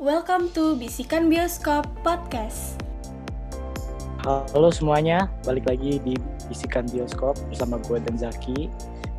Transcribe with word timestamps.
Welcome 0.00 0.48
to 0.56 0.74
Bisikan 0.76 1.28
Bioskop 1.28 1.84
Podcast. 2.00 2.80
Halo 4.24 4.72
semuanya, 4.72 5.28
balik 5.44 5.68
lagi 5.68 6.00
di 6.00 6.16
Bisikan 6.48 6.88
Bioskop 6.88 7.36
bersama 7.48 7.76
gue 7.84 8.00
dan 8.00 8.16
Zaki. 8.16 8.68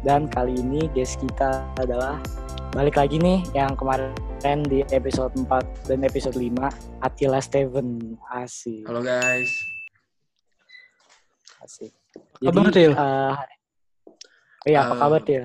Dan 0.02 0.25
kali 0.25 0.57
ini 0.57 0.89
guest 0.91 1.21
kita 1.21 1.62
adalah 1.78 2.17
balik 2.73 2.97
lagi 2.97 3.21
nih 3.21 3.46
yang 3.54 3.78
kemarin 3.78 4.09
di 4.65 4.81
episode 4.89 5.29
4 5.38 5.46
dan 5.86 6.02
episode 6.02 6.33
5 6.33 6.57
Attila 7.05 7.38
Steven 7.38 8.18
asik 8.34 8.89
Halo 8.89 9.05
guys. 9.05 9.54
asik 11.61 11.93
Kabar, 12.41 12.73
Til? 12.73 12.89
eh, 12.89 13.34
iya 14.66 14.82
apa 14.82 14.98
Eh, 14.98 15.00
kabar 15.00 15.21
Til? 15.21 15.43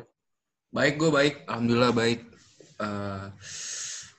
Baik 0.73 0.97
gue 0.97 1.11
baik, 1.13 1.35
alhamdulillah 1.45 1.93
baik. 1.93 2.25
Eh, 2.81 3.25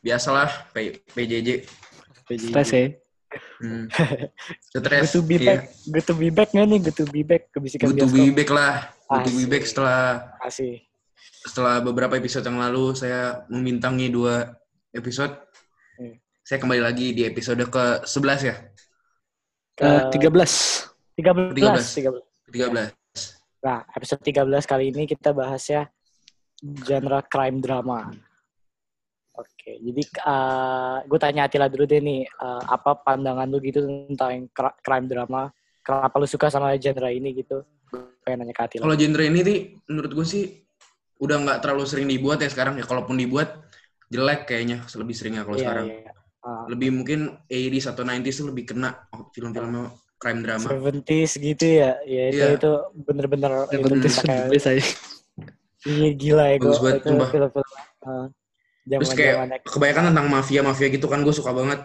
biasalah 0.08 0.72
P- 0.72 1.04
PJJ. 1.12 1.68
Stres 2.32 2.72
ya. 2.72 2.88
Hmm. 3.60 3.92
Good 4.72 4.88
Stres. 4.88 5.12
to 5.12 5.20
be 5.20 5.36
iya. 5.36 5.60
back, 5.60 5.62
good 5.92 6.06
to 6.08 6.16
be 6.16 6.32
back 6.32 6.50
nggak 6.56 6.68
nih? 6.72 6.80
Good 6.80 6.96
to 6.96 7.06
be 7.12 7.22
back 7.28 7.52
ke 7.52 7.60
Bisikan 7.60 7.92
Good 7.92 8.00
to 8.00 8.08
Bioskop 8.08 8.24
be 8.24 8.32
back 8.32 8.50
lah. 8.56 8.74
Good 9.12 9.26
to 9.28 9.34
be 9.36 9.46
back 9.52 9.64
setelah 9.68 10.00
Asik 10.40 10.88
setelah 11.48 11.80
beberapa 11.80 12.20
episode 12.20 12.44
yang 12.44 12.60
lalu 12.60 12.92
saya 12.92 13.48
membintangi 13.48 14.12
dua 14.12 14.52
episode. 14.92 15.32
Hmm. 15.96 16.20
Saya 16.44 16.60
kembali 16.60 16.82
lagi 16.84 17.16
di 17.16 17.24
episode 17.24 17.64
ke-11 17.72 18.40
ya? 18.44 18.56
Ke 19.78 20.12
13. 20.12 20.28
13, 21.16 21.56
13. 21.56 22.52
13. 22.52 23.64
Nah, 23.64 23.80
episode 23.96 24.22
13 24.22 24.68
kali 24.68 24.86
ini 24.92 25.04
kita 25.08 25.32
bahas 25.32 25.64
ya 25.68 25.88
genre 26.62 27.24
crime 27.28 27.64
drama. 27.64 28.12
Oke, 29.38 29.78
jadi 29.78 30.02
gue 31.06 31.20
tanya 31.22 31.46
Atila 31.46 31.70
dulu 31.70 31.86
deh 31.86 32.02
nih, 32.02 32.26
eh, 32.26 32.62
apa 32.66 32.98
pandangan 33.06 33.46
lu 33.46 33.62
gitu 33.62 33.86
tentang 33.86 34.50
crime 34.82 35.06
drama? 35.06 35.54
Kenapa 35.86 36.18
lu 36.18 36.26
suka 36.26 36.50
sama 36.50 36.74
genre 36.82 37.14
ini 37.14 37.38
gitu? 37.38 37.62
Gue 37.94 38.18
pengen 38.26 38.44
nanya 38.44 38.54
ke 38.58 38.64
Atila. 38.66 38.84
Kalau 38.90 38.98
genre 38.98 39.24
ini 39.30 39.40
nih 39.46 39.58
menurut 39.94 40.12
gue 40.18 40.26
sih 40.26 40.44
udah 41.22 41.38
nggak 41.46 41.60
terlalu 41.62 41.86
sering 41.86 42.10
dibuat 42.10 42.42
ya 42.42 42.50
sekarang 42.50 42.82
ya. 42.82 42.86
Kalaupun 42.90 43.14
dibuat 43.14 43.62
jelek 44.10 44.50
kayaknya 44.50 44.82
lebih 44.98 45.14
seringnya 45.14 45.46
kalau 45.46 45.58
Iya, 45.58 45.64
sekarang. 45.64 45.86
iya. 45.86 46.12
Ah, 46.48 46.64
Lebih 46.72 46.90
mungkin 46.96 47.20
80s 47.46 47.86
atau 47.94 48.02
90s 48.08 48.36
tuh 48.42 48.48
lebih 48.50 48.74
kena 48.74 48.90
oh, 49.14 49.30
film-filmnya 49.36 49.94
crime 50.18 50.42
drama. 50.42 50.66
70s 50.66 51.32
gitu 51.38 51.66
ya. 51.66 51.94
Ya 52.10 52.24
itu 52.34 52.42
Iya. 52.42 52.58
itu 52.58 52.72
bener-bener 53.06 53.52
itu 53.70 53.96
ya. 54.26 54.50
iya, 55.86 56.10
gila 56.18 56.44
ya 56.50 56.56
gue. 56.58 56.66
Bagus 56.74 56.82
banget, 56.82 57.30
film-film. 57.30 57.68
Ah, 58.90 59.00
Terus 59.04 59.12
kayak 59.14 59.36
kebanyakan 59.68 60.04
tentang 60.16 60.28
mafia-mafia 60.28 60.88
gitu 60.88 61.06
kan 61.06 61.20
gue 61.22 61.32
suka 61.32 61.52
banget. 61.52 61.84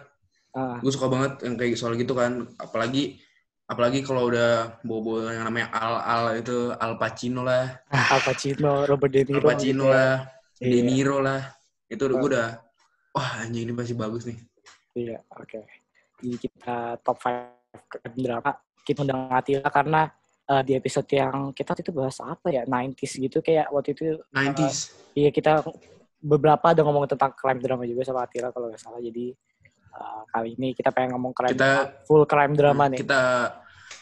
Ah, 0.53 0.77
Gue 0.79 0.93
suka 0.93 1.09
banget 1.09 1.43
yang 1.43 1.55
kayak 1.57 1.75
soal 1.75 1.97
gitu 1.97 2.13
kan. 2.13 2.47
Apalagi 2.57 3.19
apalagi 3.65 4.05
kalau 4.05 4.29
udah 4.29 4.79
bobo 4.85 5.25
yang 5.25 5.49
namanya 5.49 5.73
Al 5.73 5.95
Al 5.99 6.25
itu 6.39 6.71
Al 6.77 7.01
Pacino 7.01 7.41
lah, 7.41 7.81
Al 7.89 8.21
Pacino, 8.21 8.85
Robert 8.85 9.09
De 9.11 9.25
Al 9.25 9.27
Niro. 9.33 9.47
Pacino 9.49 9.85
gitu 9.85 9.91
ya. 9.91 9.97
lah, 9.97 10.13
De 10.61 10.69
Iya. 10.69 10.83
Niro 10.85 11.19
lah. 11.19 11.41
Itu 11.89 12.03
udah 12.05 12.17
gue 12.21 12.29
udah 12.37 12.49
wah 13.13 13.29
anjing 13.41 13.65
ini 13.65 13.73
pasti 13.73 13.93
bagus 13.93 14.23
nih. 14.25 14.39
Iya, 14.93 15.19
oke. 15.33 15.61
Jadi 16.21 16.37
kita 16.39 17.01
top 17.01 17.17
5 17.19 18.13
drama. 18.15 18.53
Kita 18.85 19.03
undang 19.03 19.33
Atila 19.33 19.69
karena 19.73 20.05
eh, 20.45 20.63
di 20.63 20.73
episode 20.77 21.09
yang 21.09 21.51
kita 21.51 21.73
waktu 21.73 21.83
itu 21.83 21.93
bahas 21.97 22.21
apa 22.21 22.53
ya? 22.53 22.63
90s 22.69 23.13
gitu 23.17 23.41
kayak 23.41 23.73
waktu 23.73 23.97
itu 23.97 24.21
90s. 24.29 24.77
iya 25.15 25.33
kita 25.33 25.65
beberapa 26.23 26.71
ada 26.71 26.81
ngomong 26.81 27.11
tentang 27.11 27.35
crime 27.35 27.59
drama 27.59 27.83
juga 27.83 28.07
sama 28.07 28.23
Atila 28.25 28.55
kalau 28.55 28.71
nggak 28.71 28.79
salah. 28.79 29.03
Jadi 29.03 29.35
eh, 29.93 30.23
kali 30.31 30.55
ini 30.55 30.69
kita 30.73 30.95
pengen 30.95 31.19
ngomong 31.19 31.35
crime 31.35 31.53
Kita- 31.53 31.67
drama, 31.91 32.07
full 32.07 32.23
crime 32.25 32.55
drama 32.55 32.85
nih. 32.89 32.99
Kita 33.03 33.21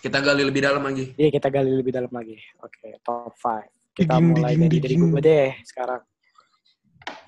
kita 0.01 0.19
gali 0.21 0.43
lebih 0.45 0.61
dalam 0.61 0.81
lagi. 0.81 1.05
Iya, 1.17 1.29
kita 1.29 1.49
gali 1.49 1.73
lebih 1.73 1.93
dalam 1.93 2.09
lagi. 2.09 2.37
Oke, 2.61 3.01
top 3.01 3.35
5. 3.37 3.69
Kita 3.91 4.17
Diging, 4.17 4.27
mulai 4.33 4.55
diging, 4.55 4.61
dari 4.63 4.79
dari 4.79 4.95
diging. 4.97 5.11
gue 5.13 5.21
deh 5.21 5.51
sekarang. 5.67 6.03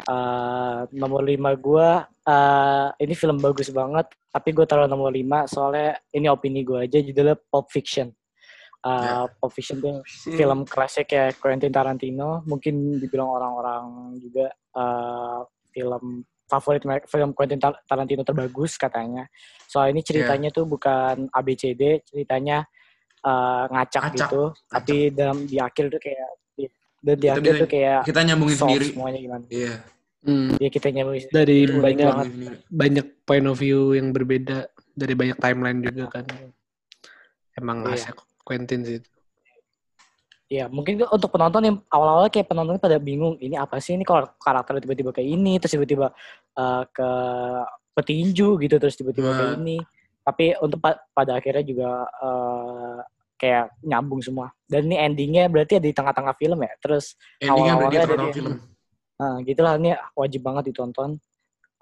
Eh, 0.02 0.80
nomor 0.94 1.22
5 1.22 1.52
gue, 1.54 1.88
eh 2.26 2.88
ini 2.98 3.14
film 3.14 3.38
bagus 3.38 3.70
banget, 3.70 4.06
tapi 4.30 4.50
gue 4.50 4.66
taruh 4.66 4.86
nomor 4.86 5.10
5 5.10 5.46
soalnya 5.46 5.94
ini 6.10 6.26
opini 6.26 6.62
gue 6.62 6.86
aja, 6.86 6.98
judulnya 6.98 7.38
Pulp 7.38 7.70
Fiction. 7.70 8.10
Eh, 8.82 8.90
Ya. 8.90 9.30
Fiction 9.46 9.78
tuh 9.78 10.02
film 10.26 10.66
klasik 10.66 11.06
kayak 11.06 11.38
Quentin 11.38 11.70
Tarantino, 11.70 12.42
mungkin 12.42 12.98
dibilang 12.98 13.30
orang-orang 13.30 13.84
juga 14.18 14.50
eh, 14.50 15.40
film 15.70 16.26
favorit 16.44 16.82
film 17.06 17.30
Quentin 17.32 17.56
Tar- 17.56 17.78
Tarantino 17.86 18.26
terbagus 18.26 18.74
katanya. 18.74 19.24
Soal 19.64 19.94
ini 19.94 20.02
ceritanya 20.02 20.50
tuh 20.50 20.66
bukan 20.66 21.30
ABCD, 21.30 22.02
ceritanya 22.02 22.66
eh, 23.22 23.64
ngacak, 23.70 24.02
Ngacak, 24.02 24.28
gitu, 24.34 24.42
tapi 24.66 24.96
dalam 25.14 25.46
di 25.46 25.62
akhir 25.62 25.86
tuh 25.86 26.02
kayak 26.02 26.28
di- 26.52 26.72
dan 26.98 27.14
di 27.14 27.22
Kita 27.22 27.32
akhir 27.32 27.42
bisa- 27.46 27.62
tuh 27.62 27.70
kayak 27.70 28.00
Kita 28.02 28.20
nyambungin 28.26 28.56
sendiri. 28.58 28.86
semuanya 28.90 29.18
gimana. 29.22 29.44
Iya. 29.46 29.74
Hmm, 30.22 30.50
Ya 30.58 30.68
kita 30.70 30.88
nyambung 30.90 31.18
dari 31.30 31.58
baik 31.66 31.78
banyak 31.78 32.06
banget. 32.10 32.26
Nyambungin 32.26 32.54
banyak 32.68 33.06
point 33.22 33.46
of 33.46 33.56
view 33.56 33.94
yang 33.94 34.10
berbeda 34.10 34.66
dari 34.92 35.14
banyak 35.14 35.38
timeline 35.38 35.78
juga 35.80 36.04
kan. 36.10 36.26
Emang 37.54 37.86
Iya. 37.86 37.94
khasnya 37.94 38.14
Quentin 38.42 38.82
sih. 38.82 39.00
Iya, 40.52 40.68
mungkin 40.68 41.00
untuk 41.08 41.32
penonton 41.32 41.64
yang 41.64 41.76
awal-awal 41.88 42.28
kayak 42.28 42.44
penonton 42.44 42.76
pada 42.76 43.00
bingung, 43.00 43.40
ini 43.40 43.56
apa 43.56 43.80
sih 43.80 43.96
ini 43.96 44.04
kalau 44.04 44.28
karakter 44.36 44.84
tiba-tiba 44.84 45.08
kayak 45.08 45.28
ini, 45.32 45.56
terus 45.56 45.72
tiba-tiba 45.72 46.12
uh, 46.60 46.84
ke 46.92 47.08
petinju 47.96 48.60
gitu, 48.60 48.76
terus 48.76 48.92
tiba-tiba 49.00 49.32
kayak 49.32 49.56
Nah. 49.56 49.58
ini. 49.64 49.78
Tapi 50.22 50.54
untuk 50.60 50.78
pa- 50.78 51.00
pada 51.16 51.40
akhirnya 51.40 51.64
juga 51.64 52.04
uh, 52.20 53.00
kayak 53.40 53.80
nyambung 53.80 54.20
semua. 54.20 54.52
Dan 54.68 54.92
ini 54.92 55.00
endingnya 55.00 55.48
berarti 55.48 55.80
ada 55.80 55.88
di 55.88 55.96
tengah-tengah 55.96 56.34
film 56.36 56.58
ya. 56.62 56.72
Terus 56.84 57.16
Endingnya 57.40 57.72
Awal-awalnya 57.74 58.00
ada 58.04 58.12
tengah 58.12 58.28
di- 58.28 58.36
film. 58.36 58.54
nah, 59.16 59.36
gitulah 59.40 59.72
ini 59.80 59.90
wajib 60.12 60.40
banget 60.44 60.64
ditonton. 60.68 61.16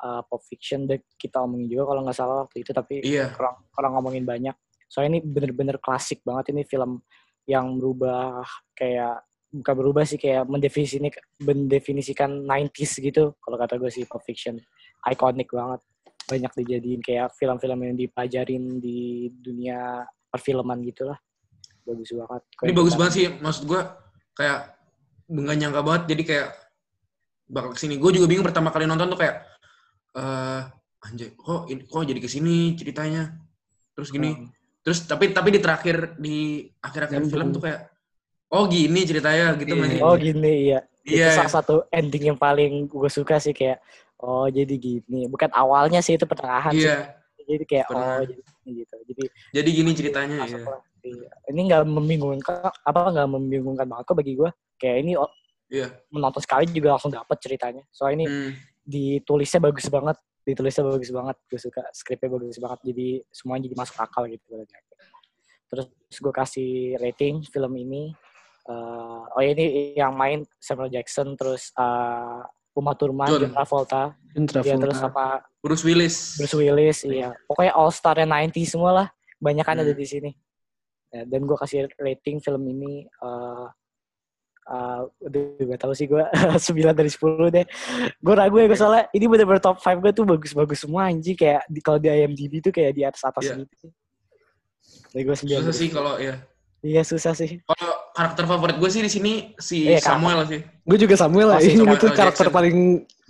Uh, 0.00 0.24
Pulp 0.24 0.40
Fiction 0.48 0.88
dan 0.88 0.96
kita 1.20 1.44
omongin 1.44 1.68
juga 1.68 1.92
kalau 1.92 2.00
nggak 2.06 2.16
salah 2.16 2.36
waktu 2.46 2.64
itu, 2.64 2.72
tapi 2.72 3.04
Iya. 3.04 3.34
orang 3.36 3.54
orang 3.76 3.92
ngomongin 3.98 4.24
banyak. 4.24 4.56
Soalnya 4.90 5.16
ini 5.16 5.20
bener-bener 5.22 5.78
klasik 5.78 6.26
banget 6.26 6.50
ini 6.50 6.66
film 6.66 6.98
yang 7.46 7.78
merubah 7.78 8.42
kayak 8.74 9.22
bukan 9.50 9.74
berubah 9.78 10.02
sih 10.06 10.18
kayak 10.18 10.46
mendefinisikan 10.50 11.22
mendefinisikan 11.46 12.30
90s 12.46 12.92
gitu. 12.98 13.38
Kalau 13.38 13.56
kata 13.56 13.78
gue 13.78 13.90
sih 13.90 14.02
Pulp 14.10 14.26
Fiction. 14.26 14.58
Ikonik 15.06 15.54
banget. 15.54 15.80
Banyak 16.26 16.52
dijadiin 16.58 17.00
kayak 17.02 17.30
film-film 17.38 17.78
yang 17.86 17.94
dipelajarin 17.94 18.82
di 18.82 19.30
dunia 19.30 20.02
perfilman 20.30 20.82
gitu 20.82 21.06
lah 21.06 21.18
bagus 21.90 22.10
banget. 22.14 22.42
Ini 22.62 22.72
bagus 22.74 22.94
banget. 22.96 23.12
sih, 23.12 23.26
maksud 23.40 23.62
gue 23.66 23.80
kayak 24.36 24.58
nggak 25.30 25.56
nyangka 25.56 25.80
banget, 25.82 26.02
jadi 26.14 26.22
kayak 26.26 26.48
bakal 27.50 27.70
ke 27.74 27.78
sini. 27.80 27.94
Gue 27.98 28.10
juga 28.14 28.26
bingung 28.30 28.46
pertama 28.46 28.70
kali 28.70 28.86
nonton 28.86 29.10
tuh 29.10 29.18
kayak, 29.18 29.36
eh 30.18 30.62
anjay, 31.06 31.30
kok 31.34 31.66
ini, 31.70 31.82
kok 31.86 32.02
jadi 32.06 32.20
ke 32.20 32.28
sini 32.30 32.74
ceritanya, 32.78 33.34
terus 33.94 34.10
gini, 34.14 34.30
Hmm. 34.30 34.48
Terus 34.80 35.04
tapi 35.04 35.30
tapi 35.30 35.52
di 35.54 35.60
terakhir 35.60 36.16
di 36.16 36.64
akhir-akhir 36.80 37.20
film 37.28 37.52
tuh 37.52 37.62
kayak, 37.68 37.80
oh 38.50 38.64
gini 38.64 39.00
ceritanya 39.04 39.52
gitu 39.60 39.76
masih. 39.76 40.00
oh 40.00 40.14
gini 40.16 40.52
iya 40.72 40.80
itu 41.04 41.16
Iya. 41.20 41.32
salah 41.36 41.52
satu 41.52 41.74
ending 41.88 42.32
yang 42.32 42.38
paling 42.38 42.84
gue 42.88 43.10
suka 43.12 43.40
sih 43.40 43.52
kayak 43.52 43.80
oh 44.20 44.48
jadi 44.48 44.74
gini 44.76 45.28
bukan 45.28 45.48
awalnya 45.52 46.00
sih 46.00 46.16
itu 46.16 46.24
pertengahan 46.28 46.72
sih 46.72 46.84
Iya, 46.88 47.12
jadi 47.48 47.64
kayak 47.64 47.86
oh 47.92 48.20
jadi 48.24 48.40
gini 48.40 48.70
gitu 48.84 48.94
jadi 49.08 49.24
jadi 49.56 49.68
gini 49.74 49.90
ceritanya 49.96 50.36
ya. 50.46 50.58
Iya. 51.00 51.32
Ini 51.48 51.60
nggak 51.64 51.82
membingungkan, 51.88 52.60
apa 52.84 53.00
nggak 53.08 53.28
membingungkan 53.32 53.88
banget 53.88 54.04
kok 54.04 54.16
bagi 54.20 54.36
gue. 54.36 54.50
Kayak 54.76 54.96
ini 55.00 55.12
oh, 55.16 55.32
Iya. 55.72 55.88
menonton 56.12 56.44
sekali 56.44 56.68
juga 56.68 56.92
langsung 56.92 57.08
dapet 57.08 57.40
ceritanya. 57.40 57.82
Soalnya 57.88 58.16
ini 58.20 58.26
Hmm. 58.28 58.50
ditulisnya 58.84 59.64
bagus 59.64 59.88
banget, 59.88 60.20
ditulisnya 60.42 60.82
bagus 60.82 61.10
banget. 61.10 61.36
Gue 61.46 61.60
suka 61.60 61.82
skripnya 61.92 62.28
bagus 62.30 62.56
banget. 62.56 62.80
Jadi 62.84 63.06
semuanya 63.28 63.62
jadi 63.68 63.76
masuk 63.76 63.96
akal 63.98 64.24
gitu. 64.26 64.44
Terus 65.68 65.86
gue 66.12 66.32
kasih 66.34 66.70
rating 66.98 67.44
film 67.44 67.72
ini. 67.76 68.12
eh, 68.60 69.22
oh 69.26 69.40
ini 69.40 69.96
yang 69.96 70.14
main 70.14 70.44
Samuel 70.56 70.92
Jackson, 70.92 71.34
terus 71.34 71.72
eh, 71.74 72.40
Uma 72.70 72.94
Thurman, 72.94 73.26
John. 73.26 73.40
John 73.40 73.52
Travolta, 73.52 74.02
Travolta. 74.46 74.62
ya, 74.62 74.76
terus 74.78 74.96
sama 74.96 75.42
Bruce 75.58 75.82
Willis. 75.82 76.38
Bruce 76.38 76.54
Willis, 76.54 76.98
iya. 77.02 77.34
Pokoknya 77.44 77.74
all 77.74 77.90
star 77.90 78.14
90 78.16 78.62
semua 78.62 78.90
lah. 78.94 79.08
Banyak 79.40 79.64
kan 79.64 79.74
ada 79.74 79.90
Hmm. 79.90 79.98
di 79.98 80.06
sini. 80.06 80.30
Ya, 81.10 81.26
dan 81.26 81.42
gue 81.42 81.56
kasih 81.56 81.90
rating 81.98 82.38
film 82.38 82.62
ini 82.64 83.02
eh 83.02 83.66
uh, 84.70 85.02
udah 85.20 85.42
gak 85.68 85.80
tahu 85.80 85.92
sih 85.92 86.06
gue 86.06 86.22
9 86.70 86.94
dari 86.94 87.10
10 87.10 87.18
deh. 87.50 87.66
Gue 88.16 88.34
ragu 88.34 88.56
ya 88.56 88.66
gue 88.66 88.78
soalnya 88.78 89.04
ini 89.10 89.26
bener-bener 89.26 89.58
top 89.58 89.76
5 89.76 89.98
gue 89.98 90.12
tuh 90.14 90.24
bagus-bagus 90.24 90.78
semua 90.80 91.10
anjing 91.10 91.34
kayak 91.34 91.66
di 91.66 91.80
kalau 91.80 91.98
di 91.98 92.08
IMDb 92.08 92.62
tuh 92.62 92.70
kayak 92.70 92.92
di 92.94 93.02
atas 93.02 93.20
atas 93.20 93.42
Iya. 93.44 93.54
gitu. 93.60 93.86
Jadi 95.10 95.22
gue 95.22 95.36
9 95.36 95.50
Susah 95.60 95.74
sih 95.74 95.88
kalau 95.90 96.14
ya. 96.16 96.34
Iya 96.80 97.02
susah 97.04 97.36
sih. 97.36 97.60
Kalau 97.60 97.92
karakter 98.10 98.44
favorit 98.46 98.76
gue 98.78 98.88
sih 98.88 99.02
di 99.02 99.10
sini 99.10 99.32
si 99.60 99.84
Iya, 99.84 100.00
Samuel 100.00 100.48
sih. 100.48 100.60
Gue 100.80 100.96
juga 100.96 101.12
Samuel 101.12 101.44
Oh, 101.44 101.52
lah. 101.52 101.60
si 101.60 101.74
Ini 101.74 101.84
Samuel 101.84 101.98
tuh 101.98 102.08
L. 102.08 102.16
karakter 102.16 102.46
Jackson. 102.46 102.56
paling 102.56 102.76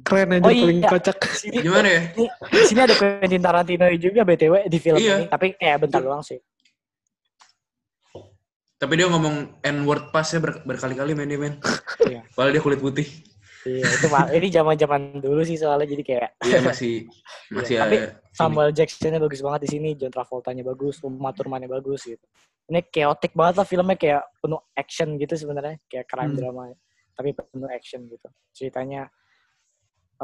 Keren 0.00 0.32
aja 0.32 0.40
Oh, 0.40 0.48
iya. 0.48 0.62
paling 0.64 0.80
kocak. 0.82 1.16
Sini, 1.34 1.56
Gimana 1.60 1.88
ya? 1.90 2.00
di 2.46 2.64
sini 2.64 2.80
ada 2.80 2.94
Quentin 2.94 3.42
Tarantino 3.42 3.84
juga 3.98 4.24
BTW 4.24 4.54
di 4.64 4.78
film 4.78 4.96
Iya. 4.96 5.12
ini, 5.14 5.24
tapi 5.26 5.46
kayak 5.52 5.76
bentar 5.82 6.00
doang 6.00 6.22
sih. 6.22 6.38
Tapi 8.80 8.92
dia 8.96 9.12
ngomong 9.12 9.60
N-word 9.60 10.08
pas 10.08 10.24
ya 10.24 10.40
ber- 10.40 10.64
berkali-kali 10.64 11.12
main 11.12 11.28
dia 11.28 11.36
men. 11.36 11.60
Iya. 12.00 12.24
Padahal 12.34 12.56
dia 12.56 12.64
kulit 12.64 12.80
putih. 12.80 13.04
Iya, 13.68 13.84
itu. 13.84 14.08
Ini 14.08 14.48
zaman-zaman 14.48 15.20
dulu 15.20 15.44
sih 15.44 15.60
soalnya 15.60 15.84
jadi 15.84 16.00
kayak 16.00 16.28
Iya 16.48 16.58
masih 16.64 17.04
masih 17.60 17.74
Iya, 17.76 17.80
tapi. 17.84 17.96
Samuel 18.32 18.72
Jackson-nya 18.72 19.20
bagus 19.20 19.44
banget 19.44 19.68
di 19.68 19.76
sini, 19.76 19.88
John 20.00 20.08
Travolta-nya 20.08 20.64
bagus, 20.64 20.96
Uma 21.04 21.28
Thurman-nya 21.36 21.68
bagus 21.68 22.08
gitu. 22.08 22.24
Ini 22.72 22.80
chaotic 22.88 23.36
banget 23.36 23.60
lah 23.60 23.66
filmnya 23.68 24.00
kayak 24.00 24.22
penuh 24.40 24.64
action 24.72 25.08
gitu 25.20 25.34
sebenarnya, 25.36 25.76
kayak 25.84 26.08
crime 26.08 26.32
Hmm. 26.32 26.38
drama, 26.40 26.62
tapi 27.12 27.36
penuh 27.36 27.68
action 27.68 28.00
gitu. 28.08 28.28
Ceritanya 28.56 29.12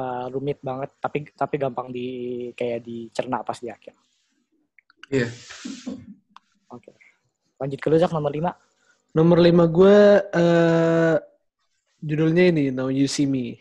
uh, 0.01 0.33
rumit 0.33 0.65
banget, 0.65 0.97
tapi 0.97 1.29
tapi 1.29 1.55
gampang 1.61 1.93
di 1.93 2.07
kayak 2.57 2.81
dicerna 2.81 3.45
pas 3.45 3.61
di 3.61 3.69
akhir. 3.69 3.93
Iya. 5.13 5.29
Oke. 5.29 6.16
Lanjut 7.57 7.79
ke 7.81 7.89
lu 7.89 7.97
Zak, 7.97 8.13
nomor 8.13 8.33
5. 8.33 8.53
Nomor 9.17 9.39
lima 9.41 9.65
gue 9.65 9.97
eh 10.21 11.17
judulnya 12.05 12.53
ini 12.53 12.69
Now 12.69 12.93
You 12.93 13.09
See 13.09 13.25
Me. 13.25 13.57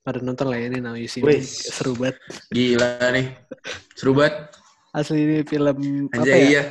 Pada 0.00 0.22
nonton 0.22 0.46
lah 0.46 0.54
ya 0.54 0.70
ini 0.70 0.78
Now 0.78 0.94
You 0.94 1.10
See 1.10 1.18
Me. 1.18 1.42
Seru 1.42 1.98
banget. 1.98 2.14
Gila 2.54 3.10
nih. 3.10 3.26
Seru 3.98 4.14
banget. 4.14 4.54
Asli 4.94 5.22
ini 5.22 5.36
film 5.46 6.06
apa 6.10 6.22
Anjay 6.22 6.30
ya? 6.30 6.46
iya. 6.46 6.62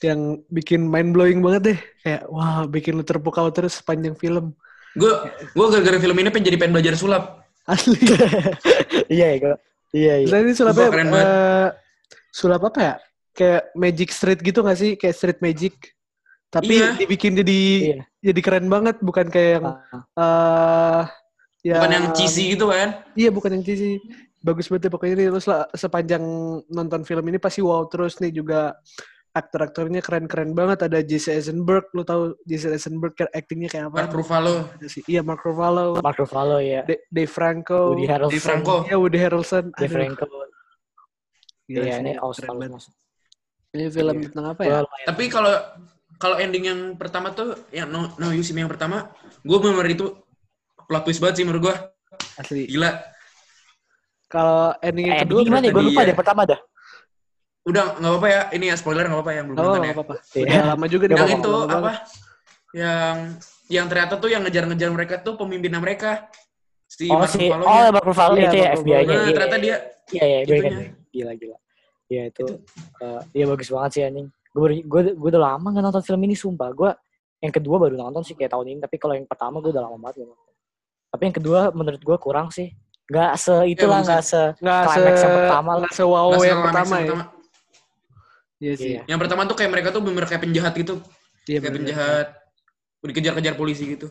Yang 0.00 0.46
bikin 0.54 0.86
mind 0.86 1.10
blowing 1.10 1.42
banget 1.42 1.62
deh. 1.74 1.78
Kayak 2.06 2.22
wah 2.30 2.62
bikin 2.70 2.94
lu 2.94 3.02
terpukau 3.02 3.50
terus 3.50 3.82
sepanjang 3.82 4.14
film. 4.14 4.54
Gue 4.94 5.10
gue 5.50 5.66
gara-gara 5.74 5.98
film 5.98 6.14
ini 6.18 6.30
pengen 6.30 6.46
jadi 6.46 6.58
pengen 6.62 6.74
belajar 6.78 6.94
sulap. 6.94 7.42
Asli. 7.66 7.98
iya, 9.10 9.34
ya, 9.34 9.38
gua. 9.38 9.56
Iya, 9.90 10.14
iya. 10.22 10.26
Dan 10.30 10.46
ini 10.46 10.54
sulapnya 10.54 10.86
Sumpah, 10.86 10.94
keren 10.94 11.08
banget. 11.10 11.26
eh, 11.26 11.68
sulap 12.30 12.62
apa 12.70 12.78
ya? 12.78 12.94
Kayak 13.34 13.62
magic 13.74 14.08
street 14.14 14.40
gitu 14.42 14.62
gak 14.62 14.78
sih? 14.78 14.94
Kayak 14.94 15.14
street 15.18 15.40
magic. 15.42 15.74
Tapi 16.50 16.74
Iya. 16.76 16.98
dibikin 16.98 17.38
jadi 17.38 17.60
Iya. 17.78 17.98
jadi 18.20 18.40
keren 18.42 18.66
banget, 18.66 18.98
bukan 18.98 19.26
kayak 19.26 19.50
yang 19.56 19.66
eh 20.18 21.02
ya, 21.62 21.78
Bukan 21.78 21.92
yang 21.92 22.06
cheesy 22.10 22.52
gitu 22.52 22.66
kan. 22.68 23.06
Iya, 23.14 23.30
bukan 23.30 23.54
yang 23.54 23.62
cheesy. 23.62 24.02
Bagus 24.40 24.66
banget 24.66 24.88
deh 24.88 24.92
pokoknya 24.92 25.14
ini 25.14 25.24
terus 25.28 25.46
lah, 25.46 25.68
sepanjang 25.70 26.24
nonton 26.66 27.04
film 27.04 27.22
ini 27.28 27.36
pasti 27.36 27.60
wow 27.60 27.84
terus 27.86 28.18
nih 28.18 28.32
juga 28.32 28.72
aktor-aktornya 29.30 30.02
keren-keren 30.02 30.50
banget 30.50 30.90
ada 30.90 30.98
Jesse 31.06 31.30
Eisenberg 31.30 31.86
lu 31.94 32.02
tahu 32.02 32.34
Jesse 32.42 32.66
Eisenberg 32.66 33.14
kayak 33.14 33.30
actingnya 33.30 33.70
kayak 33.70 33.86
apa 33.86 33.96
Mark 34.02 34.14
Ruffalo. 34.16 34.54
Iya 35.06 35.20
Mark 35.22 35.44
Ruffalo 35.44 35.86
Mark 36.02 36.18
Ruffalo 36.18 36.58
ya. 36.58 36.82
Da- 36.82 36.98
Dave 37.06 37.30
Franco 37.30 37.94
Woody 37.94 38.10
Harrelson. 38.10 38.34
Di 38.34 38.40
Franco. 38.42 38.74
Iya 38.82 38.96
Woody 38.98 39.18
Harrelson 39.22 39.64
Dave 39.70 39.86
Aduh, 39.86 39.94
Franco. 39.94 40.26
Iya, 41.70 42.02
ini 42.02 42.18
masuk. 42.66 42.92
ini 43.70 43.84
film 43.86 44.16
Iya. 44.18 44.26
tentang 44.34 44.46
apa 44.50 44.62
ya. 44.66 44.82
Tapi 45.06 45.24
kalau 45.30 45.54
kalau 46.20 46.36
ending 46.36 46.64
yang 46.66 46.80
pertama 46.94 47.32
tuh 47.32 47.56
yang 47.70 47.88
No, 47.88 48.12
no 48.14 48.28
You 48.28 48.44
See 48.44 48.52
Me 48.52 48.60
yang 48.60 48.68
pertama, 48.68 49.08
gue 49.40 49.56
bener 49.56 49.88
itu 49.88 50.12
plot 50.84 51.02
twist 51.02 51.18
banget 51.18 51.36
sih 51.36 51.44
menurut 51.44 51.64
gue. 51.64 51.76
asli 52.36 52.68
Gila. 52.68 52.90
kalau 54.26 54.76
ending 54.78 55.08
yang 55.08 55.16
Eh, 55.16 55.22
kedua 55.24 55.40
gimana 55.42 55.64
ya? 55.64 55.72
Gue 55.72 55.84
lupa 55.84 56.00
dia- 56.00 56.08
deh 56.08 56.16
pertama 56.16 56.42
dah. 56.44 56.60
Udah 57.62 57.84
nggak 57.94 58.10
apa-apa 58.10 58.28
ya. 58.28 58.40
Ini 58.52 58.64
ya 58.68 58.76
spoiler 58.76 59.04
nggak 59.04 59.16
apa-apa 59.16 59.32
yang 59.32 59.44
belum 59.46 59.56
oh 59.56 59.62
nonton 59.62 59.78
nggak 59.78 59.88
ya. 59.88 59.96
apa-apa 59.96 60.14
Iya. 60.30 60.44
udah 60.46 60.64
lama 60.68 60.86
juga 60.86 61.04
Yang 61.06 61.30
itu 61.34 61.52
apa? 61.66 61.90
Yang 62.70 63.16
yang 63.68 63.86
ternyata 63.86 64.14
tuh 64.16 64.28
yang 64.28 64.42
ngejar-ngejar 64.42 64.90
mereka 64.90 65.14
tuh 65.18 65.34
pemimpinnya 65.34 65.78
mereka. 65.78 66.10
Si 66.86 67.06
Oh 67.06 67.22
si, 67.24 67.46
oh 67.46 67.54
Ruffalo-nya. 67.54 67.90
Mark 67.90 68.04
Ruffalo 68.04 68.34
Iya, 68.34 68.42
itu 68.42 68.56
ya 68.56 68.68
FBI-nya. 68.74 69.06
Nah, 69.08 69.22
Iya, 69.22 69.32
ternyata 69.32 69.56
iya, 69.56 69.62
dia 69.62 69.76
Iya, 70.10 70.24
iya. 70.26 70.38
Gila, 71.10 71.32
gila. 71.34 71.56
Iya 72.06 72.22
itu, 72.26 72.46
eh, 73.00 73.20
iya 73.32 73.44
bagus 73.46 73.68
banget 73.68 73.90
sih 73.92 74.02
anjing. 74.02 74.28
Gue 74.50 74.82
gue 74.82 75.00
gue 75.14 75.28
udah 75.30 75.42
lama 75.54 75.66
gak 75.70 75.84
nonton 75.84 76.02
film 76.02 76.20
ini 76.26 76.34
sumpah. 76.34 76.70
Gue 76.74 76.90
yang 77.40 77.52
kedua 77.54 77.76
baru 77.80 77.94
nonton 77.96 78.22
sih 78.26 78.34
kayak 78.34 78.52
tahun 78.52 78.66
ini. 78.76 78.78
Tapi 78.82 78.96
kalau 78.98 79.14
yang 79.14 79.26
pertama 79.26 79.62
gue 79.62 79.70
udah 79.70 79.84
lama 79.86 79.96
banget 79.98 80.22
gak 80.22 80.28
nonton. 80.34 80.54
Tapi 81.10 81.22
yang 81.26 81.36
kedua 81.36 81.60
menurut 81.74 82.02
gue 82.02 82.16
kurang 82.18 82.48
sih. 82.50 82.74
Gak 83.10 83.32
se 83.42 83.54
itulah 83.66 84.06
bagus 84.06 84.10
gak 84.10 84.22
se 84.22 84.42
nggak 84.62 84.82
se 84.86 84.90
climax 84.94 85.16
yang 85.18 85.34
pertama 85.34 85.70
lah. 85.74 85.80
nggak 85.82 85.94
se 85.98 86.02
wow 86.06 86.28
Nggak 86.30 86.46
yang 86.46 86.54
sama 86.54 86.66
pertama 86.70 86.94
yang 86.94 87.08
ya 87.10 87.26
iya 88.60 88.72
sih 88.78 88.90
Iya. 88.94 89.00
Yang 89.10 89.18
pertama 89.26 89.40
tuh 89.50 89.56
kayak 89.58 89.70
mereka 89.74 89.88
tuh 89.90 90.02
bener 90.04 90.24
kayak 90.30 90.42
penjahat 90.46 90.72
gitu. 90.78 90.94
iya 91.50 91.58
kayak 91.58 91.74
bener. 91.74 91.78
penjahat. 91.90 92.26
Dikejar-kejar 93.00 93.54
polisi 93.58 93.84
gitu. 93.98 94.06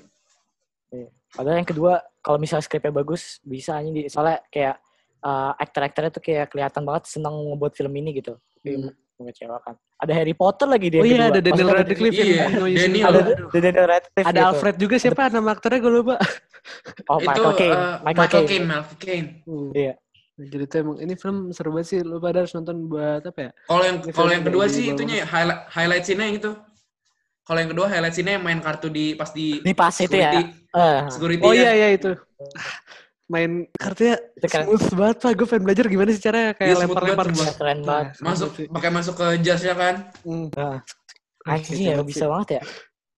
Padahal 1.29 1.61
yang 1.61 1.69
kedua 1.69 2.01
kalau 2.25 2.41
misalnya 2.41 2.65
skripnya 2.65 2.89
bagus 2.89 3.37
bisa 3.45 3.77
anjing 3.77 3.93
di 3.93 4.01
soalnya 4.09 4.41
kayak 4.49 4.81
eh, 5.21 5.51
aktor-aktornya 5.61 6.11
tuh 6.11 6.23
kayak 6.25 6.49
kelihatan 6.49 6.81
banget 6.83 7.03
senang 7.05 7.37
ngebuat 7.37 7.73
film 7.77 7.93
ini 8.01 8.17
gitu. 8.17 8.33
Hmm. 8.65 8.89
Mengecewakan. 9.19 9.73
Ada 9.99 10.13
Harry 10.15 10.31
Potter 10.33 10.65
lagi 10.65 10.87
di 10.87 10.97
oh 10.97 11.03
iya 11.03 11.15
kedua. 11.19 11.29
ada 11.29 11.39
Daniel 11.39 11.67
Maksudnya 11.67 11.83
Radcliffe 11.83 12.15
Iya. 12.15 12.45
Daniel. 12.49 13.05
Ada 13.05 13.19
ada 13.19 13.33
Daniel 13.59 13.87
Radcliffe 13.87 14.25
Ada 14.25 14.39
gitu. 14.39 14.47
Alfred 14.49 14.75
juga 14.79 14.95
siapa 14.95 15.21
nama 15.27 15.49
aktornya 15.51 15.79
gue 15.79 15.93
lupa. 15.93 16.15
Oh, 17.07 17.17
itu 17.17 17.25
Michael 17.25 17.53
Caine. 17.55 17.71
eh, 17.71 17.95
Michael, 18.03 18.27
Caine. 18.29 18.47
Caine, 18.47 18.65
Michael 18.67 18.97
Caine. 18.99 19.29
Iya. 19.73 19.93
Jadi 20.39 20.63
tuh 20.67 20.77
emang 20.77 20.97
ini 20.99 21.13
film 21.15 21.37
seru 21.49 21.69
banget 21.71 21.87
sih. 21.87 21.99
Lu 21.99 22.19
pada 22.19 22.37
harus 22.37 22.51
nonton 22.51 22.75
buat 22.85 23.23
apa 23.23 23.39
ya? 23.41 23.51
Kalau 23.65 23.83
yang 23.83 23.97
kalau 24.11 24.29
yang 24.29 24.43
kedua 24.43 24.65
sih 24.67 24.83
itunya 24.87 25.23
ya, 25.23 25.25
highlight 25.25 25.61
highlight 25.67 26.03
scene-nya 26.03 26.25
yang 26.25 26.37
itu. 26.37 26.51
Kalau 27.41 27.59
yang 27.59 27.71
kedua 27.71 27.85
highlight 27.87 28.13
scene-nya 28.13 28.33
yang 28.37 28.45
main 28.45 28.59
kartu 28.59 28.87
di 28.87 29.15
pas 29.15 29.31
di 29.31 29.59
Ini 29.59 29.71
pas 29.73 29.95
itu 29.95 30.11
ya. 30.13 30.29
security, 30.29 30.41
Eh, 30.69 30.99
security 31.09 31.43
Oh 31.43 31.51
ya. 31.51 31.59
iya 31.59 31.71
iya 31.73 31.87
itu. 31.95 32.11
Main 33.29 33.69
kartunya 33.77 34.17
keren. 34.41 34.65
smooth 34.65 34.85
banget 34.97 35.17
pak. 35.21 35.31
Gue 35.37 35.45
pengen 35.45 35.63
belajar 35.69 35.85
gimana 35.85 36.09
sih 36.09 36.21
caranya 36.21 36.51
kayak 36.57 36.73
smooth 36.73 36.83
lempar-lempar. 36.89 37.25
Iya, 37.29 37.53
keren 37.53 37.79
banget. 37.85 38.07
Masuk 38.19 38.49
sih. 38.57 38.65
pakai 38.65 38.89
masuk 38.89 39.13
ke 39.15 39.27
jasnya 39.39 39.75
kan. 39.77 39.95
Hmm. 40.25 40.49
Anjing 41.45 41.79
ya 41.85 42.01
bisa 42.01 42.25
banget 42.25 42.49
ya. 42.57 42.61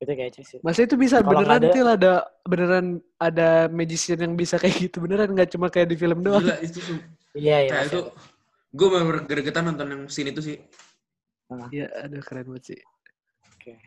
Itu 0.01 0.11
kayak 0.11 0.31
sih. 0.35 0.59
Masa 0.59 0.79
itu 0.83 0.95
bisa 0.99 1.21
Kalau 1.21 1.31
beneran 1.31 1.61
ada- 1.63 1.71
til 1.71 1.87
ada 1.87 2.11
beneran 2.43 2.85
ada 3.15 3.49
magician 3.71 4.19
yang 4.19 4.33
bisa 4.35 4.59
kayak 4.59 4.75
gitu 4.83 4.99
beneran 4.99 5.31
nggak 5.31 5.55
cuma 5.55 5.71
kayak 5.71 5.87
di 5.87 5.95
film 5.95 6.19
doang. 6.19 6.43
Gila 6.43 6.57
itu. 6.59 6.79
Iya, 7.31 7.57
iya. 7.69 7.87
Itu 7.87 8.11
gue 8.71 8.87
bener 8.87 9.23
gregetan 9.23 9.63
nonton 9.71 9.87
yang 9.87 10.03
scene 10.11 10.35
itu 10.35 10.43
sih. 10.43 10.57
Iya, 11.71 11.87
aduh 12.03 12.19
keren 12.19 12.47
banget 12.47 12.75
sih. 12.75 12.79
Oke. 13.55 13.79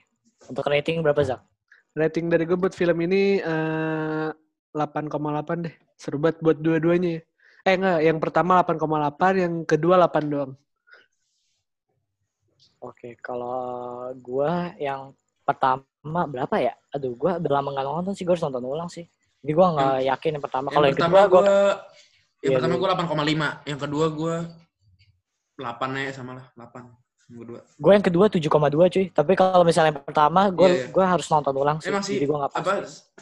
Untuk 0.48 0.64
rating 0.68 1.00
berapa, 1.00 1.20
Zak? 1.20 1.40
Rating 1.92 2.28
dari 2.28 2.44
gue 2.44 2.56
buat 2.56 2.72
film 2.72 2.96
ini 3.02 3.40
eh 3.40 4.28
8,8 4.74 5.64
deh. 5.70 5.74
Seru 5.94 6.18
banget 6.18 6.42
buat 6.42 6.58
dua-duanya 6.58 7.10
ya. 7.18 7.22
Eh 7.64 7.74
enggak, 7.78 8.00
yang 8.04 8.18
pertama 8.20 8.60
8,8, 8.60 9.40
yang 9.40 9.54
kedua 9.64 9.94
8 9.96 10.26
doang. 10.28 10.52
Oke, 12.82 13.16
kalau 13.22 14.12
gua 14.20 14.76
yang 14.76 15.16
pertama 15.46 16.28
berapa 16.28 16.60
ya? 16.60 16.74
Aduh, 16.92 17.16
gua 17.16 17.40
udah 17.40 17.52
lama 17.62 17.72
nggak 17.72 17.86
nonton 17.86 18.12
sih, 18.12 18.28
gua 18.28 18.36
harus 18.36 18.44
nonton 18.44 18.66
ulang 18.68 18.90
sih. 18.92 19.08
Jadi 19.40 19.52
gua 19.56 19.66
nggak 19.72 19.96
yakin 20.12 20.30
yang 20.36 20.44
pertama. 20.44 20.68
Kalau 20.68 20.86
yang 20.90 20.98
pertama 20.98 21.16
kedua 21.24 21.30
gua 21.30 21.40
gue 21.40 21.56
yang 22.44 22.52
Iya, 22.52 22.60
pertama 22.60 22.76
gue 22.76 22.88
8,5, 22.92 23.64
yang 23.64 23.80
kedua 23.80 24.06
gue 24.12 24.36
8 25.56 25.96
ya 25.96 26.12
sama 26.12 26.36
lah, 26.36 26.46
8. 26.52 26.92
Yang 27.24 27.40
kedua. 27.40 27.60
gua 27.78 27.92
yang 27.92 28.04
kedua 28.04 28.26
7,2 28.28 28.44
cuy. 28.86 29.06
Tapi 29.08 29.32
kalau 29.32 29.64
misalnya 29.64 29.90
yang 29.90 30.00
pertama 30.00 30.40
gua 30.48 30.68
Iya, 30.68 30.76
iya. 30.76 30.86
gua 30.92 31.04
harus 31.08 31.26
nonton 31.26 31.54
ulang 31.54 31.78
sih. 31.78 31.88
Emang 31.88 32.02
sih 32.02 32.14
Jadi 32.14 32.26
gua 32.26 32.36
nggak 32.44 32.52
apa 32.54 32.72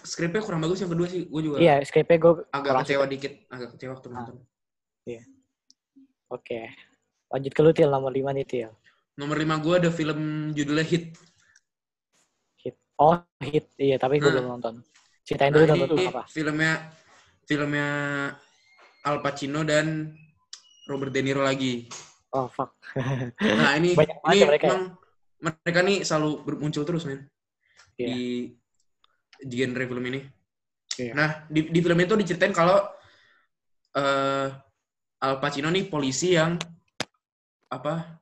skripnya 0.03 0.43
kurang 0.43 0.61
bagus 0.61 0.79
yang 0.79 0.91
kedua 0.91 1.07
sih, 1.07 1.23
gue 1.25 1.41
juga 1.41 1.57
Iya, 1.57 1.75
skripnya 1.83 2.19
gua 2.19 2.33
agak 2.51 2.73
kecewa 2.83 2.99
suka. 3.01 3.13
dikit, 3.15 3.33
agak 3.47 3.69
kecewa 3.73 3.91
waktu 3.95 4.09
nonton. 4.09 4.37
Oke. 6.29 6.61
Lanjut 7.29 7.53
ke 7.53 7.61
lu 7.61 7.71
Til, 7.71 7.89
nomor 7.89 8.11
5 8.11 8.33
nih 8.33 8.45
Til. 8.45 8.71
Nomor 9.15 9.37
5 9.37 9.57
gue 9.59 9.75
ada 9.79 9.91
film 9.91 10.21
judulnya 10.51 10.83
Hit. 10.83 11.05
Hit. 12.59 12.77
Oh, 12.97 13.21
hit. 13.39 13.69
Iya, 13.77 13.97
tapi 13.97 14.17
gua 14.17 14.29
Nah. 14.29 14.35
belum 14.35 14.47
nonton. 14.51 14.75
Ceritain 15.23 15.53
dulu 15.53 15.63
Nah, 15.63 15.77
nonton 15.79 15.95
ini 15.95 16.07
apa. 16.09 16.23
filmnya 16.27 16.73
filmnya 17.45 17.89
Al 19.03 19.17
Pacino 19.21 19.63
dan 19.63 20.11
Robert 20.85 21.11
De 21.11 21.21
Niro 21.21 21.41
lagi. 21.41 21.87
Oh, 22.33 22.49
fuck. 22.49 22.73
Nah 23.61 23.77
ini 23.77 23.93
Banyak 23.93 24.19
ini 24.33 24.37
ya 24.41 24.47
mereka 24.49 24.65
ya? 24.65 24.71
emang 24.73 24.85
mereka 25.43 25.79
nih 25.85 25.99
selalu 26.01 26.31
muncul 26.59 26.83
terus 26.87 27.05
men 27.05 27.29
Iya. 28.01 28.09
di 28.09 28.23
di 29.43 29.55
genre 29.61 29.85
film 29.85 30.05
ini. 30.09 30.21
Iya. 30.97 31.13
Nah 31.13 31.29
di, 31.47 31.69
di 31.69 31.79
film 31.85 31.99
itu 32.01 32.15
diceritain 32.17 32.57
kalau 32.57 32.81
eh 33.93 34.49
Al 35.23 35.35
Pacino 35.39 35.69
nih 35.69 35.87
polisi 35.87 36.35
yang 36.35 36.57
apa 37.69 38.19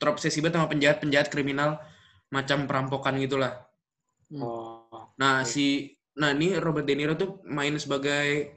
terobsesi 0.00 0.40
banget 0.40 0.56
sama 0.56 0.70
penjahat-penjahat 0.72 1.28
kriminal 1.28 1.76
macam 2.32 2.64
perampokan 2.64 3.20
gitulah. 3.20 3.66
Oh. 4.32 5.12
Nah, 5.20 5.42
Oke. 5.44 5.50
si 5.50 5.66
nah 6.16 6.32
ini 6.32 6.56
Robert 6.56 6.86
De 6.88 6.94
Niro 6.96 7.12
tuh 7.18 7.42
main 7.44 7.74
sebagai 7.76 8.56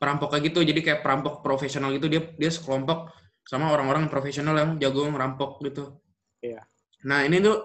perampok 0.00 0.34
kayak 0.34 0.50
gitu. 0.50 0.66
Jadi 0.66 0.80
kayak 0.82 1.00
perampok 1.06 1.44
profesional 1.46 1.94
gitu. 1.94 2.10
Dia 2.10 2.26
dia 2.34 2.50
sekelompok 2.50 3.12
sama 3.42 3.74
orang-orang 3.74 4.06
profesional 4.06 4.54
yang 4.56 4.70
jago 4.78 5.06
ngerampok 5.08 5.62
gitu. 5.66 5.98
Iya. 6.42 6.62
Nah, 7.06 7.26
ini 7.26 7.42
tuh 7.42 7.62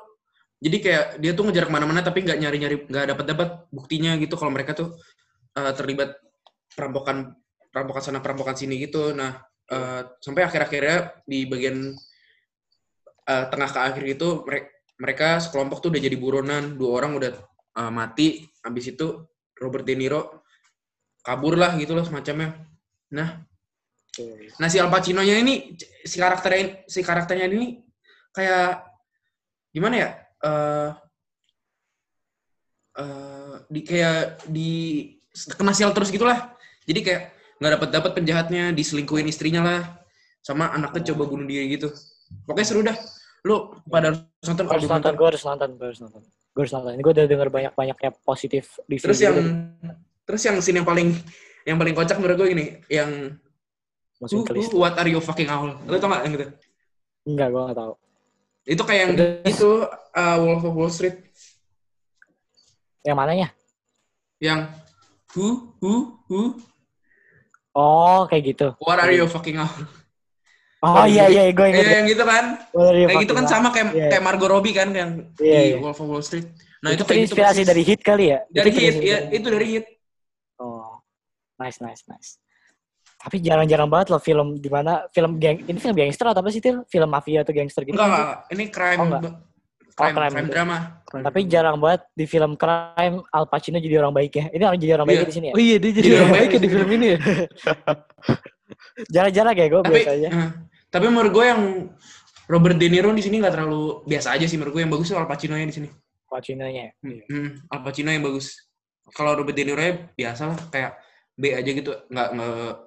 jadi 0.57 0.77
kayak 0.81 1.05
dia 1.21 1.31
tuh 1.37 1.45
ngejar 1.45 1.69
ke 1.69 1.73
mana-mana 1.73 2.01
tapi 2.01 2.25
nggak 2.25 2.39
nyari-nyari 2.41 2.75
nggak 2.89 3.05
dapat-dapat 3.13 3.49
buktinya 3.69 4.17
gitu 4.17 4.33
kalau 4.33 4.49
mereka 4.49 4.73
tuh 4.73 4.97
eh, 5.53 5.73
terlibat 5.77 6.17
perampokan 6.73 7.37
perampokan 7.69 8.01
sana 8.01 8.19
perampokan 8.21 8.57
sini 8.57 8.81
gitu. 8.81 9.13
Nah, 9.13 9.37
eh, 9.69 10.01
sampai 10.21 10.49
akhir-akhirnya 10.49 11.23
di 11.29 11.45
bagian 11.45 11.93
eh, 13.27 13.45
tengah 13.53 13.69
ke 13.69 13.79
akhir 13.79 14.03
itu 14.05 14.27
mereka 14.45 14.67
mereka 14.97 15.27
sekelompok 15.37 15.77
tuh 15.85 15.89
udah 15.93 16.01
jadi 16.01 16.17
buronan, 16.17 16.73
dua 16.73 16.89
orang 17.01 17.21
udah 17.21 17.31
eh, 17.77 17.91
mati, 17.93 18.41
habis 18.65 18.89
itu 18.89 19.29
Robert 19.61 19.85
De 19.85 19.93
Niro 19.93 20.41
kabur 21.21 21.59
lah 21.59 21.75
gitu 21.77 21.93
loh 21.93 22.05
semacamnya. 22.07 22.55
Nah, 23.13 23.43
Oke. 24.17 24.49
Nah 24.57 24.67
si 24.67 24.81
Al 24.81 24.89
Pacino-nya 24.89 25.37
ini 25.37 25.77
si 26.01 26.17
karakternya 26.17 26.89
si 26.89 27.05
karakternya 27.05 27.45
ini 27.45 27.85
kayak 28.33 28.81
gimana 29.69 29.95
ya? 29.95 30.09
Eh 30.41 30.91
eh, 32.97 33.55
di 33.69 33.81
kayak 33.85 34.49
di 34.49 34.69
kena 35.53 35.73
sial 35.77 35.93
terus 35.93 36.09
gitulah. 36.09 36.57
Jadi 36.89 36.99
kayak 37.05 37.21
nggak 37.61 37.71
dapat 37.77 37.89
dapat 37.93 38.11
penjahatnya, 38.17 38.63
diselingkuhin 38.73 39.29
istrinya 39.29 39.61
lah, 39.61 39.81
sama 40.41 40.73
anaknya 40.73 41.13
coba 41.13 41.23
bunuh 41.29 41.45
diri 41.45 41.77
gitu. 41.77 41.93
Pokoknya 42.49 42.67
seru 42.67 42.81
dah. 42.81 42.97
Lu 43.45 43.69
pada 43.85 44.11
harus 44.11 44.25
nonton 44.43 44.65
kalau 44.65 44.81
harus 44.81 44.89
nonton, 44.89 45.13
gue 45.13 45.27
harus 45.29 45.43
nonton, 45.45 45.69
gue 45.77 45.87
harus 45.87 46.01
nonton. 46.01 46.21
Gue 46.25 46.61
harus 46.65 46.73
nonton. 46.73 46.91
Ini 46.97 47.01
gue 47.05 47.13
udah 47.13 47.25
denger 47.29 47.49
banyak-banyaknya 47.53 48.09
positif 48.25 48.81
review. 48.89 49.05
Terus 49.05 49.19
gitu 49.21 49.29
yang 49.29 49.37
dari 49.37 50.05
terus 50.27 50.41
yang 50.43 50.59
scene 50.59 50.83
yang 50.83 50.87
paling 50.87 51.15
yang 51.63 51.79
paling 51.79 51.95
kocak 51.95 52.19
menurut 52.19 52.35
gue 52.43 52.49
ini 52.51 52.65
yang 52.91 53.39
Mas 54.17 54.29
who, 54.33 54.41
Winkler. 54.41 54.55
who, 54.57 54.77
what 54.77 54.97
are 54.97 55.05
you 55.05 55.21
fucking 55.21 55.45
owl? 55.47 55.69
Lu 55.85 55.97
tau 55.97 56.09
gak 56.09 56.25
yang 56.25 56.33
gitu? 56.33 56.45
Enggak, 57.27 57.47
gue 57.49 57.61
gak 57.69 57.77
tahu. 57.77 57.93
Itu 58.65 58.81
kayak 58.83 58.99
yang 58.99 59.11
itu 59.45 59.69
uh, 60.11 60.37
Wolf 60.41 60.63
of 60.63 60.75
Wall 60.75 60.91
Street 60.91 61.17
Yang 63.03 63.17
mananya? 63.17 63.47
yang 64.37 64.69
who 65.33 65.73
who 65.81 66.13
who 66.29 66.41
Oh, 67.73 68.25
kayak 68.25 68.53
gitu. 68.53 68.67
what 68.81 68.97
are 68.97 69.09
you 69.09 69.25
fucking 69.25 69.57
owl? 69.57 69.69
Oh 70.77 71.05
iya 71.05 71.25
iya, 71.25 71.49
gue 71.49 71.65
inget. 71.69 71.81
Iya 71.81 71.93
yang 71.95 72.05
gitu 72.05 72.21
kan. 72.21 72.45
Kayak 72.69 73.17
gitu 73.25 73.33
kan 73.33 73.45
sama 73.45 73.69
kayak 73.69 73.87
Iya. 73.93 74.07
kayak 74.13 74.23
Margot 74.23 74.49
Robbie 74.49 74.73
kan 74.73 74.89
yang 74.93 75.29
Iya, 75.37 75.57
di 75.57 75.69
iya. 75.73 75.77
Wolf 75.77 75.97
of 75.97 76.09
Wall 76.09 76.21
Street. 76.21 76.45
Nah, 76.85 76.93
itu, 76.93 77.01
itu, 77.01 77.09
kayak 77.09 77.17
gitu 77.25 77.33
terinspirasi 77.33 77.61
persis. 77.61 77.69
dari 77.69 77.81
hit 77.81 78.01
kali 78.01 78.25
ya? 78.29 78.39
dari 78.47 78.69
Itu 78.69 78.77
hit, 78.77 78.95
ya 79.01 79.17
itu 79.33 79.47
dari 79.49 79.67
hit. 79.73 79.85
Oh, 80.57 81.01
nice, 81.57 81.81
nice, 81.81 82.05
nice. 82.05 82.37
Tapi 83.17 83.41
jarang-jarang 83.41 83.89
banget 83.89 84.13
loh 84.13 84.21
film 84.21 84.55
di 84.55 84.69
mana 84.69 85.09
film 85.09 85.41
geng 85.41 85.65
ini 85.65 85.77
film 85.77 85.93
gangster 85.93 86.29
atau 86.29 86.39
apa 86.39 86.49
sih 86.49 86.61
Til? 86.61 86.85
Film 86.85 87.09
mafia 87.09 87.41
atau 87.41 87.51
gangster 87.51 87.81
gitu? 87.81 87.97
Enggak, 87.97 88.07
enggak, 88.07 88.37
ini 88.53 88.63
crime 88.69 88.99
Oh, 88.99 89.05
enggak. 89.09 89.21
crime, 89.97 90.13
crime 90.13 90.13
crime 90.29 90.45
gitu. 90.45 90.53
drama. 90.53 90.77
Tapi 91.09 91.39
jarang 91.49 91.77
banget 91.81 92.01
di 92.13 92.25
film 92.25 92.51
crime 92.53 93.15
Al 93.27 93.45
Pacino 93.49 93.77
jadi 93.77 93.97
orang 93.97 94.13
baik 94.13 94.31
ya. 94.31 94.45
Ini 94.53 94.63
orang 94.63 94.77
jadi 94.77 94.91
orang 94.93 95.07
baik 95.09 95.17
Iya. 95.17 95.25
di 95.25 95.33
sini 95.33 95.45
ya. 95.49 95.53
Oh 95.53 95.61
iya 95.61 95.77
dia 95.77 95.91
jadi 95.91 96.05
Jadi 96.05 96.15
orang 96.15 96.31
baik 96.31 96.49
ya 96.49 96.59
di 96.59 96.69
film 96.69 96.89
ini 96.93 97.05
ya. 97.09 97.17
Jarang-jarang 99.13 99.55
ya 99.55 99.65
gue 99.67 99.81
Tapi 99.81 99.93
biasanya. 99.95 100.29
eh, 100.29 100.49
tapi 100.89 101.05
menurut 101.07 101.31
gue 101.31 101.45
yang 101.45 101.61
Robert 102.47 102.77
De 102.77 102.87
Niro 102.87 103.11
di 103.11 103.21
sini 103.21 103.41
nggak 103.41 103.53
terlalu 103.53 104.05
biasa 104.05 104.37
aja 104.37 104.45
sih 104.45 104.55
menurut 104.55 104.73
gue 104.73 104.81
yang 104.83 104.91
bagus 104.91 105.09
tuh 105.09 105.17
Al 105.17 105.25
Pacino-nya 105.25 105.65
di 105.65 105.75
sini. 105.75 105.89
Pacinonya. 106.27 106.91
ya. 106.91 107.23
Hmm, 107.27 107.49
Al 107.67 107.81
Pacino 107.81 108.11
yang 108.11 108.21
bagus. 108.21 108.67
Kalau 109.09 109.33
Robert 109.33 109.55
De 109.55 109.63
Niro 109.63 109.79
nya 109.79 110.11
biasa 110.13 110.41
lah 110.45 110.57
kayak 110.69 110.91
B 111.37 111.53
aja 111.53 111.69
gitu, 111.69 111.93
nggak 112.09 112.27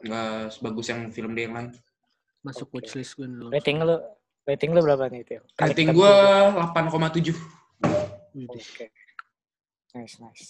nggak 0.03 0.31
sebagus 0.51 0.87
yang 0.91 1.07
film 1.15 1.39
dia 1.39 1.47
yang 1.47 1.55
lain. 1.55 1.69
Masuk 2.43 2.67
Oke. 2.67 2.83
watchlist 2.83 3.15
gue 3.15 3.31
dulu. 3.31 3.47
Rating 3.55 3.79
lu 3.79 3.97
rating 4.43 4.71
lu 4.75 4.81
berapa 4.83 5.07
nih 5.07 5.23
Til? 5.23 5.43
Kali 5.55 5.71
Rating 5.71 5.89
gue 5.95 6.11
bikin. 6.11 7.31
8,7. 7.31 8.51
Oke. 8.51 8.85
Nice, 9.95 10.17
nice. 10.19 10.47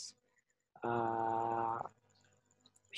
Uh, 0.80 1.76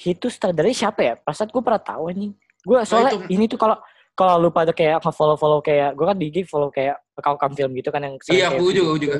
itu 0.06 0.30
sutradaranya 0.30 0.76
siapa 0.86 1.00
ya? 1.02 1.14
Pasat 1.18 1.50
gue 1.50 1.58
pernah 1.58 1.82
tahu 1.82 2.14
nih. 2.14 2.30
Gue 2.62 2.78
soalnya 2.86 3.18
itu- 3.18 3.26
ini 3.34 3.50
tuh 3.50 3.58
kalau 3.58 3.82
kalau 4.14 4.38
lu 4.38 4.54
pada 4.54 4.70
kayak 4.70 5.02
follow 5.02 5.34
follow 5.34 5.58
kayak 5.58 5.98
gue 5.98 6.06
kan 6.06 6.14
di 6.14 6.30
IG 6.30 6.46
follow 6.46 6.70
kayak 6.70 7.00
account 7.18 7.58
film 7.58 7.74
gitu 7.74 7.90
kan 7.90 8.06
yang 8.06 8.14
Iya, 8.30 8.54
kayak 8.54 8.60
aku 8.60 8.64
juga, 8.70 8.88
aku 8.94 9.00
juga. 9.02 9.18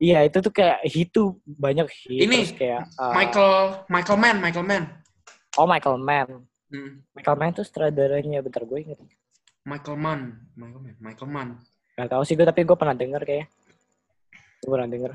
Iya 0.00 0.18
itu 0.24 0.38
tuh 0.40 0.52
kayak 0.54 0.78
hit 0.88 1.08
tuh 1.12 1.36
banyak 1.44 1.84
hit 1.88 2.24
Ini, 2.24 2.36
terus 2.40 2.54
kayak 2.56 2.82
uh, 2.96 3.12
Michael 3.12 3.52
Michael 3.92 4.18
Mann, 4.20 4.36
Michael 4.40 4.66
Mann. 4.68 4.84
Oh 5.54 5.66
Michael 5.66 5.98
Mann 5.98 6.30
Hmm, 6.66 7.02
Michael 7.10 7.34
Mann 7.34 7.50
tuh 7.50 7.62
sutradaranya 7.62 8.38
bentar 8.40 8.62
gue 8.62 8.78
inget 8.80 8.94
Michael 9.62 9.96
Mann, 9.96 10.20
Michael 10.54 10.78
Mann, 10.80 10.94
Michael 10.98 11.28
Mann. 11.28 11.48
Gak 11.92 12.08
tau 12.08 12.22
sih 12.22 12.32
gue 12.32 12.44
tapi 12.44 12.62
gue 12.62 12.72
pernah 12.72 12.94
denger 12.94 13.20
kayaknya 13.20 13.46
gue 14.56 14.70
pernah 14.70 14.86
denger 14.86 15.12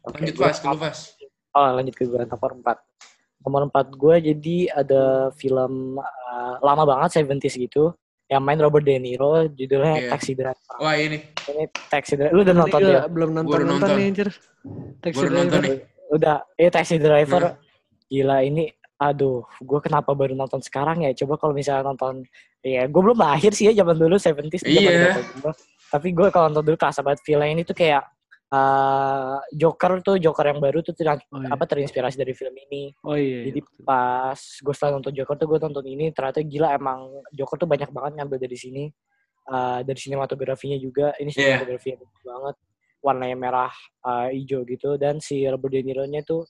Oke, 0.00 0.14
Lanjut 0.14 0.36
Vas, 0.36 0.58
dulu 0.58 0.78
Vas. 0.78 0.98
Oh 1.50 1.68
lanjut 1.72 1.92
ke 1.92 2.04
gue 2.04 2.22
nomor 2.22 2.50
4 2.54 2.78
Nomor 3.40 3.62
4 3.66 3.90
gue 3.92 4.14
jadi 4.24 4.56
ada 4.72 5.02
film 5.34 5.98
uh, 5.98 6.54
lama 6.60 6.82
banget 6.84 7.22
70s 7.22 7.58
gitu 7.58 7.90
yang 8.26 8.40
main 8.40 8.56
Robert 8.56 8.84
De 8.84 8.94
Niro 8.94 9.48
judulnya 9.48 9.98
Iya. 9.98 10.08
Taxi 10.10 10.32
Driver. 10.32 10.76
Wah 10.78 10.94
ini, 10.94 11.18
Ini 11.48 11.64
Taxi 11.88 12.14
Driver. 12.14 12.30
Lu 12.30 12.40
udah 12.40 12.52
Ini 12.52 12.60
nonton 12.60 12.80
ya? 12.84 13.00
belum 13.04 13.30
nonton 13.32 13.58
nonton 13.58 13.68
nonton. 13.82 13.96
nih 13.96 14.06
anjir. 14.06 14.28
Taxi 15.00 15.24
nonton 15.24 15.34
driver. 15.48 15.60
nih. 15.64 15.76
Udah. 16.08 16.36
Eh 16.54 16.68
Taxi 16.68 16.96
Driver 16.96 17.42
Nah. 17.42 17.54
gila 18.06 18.36
ini 18.40 18.68
aduh, 18.98 19.46
gue 19.62 19.80
kenapa 19.80 20.10
baru 20.10 20.34
nonton 20.34 20.58
sekarang 20.58 21.06
ya? 21.06 21.14
Coba 21.14 21.38
kalau 21.38 21.54
misalnya 21.54 21.86
nonton 21.86 22.26
ya 22.58 22.84
gue 22.84 23.00
belum 23.00 23.14
lahir 23.14 23.54
sih 23.54 23.70
ya 23.70 23.82
zaman 23.82 23.94
dulu 23.94 24.18
70s 24.18 24.66
dia 24.66 24.80
Iya. 24.82 25.22
Tapi 25.88 26.10
gue 26.10 26.28
kalau 26.34 26.50
nonton 26.50 26.66
dulu 26.66 26.76
kerasa 26.76 27.00
banget 27.06 27.22
film 27.22 27.46
ini 27.46 27.62
tuh 27.62 27.72
kayak 27.72 28.02
uh, 28.50 29.38
Joker 29.54 30.02
tuh 30.02 30.18
Joker 30.18 30.50
yang 30.50 30.58
baru 30.58 30.82
tuh 30.82 30.92
ter- 30.92 31.06
Oh, 31.30 31.38
iya. 31.40 31.48
apa 31.54 31.64
terinspirasi 31.64 32.18
dari 32.18 32.34
film 32.34 32.52
ini. 32.68 32.90
Oh 33.06 33.14
iya. 33.14 33.46
Jadi 33.48 33.60
iya. 33.62 33.82
pas 33.86 34.34
gue 34.36 34.74
setelah 34.74 34.98
nonton 34.98 35.14
Joker 35.14 35.34
tuh 35.38 35.46
gue 35.46 35.58
nonton 35.62 35.84
ini 35.86 36.10
ternyata 36.10 36.42
gila 36.42 36.74
emang 36.74 37.00
Joker 37.30 37.56
tuh 37.56 37.68
banyak 37.70 37.88
banget 37.88 38.12
ngambil 38.18 38.38
dari 38.42 38.58
sini 38.58 38.84
Uh, 39.48 39.80
dari 39.80 39.96
sinematografinya 39.96 40.76
juga 40.76 41.16
ini 41.16 41.32
Iya. 41.32 41.56
sinematografinya 41.64 42.04
bagus 42.04 42.20
banget 42.20 42.56
warnanya 43.00 43.36
merah 43.40 43.72
uh, 44.04 44.28
hijau 44.28 44.60
gitu 44.68 45.00
dan 45.00 45.24
si 45.24 45.40
Robert 45.48 45.72
De 45.72 45.80
Niro 45.80 46.04
nya 46.04 46.20
tuh 46.20 46.44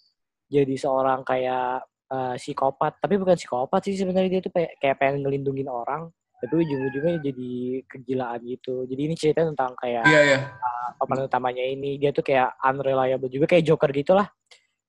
jadi 0.50 0.74
seorang 0.74 1.22
kayak 1.22 1.86
uh, 2.12 2.34
psikopat. 2.36 3.00
Tapi 3.00 3.14
bukan 3.20 3.36
psikopat 3.36 3.80
sih 3.84 3.96
sebenarnya 3.96 4.38
dia 4.38 4.40
tuh 4.44 4.52
kayak, 4.52 4.72
kayak 4.80 4.96
pengen 5.00 5.24
ngelindungin 5.24 5.68
orang 5.68 6.08
tapi 6.38 6.54
ujung-ujungnya 6.62 7.18
jadi 7.18 7.50
kegilaan 7.90 8.40
gitu. 8.46 8.86
Jadi 8.86 9.00
ini 9.10 9.14
cerita 9.18 9.42
tentang 9.42 9.74
kayak 9.74 10.06
iya 10.06 10.20
iya. 10.22 10.38
pemeran 10.94 11.26
utamanya 11.26 11.64
ini. 11.66 11.98
Dia 11.98 12.14
tuh 12.14 12.22
kayak 12.22 12.54
unreliable 12.62 13.26
juga 13.26 13.50
kayak 13.50 13.66
Joker 13.66 13.90
gitulah. 13.90 14.30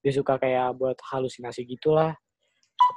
Dia 0.06 0.12
suka 0.14 0.38
kayak 0.38 0.78
buat 0.78 0.98
halusinasi 1.10 1.66
gitulah 1.66 2.14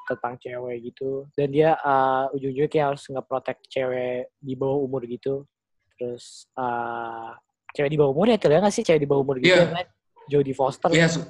tentang 0.04 0.36
cewek 0.36 0.92
gitu. 0.92 1.26
Dan 1.32 1.48
dia 1.48 1.80
uh, 1.80 2.28
ujung-ujungnya 2.36 2.68
kayak 2.68 2.86
harus 2.92 3.02
nge-protect 3.08 3.60
cewek 3.72 4.28
di 4.36 4.52
bawah 4.52 4.84
umur 4.84 5.00
gitu. 5.08 5.48
Terus 5.96 6.44
uh, 6.60 7.32
cewek 7.72 7.88
di 7.88 7.96
bawah 7.96 8.12
umur 8.12 8.26
ya 8.28 8.36
ya 8.36 8.60
nggak 8.60 8.74
sih 8.74 8.84
cewek 8.84 9.00
di 9.00 9.08
bawah 9.08 9.24
umur 9.24 9.40
gitu 9.40 9.48
Iya. 9.48 9.64
ya 9.64 9.80
kan? 9.80 9.88
Jodie 10.28 10.54
Foster. 10.54 10.92
Iya, 10.92 11.08
su- 11.10 11.26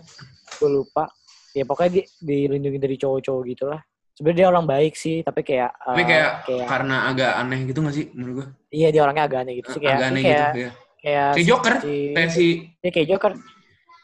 gue 0.58 0.68
lupa 0.68 1.08
ya 1.52 1.64
pokoknya 1.64 1.90
dia 1.92 2.04
dilindungi 2.18 2.78
dari 2.78 2.96
cowok-cowok 2.96 3.42
gitulah 3.46 3.80
sebenarnya 4.12 4.38
dia 4.38 4.48
orang 4.48 4.64
baik 4.64 4.92
sih 4.92 5.20
tapi 5.20 5.40
kayak 5.40 5.70
uh, 5.78 5.92
tapi 5.92 6.02
kayak 6.04 6.30
kayak 6.44 6.66
karena 6.68 6.96
agak 7.08 7.32
aneh 7.36 7.60
gitu 7.64 7.78
gak 7.80 7.94
sih 7.94 8.06
menurut 8.12 8.34
gue? 8.36 8.46
iya 8.70 8.88
dia 8.88 9.00
orangnya 9.00 9.24
agak 9.24 9.38
aneh 9.44 9.54
gitu 9.60 9.68
sih 9.70 9.80
kayak 9.80 9.96
agak 9.96 10.08
aneh 10.08 10.22
kayak 10.22 10.36
gitu, 10.36 10.58
ya. 10.58 10.70
kayak 11.02 11.30
Kayak 11.32 11.46
Joker, 11.48 11.74
si, 11.80 11.96
kayak 12.12 12.30
si 12.30 12.46
dia 12.78 12.90
kayak 12.90 13.08
Joker 13.08 13.32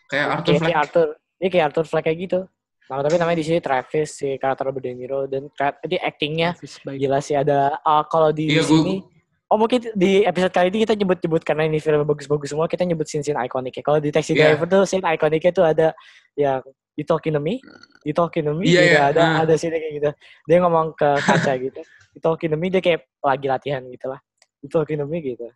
kayak 0.08 0.26
Arthur 0.26 0.44
kayak 0.44 0.56
si 0.56 0.64
Fleck. 0.64 0.76
Arthur 0.76 1.08
dia 1.38 1.48
kayak 1.48 1.64
Arthur 1.68 1.84
Fleck 1.84 2.04
kayak 2.04 2.18
gitu 2.20 2.40
nah, 2.88 3.04
tapi 3.04 3.16
namanya 3.16 3.38
di 3.38 3.46
sini 3.46 3.58
Travis 3.60 4.08
si 4.10 4.28
karakter 4.36 4.64
Robert 4.64 4.84
De 4.84 4.92
Niro 4.92 5.20
dan 5.24 5.42
dia 5.84 6.00
actingnya 6.02 6.56
gila 6.88 7.20
sih 7.20 7.36
ada 7.36 7.76
ah, 7.80 8.02
kalau 8.04 8.32
di 8.32 8.48
Iya, 8.48 8.64
gua- 8.64 8.80
sini 8.80 8.94
oh 9.48 9.56
mungkin 9.56 9.80
di 9.92 10.24
episode 10.24 10.52
kali 10.52 10.68
ini 10.68 10.84
kita 10.84 10.92
nyebut-nyebut 10.92 11.40
karena 11.40 11.64
ini 11.64 11.80
film 11.80 12.04
bagus-bagus 12.04 12.52
semua 12.52 12.64
kita 12.64 12.84
nyebut 12.84 13.04
scene-scene 13.04 13.36
ikonik 13.44 13.76
ya 13.76 13.82
kalau 13.82 13.96
di 13.96 14.08
Taxi 14.08 14.32
Iya. 14.32 14.56
Driver 14.56 14.66
tuh 14.66 14.82
scene 14.84 15.04
ikoniknya 15.04 15.52
tuh 15.52 15.64
ada 15.64 15.88
yang 16.32 16.60
You 16.98 17.06
talking 17.06 17.30
to 17.30 17.38
me? 17.38 17.62
You 18.02 18.10
talking 18.10 18.42
to 18.42 18.58
me? 18.58 18.66
Iya, 18.66 18.82
gitu. 18.82 18.90
iya. 18.90 19.00
Ada 19.14 19.20
Ah. 19.22 19.34
ada 19.46 19.54
scene 19.54 19.78
kayak 19.78 19.94
gitu. 20.02 20.10
Dia 20.50 20.56
ngomong 20.66 20.98
ke 20.98 21.08
kaca 21.22 21.52
gitu. 21.62 21.80
You 22.10 22.20
talking 22.20 22.50
to 22.50 22.58
me 22.58 22.66
dia 22.74 22.82
kayak 22.82 23.06
lagi 23.22 23.46
latihan 23.46 23.86
gitu 23.86 24.10
lah. 24.10 24.18
You 24.58 24.66
talking 24.66 24.98
to 24.98 25.06
me 25.06 25.22
gitu. 25.22 25.46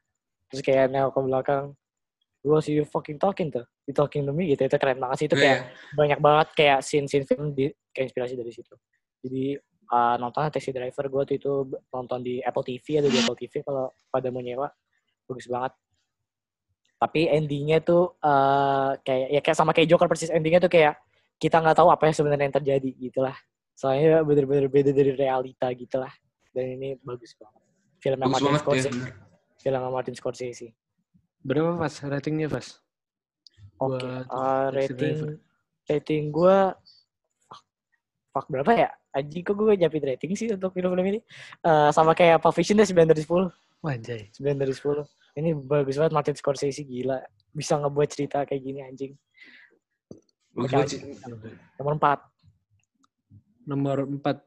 Terus 0.54 0.62
kayak 0.62 0.94
nengok 0.94 1.18
ke 1.18 1.20
belakang. 1.26 1.64
What 2.46 2.66
you 2.70 2.86
fucking 2.86 3.18
talking 3.18 3.50
tuh? 3.50 3.66
You 3.86 3.94
talking 3.94 4.22
to 4.22 4.30
me 4.30 4.54
gitu. 4.54 4.70
Itu 4.70 4.78
keren 4.78 5.02
banget 5.02 5.16
sih. 5.18 5.26
Itu 5.26 5.34
kayak 5.34 5.58
Iya. 5.66 5.94
banyak 5.98 6.18
banget 6.22 6.48
kayak 6.54 6.78
scene-scene 6.86 7.26
film 7.26 7.50
di 7.50 7.66
kayak 7.90 8.14
inspirasi 8.14 8.38
dari 8.38 8.54
situ. 8.54 8.74
Jadi 9.26 9.58
uh, 9.90 10.14
nonton 10.22 10.46
Taxi 10.46 10.70
Driver 10.70 11.06
gue 11.10 11.22
tuh 11.26 11.34
itu 11.42 11.52
nonton 11.90 12.22
di 12.22 12.38
Apple 12.38 12.62
TV 12.62 13.02
ada 13.02 13.10
di 13.10 13.18
Apple 13.18 13.34
TV 13.34 13.66
kalau 13.66 13.90
pada 14.06 14.30
mau 14.30 14.38
nyewa 14.38 14.70
bagus 15.26 15.50
banget. 15.50 15.74
Tapi 17.02 17.26
endingnya 17.26 17.82
tuh 17.82 18.14
uh, 18.22 18.94
kayak 19.02 19.26
ya 19.34 19.40
kayak 19.42 19.56
sama 19.58 19.74
kayak 19.74 19.90
Joker 19.90 20.06
persis 20.06 20.30
endingnya 20.30 20.62
tuh 20.62 20.70
kayak 20.70 20.94
kita 21.42 21.58
nggak 21.58 21.74
tahu 21.74 21.90
apa 21.90 22.06
yang 22.06 22.14
sebenarnya 22.14 22.46
yang 22.46 22.56
terjadi 22.62 22.90
gitulah. 22.94 23.34
Soalnya 23.74 24.22
bener-bener 24.22 24.70
beda 24.70 24.94
dari 24.94 25.10
realita 25.18 25.66
gitulah. 25.74 26.14
Dan 26.54 26.78
ini 26.78 26.94
bagus 27.02 27.34
banget. 27.34 27.62
Film 27.98 28.18
Bagus 28.22 28.30
Martin 28.30 28.46
banget 28.46 28.54
ya. 28.54 28.62
Scorsese. 28.62 28.90
bener. 28.94 29.12
Film 29.58 29.80
Martin 29.90 30.14
Scorsese. 30.14 30.68
Berapa 31.42 31.70
pas 31.74 31.94
ratingnya 32.06 32.46
pas? 32.46 32.66
Oke, 33.82 33.98
Buat 33.98 34.26
uh, 34.30 34.70
Taxi 34.70 34.74
rating 34.78 35.16
rating 35.90 36.22
gue 36.30 36.58
fuck 38.30 38.46
berapa 38.46 38.70
ya? 38.70 38.90
Anjing 39.12 39.42
kok 39.42 39.58
gue 39.58 39.74
nyapin 39.76 40.04
rating 40.06 40.32
sih 40.38 40.48
untuk 40.54 40.72
film-film 40.72 41.04
ini. 41.04 41.20
Eh, 41.66 41.90
sama 41.92 42.16
kayak 42.16 42.40
Pulp 42.40 42.56
Fiction 42.56 42.80
deh 42.80 42.86
9 42.88 43.12
dari 43.12 43.20
10. 43.20 43.50
Wanjay. 43.84 44.30
9 44.32 44.56
dari 44.56 44.72
10. 44.72 45.04
Ini 45.36 45.50
bagus 45.68 46.00
banget 46.00 46.12
Martin 46.14 46.36
Scorsese 46.38 46.80
gila. 46.86 47.20
Bisa 47.52 47.76
ngebuat 47.76 48.08
cerita 48.08 48.46
kayak 48.48 48.62
gini 48.62 48.80
anjing. 48.80 49.12
Bagus 50.52 50.70
banget. 50.70 51.00
Nomor 51.76 51.92
4. 51.96 52.20
Nomor 53.64 53.96
4. 54.04 54.42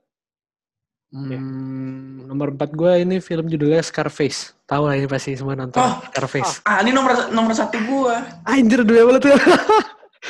Iya. 1.15 1.38
Hmm, 1.39 2.27
nomor 2.27 2.47
4 2.51 2.71
gue 2.71 2.91
ini 3.00 3.15
film 3.19 3.47
judulnya 3.47 3.79
Scarface. 3.79 4.51
Tahu 4.65 4.83
lah 4.83 4.95
ini 4.95 5.07
pasti 5.07 5.31
semua 5.33 5.55
nonton 5.55 5.77
Oh, 5.77 6.01
Scarface. 6.12 6.59
Ah, 6.62 6.83
ini 6.83 6.91
nomor 6.91 7.31
nomor 7.31 7.53
satu 7.53 7.77
gua. 7.85 8.25
Anjir 8.43 8.83
dua 8.83 9.07
banget 9.07 9.31
tuh. 9.31 9.38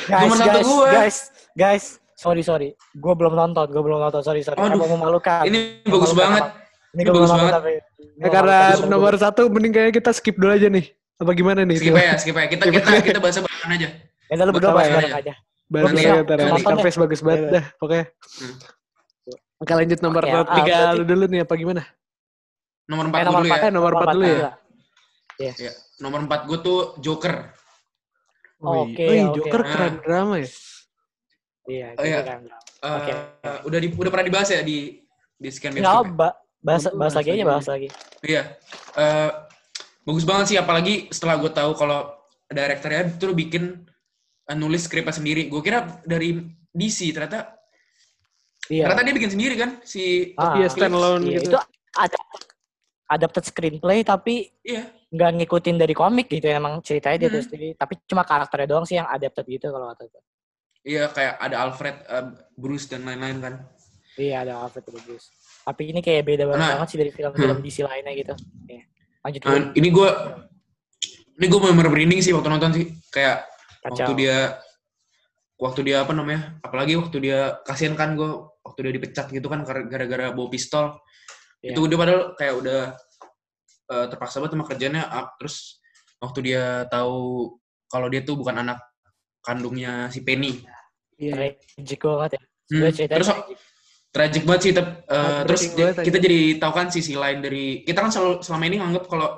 Guys, 0.06 0.28
Nomor 0.28 0.36
satu 0.36 0.52
guys, 0.52 0.66
gue. 0.68 0.88
guys, 0.92 1.16
guys, 1.56 1.84
sorry 2.12 2.44
sorry, 2.44 2.68
gue 2.76 3.12
belum 3.16 3.32
nonton, 3.32 3.64
gue 3.64 3.80
belum 3.80 3.96
nonton, 3.96 4.20
sorry 4.20 4.44
sorry, 4.44 4.60
Aduh, 4.60 4.76
emang 4.76 4.92
memalukan. 4.92 5.40
Ini 5.48 5.80
bagus 5.82 6.12
Memalukan 6.12 6.20
banget. 6.20 6.42
apa? 6.44 6.52
Ini 6.52 6.92
ini 6.92 7.00
gue 7.02 7.14
bagus 7.16 7.32
banget. 7.32 7.52
tapi. 7.56 7.72
Ya, 8.20 8.28
karena 8.28 8.58
memalukan. 8.76 8.90
nomor 8.92 9.12
satu 9.16 9.42
mending 9.48 9.72
kayak 9.72 9.92
kita 9.96 10.12
skip 10.12 10.36
dulu 10.36 10.52
aja 10.52 10.68
nih. 10.68 10.92
Apa 11.16 11.32
gimana 11.32 11.64
nih? 11.64 11.80
Skip 11.80 11.96
aja, 11.96 12.12
skip 12.20 12.36
aja. 12.36 12.48
Kita 12.52 12.64
kita 12.68 12.88
kita 13.08 13.18
bahas 13.24 13.40
barengan 13.40 13.70
aja. 13.72 13.88
Ya 14.28 14.44
lu 14.44 14.52
berdua 14.52 14.72
bahas 14.76 14.88
bareng 14.92 15.14
aja. 15.16 15.32
Bahas 15.32 15.45
Nanti 15.66 15.98
ya, 16.00 16.22
ya, 16.22 16.34
ya. 16.36 16.56
Scarface 16.56 16.96
bagus 16.96 17.20
banget 17.20 17.40
Iya. 17.42 17.52
dah 17.52 17.64
pokoknya. 17.76 18.06
Hmm. 18.38 18.54
Oke 19.56 19.72
lanjut 19.72 19.98
nomor 19.98 20.22
Oke, 20.22 20.36
ah, 20.36 20.44
tiga 20.54 20.76
lu 20.92 21.02
dulu 21.02 21.24
nih 21.26 21.40
apa 21.42 21.54
gimana? 21.54 21.82
Nomor 22.86 23.04
Eh, 23.04 23.10
4 23.10 23.24
nomor 23.24 23.40
dulu 23.40 23.48
empat, 23.48 23.58
ya. 23.58 23.66
Eh, 23.66 23.72
nomor 23.72 23.90
empat 23.92 24.08
dulu 24.08 24.24
ya? 24.24 24.34
dulu. 24.36 24.50
Ya, 25.36 25.72
nomor 25.98 26.18
4 26.22 26.40
gue 26.44 26.58
tuh 26.60 26.78
Joker. 26.98 27.34
Oh, 28.58 28.84
Oke, 28.84 29.04
iya. 29.04 29.26
oke. 29.26 29.36
Joker 29.36 29.60
Nah. 29.60 29.68
keren 29.68 29.94
drama 30.00 30.34
ya. 30.36 30.48
Iya, 31.66 31.86
Oh, 31.92 32.04
iya. 32.04 32.18
kan. 32.22 32.40
Eh, 32.46 32.92
Oke. 32.94 33.12
udah 33.66 33.78
di, 33.78 33.88
udah 33.90 34.10
pernah 34.10 34.26
dibahas 34.26 34.48
ya 34.48 34.60
di 34.60 35.02
di 35.34 35.48
scan 35.50 35.72
Nggak, 35.72 35.82
bioskop. 35.82 36.06
ya? 36.06 36.14
ba 36.14 36.28
bahas, 36.62 36.82
bahas 36.84 36.94
bahas 36.94 37.14
lagi 37.16 37.30
aja, 37.32 37.44
bahas 37.44 37.66
lagi. 37.66 37.88
Iya. 38.22 38.42
Eh, 38.94 39.30
bagus 40.02 40.24
banget 40.24 40.46
sih 40.46 40.56
apalagi 40.56 41.10
setelah 41.10 41.36
gue 41.36 41.50
tahu 41.50 41.70
kalau 41.74 42.12
direkturnya 42.46 43.10
itu 43.10 43.26
bikin 43.34 43.64
nulis 44.52 44.86
skripnya 44.86 45.10
sendiri. 45.12 45.48
Gue 45.48 45.58
kira 45.58 45.82
dari 46.02 46.38
DC 46.68 47.10
ternyata 47.10 47.56
Iya. 48.66 48.86
ternyata 48.86 49.02
dia 49.02 49.14
bikin 49.14 49.32
sendiri 49.32 49.54
kan 49.54 49.70
si 49.80 50.34
Ah, 50.34 50.54
Iya, 50.56 50.66
stand 50.68 50.92
alone 50.92 51.22
iya, 51.24 51.38
gitu. 51.38 51.50
Itu 51.50 51.58
ada 51.94 52.18
adapted 53.06 53.44
screenplay 53.44 54.02
tapi 54.02 54.50
iya 54.60 54.90
nggak 55.06 55.30
ngikutin 55.38 55.76
dari 55.76 55.94
komik 55.94 56.26
gitu 56.26 56.46
emang 56.46 56.82
ceritanya 56.82 57.16
dia 57.16 57.26
Hmm. 57.26 57.34
tulis 57.38 57.46
sendiri 57.46 57.68
tapi 57.72 57.94
cuma 58.04 58.22
karakternya 58.22 58.66
doang 58.68 58.82
sih 58.82 58.98
yang 58.98 59.06
adapted 59.06 59.46
gitu 59.46 59.70
kalau 59.70 59.86
kata 59.88 60.02
gue 60.04 60.22
iya 60.84 61.06
kayak 61.06 61.38
ada 61.38 61.56
Alfred, 61.60 61.96
eh, 62.04 62.26
Bruce 62.52 62.86
dan 62.86 63.02
lain-lain 63.02 63.38
kan. 63.38 63.54
iya 64.16 64.42
ada 64.42 64.58
Alfred 64.58 64.82
bagus 64.84 65.30
tapi 65.62 65.82
ini 65.86 66.02
kayak 66.02 66.26
beda 66.26 66.44
Nah. 66.48 66.74
banget 66.74 66.88
sih 66.90 66.98
dari 66.98 67.10
film-film 67.10 67.54
Hmm. 67.54 67.62
DC 67.62 67.78
lainnya 67.80 68.12
gitu 68.12 68.34
Iya. 68.66 68.82
lanjut 69.22 69.40
Nah, 69.40 69.50
dulu 69.54 69.66
ini 69.72 69.88
gue 69.88 70.08
ini 71.36 71.46
gue 71.46 71.58
bener 71.62 71.86
merinding 71.86 72.20
sih 72.20 72.34
waktu 72.34 72.48
nonton 72.50 72.70
sih 72.74 72.84
kayak 73.08 73.46
waktu 73.86 74.02
kacau 74.02 74.14
dia 74.14 74.38
waktu 75.56 75.80
dia 75.82 75.96
apa 76.04 76.12
namanya 76.12 76.60
apalagi 76.60 76.94
waktu 76.94 77.16
dia 77.22 77.38
kasihan 77.64 77.96
kan 77.96 78.12
gue 78.12 78.28
waktu 78.60 78.78
dia 78.84 78.92
dipecat 78.92 79.26
gitu 79.30 79.46
kan 79.46 79.64
gara-gara 79.64 80.30
bawa 80.30 80.48
pistol 80.48 80.98
Iya. 81.64 81.72
itu 81.72 81.88
dia 81.88 81.98
padahal 81.98 82.22
kayak 82.36 82.54
udah 82.60 82.80
eh, 83.86 84.06
terpaksa 84.06 84.38
banget 84.38 84.52
sama 84.54 84.64
kerjanya 84.68 85.02
up. 85.08 85.34
terus 85.40 85.80
waktu 86.20 86.38
dia 86.44 86.84
tahu 86.86 87.48
kalau 87.86 88.06
dia 88.06 88.20
tuh 88.20 88.36
bukan 88.36 88.60
anak 88.60 88.78
kandungnya 89.40 90.06
si 90.08 90.20
Penny 90.20 90.60
Iya. 91.16 91.56
tragic 91.72 92.00
banget 92.02 92.30
ya 92.36 92.42
Hmm, 92.66 92.82
terus 92.82 93.28
tragic. 93.30 93.56
tragic 94.10 94.42
banget 94.44 94.60
sih 94.60 94.72
tep- 94.74 95.06
Ah, 95.06 95.46
terus 95.46 95.62
banget 95.72 96.02
kita 96.02 96.18
jadi 96.18 96.40
tahu 96.58 96.72
kan 96.74 96.86
sisi 96.90 97.14
lain 97.14 97.38
dari 97.40 97.64
kita 97.82 97.98
kan 98.00 98.10
selalu 98.10 98.42
selama 98.42 98.64
ini 98.66 98.76
nganggap 98.76 99.04
kalau 99.06 99.28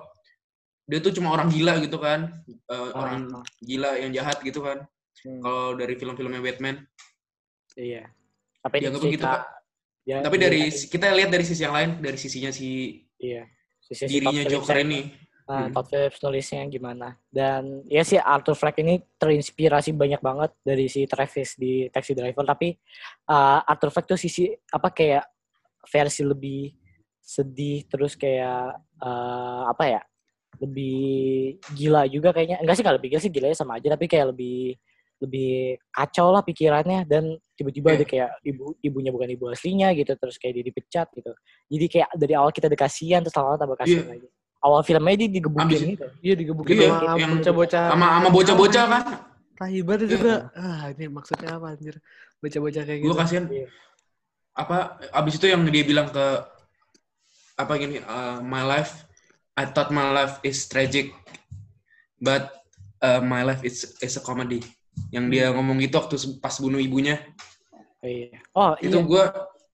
dia 0.88 0.98
tuh 0.98 1.12
cuma 1.12 1.28
orang 1.30 1.46
gila 1.46 1.76
gitu 1.78 2.00
kan 2.00 2.32
eh, 2.48 2.72
Ah, 2.72 2.90
orang 2.96 3.28
ah. 3.30 3.44
gila 3.60 3.90
yang 3.96 4.10
jahat 4.10 4.40
gitu 4.40 4.60
kan 4.60 4.88
Hmm, 5.18 5.42
kalau 5.42 5.74
dari 5.74 5.98
film-filmnya 5.98 6.38
Batman 6.38 6.78
iya 7.74 8.06
tapi 8.62 8.78
Ya, 8.78 8.86
ini 8.86 8.88
nggak 8.88 9.02
begitu, 9.02 9.26
Pak. 9.26 9.42
ya, 10.06 10.16
tapi 10.22 10.36
iya, 10.38 10.44
dari 10.46 10.60
iya, 10.62 10.86
kita 10.86 11.06
lihat 11.10 11.30
dari 11.30 11.42
sisi 11.42 11.62
yang 11.62 11.74
lain 11.74 11.90
dari 11.98 12.14
sisinya 12.14 12.50
si 12.50 13.02
iya 13.18 13.42
Sisi- 13.82 14.06
si 14.06 14.14
dirinya 14.14 14.46
Phillips 14.46 14.52
Joker 14.62 14.78
ini 14.80 15.00
Nah, 15.48 15.64
Hmm. 15.64 15.72
Todd 15.72 15.88
Phillips 15.88 16.20
nulisnya 16.20 16.60
gimana. 16.68 17.16
Dan 17.32 17.80
ya 17.88 18.04
sih 18.04 18.20
Arthur 18.20 18.52
Fleck 18.52 18.84
ini 18.84 19.00
terinspirasi 19.16 19.96
banyak 19.96 20.20
banget 20.20 20.52
dari 20.60 20.92
si 20.92 21.08
Travis 21.08 21.56
di 21.56 21.88
Taxi 21.88 22.12
Driver. 22.12 22.44
Tapi 22.44 22.76
uh, 23.26 23.64
Arthur 23.64 23.88
Fleck 23.88 24.04
tuh 24.06 24.20
sisi 24.20 24.44
apa 24.68 24.92
kayak 24.92 25.24
versi 25.88 26.20
lebih 26.20 26.68
sedih 27.18 27.80
terus 27.88 28.12
kayak 28.12 28.76
uh, 29.00 29.72
apa 29.72 29.84
ya 29.88 30.00
lebih 30.56 30.98
gila 31.72 32.08
juga 32.08 32.32
kayaknya. 32.32 32.58
Enggak 32.58 32.76
sih 32.76 32.84
kalau 32.84 32.96
lebih 32.96 33.12
gila 33.12 33.20
sih 33.20 33.30
gilanya 33.30 33.54
sama 33.54 33.76
aja. 33.76 33.92
Tapi 33.92 34.04
kayak 34.06 34.32
lebih 34.32 34.74
lebih 35.18 35.82
kacau 35.90 36.30
lah 36.30 36.46
pikirannya 36.46 37.02
dan 37.02 37.34
tiba-tiba 37.58 37.90
ada 37.90 38.06
kayak 38.06 38.38
ibu 38.46 38.78
ibunya 38.78 39.10
bukan 39.10 39.26
ibu 39.26 39.50
aslinya 39.50 39.90
gitu 39.90 40.14
terus 40.14 40.38
kayak 40.38 40.62
dia 40.62 40.64
dipecat 40.70 41.10
gitu 41.10 41.34
jadi 41.66 41.84
kayak 41.90 42.08
dari 42.14 42.38
awal 42.38 42.54
kita 42.54 42.70
ada 42.70 42.78
kasihan 42.78 43.18
terus 43.18 43.34
lama-lama 43.34 43.58
tambah 43.58 43.78
kasihan 43.82 44.06
Iya. 44.06 44.14
lagi 44.14 44.28
awal 44.62 44.80
filmnya 44.86 45.18
dia 45.18 45.26
digebukin 45.26 45.66
Abis- 45.66 45.82
gitu 45.90 46.06
Iya 46.22 46.34
digebukin 46.38 46.70
Iya, 46.70 46.86
sama 46.86 47.18
yang- 47.18 47.34
bocah-bocah. 47.34 47.84
sama 47.90 48.06
sama 48.14 48.28
bocah-bocah 48.30 48.84
kan 48.86 49.02
Tai 49.58 49.78
banget 49.82 49.98
itu 49.98 50.06
Iya. 50.06 50.14
juga. 50.14 50.34
Ah, 50.54 50.82
ini 50.94 51.04
maksudnya 51.10 51.48
apa 51.50 51.66
anjir? 51.66 51.94
Bocah-bocah 52.38 52.82
kayak 52.86 52.98
gue 53.02 53.10
gitu. 53.10 53.18
kasihan 53.18 53.44
Iya. 53.50 53.66
apa 54.54 54.76
abis 55.18 55.34
itu 55.34 55.46
yang 55.50 55.66
dia 55.66 55.82
bilang 55.82 56.06
ke 56.06 56.26
apa 57.58 57.72
gini 57.74 57.98
uh, 58.00 58.38
my 58.38 58.62
life 58.62 59.02
I 59.58 59.66
thought 59.66 59.90
my 59.90 60.14
life 60.14 60.38
is 60.46 60.70
tragic 60.70 61.10
but 62.22 62.54
uh, 63.02 63.18
my 63.18 63.42
life 63.42 63.66
is 63.66 63.98
is 63.98 64.14
a 64.14 64.22
comedy. 64.22 64.62
Yang 65.10 65.24
dia 65.34 65.46
ngomong 65.50 65.82
gitu 65.82 65.98
waktu 65.98 66.14
pas 66.38 66.54
bunuh 66.58 66.78
ibunya. 66.78 67.18
Iya. 67.98 68.38
Oh 68.54 68.78
itu 68.78 68.94
iya. 68.94 69.02
gue 69.02 69.24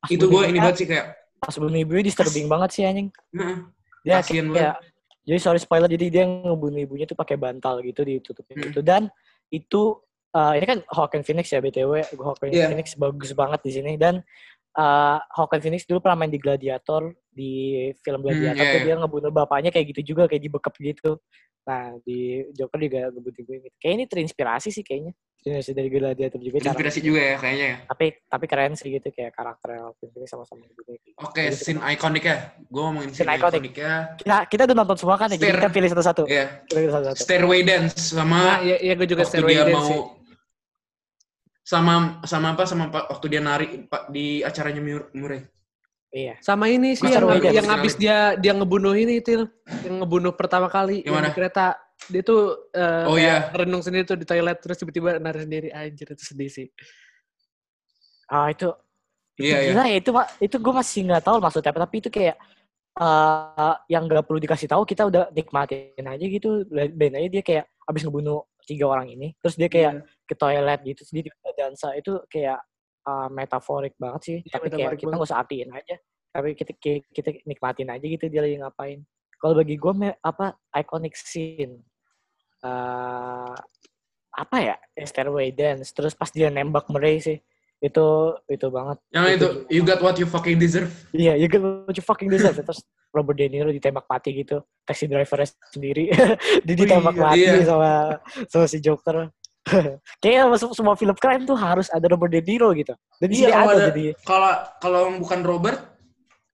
itu 0.08 0.24
gue 0.24 0.42
ini 0.48 0.58
banget 0.60 0.76
sih 0.80 0.88
kayak 0.88 1.06
Pas 1.36 1.56
bunuh 1.60 1.76
ibunya 1.76 2.00
disturbing 2.08 2.48
banget 2.48 2.70
sih 2.72 2.82
anjing. 2.88 3.12
"Heeh, 3.36 3.56
Dia 4.00 4.20
Kasian 4.24 4.48
kayak, 4.52 4.80
jadi 5.28 5.38
sorry 5.40 5.60
spoiler. 5.60 5.88
Jadi 5.88 6.08
dia 6.08 6.24
ngebunuh 6.24 6.80
ibunya 6.80 7.04
tuh 7.04 7.16
pakai 7.16 7.36
bantal 7.36 7.84
gitu 7.84 8.00
ditutupin 8.00 8.56
Hmm. 8.56 8.64
gitu 8.72 8.80
dan 8.80 9.12
itu 9.52 10.00
uh, 10.32 10.52
ini 10.56 10.64
kan 10.64 10.78
Joaquin 10.88 11.20
Phoenix 11.20 11.52
ya 11.52 11.60
btw 11.60 12.00
Joaquin 12.16 12.48
Iya. 12.52 12.72
Phoenix 12.72 12.96
bagus 12.96 13.36
banget 13.36 13.60
di 13.60 13.70
sini. 13.76 13.92
Dan 14.00 14.24
uh, 14.78 15.18
Joaquin 15.34 15.60
Phoenix 15.62 15.86
dulu 15.86 16.02
pernah 16.02 16.24
main 16.24 16.32
di 16.32 16.40
Gladiator 16.40 17.12
di 17.34 17.90
film 18.00 18.22
Gladiator 18.22 18.62
iya, 18.62 18.72
tuh 18.74 18.80
iya. 18.80 18.86
dia 18.86 18.94
ngebunuh 19.02 19.32
bapaknya 19.34 19.70
kayak 19.74 19.94
gitu 19.94 20.14
juga 20.14 20.30
kayak 20.30 20.42
dibekep 20.46 20.74
gitu 20.78 21.12
nah 21.64 21.96
di 22.04 22.44
Joker 22.52 22.76
juga 22.76 23.08
ngebunuh 23.08 23.32
gitu 23.40 23.68
kayak 23.80 23.94
ini 23.96 24.04
terinspirasi 24.04 24.68
sih 24.68 24.84
kayaknya 24.84 25.16
terinspirasi 25.40 25.72
dari 25.72 25.88
Gladiator 25.88 26.40
juga 26.44 26.56
cara 26.60 26.76
inspirasi 26.76 27.00
juga 27.00 27.20
ya 27.24 27.36
kayaknya 27.40 27.66
ya 27.66 27.76
tapi 27.88 28.06
tapi 28.28 28.44
keren 28.44 28.72
sih 28.76 28.88
gitu 28.92 29.08
kayak 29.08 29.32
karakter 29.32 29.80
Joaquin 29.80 30.08
Phoenix 30.12 30.28
sama-sama 30.28 30.62
gitu. 30.68 30.80
oke 31.24 31.40
Jadi 31.40 31.56
scene 31.56 31.80
ikonik 31.80 32.24
ya 32.28 32.36
gue 32.68 32.82
ngomongin 32.84 33.10
Scene 33.16 33.24
scene 33.24 33.32
iconic. 33.40 33.56
ikoniknya 33.56 33.92
kita 34.20 34.36
kita 34.44 34.62
udah 34.68 34.76
nonton 34.76 34.96
semua 35.00 35.16
kan 35.16 35.28
ya 35.32 35.36
jadi 35.40 35.50
Stair. 35.50 35.56
kita 35.64 35.70
pilih 35.72 35.88
satu-satu 35.88 36.22
ya 36.28 36.44
kita 36.68 36.78
pilih 36.78 36.92
satu-satu 36.92 37.18
stairway 37.18 37.60
dance 37.64 38.04
Nah, 38.12 38.20
sama 38.20 38.40
iya, 38.62 38.76
iya 38.84 38.92
gue 38.94 39.08
juga 39.08 39.24
Stairway 39.24 39.54
dia 39.56 39.64
Dance 39.64 39.74
mau 39.74 39.88
sih. 39.88 40.00
Sama 41.64 42.20
sama 42.28 42.52
apa 42.52 42.68
sama 42.68 42.92
pa- 42.92 43.08
waktu 43.08 43.26
dia 43.32 43.40
nari 43.40 43.88
pak 43.88 44.12
di 44.12 44.44
acaranya 44.44 44.84
Mur- 44.84 45.08
Murray 45.16 45.42
iya 46.12 46.36
Sama 46.38 46.68
ini 46.68 46.92
sih 46.94 47.08
Master 47.08 47.24
yang, 47.40 47.64
yang 47.64 47.68
habis 47.72 47.96
dia 47.96 48.36
dia 48.36 48.52
ngebunuh 48.54 48.94
ini 48.94 49.18
Til. 49.18 49.48
Yang 49.82 49.94
ngebunuh 50.04 50.30
pertama 50.36 50.68
kali 50.70 51.00
Yang 51.02 51.08
yang, 51.08 51.14
mana? 51.18 51.26
di 51.26 51.34
kereta. 51.34 51.66
Dia 52.06 52.22
tuh 52.22 52.70
eh, 52.70 53.04
Oh, 53.08 53.16
iya. 53.18 53.48
renung 53.50 53.80
sendiri 53.82 54.04
tuh 54.04 54.14
di 54.14 54.22
toilet 54.22 54.60
terus 54.60 54.76
tiba-tiba 54.78 55.16
nari 55.18 55.42
sendiri 55.42 55.68
anjir 55.72 56.12
itu 56.12 56.22
sedih 56.22 56.46
sih. 56.46 56.68
ah 58.28 58.46
itu 58.48 58.68
itu 59.34 59.50
Iya, 59.50 59.58
iya. 59.58 59.70
gila 59.74 59.84
ya 59.90 59.96
itu 59.98 60.10
Pak. 60.14 60.26
itu 60.38 60.56
gue 60.62 60.72
masih 60.72 61.00
nggak 61.10 61.22
tahu 61.26 61.36
maksudnya 61.42 61.70
apa 61.74 61.80
tapi 61.82 61.96
itu 61.98 62.08
kayak 62.12 62.36
eh 62.94 63.74
yang 63.90 64.06
nggak 64.06 64.22
perlu 64.22 64.38
dikasih 64.38 64.68
tahu 64.70 64.86
kita 64.86 65.02
udah 65.10 65.34
nikmatin 65.34 66.06
aja 66.06 66.22
gitu 66.24 66.62
ben 66.70 67.18
aja 67.18 67.26
dia 67.26 67.42
kayak 67.42 67.64
abis 67.90 68.06
ngebunuh 68.06 68.46
tiga 68.64 68.88
orang 68.88 69.12
ini 69.12 69.36
terus 69.38 69.54
dia 69.54 69.68
kayak 69.68 69.92
Iya. 70.00 70.02
ke 70.26 70.34
toilet 70.34 70.80
gitu 70.82 70.98
terus 71.04 71.12
dia 71.12 71.22
tiba-tiba 71.28 71.52
dansa 71.54 71.88
itu 71.94 72.12
kayak 72.32 72.60
eh, 73.04 73.28
metaforik 73.30 73.94
banget 74.00 74.20
sih 74.24 74.38
Iya, 74.42 74.52
tapi 74.56 74.66
kayak 74.72 74.96
kita 74.98 75.12
nggak 75.12 75.28
usah 75.28 75.40
artiin 75.44 75.70
aja 75.70 75.96
tapi 76.34 76.48
kita 76.58 76.72
kita, 76.80 76.98
kita 77.14 77.28
nikmatin 77.46 77.88
aja 77.94 78.02
gitu 78.02 78.26
dia 78.26 78.42
lagi 78.42 78.58
ngapain 78.58 79.00
kalau 79.38 79.54
bagi 79.54 79.76
gue 79.78 79.92
apa 80.24 80.58
iconic 80.74 81.14
scene 81.14 81.84
eh 82.64 83.54
apa 84.34 84.56
ya 84.58 84.74
stairway 85.06 85.54
dance 85.54 85.94
terus 85.94 86.16
pas 86.18 86.26
dia 86.32 86.50
nembak 86.50 86.90
Murray 86.90 87.22
sih 87.22 87.38
itu 87.78 88.06
itu 88.50 88.66
banget 88.72 88.98
yang 89.14 89.30
itu 89.30 89.48
you 89.70 89.86
got 89.86 90.02
what 90.02 90.16
you 90.18 90.26
fucking 90.26 90.58
deserve 90.58 90.90
Iya, 91.14 91.38
you 91.38 91.46
get 91.46 91.62
what 91.62 91.94
you 91.94 92.02
fucking 92.02 92.32
deserve. 92.32 92.56
Terus 92.56 92.80
Robert 93.14 93.38
De 93.38 93.46
Niro 93.46 93.70
ditembak 93.70 94.10
mati 94.10 94.34
gitu. 94.34 94.58
Taxi 94.82 95.06
driver 95.06 95.38
sendiri. 95.70 96.10
Dia 96.66 96.74
ditembak 96.74 97.14
iya. 97.14 97.22
mati 97.22 97.40
Iya. 97.46 97.62
sama 97.64 97.90
sama 98.50 98.66
si 98.66 98.78
Joker. 98.82 99.30
Kayaknya 100.20 100.44
masuk 100.50 100.74
semua 100.76 100.92
film 100.98 101.14
crime 101.16 101.46
tuh 101.48 101.56
harus 101.56 101.88
ada 101.88 102.04
Robert 102.10 102.34
De 102.34 102.42
Niro 102.42 102.74
gitu. 102.74 102.92
Dan 103.22 103.28
Iya, 103.30 103.48
ada, 103.54 103.70
ada- 103.70 103.86
jadi 103.94 104.12
Kalau 104.26 104.52
kalau 104.82 105.00
bukan 105.22 105.40
Robert, 105.46 105.78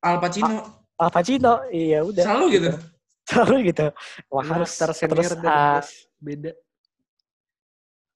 Al 0.04 0.20
Pacino 0.20 0.60
Al 1.00 1.10
Pacino. 1.10 1.64
Iya 1.72 2.04
udah. 2.04 2.22
selalu 2.28 2.46
gitu. 2.60 2.70
Selalu 3.24 3.56
gitu. 3.72 3.86
Wah 4.28 4.44
harus. 4.44 4.70
Terus, 4.76 4.98
guys, 5.40 5.88
beda. 6.20 6.52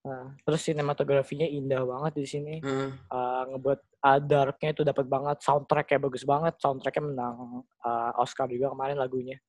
Ah, 0.04 0.28
terus 0.44 0.60
sinematografinya 0.64 1.48
indah 1.48 1.82
banget 1.84 2.12
di 2.20 2.26
sini. 2.28 2.54
Heeh. 2.60 2.90
uh, 3.08 3.42
ngebuat 3.54 3.80
uh, 4.04 4.20
darknya 4.20 4.70
itu 4.76 4.82
dapat 4.84 5.06
banget 5.08 5.36
soundtracknya 5.40 5.98
bagus 6.00 6.24
banget 6.28 6.54
soundtracknya 6.60 7.02
menang 7.08 7.64
uh, 7.84 8.12
Oscar 8.20 8.46
juga 8.48 8.72
kemarin 8.72 9.00
lagunya. 9.00 9.40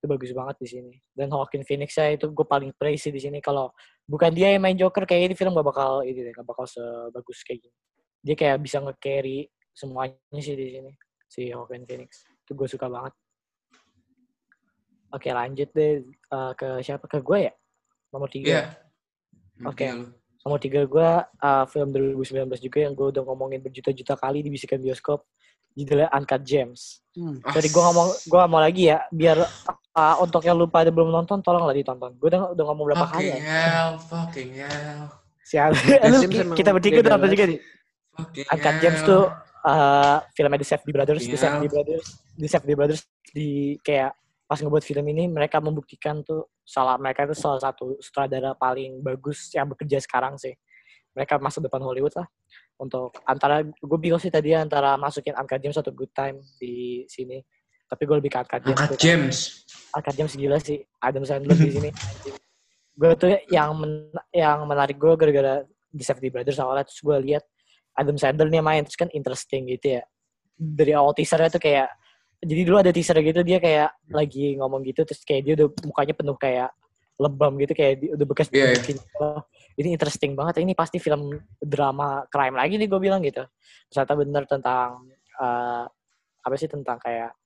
Itu 0.00 0.10
bagus 0.10 0.32
banget 0.32 0.56
di 0.58 0.68
sini. 0.68 0.92
Dan 1.12 1.30
Joaquin 1.30 1.62
Phoenix 1.62 1.94
ya 1.94 2.10
itu 2.10 2.26
gue 2.32 2.46
paling 2.46 2.74
praise 2.74 3.06
sih 3.06 3.12
di 3.14 3.20
sini. 3.22 3.38
Kalau 3.38 3.70
bukan 4.08 4.34
dia 4.34 4.50
yang 4.50 4.62
main 4.64 4.74
Joker 4.74 5.06
kayak 5.06 5.30
ini 5.30 5.34
film 5.38 5.54
gak 5.54 5.68
bakal 5.70 6.02
ini 6.02 6.26
deh 6.26 6.32
gak 6.34 6.48
bakal 6.48 6.66
sebagus 6.66 7.46
kayak 7.46 7.68
gini. 7.68 7.76
Dia 8.20 8.34
kayak 8.36 8.58
bisa 8.60 8.82
nge-carry 8.82 9.46
semuanya 9.70 10.40
sih 10.42 10.56
di 10.58 10.66
sini 10.74 10.92
si 11.30 11.54
Joaquin 11.54 11.86
Phoenix. 11.86 12.26
Itu 12.42 12.58
gue 12.58 12.66
suka 12.66 12.90
banget. 12.90 13.14
Oke 15.10 15.30
lanjut 15.30 15.68
deh 15.70 16.02
uh, 16.34 16.52
ke 16.58 16.82
siapa? 16.82 17.06
Ke 17.06 17.22
gue 17.22 17.38
ya? 17.46 17.52
Nomor 18.10 18.26
tiga. 18.26 18.50
Iya. 18.50 18.89
Oke. 19.66 19.86
Lu. 19.92 20.06
Nomor 20.40 20.56
tiga 20.56 20.80
gue 20.88 21.08
uh, 21.20 21.64
film 21.68 21.92
2019 21.92 22.48
juga 22.64 22.78
yang 22.80 22.96
gue 22.96 23.06
udah 23.12 23.22
ngomongin 23.28 23.60
berjuta-juta 23.60 24.16
kali 24.16 24.40
di 24.40 24.48
bisikan 24.48 24.80
bioskop 24.80 25.28
judulnya 25.76 26.08
Uncut 26.16 26.42
Gems. 26.42 27.04
Hmm. 27.12 27.38
Jadi 27.44 27.68
gue 27.68 27.82
ngomong 27.82 28.08
gue 28.24 28.38
ngomong 28.40 28.62
lagi 28.64 28.88
ya 28.88 29.04
biar 29.12 29.38
uh, 29.94 30.16
untuk 30.18 30.40
yang 30.48 30.56
lupa 30.56 30.80
ada 30.82 30.90
belum 30.90 31.12
nonton 31.12 31.44
tolonglah 31.44 31.76
ditonton. 31.76 32.16
Gue 32.16 32.32
udah 32.32 32.56
udah 32.56 32.64
ngomong 32.72 32.84
berapa 32.88 33.06
kali 33.12 33.28
Fucking 33.28 33.44
ya. 33.44 33.52
hell, 33.52 33.90
fucking 34.00 34.50
hell, 34.56 35.00
Lu, 36.08 36.18
Gems 36.24 36.36
emang 36.40 36.56
kita 36.56 36.70
bertiga 36.72 36.98
udah 37.04 37.12
nonton 37.18 37.30
juga 37.36 37.44
nih. 37.50 37.58
fucking 38.16 38.46
Uncut 38.48 38.64
hell. 38.72 38.80
Gems 38.82 39.00
tuh 39.04 39.22
uh, 39.66 40.16
filmnya 40.32 40.58
The 40.58 40.68
Safdie 40.68 40.94
Brothers, 40.94 41.22
The 41.26 41.36
Iya. 41.36 41.42
Safdie 41.42 41.70
Brothers, 41.70 42.06
The 42.40 42.48
Safdie 42.48 42.76
Brothers 42.78 43.02
di 43.30 43.48
kayak 43.84 44.16
pas 44.50 44.58
ngebuat 44.58 44.82
film 44.82 45.06
ini 45.14 45.30
mereka 45.30 45.62
membuktikan 45.62 46.26
tuh 46.26 46.50
salah 46.66 46.98
mereka 46.98 47.22
itu 47.22 47.38
salah 47.38 47.62
satu 47.62 47.94
sutradara 48.02 48.50
paling 48.58 48.98
bagus 48.98 49.54
yang 49.54 49.70
bekerja 49.70 50.02
sekarang 50.02 50.34
sih. 50.34 50.50
Mereka 51.14 51.38
masuk 51.38 51.70
depan 51.70 51.78
Hollywood 51.86 52.10
lah 52.18 52.26
untuk 52.74 53.14
antara 53.22 53.62
gue 53.62 53.98
bingung 54.02 54.18
sih 54.18 54.26
tadi 54.26 54.50
antara 54.58 54.98
masukin 54.98 55.38
Uncut 55.38 55.62
Gems 55.62 55.78
atau 55.78 55.94
Good 55.94 56.10
Time 56.10 56.42
di 56.58 57.06
sini. 57.06 57.38
Tapi 57.86 58.02
gue 58.02 58.16
lebih 58.18 58.34
ke 58.34 58.42
Uncut. 58.42 58.58
Angkat 58.66 58.88
tuh. 58.90 58.98
James. 58.98 59.62
Uncut 59.94 60.14
Gems 60.18 60.34
gila 60.34 60.58
sih. 60.58 60.82
Adam 60.98 61.22
Sandler 61.22 61.54
di 61.54 61.70
sini. 61.70 61.90
gue 63.00 63.10
tuh 63.16 63.30
yang 63.54 63.70
men- 63.78 64.26
yang 64.34 64.66
menarik 64.66 64.98
gue 64.98 65.14
gara-gara 65.14 65.62
di 65.94 66.02
Safety 66.02 66.26
Brothers 66.26 66.58
awalnya 66.58 66.90
terus 66.90 67.00
gue 67.00 67.16
lihat 67.22 67.46
Adam 67.94 68.18
Sandler 68.18 68.50
nih 68.50 68.66
main 68.66 68.82
terus 68.82 68.98
kan 68.98 69.06
interesting 69.14 69.70
gitu 69.70 70.00
ya. 70.00 70.02
Dari 70.58 70.90
awal 70.90 71.14
teasernya 71.14 71.54
tuh 71.54 71.62
kayak 71.62 71.86
jadi 72.40 72.62
dulu 72.64 72.76
ada 72.80 72.92
teaser 72.92 73.20
gitu 73.20 73.40
dia 73.44 73.60
kayak 73.60 73.92
lagi 74.10 74.56
ngomong 74.56 74.80
gitu 74.84 75.04
terus 75.04 75.20
kayak 75.24 75.42
dia 75.44 75.52
udah 75.60 75.68
mukanya 75.84 76.14
penuh 76.16 76.36
kayak 76.40 76.70
lebam 77.20 77.52
gitu 77.60 77.72
kayak 77.76 78.00
udah 78.16 78.26
bekas 78.26 78.48
Iya, 78.48 78.72
iya. 78.72 78.76
bikin 78.80 78.96
oh, 79.20 79.44
ini 79.76 79.88
interesting 79.92 80.32
banget 80.32 80.64
ini 80.64 80.72
pasti 80.72 80.96
film 80.96 81.36
drama 81.60 82.24
crime 82.32 82.56
lagi 82.56 82.80
nih 82.80 82.88
gue 82.88 83.00
bilang 83.00 83.20
gitu 83.20 83.44
ternyata 83.92 84.12
bener 84.16 84.42
tentang 84.48 85.04
eh, 85.36 85.84
apa 86.40 86.54
sih 86.56 86.68
tentang 86.68 86.96
kayak 86.96 87.36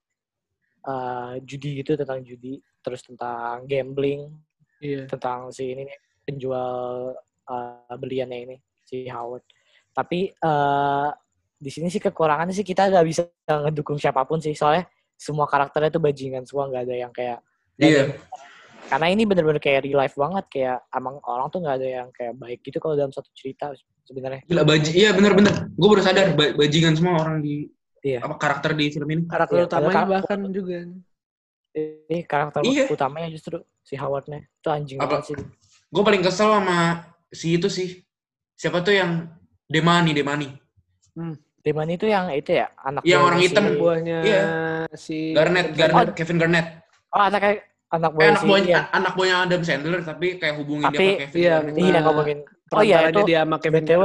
eh, 0.87 1.33
judi 1.43 1.83
gitu 1.83 1.99
tentang 1.99 2.23
judi 2.23 2.63
terus 2.79 3.03
tentang 3.03 3.67
gambling 3.67 4.31
Iya. 4.85 5.09
tentang 5.09 5.49
si 5.49 5.73
ini 5.73 5.89
nih, 5.89 5.99
penjual 6.29 7.15
uh, 7.49 7.95
beliannya 7.97 8.39
ini 8.45 8.57
si 8.85 9.09
Howard. 9.09 9.41
Tapi 9.97 10.29
eh 10.29 11.09
di 11.65 11.71
sini 11.73 11.89
sih 11.89 11.97
kekurangannya 11.97 12.53
sih 12.53 12.61
kita 12.61 12.93
nggak 12.93 13.07
bisa 13.09 13.23
ngedukung 13.49 13.97
siapa 13.97 14.21
pun 14.29 14.37
sih 14.37 14.53
soalnya 14.53 14.85
semua 15.17 15.49
karakternya 15.49 15.89
tuh 15.89 16.03
bajingan 16.05 16.45
semua 16.45 16.69
nggak 16.69 16.83
ada 16.85 16.95
yang 16.95 17.13
kayak 17.15 17.41
Iya. 17.81 18.13
yang- 18.13 18.13
karena 18.85 19.07
ini 19.09 19.25
bener-bener 19.25 19.57
kayak 19.57 19.81
real 19.89 19.97
life 19.97 20.13
banget 20.13 20.45
kayak 20.53 20.79
emang 20.93 21.17
orang 21.25 21.49
tuh 21.49 21.65
nggak 21.65 21.77
ada 21.81 21.89
yang 21.89 22.09
kayak 22.13 22.37
baik 22.37 22.61
gitu 22.61 22.77
kalau 22.77 22.93
dalam 22.93 23.09
satu 23.09 23.33
cerita 23.33 23.73
sebenarnya. 24.05 24.45
Gila 24.45 24.61
baji, 24.69 24.91
iya 24.93 25.17
bener-bener. 25.17 25.73
Gue 25.73 25.89
baru 25.89 26.05
sadar 26.05 26.37
ba- 26.37 26.53
bajingan 26.53 26.93
semua 26.93 27.17
orang 27.17 27.41
di 27.41 27.73
Iya. 28.05 28.21
apa 28.21 28.37
karakter 28.37 28.77
di 28.77 28.93
film 28.93 29.09
ini. 29.09 29.23
Karakter 29.25 29.57
Iya, 29.57 29.65
utamanya 29.65 29.89
padahal 29.97 30.09
bahkan 30.13 30.39
juga. 30.53 30.77
Ini 31.73 32.19
karakter 32.29 32.61
Iya. 32.61 32.85
utamanya 32.93 33.29
justru 33.33 33.57
si 33.81 33.97
Howardnya 33.97 34.45
itu 34.45 34.69
anjing 34.69 34.99
Apa? 35.01 35.25
banget 35.25 35.33
sih. 35.33 35.37
Gue 35.89 36.03
paling 36.05 36.21
kesel 36.21 36.53
sama 36.53 36.79
si 37.33 37.57
itu 37.57 37.73
sih. 37.73 38.05
Siapa 38.55 38.85
tuh 38.85 38.93
yang 38.93 39.33
Demani, 39.65 40.13
Demani. 40.13 40.53
Deman 41.65 41.89
itu 41.89 42.05
yang 42.05 42.29
itu 42.29 42.61
ya 42.61 42.69
anak 42.77 43.01
Yang 43.09 43.09
buahnya 43.09 43.25
orang 43.25 43.41
hitam. 43.41 43.65
si- 43.65 43.79
Buahnya 43.81 44.19
Iya. 44.21 44.43
si 45.01 45.17
Garnet, 45.33 45.67
Garnet, 45.73 46.09
Kevin 46.13 46.37
Garnet. 46.37 46.67
Oh 47.09 47.23
anak 47.25 47.43
anak 47.89 48.11
Eh, 48.11 48.15
buah 48.15 48.27
anak 48.29 48.41
si 48.43 48.47
buahnya, 48.47 48.69
iya. 48.69 48.81
anak 48.93 49.13
buahnya 49.17 49.37
Adam 49.49 49.63
Sandler 49.65 50.03
tapi 50.05 50.27
kayak 50.37 50.55
hubungin 50.61 50.85
Tapi, 50.93 50.97
dia 51.01 51.09
ke 51.17 51.21
Kevin 51.25 51.41
iya. 51.41 51.57
Iya 51.73 51.99
ngomongin. 52.05 52.39
Oh 52.69 52.83
iya 52.85 52.99
itu 53.09 53.21
dia 53.25 53.41
sama 53.49 53.57
Kevin 53.57 53.85
BTW 53.89 54.05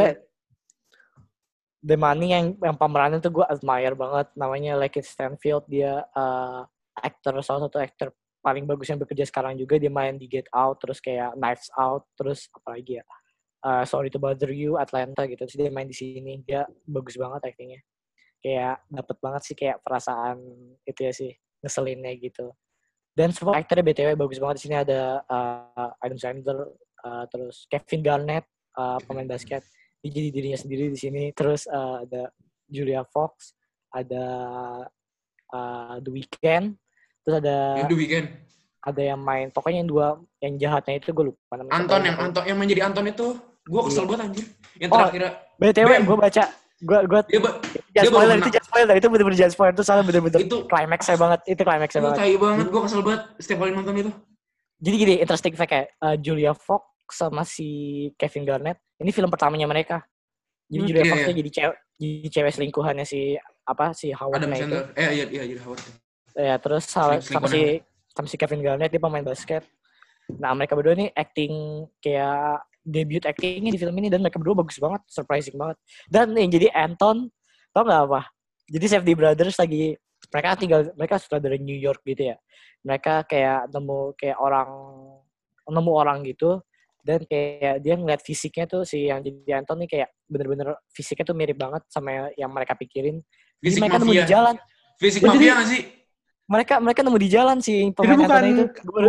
Money 1.99 2.27
yang 2.31 2.45
yang 2.59 2.75
pemerannya 2.79 3.19
tuh 3.19 3.43
gue 3.43 3.45
admire 3.47 3.95
banget. 3.95 4.27
Namanya 4.39 4.79
Lakeith 4.79 5.07
Stanfield. 5.07 5.67
Dia 5.67 6.07
eh, 6.07 6.59
aktor 6.95 7.43
salah 7.43 7.67
satu 7.67 7.75
aktor 7.79 8.15
paling 8.39 8.63
bagus 8.63 8.87
yang 8.87 8.99
bekerja 9.03 9.27
sekarang 9.27 9.59
juga. 9.59 9.75
Dia 9.75 9.91
main 9.91 10.15
di 10.15 10.31
Get 10.31 10.47
Out, 10.55 10.79
terus 10.79 11.03
kayak 11.03 11.35
Knives 11.35 11.67
Out, 11.75 12.07
terus 12.15 12.47
apa 12.55 12.79
lagi 12.79 12.99
ya? 12.99 13.03
Eh, 13.59 13.83
Sorry 13.83 14.07
to 14.09 14.19
Bother 14.19 14.51
You, 14.51 14.79
Atlanta 14.79 15.27
gitu. 15.27 15.43
Terus 15.43 15.57
dia 15.59 15.71
main 15.71 15.87
di 15.87 15.95
sini. 15.95 16.39
Dia 16.43 16.63
bagus 16.87 17.19
banget 17.19 17.51
aktingnya. 17.51 17.81
Kayak 18.39 18.79
dapet 18.87 19.17
banget 19.19 19.41
sih 19.43 19.55
kayak 19.55 19.83
perasaan 19.83 20.39
itu 20.87 20.99
ya 21.03 21.11
sih 21.11 21.31
ngeselinnya 21.59 22.15
gitu. 22.23 22.55
Dan 23.11 23.35
semua 23.35 23.59
aktornya 23.59 23.83
BTW 23.83 24.15
bagus 24.15 24.39
banget 24.39 24.55
di 24.59 24.63
sini 24.69 24.75
ada 24.79 25.19
eh, 25.23 25.91
Adam 25.99 26.19
Sandler, 26.19 26.59
eh, 27.03 27.23
terus 27.27 27.67
Kevin 27.67 27.99
Garnett, 27.99 28.47
eh, 28.79 28.99
pemain 29.03 29.27
basket 29.27 29.63
dia 29.99 30.11
jadi 30.15 30.29
dirinya 30.31 30.59
sendiri 30.59 30.87
di 30.87 30.99
sini 30.99 31.23
terus 31.35 31.67
eh, 31.67 31.95
ada 32.07 32.31
Julia 32.71 33.03
Fox 33.03 33.51
ada 33.91 34.25
eh, 35.51 35.95
The 35.99 36.11
Weeknd 36.11 36.65
terus 37.25 37.35
ada 37.43 37.83
The 37.83 37.97
Weeknd. 37.99 38.27
ada 38.79 39.01
yang 39.03 39.19
main 39.19 39.51
pokoknya 39.51 39.83
yang 39.83 39.89
dua 39.91 40.07
yang 40.39 40.53
jahatnya 40.55 41.03
itu 41.03 41.11
gue 41.11 41.25
lupa 41.35 41.53
namanya 41.59 41.75
Anton 41.75 41.99
siapa. 41.99 42.07
yang 42.07 42.17
Anton 42.23 42.43
yang 42.47 42.57
menjadi 42.57 42.81
Anton 42.87 43.05
itu 43.11 43.27
gue 43.69 43.81
kesel 43.85 44.03
banget 44.09 44.21
anjir. 44.25 44.45
Yang 44.81 44.89
Oh, 44.89 44.97
terakhir 45.05 45.21
btw 45.59 45.89
Bam. 45.91 46.03
gue 46.07 46.17
baca 46.17 46.43
gue 46.79 46.99
gue 47.11 47.19
dia 47.27 47.39
dia 47.91 48.03
spoiler 48.07 48.35
itu 48.39 48.49
jangan 48.55 48.67
spoiler 48.71 48.95
itu 48.95 49.07
bener-bener 49.11 49.37
jangan 49.37 49.53
spoiler 49.53 49.73
itu 49.75 49.83
soalnya 49.83 50.05
bener-bener 50.07 50.39
itu 50.39 50.57
climaxnya 50.63 51.15
banget 51.19 51.39
itu 51.51 51.61
climaxnya 51.67 51.99
itu 51.99 52.07
banget 52.07 52.19
tai 52.23 52.35
banget 52.39 52.65
gue 52.71 52.81
kesel 52.87 53.01
banget 53.03 53.21
setiap 53.43 53.57
kali 53.59 53.71
nonton 53.75 53.93
itu. 53.99 54.11
jadi 54.79 54.95
gini 54.95 55.13
interesting 55.19 55.55
fact 55.59 55.73
ya 55.75 55.83
eh, 55.83 56.15
Julia 56.23 56.53
Fox 56.55 56.87
sama 57.11 57.43
si 57.43 57.67
Kevin 58.15 58.47
Garnett 58.47 58.79
ini 59.03 59.11
film 59.11 59.27
pertamanya 59.27 59.67
mereka 59.67 60.07
jadi 60.71 60.79
Hmm, 60.79 60.87
Julia 60.87 61.03
iya, 61.03 61.11
Fox 61.11 61.19
iya. 61.19 61.35
jadi 61.35 61.51
cewek 61.51 61.77
jadi 61.99 62.27
cewek 62.31 62.51
selingkuhannya 62.55 63.03
si 63.03 63.19
apa 63.67 63.85
si 63.91 64.07
Howard 64.15 64.39
Adam 64.39 64.53
itu. 64.55 64.79
Eh 64.95 65.09
iya 65.19 65.25
iya 65.27 65.43
jadi 65.51 65.61
Howard. 65.67 65.81
Ya, 66.37 66.55
terus 66.61 66.87
sama, 66.87 67.19
sama 67.19 67.49
si 67.51 67.81
sama 68.15 68.27
si 68.29 68.37
Kevin 68.39 68.61
Garnett 68.63 68.93
dia 68.93 69.01
pemain 69.01 69.25
basket. 69.25 69.65
Nah, 70.39 70.53
mereka 70.55 70.77
berdua 70.77 70.93
nih 70.95 71.09
acting 71.11 71.83
kayak 71.99 72.61
debut 72.89 73.23
actingnya 73.23 73.71
di 73.71 73.79
film 73.79 73.95
ini 74.01 74.09
dan 74.09 74.19
mereka 74.25 74.41
berdua 74.41 74.65
bagus 74.65 74.81
banget, 74.81 75.01
surprising 75.07 75.55
banget. 75.55 75.77
Dan 76.09 76.33
yang 76.33 76.49
jadi 76.49 76.67
Anton, 76.73 77.29
tau 77.71 77.83
nggak 77.85 78.01
apa? 78.09 78.21
Jadi 78.69 78.85
Safety 78.85 79.13
Brothers 79.13 79.57
lagi 79.57 79.93
mereka 80.29 80.49
tinggal 80.59 80.81
mereka 80.93 81.15
suka 81.17 81.37
dari 81.41 81.57
New 81.61 81.77
York 81.77 82.01
gitu 82.05 82.33
ya. 82.33 82.37
Mereka 82.85 83.25
kayak 83.29 83.71
nemu 83.73 84.13
kayak 84.17 84.37
orang 84.37 84.69
nemu 85.69 85.91
orang 85.93 86.17
gitu 86.25 86.61
dan 87.05 87.23
kayak 87.25 87.79
dia 87.81 87.95
ngeliat 87.95 88.21
fisiknya 88.21 88.65
tuh 88.67 88.83
si 88.83 89.07
yang 89.07 89.23
jadi 89.23 89.63
Anton 89.63 89.81
nih 89.85 89.89
kayak 89.89 90.09
bener-bener 90.27 90.75
fisiknya 90.91 91.25
tuh 91.31 91.37
mirip 91.37 91.57
banget 91.57 91.81
sama 91.89 92.29
yang 92.35 92.51
mereka 92.51 92.75
pikirin. 92.75 93.21
Jadi 93.59 93.65
Fisik 93.65 93.81
mereka 93.81 93.97
nemu 94.03 94.11
di 94.13 94.19
mafia. 94.21 94.29
jalan. 94.29 94.55
Fisik 94.99 95.21
Jadi- 95.23 95.29
mafia 95.33 95.53
nggak 95.55 95.69
sih? 95.71 95.81
Mereka 96.49 96.73
mereka 96.81 96.99
nemu 97.05 97.17
di 97.21 97.29
jalan 97.29 97.57
sih 97.61 97.79
Jadi 97.89 97.93
pemain 97.93 98.17
bukan 98.25 98.43
itu. 98.49 98.63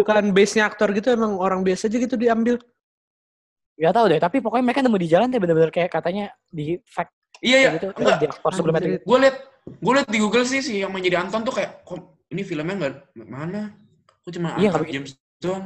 bukan 0.05 0.25
base-nya 0.37 0.65
aktor 0.69 0.93
gitu 0.93 1.09
emang 1.09 1.41
orang 1.41 1.65
biasa 1.65 1.89
aja 1.89 1.97
gitu 1.97 2.17
diambil. 2.21 2.61
Gak 3.81 3.93
tau 3.97 4.07
deh, 4.13 4.21
tapi 4.21 4.45
pokoknya 4.45 4.65
mereka 4.69 4.85
nemu 4.85 4.99
di 5.01 5.09
jalan 5.09 5.33
deh 5.33 5.41
bener-bener 5.41 5.73
kayak 5.73 5.89
katanya 5.89 6.29
di 6.53 6.77
fact 6.85 7.17
Iya 7.41 7.57
iya. 7.57 7.71
gitu. 7.81 7.89
Enggak. 7.97 8.19
Di 8.21 8.27
aktor 8.29 8.53
sebelumnya. 8.53 9.01
Gue 9.01 9.19
liat 9.25 9.37
gue 9.65 9.93
liat 9.97 10.09
di 10.13 10.19
Google 10.21 10.45
sih 10.45 10.61
si 10.61 10.85
yang 10.85 10.93
menjadi 10.93 11.25
Anton 11.25 11.41
tuh 11.41 11.57
kayak 11.57 11.81
kok 11.89 12.21
ini 12.29 12.45
filmnya 12.45 12.77
nggak 12.77 12.95
mana? 13.25 13.73
Kok 14.21 14.31
cuma 14.37 14.49
Iya, 14.61 14.69
nggak 14.77 14.93
James 14.93 15.13
doang? 15.41 15.65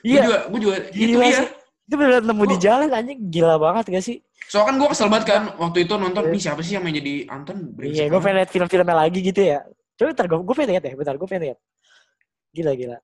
Gue 0.00 0.08
Iya, 0.08 0.22
juga 0.24 0.38
gue 0.48 0.60
juga 0.64 0.76
itu 0.96 1.12
gila 1.12 1.24
iya. 1.28 1.38
sih. 1.44 1.48
Itu 1.84 1.94
bener 2.00 2.22
nemu 2.24 2.44
di 2.48 2.56
jalan 2.56 2.88
anjing 2.88 3.20
gila 3.28 3.56
banget 3.60 3.84
gak 3.92 4.04
sih? 4.08 4.16
Soalnya 4.48 4.66
kan 4.72 4.74
gue 4.80 4.88
kesel 4.94 5.08
banget 5.12 5.26
kan 5.28 5.42
waktu 5.60 5.78
itu 5.84 5.94
nonton 6.00 6.22
Iya. 6.24 6.30
ini 6.32 6.38
siapa 6.40 6.60
sih 6.64 6.72
yang 6.80 6.84
main 6.88 6.96
jadi 6.96 7.14
Anton? 7.28 7.56
Iya, 7.84 8.04
gue 8.08 8.20
pengen 8.24 8.36
liat 8.40 8.50
film-filmnya 8.50 8.96
lagi 8.96 9.18
gitu 9.20 9.40
ya. 9.44 9.60
Coba 10.00 10.16
bentar, 10.16 10.24
gue, 10.24 10.38
gue 10.40 10.54
pengen 10.56 10.70
liat 10.72 10.84
deh, 10.88 10.94
bentar, 10.96 11.14
gue 11.20 11.28
pengen 11.28 11.44
liat. 11.52 11.58
Gila, 12.56 12.72
gila. 12.72 12.98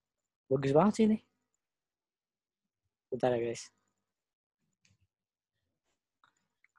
Bagus 0.49 0.73
banget 0.73 0.93
sih 0.97 1.05
ini. 1.05 1.19
Bentar 3.13 3.37
ya 3.37 3.39
guys. 3.45 3.76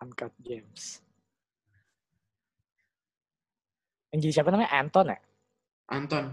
Uncut 0.03 0.33
James. 0.41 1.01
Yang 4.13 4.19
jadi 4.29 4.33
siapa 4.39 4.49
namanya? 4.53 4.71
Anton 4.71 5.05
ya? 5.11 5.17
Anton. 5.87 6.23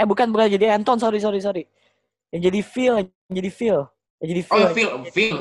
Eh 0.00 0.06
bukan 0.08 0.32
bukan 0.32 0.48
jadi 0.48 0.76
Anton, 0.76 0.96
sorry 0.96 1.20
sorry 1.20 1.40
sorry. 1.44 1.64
Yang 2.32 2.42
jadi 2.48 2.60
Phil, 2.62 2.94
yang 3.02 3.08
jadi 3.34 3.50
Phil. 3.50 3.78
Yang 4.22 4.28
jadi 4.32 4.42
Phil. 4.46 4.64
Oh, 4.64 4.70
Phil, 4.72 4.90
Phil. 5.10 5.36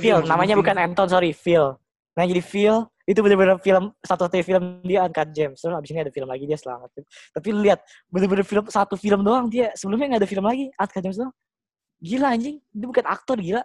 Phil, 0.00 0.16
maksud 0.18 0.30
namanya 0.30 0.54
Phil. 0.56 0.62
bukan 0.64 0.76
Anton, 0.80 1.06
sorry, 1.06 1.30
Phil. 1.36 1.76
Nah, 2.16 2.24
jadi 2.26 2.42
Phil 2.42 2.76
itu 3.06 3.20
bener-bener 3.26 3.58
film 3.58 3.90
satu 4.06 4.30
satunya 4.30 4.44
film 4.46 4.62
dia 4.86 5.02
Uncut 5.02 5.28
James. 5.34 5.58
Terus 5.58 5.74
abis 5.74 5.90
ini 5.90 6.00
ada 6.02 6.12
film 6.14 6.28
lagi 6.30 6.44
dia 6.46 6.58
selamat. 6.58 6.88
Tapi 7.34 7.48
lihat 7.54 7.82
bener-bener 8.06 8.46
film 8.46 8.64
satu 8.70 8.94
film 8.94 9.26
doang 9.26 9.50
dia. 9.50 9.74
Sebelumnya 9.74 10.14
nggak 10.14 10.22
ada 10.22 10.30
film 10.30 10.44
lagi 10.46 10.70
Uncut 10.74 11.02
James 11.02 11.18
doang. 11.18 11.34
Gila 12.00 12.26
anjing, 12.32 12.56
dia 12.72 12.86
bukan 12.86 13.04
aktor 13.06 13.36
gila. 13.38 13.62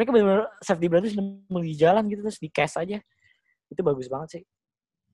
Mereka 0.00 0.16
bener-bener 0.16 0.48
safety 0.64 0.88
brothers 0.88 1.12
nemu 1.12 1.58
di 1.60 1.76
jalan 1.76 2.08
gitu 2.08 2.24
terus 2.24 2.40
di 2.40 2.48
cast 2.48 2.80
aja. 2.80 2.96
Itu 3.68 3.84
bagus 3.84 4.08
banget 4.08 4.28
sih. 4.32 4.42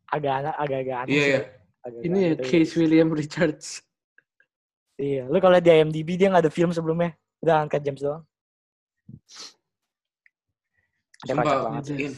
Agak 0.06 0.54
agak-agak 0.54 0.96
aneh 1.02 1.10
Iya, 1.10 1.18
sih. 1.18 1.26
iya. 1.26 1.40
Agak-agak 1.82 2.06
Ini 2.06 2.18
ya 2.22 2.30
gitu. 2.30 2.42
Case 2.46 2.72
William 2.78 3.08
Richards. 3.10 3.66
Iya, 4.94 5.26
lu 5.26 5.42
kalau 5.42 5.58
di 5.58 5.68
IMDb 5.68 6.14
dia 6.14 6.30
nggak 6.30 6.46
ada 6.46 6.52
film 6.54 6.70
sebelumnya. 6.70 7.18
Udah 7.42 7.66
Uncut 7.66 7.82
James 7.82 7.98
doang. 7.98 8.22
Sumpah. 11.26 11.44
banget. 11.66 11.84
Iya. 11.92 12.10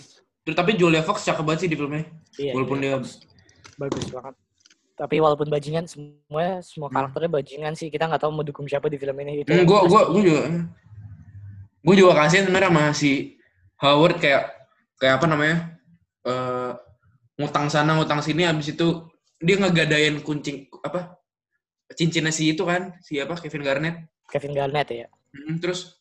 Terus 0.44 0.56
tapi 0.56 0.70
Julia 0.74 1.00
Fox 1.00 1.24
cakep 1.24 1.40
banget 1.42 1.60
sih 1.64 1.70
di 1.70 1.76
filmnya. 1.76 2.04
Iya, 2.36 2.52
Walaupun 2.52 2.78
iya. 2.78 3.00
dia 3.00 3.08
bagus 3.78 4.06
banget. 4.08 4.34
Tapi 4.92 5.16
walaupun 5.18 5.46
bajingan 5.46 5.86
semua 5.86 6.58
semua 6.60 6.88
Hmm. 6.90 6.96
karakternya 6.98 7.30
bajingan 7.30 7.72
sih 7.72 7.86
kita 7.86 8.04
nggak 8.04 8.18
tahu 8.18 8.30
mau 8.30 8.42
dukung 8.42 8.66
siapa 8.66 8.86
di 8.86 8.98
film 8.98 9.14
ini. 9.22 9.42
Itu 9.42 9.50
Hmm, 9.50 9.62
gue 9.64 9.78
gua 9.86 10.02
gua 10.06 10.20
juga 10.20 10.42
gue 11.78 11.94
juga 11.94 12.12
kasihan 12.16 12.46
sebenarnya 12.46 12.70
sama 12.70 12.84
si 12.92 13.38
Howard 13.78 14.18
kayak 14.18 14.50
kayak 14.98 15.22
apa 15.22 15.26
namanya 15.26 15.56
eh 16.26 16.72
ngutang 17.38 17.70
sana 17.70 17.94
ngutang 17.94 18.18
sini 18.18 18.42
habis 18.42 18.74
itu 18.74 19.06
dia 19.38 19.54
ngegadain 19.54 20.18
kuncing 20.20 20.66
apa 20.82 21.14
cincinnya 21.94 22.34
si 22.34 22.50
itu 22.52 22.66
kan 22.66 22.98
si 23.00 23.16
apa 23.16 23.38
Kevin 23.38 23.62
Garnett 23.62 23.96
Kevin 24.28 24.52
Garnett 24.52 24.88
ya. 24.90 25.06
Hmm, 25.30 25.56
terus 25.56 25.96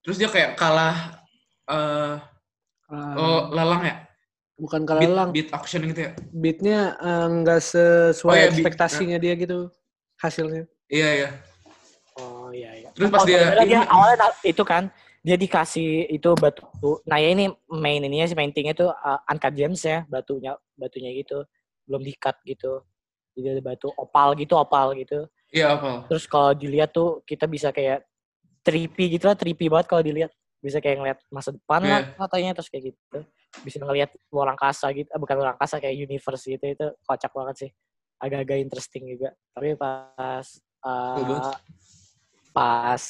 terus 0.00 0.16
dia 0.16 0.26
kayak 0.26 0.56
kalah 0.56 1.20
eh 1.68 2.16
Ah, 2.90 3.14
oh 3.14 3.54
lalang 3.54 3.86
ya 3.86 4.02
bukan 4.58 4.82
beat, 4.82 4.90
kalalang. 4.90 5.30
beat 5.30 5.48
action 5.54 5.86
gitu 5.86 6.10
ya 6.10 6.12
Beatnya 6.34 6.80
eh, 6.98 7.26
nggak 7.38 7.62
sesuai 7.62 8.26
Oh, 8.26 8.34
iya, 8.34 8.48
beat. 8.50 8.58
ekspektasinya 8.58 9.18
dia 9.22 9.38
gitu 9.38 9.70
hasilnya. 10.18 10.66
iya 10.90 11.08
iya 11.14 11.30
Oh 12.18 12.50
iya 12.50 12.74
iya. 12.74 12.88
Terus 12.90 13.14
pas 13.14 13.22
Oh, 13.22 13.26
dia- 13.30 13.54
dia 13.54 13.62
ini- 13.78 13.86
awalnya 13.86 14.26
itu 14.42 14.58
kan 14.66 14.90
dia 15.20 15.36
dikasih 15.36 16.08
itu 16.08 16.30
batu. 16.40 16.64
Nah 17.04 17.20
ya 17.20 17.28
ini 17.36 17.52
main 17.68 18.00
ininya 18.00 18.24
sih 18.24 18.36
main 18.36 18.48
thingnya 18.52 18.72
tuh 18.72 18.88
uh, 18.88 19.20
Uncut 19.28 19.52
Gems 19.52 19.84
ya 19.84 20.08
batunya 20.08 20.56
batunya 20.80 21.12
gitu 21.12 21.44
belum 21.84 22.00
dikat 22.00 22.40
gitu. 22.48 22.80
Jadi 23.36 23.58
ada 23.58 23.62
batu 23.62 23.92
opal 24.00 24.32
gitu 24.36 24.56
opal 24.56 24.96
gitu. 24.96 25.28
iya 25.50 25.74
apa 25.74 26.06
Terus 26.06 26.24
kalau 26.30 26.54
dilihat 26.54 26.94
tuh 26.94 27.20
kita 27.26 27.44
bisa 27.50 27.74
kayak 27.74 28.06
trippy 28.62 29.18
gitu 29.18 29.26
lah, 29.28 29.36
trippy 29.36 29.66
banget 29.68 29.86
kalau 29.90 30.02
dilihat. 30.04 30.32
Bisa 30.60 30.76
kayak 30.76 30.96
ngeliat 31.00 31.18
masa 31.32 31.56
depan 31.56 31.80
lah 31.80 32.00
Iya. 32.04 32.20
katanya 32.20 32.50
terus 32.52 32.68
kayak 32.68 32.84
gitu. 32.92 33.18
Bisa 33.64 33.80
ngelihat 33.80 34.12
luar 34.28 34.52
angkasa 34.52 34.92
gitu, 34.92 35.08
eh, 35.08 35.18
bukan 35.20 35.36
luar 35.40 35.56
angkasa 35.56 35.80
kayak 35.80 35.96
universe 36.04 36.44
gitu 36.44 36.64
itu 36.64 36.86
kocak 37.08 37.32
banget 37.32 37.56
sih. 37.66 37.70
Agak-agak 38.20 38.60
interesting 38.60 39.08
juga. 39.08 39.32
Tapi 39.56 39.72
pas 39.80 40.46
uh, 40.84 41.50
pas 42.52 43.02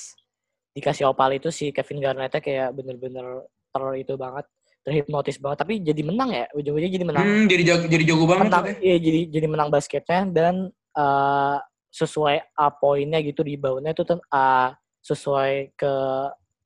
dikasih 0.77 1.11
opal 1.11 1.35
itu 1.35 1.51
si 1.51 1.75
Kevin 1.75 1.99
Garnett 1.99 2.39
kayak 2.39 2.75
bener-bener 2.75 3.47
ter 3.71 3.83
itu 3.99 4.15
banget 4.15 4.47
terhipnotis 4.81 5.37
banget 5.37 5.59
tapi 5.61 5.75
jadi 5.85 6.03
menang 6.03 6.31
ya 6.33 6.47
ujung-ujungnya 6.57 6.97
jadi 6.97 7.07
menang. 7.07 7.27
Hmm, 7.27 7.45
jadi 7.51 7.63
jago 7.69 7.85
jadi 7.91 8.05
jago 8.07 8.25
banget 8.25 8.47
menang 8.49 8.65
iya 8.81 8.97
jadi 8.97 9.21
jadi 9.29 9.47
menang 9.51 9.69
basketnya 9.69 10.23
dan 10.31 10.55
eh, 10.97 11.59
sesuai 11.91 12.55
uh, 12.55 12.73
poinnya 12.79 13.19
gitu 13.19 13.43
di 13.43 13.59
bawahnya 13.59 13.91
itu 13.91 14.07
uh, 14.07 14.71
sesuai 15.03 15.75
ke 15.75 15.93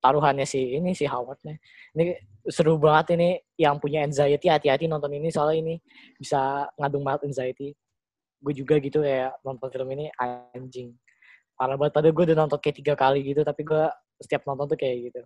taruhannya 0.04 0.44
si 0.44 0.76
ini 0.76 0.92
si 0.92 1.08
Howardnya. 1.08 1.56
Ini 1.96 2.12
seru 2.44 2.76
banget 2.76 3.16
ini 3.16 3.40
yang 3.56 3.80
punya 3.80 4.04
anxiety 4.04 4.52
hati-hati 4.52 4.84
nonton 4.84 5.16
ini 5.16 5.32
soalnya 5.32 5.64
ini 5.64 5.74
bisa 6.20 6.68
ngandung 6.76 7.00
mild 7.00 7.24
anxiety. 7.24 7.72
Gue 8.36 8.52
juga 8.52 8.76
gitu 8.76 9.00
ya 9.00 9.32
nonton 9.40 9.72
film 9.72 9.88
ini 9.96 10.12
anjing 10.20 10.92
parah 11.54 11.76
banget. 11.78 11.92
Padahal 11.94 12.14
gue 12.14 12.24
udah 12.32 12.38
nonton 12.46 12.58
kayak 12.60 12.76
tiga 12.82 12.94
kali 12.94 13.20
gitu 13.22 13.40
tapi 13.42 13.62
gue 13.66 13.84
setiap 14.20 14.42
nonton 14.46 14.74
tuh 14.74 14.78
kayak 14.78 14.96
gitu. 15.10 15.20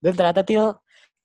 Dan 0.00 0.12
ternyata 0.16 0.40
Til 0.44 0.74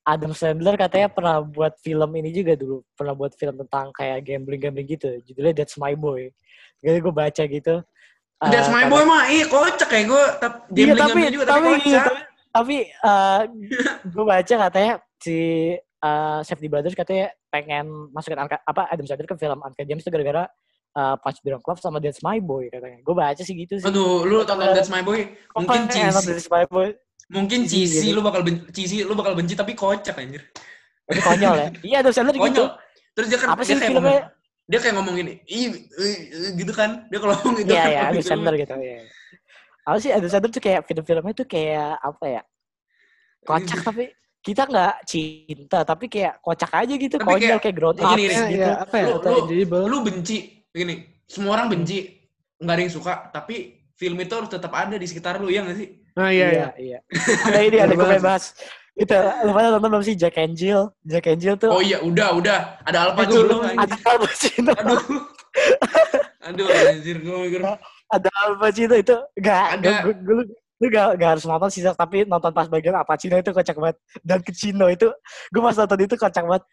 Adam 0.07 0.31
Sandler 0.33 0.75
katanya 0.79 1.07
pernah 1.11 1.43
buat 1.43 1.75
film 1.83 2.09
ini 2.17 2.31
juga 2.31 2.55
dulu. 2.55 2.81
Pernah 2.95 3.13
buat 3.13 3.33
film 3.35 3.55
tentang 3.65 3.91
kayak 3.91 4.25
gambling 4.25 4.61
gambling 4.61 4.87
gitu. 4.87 5.09
Judulnya 5.27 5.53
That's 5.63 5.75
My 5.75 5.93
Boy. 5.93 6.31
Jadi 6.79 6.97
gue 7.03 7.13
baca 7.13 7.43
gitu. 7.43 7.75
That's 8.39 8.71
Eh, 8.71 8.71
my 8.71 8.87
boy 8.87 9.03
mah, 9.03 9.27
iya 9.27 9.43
kocak 9.51 9.83
kayak 9.91 10.05
gue. 10.07 10.23
Iya 10.79 10.95
tapi 10.95 11.27
juga, 11.27 11.43
tapi 11.43 11.67
tapi 11.75 11.91
kocak. 11.91 12.03
tapi, 12.07 12.15
tapi 12.55 12.77
eh, 12.87 13.41
gue 14.07 14.23
baca 14.23 14.55
katanya 14.71 14.93
si 15.19 15.37
uh, 15.99 16.39
Safety 16.47 16.71
Brothers 16.71 16.95
katanya 16.95 17.35
pengen 17.51 18.07
masukin 18.15 18.39
apa 18.39 18.81
Adam 18.87 19.03
Sandler 19.03 19.27
ke 19.27 19.35
film 19.35 19.59
Uncut 19.59 19.83
James 19.83 19.99
itu 19.99 20.11
gara-gara 20.11 20.47
uh, 20.93 21.15
Punch 21.17 21.39
Drunk 21.41 21.61
Love 21.61 21.79
sama 21.79 21.97
That's 21.97 22.21
My 22.21 22.37
Boy 22.37 22.69
katanya. 22.69 23.01
Gue 23.01 23.13
baca 23.13 23.37
sih 23.37 23.53
gitu 23.53 23.77
sih. 23.77 23.85
Aduh, 23.85 24.23
lu 24.23 24.41
tonton 24.43 24.71
That's 24.71 24.87
My 24.87 25.01
Boy, 25.01 25.27
mungkin 25.51 25.85
cheesy. 25.93 26.29
That's 26.29 26.47
My 26.47 26.65
Boy. 26.65 26.95
Mungkin 27.29 27.69
Cheesy 27.69 28.01
cheesy, 28.01 28.09
gitu. 28.09 28.17
lu 28.17 28.21
bakal 28.25 28.41
benci, 28.41 28.65
cheesy, 28.73 29.05
lu 29.05 29.13
bakal 29.13 29.37
benci 29.37 29.53
tapi 29.53 29.77
kocak 29.77 30.17
anjir. 30.17 30.41
Itu 31.05 31.21
konyol 31.21 31.55
ya. 31.55 31.69
Iya 31.93 31.95
Adam 32.01 32.09
Sandler 32.09 32.33
gitu. 32.33 32.41
Konyol. 32.41 32.67
Terus 33.13 33.27
dia 33.29 33.37
kan 33.37 33.47
Apa 33.53 33.61
dia 33.61 33.67
sih 33.69 33.73
kayak 33.75 33.85
filmnya? 33.85 34.01
ngomong, 34.01 34.19
dia 34.65 34.79
kayak 34.81 34.95
ngomong 34.97 35.13
gini, 35.13 35.33
ih, 35.45 35.65
ih, 35.69 36.17
ih," 36.25 36.51
gitu 36.57 36.73
kan. 36.73 37.05
Dia 37.05 37.19
kalau 37.21 37.33
ngomong 37.37 37.55
gitu 37.59 37.69
Iya 37.69 37.81
kan, 37.81 37.91
ya 37.93 38.01
Adam 38.01 38.17
gitu. 38.17 38.29
Sandler 38.33 38.55
gitu. 38.57 38.73
Iya. 38.75 38.97
Apa 39.85 39.97
sih 40.01 40.09
Adam 40.09 40.29
Sandler 40.29 40.49
tuh 40.49 40.63
kayak 40.65 40.81
film-filmnya 40.89 41.33
tuh 41.37 41.45
kayak 41.45 41.91
apa 42.01 42.25
ya? 42.25 42.41
Kocak 43.45 43.79
tapi 43.81 44.03
kita 44.39 44.61
nggak 44.65 44.93
cinta 45.05 45.79
tapi 45.83 46.05
kayak 46.09 46.33
kocak 46.39 46.71
aja 46.73 46.93
gitu 46.95 47.13
Tapi 47.13 47.27
konyol 47.29 47.59
kayak- 47.59 47.61
kayak 47.61 47.77
ya 47.77 47.85
up 47.85 48.49
gitu. 48.49 48.57
ya, 48.57 48.73
apa 48.79 48.95
ya? 48.97 49.05
Lu- 49.05 49.21
lu-. 49.45 49.85
Lu 49.85 49.97
benci, 50.01 50.58
begini, 50.69 50.95
semua 51.25 51.57
orang 51.57 51.67
benci, 51.69 52.21
nggak 52.57 52.73
ada 52.75 52.81
yang 52.85 52.93
suka, 52.93 53.13
tapi 53.29 53.55
film 53.95 54.15
itu 54.17 54.31
harus 54.31 54.47
tetap 54.47 54.71
ada 54.71 54.95
di 54.95 55.05
sekitar 55.05 55.37
lu, 55.37 55.49
ya 55.49 55.65
nggak 55.65 55.77
sih? 55.77 55.89
Nah, 56.15 56.29
iya, 56.29 56.47
iya. 56.51 56.67
iya. 56.75 56.99
Ada 57.47 57.59
ini 57.63 57.77
ada 57.79 57.93
gue 57.95 58.19
bahas. 58.19 58.51
Itu 58.91 59.15
lu 59.15 59.55
pada 59.55 59.71
nonton 59.71 59.87
belum 59.87 60.03
sih 60.03 60.19
Jack 60.19 60.35
and 60.35 60.51
Jill? 60.51 60.91
Jack 61.07 61.31
and 61.31 61.39
Jill 61.39 61.55
tuh 61.55 61.71
Oh 61.71 61.79
iya, 61.79 62.03
udah, 62.03 62.35
udah. 62.35 62.59
Ada 62.83 62.97
Al 62.99 63.09
gua 63.15 63.23
Pacino. 63.23 63.39
belum- 63.47 63.63
anjir. 63.63 63.79
ada 63.79 63.95
Al 64.03 64.17
Pacino. 64.19 64.71
Aduh. 64.75 64.99
Aduh, 66.49 66.65
anjir, 66.67 67.15
gue 67.23 67.35
mikir. 67.47 67.61
ada 68.09 68.29
Al 68.43 68.53
Pacino 68.57 68.95
itu 68.97 69.15
enggak 69.37 69.63
Ada. 69.79 69.91
gue 70.03 70.13
gue 70.17 70.35
lu 70.35 70.43
lu 70.79 70.87
gak, 70.87 71.07
gak 71.19 71.29
harus 71.35 71.43
nonton 71.43 71.69
sih 71.69 71.83
tapi 71.85 72.23
nonton 72.23 72.51
pas 72.51 72.67
bagian 72.67 72.95
Al 72.95 73.07
Pacino 73.07 73.35
itu 73.35 73.51
kocak 73.51 73.75
banget 73.75 73.97
dan 74.19 74.39
Kecino 74.43 74.87
itu 74.87 75.07
gue 75.51 75.61
pas 75.61 75.75
nonton 75.75 75.99
itu 75.99 76.15
kocak 76.15 76.43
banget 76.43 76.63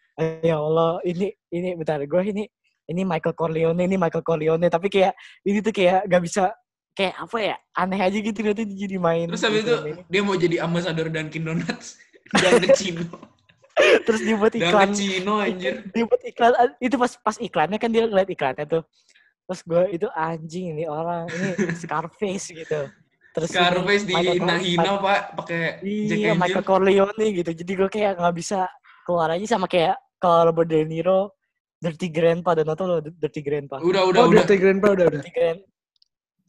ya 0.43 0.55
Allah 0.57 0.99
ini 1.03 1.27
ini 1.51 1.75
bentar 1.75 1.99
gue 1.99 2.21
ini 2.25 2.43
ini 2.87 3.01
Michael 3.03 3.35
Corleone 3.35 3.81
ini 3.83 3.95
Michael 3.99 4.23
Corleone 4.23 4.67
tapi 4.71 4.87
kayak 4.87 5.13
ini 5.43 5.59
tuh 5.59 5.71
kayak 5.75 6.07
gak 6.07 6.23
bisa 6.23 6.51
kayak 6.97 7.13
apa 7.13 7.37
ya 7.37 7.55
aneh 7.77 7.99
aja 8.01 8.17
gitu 8.17 8.39
nanti 8.41 8.63
jadi 8.73 8.97
main 8.97 9.29
Terus 9.29 9.43
habis 9.45 9.61
itu 9.61 9.69
film 9.69 9.87
ini. 9.93 10.01
dia 10.09 10.21
mau 10.25 10.35
jadi 10.35 10.57
ambasador 10.65 11.07
Dunkin 11.13 11.45
Donuts. 11.45 12.01
Dan 12.41 12.65
Cino. 12.73 13.05
terus 14.09 14.21
dia 14.25 14.35
buat 14.35 14.49
Dan 14.49 14.65
iklan 14.65 14.89
Cino 14.97 15.37
anjir. 15.37 15.85
dia 15.93 16.03
buat 16.09 16.21
iklan 16.25 16.51
itu 16.81 16.95
pas 16.97 17.11
pas 17.21 17.37
iklannya 17.37 17.77
kan 17.77 17.89
dia 17.93 18.09
ngeliat 18.09 18.29
iklannya 18.33 18.65
tuh 18.65 18.83
terus 19.47 19.61
gue 19.63 19.83
itu 19.95 20.07
anjing 20.11 20.75
ini 20.75 20.83
orang 20.89 21.29
ini 21.29 21.49
Scarface 21.81 22.51
gitu 22.51 22.89
terus 23.31 23.49
ini 23.53 23.55
Scarface 23.55 24.03
di 24.03 24.13
Nahina 24.41 24.97
pak 24.99 25.21
pakai 25.37 25.61
iya. 25.85 26.33
Michael 26.33 26.65
Corleone 26.65 27.25
gitu 27.31 27.51
jadi 27.53 27.71
gue 27.85 27.89
kayak 27.93 28.11
nggak 28.17 28.35
bisa 28.35 28.65
keluar 29.07 29.31
aja 29.31 29.45
sama 29.45 29.69
kayak 29.69 29.95
kalau 30.17 30.51
Robert 30.51 30.67
De 30.67 30.83
Niro 30.83 31.36
Dirty 31.77 32.07
Grandpa 32.07 32.51
dan 32.53 32.65
nonton 32.65 32.85
lo 32.85 32.97
Dirty 32.99 33.39
Grandpa 33.39 33.77
Udah 33.79 34.01
udah 34.03 34.19
Oh, 34.19 34.27
udah. 34.27 34.41
Dirty 34.41 34.55
Grandpa 34.57 34.87
udah, 34.91 35.05
udah. 35.05 35.19
Dirty 35.19 35.31
Grand 35.31 35.59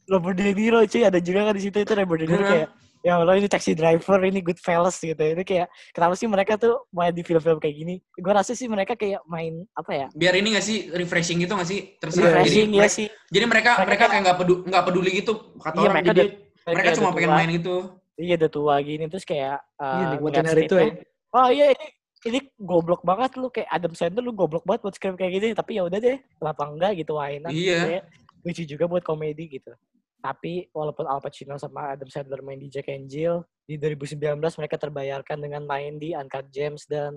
Robert 0.07 0.35
De 0.35 0.49
Niro 0.49 0.81
cuy 0.81 1.01
ada 1.03 1.19
juga 1.19 1.39
kan 1.43 1.53
di 1.53 1.61
situ 1.61 1.77
itu 1.77 1.93
Robert 1.93 2.19
De 2.19 2.25
Niro 2.25 2.41
kayak 2.43 2.69
ya 2.99 3.15
Allah 3.15 3.37
ini 3.37 3.45
taxi 3.45 3.71
driver 3.71 4.19
ini 4.21 4.41
Goodfellas 4.41 4.97
gitu 4.97 5.15
ini 5.15 5.43
kayak 5.43 5.65
kenapa 5.89 6.13
sih 6.13 6.25
mereka 6.25 6.57
tuh 6.57 6.83
main 6.89 7.09
di 7.09 7.21
film-film 7.21 7.55
kayak 7.57 7.71
gini 7.73 7.95
gue 8.01 8.33
rasa 8.33 8.51
sih 8.51 8.65
mereka 8.65 8.91
kayak 8.93 9.21
main 9.23 9.63
apa 9.71 9.91
ya 9.95 10.07
Biar 10.11 10.33
ini 10.33 10.51
gak 10.51 10.61
sih 10.61 10.89
refreshing 10.89 11.39
gitu 11.39 11.53
gak 11.53 11.63
sih? 11.63 11.95
Terserah. 11.95 12.41
refreshing 12.41 12.67
jadi, 12.67 12.75
ya 12.75 12.81
mereka- 12.81 12.91
sih 12.91 13.07
jadi 13.29 13.45
mereka 13.45 13.69
Mereka 13.71 13.85
mereka 13.85 14.03
kayak 14.05 14.21
nggak 14.21 14.37
peduli 14.37 14.59
nggak 14.65 14.83
peduli 14.83 15.09
gitu 15.15 15.33
kata 15.55 15.71
Iya, 15.71 15.79
orang 15.79 15.93
mereka 15.95 16.09
jadi 16.11 16.27
mereka 16.67 16.81
udah 16.83 16.97
cuma 16.97 17.09
pengen 17.09 17.25
tua. 17.25 17.37
main 17.37 17.49
gitu. 17.51 17.75
Iya 18.19 18.33
udah 18.35 18.51
tua 18.51 18.75
gini 18.81 19.05
terus 19.07 19.23
kayak 19.23 19.57
Iya, 19.71 19.87
uh, 19.87 20.09
nikmatin 20.11 20.19
ngeliat 20.35 20.49
hari 20.49 20.63
itu 20.65 20.75
ya. 20.75 20.89
Oh 21.29 21.47
iya 21.47 21.65
ini, 21.71 21.85
ini 22.27 22.39
goblok 22.59 22.99
banget 23.01 23.39
lu 23.39 23.47
kayak 23.47 23.69
Adam 23.71 23.95
Sandler 23.95 24.19
lu 24.19 24.35
goblok 24.35 24.67
banget 24.67 24.81
buat 24.83 24.95
skrip 24.95 25.15
kayak 25.15 25.31
gini 25.39 25.47
tapi 25.55 25.79
ya 25.79 25.87
udah 25.87 25.99
deh 25.99 26.19
kenapa 26.35 26.63
enggak 26.67 26.91
gitu 26.99 27.15
not 27.15 27.51
Iya. 27.51 27.79
Kayak 27.87 28.03
lucu 28.39 28.63
juga 28.67 28.85
buat 28.87 29.03
komedi 29.03 29.47
gitu. 29.51 29.71
Tapi 30.19 30.67
walaupun 30.75 31.07
Al 31.07 31.23
Pacino 31.23 31.55
sama 31.55 31.95
Adam 31.95 32.11
Sandler 32.11 32.43
main 32.43 32.59
di 32.59 32.67
Jack 32.67 32.91
and 32.91 33.07
Jill, 33.07 33.39
di 33.63 33.79
2019 33.79 34.35
mereka 34.59 34.75
terbayarkan 34.75 35.37
dengan 35.39 35.63
main 35.63 35.95
di 35.95 36.11
Uncut 36.11 36.51
Gems 36.51 36.83
dan 36.83 37.15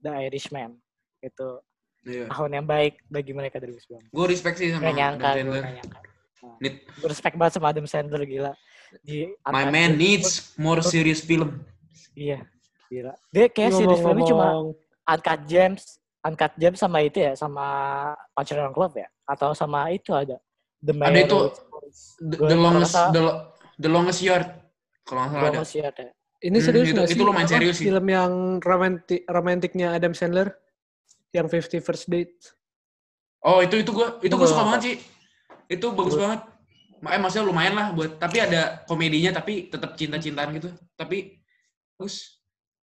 The 0.00 0.28
Irishman. 0.28 0.80
Itu 1.20 1.60
Iya. 2.08 2.24
tahun 2.32 2.62
yang 2.62 2.66
baik 2.66 3.04
bagi 3.04 3.32
mereka 3.36 3.60
2019. 3.60 4.08
Gue 4.08 4.26
respect 4.32 4.56
sih 4.56 4.72
sama 4.72 4.88
nyangka, 4.88 5.28
Adam 5.36 5.44
Sandler. 5.44 5.64
nyangka. 5.76 5.98
Need- 6.62 6.80
Gue 6.96 7.08
respect 7.12 7.36
banget 7.36 7.52
sama 7.52 7.66
Adam 7.68 7.84
Sandler, 7.84 8.22
gila. 8.24 8.52
Di 9.04 9.28
My 9.44 9.68
man 9.68 10.00
needs 10.00 10.56
more 10.56 10.80
serious 10.80 11.20
film. 11.20 11.60
Iya, 12.16 12.48
gila. 12.88 13.14
Dia 13.30 13.46
kayak 13.48 13.70
series 13.72 14.00
filmnya 14.00 14.26
cuma 14.26 14.46
Uncut 15.08 15.40
Gems, 15.44 15.82
Uncut 16.20 16.52
Gems 16.56 16.78
sama 16.78 16.98
itu 17.00 17.18
ya, 17.20 17.32
sama 17.32 17.64
Pacaran 18.32 18.72
Club 18.72 18.92
ya? 18.96 19.08
Atau 19.24 19.52
sama 19.52 19.88
itu 19.88 20.12
ada? 20.12 20.36
The 20.80 20.92
Ada 20.92 21.00
Mayor 21.00 21.24
itu. 21.24 21.38
The, 22.18 22.36
Gua 22.36 22.48
the 22.48 22.58
longest 22.58 22.94
the, 23.12 23.22
the 23.78 23.90
longest 23.90 24.20
yard. 24.20 24.48
Kalau 25.02 25.24
nggak 25.24 25.32
salah 25.32 25.40
Gua 25.40 25.64
ada. 25.64 25.88
ada. 25.88 26.06
ini 26.38 26.54
Hmm, 26.54 26.64
serius 26.64 26.86
itu- 26.86 26.94
nggak 26.94 27.08
itu 27.08 27.16
sih? 27.18 27.26
lumayan 27.26 27.48
Apa, 27.48 27.54
serius 27.56 27.76
sih. 27.80 27.86
Film 27.88 28.06
yang 28.06 28.32
romantik 28.60 29.20
romantiknya 29.26 29.88
Adam 29.90 30.12
Sandler, 30.14 30.48
yang 31.34 31.50
50 31.50 31.82
First 31.82 32.06
Date. 32.06 32.54
Oh 33.40 33.58
itu 33.58 33.74
itu 33.76 33.90
gue 33.90 34.06
itu 34.22 34.30
gue 34.30 34.38
Gua 34.38 34.46
suka 34.46 34.62
banget 34.64 34.80
sih. 34.84 34.96
Itu 35.66 35.90
bagus 35.92 36.14
Gua- 36.14 36.22
banget. 36.30 36.40
Makanya 36.98 37.20
maksudnya 37.22 37.46
lumayan 37.46 37.74
lah 37.74 37.86
buat. 37.90 38.18
Tapi 38.18 38.36
ada 38.38 38.82
komedinya 38.84 39.34
tapi 39.34 39.66
tetap 39.66 39.94
cinta-cintaan 39.94 40.50
gitu. 40.54 40.70
Tapi 40.94 41.42
bagus. 41.94 42.37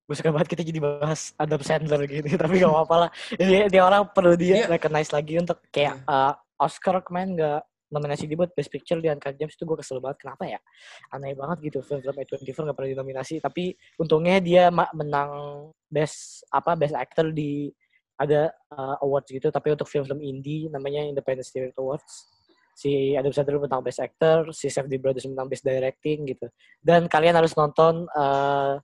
Gue 0.04 0.14
suka 0.20 0.28
banget 0.28 0.52
kita 0.52 0.62
jadi 0.68 0.80
bahas 0.84 1.32
Adam 1.40 1.60
Sandler 1.64 2.04
gitu, 2.04 2.28
tapi 2.42 2.60
gak 2.60 2.68
apa-apa 2.68 3.08
lah. 3.08 3.10
Ini 3.40 3.72
dia 3.72 3.82
orang 3.84 4.04
perlu 4.12 4.36
dia 4.36 4.64
Iya. 4.64 4.66
recognize 4.68 5.08
lagi 5.10 5.40
untuk 5.40 5.64
kayak 5.72 6.04
uh, 6.04 6.36
Oscar 6.60 7.00
kemarin 7.00 7.32
gak 7.40 7.62
nominasi 7.88 8.26
dia 8.26 8.34
buat 8.34 8.50
Best 8.52 8.68
Picture 8.74 8.98
di 8.98 9.06
Uncut 9.08 9.32
Gems 9.38 9.54
itu 9.56 9.64
gue 9.64 9.78
kesel 9.80 10.02
banget. 10.04 10.26
Kenapa 10.26 10.44
ya? 10.44 10.58
Aneh 11.14 11.32
banget 11.32 11.72
gitu 11.72 11.78
film-film 11.80 12.16
A24 12.20 12.58
gak 12.68 12.76
pernah 12.76 12.90
dinominasi. 12.90 13.38
Tapi 13.40 13.72
untungnya 13.96 14.42
dia 14.44 14.68
menang 14.70 15.30
Best 15.88 16.42
apa 16.52 16.74
Best 16.74 16.92
Actor 16.92 17.32
di 17.32 17.70
ada 18.18 18.50
uh, 18.76 18.98
awards 19.00 19.30
gitu. 19.30 19.48
Tapi 19.48 19.72
untuk 19.72 19.86
film-film 19.88 20.20
indie 20.20 20.68
namanya 20.68 21.00
Independent 21.06 21.46
Spirit 21.46 21.72
Awards. 21.80 22.28
Si 22.74 23.14
Adam 23.14 23.30
Sandler 23.30 23.62
menang 23.62 23.86
Best 23.86 24.02
Actor, 24.02 24.50
si 24.50 24.66
Safdie 24.66 24.98
Brothers 24.98 25.30
menang 25.30 25.46
Best 25.46 25.62
Directing 25.62 26.26
gitu. 26.26 26.50
Dan 26.82 27.06
kalian 27.06 27.38
harus 27.38 27.54
nonton 27.54 28.10
uh, 28.10 28.82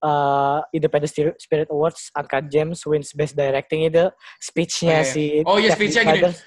uh, 0.00 0.60
Independent 0.72 1.10
Spirit- 1.36 1.70
Awards, 1.70 2.10
Uncut 2.12 2.44
Gems 2.48 2.82
wins 2.84 3.12
Best 3.12 3.32
Directing 3.32 3.86
itu 3.86 4.08
speech-nya 4.38 5.00
Oh, 5.00 5.02
iya. 5.02 5.12
si 5.12 5.24
Oh, 5.44 5.56
iya, 5.56 5.70
speech-nya 5.72 6.02
gini. 6.04 6.12
Brothers. 6.20 6.38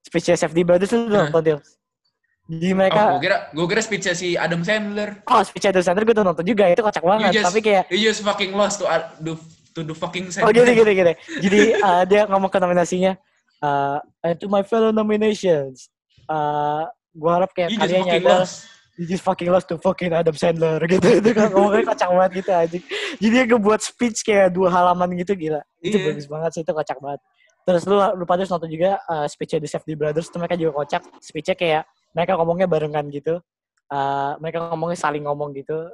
Speech-nya 0.00 0.36
Safdie 0.36 0.64
Brothers 0.64 0.90
itu 0.90 1.06
Hah? 1.08 1.28
nonton 1.28 1.42
dia. 1.42 1.56
Jadi 2.50 2.66
Oh, 2.66 2.76
mereka, 2.76 3.00
gue 3.14 3.22
kira 3.22 3.36
gue 3.54 3.66
kira 3.70 3.82
speech 3.84 4.06
si 4.10 4.34
Adam 4.34 4.66
Sandler. 4.66 5.22
oh, 5.22 5.42
speech 5.46 5.70
Adam 5.70 5.86
Sandler 5.86 6.02
gue 6.02 6.16
tuh 6.18 6.26
nonton 6.26 6.42
juga, 6.42 6.66
itu 6.66 6.82
kocak 6.82 7.04
banget. 7.04 7.30
You 7.30 7.36
just, 7.38 7.46
Tapi 7.46 7.60
kayak, 7.62 7.84
you 7.94 7.98
just 8.02 8.20
fucking 8.26 8.50
lost 8.50 8.82
to 8.82 8.90
uh, 8.90 9.06
to, 9.70 9.86
the 9.86 9.94
fucking 9.94 10.26
oh 10.26 10.50
Sandler. 10.50 10.50
gini, 10.58 10.72
gini, 10.74 10.92
gini. 10.98 11.12
Jadi 11.38 11.60
uh, 11.78 12.02
dia 12.02 12.26
ngomong 12.26 12.50
ke 12.50 12.58
nominasinya, 12.58 13.14
uh, 13.62 14.02
and 14.26 14.34
to 14.42 14.50
my 14.50 14.66
fellow 14.66 14.90
nominations, 14.90 15.94
uh, 16.26 16.90
gue 17.14 17.30
harap 17.30 17.54
kayak 17.54 17.70
You 17.70 17.78
kalian 17.78 18.02
nyadar, 18.18 18.42
lost. 18.42 18.66
You 19.00 19.08
just 19.08 19.24
fucking 19.24 19.48
lost 19.48 19.64
to 19.64 19.80
fucking 19.80 20.12
Adam 20.12 20.36
Sandler 20.36 20.76
gitu. 20.84 21.08
itu 21.24 21.32
kan 21.32 21.48
ngomongnya 21.48 21.88
kocak 21.88 22.08
banget 22.12 22.32
gitu 22.44 22.50
anjing. 22.52 22.84
Jadi 23.16 23.28
dia 23.32 23.44
ngebuat 23.48 23.80
speech 23.80 24.18
kayak 24.20 24.52
dua 24.52 24.68
halaman 24.68 25.16
gitu 25.16 25.32
gila. 25.32 25.64
Itu 25.80 25.96
Iya. 25.96 26.12
bagus 26.12 26.26
banget 26.28 26.50
sih, 26.52 26.60
itu 26.60 26.72
kocak 26.76 26.98
banget. 27.00 27.20
Terus 27.64 27.82
lu, 27.88 27.96
lu 27.96 28.24
pada 28.28 28.44
harus 28.44 28.52
nonton 28.52 28.68
juga 28.68 29.00
uh, 29.08 29.24
speech-nya 29.24 29.64
The 29.64 29.70
Safety 29.72 29.96
Brothers, 29.96 30.28
itu 30.28 30.36
mereka 30.36 30.56
juga 30.60 30.84
kocak. 30.84 31.02
Speech-nya 31.24 31.56
kayak 31.56 31.82
mereka 32.12 32.36
ngomongnya 32.36 32.68
barengan 32.68 33.08
gitu. 33.08 33.40
Uh, 33.88 34.36
mereka 34.36 34.68
ngomongnya 34.68 34.98
saling 35.00 35.24
ngomong 35.24 35.56
gitu. 35.56 35.88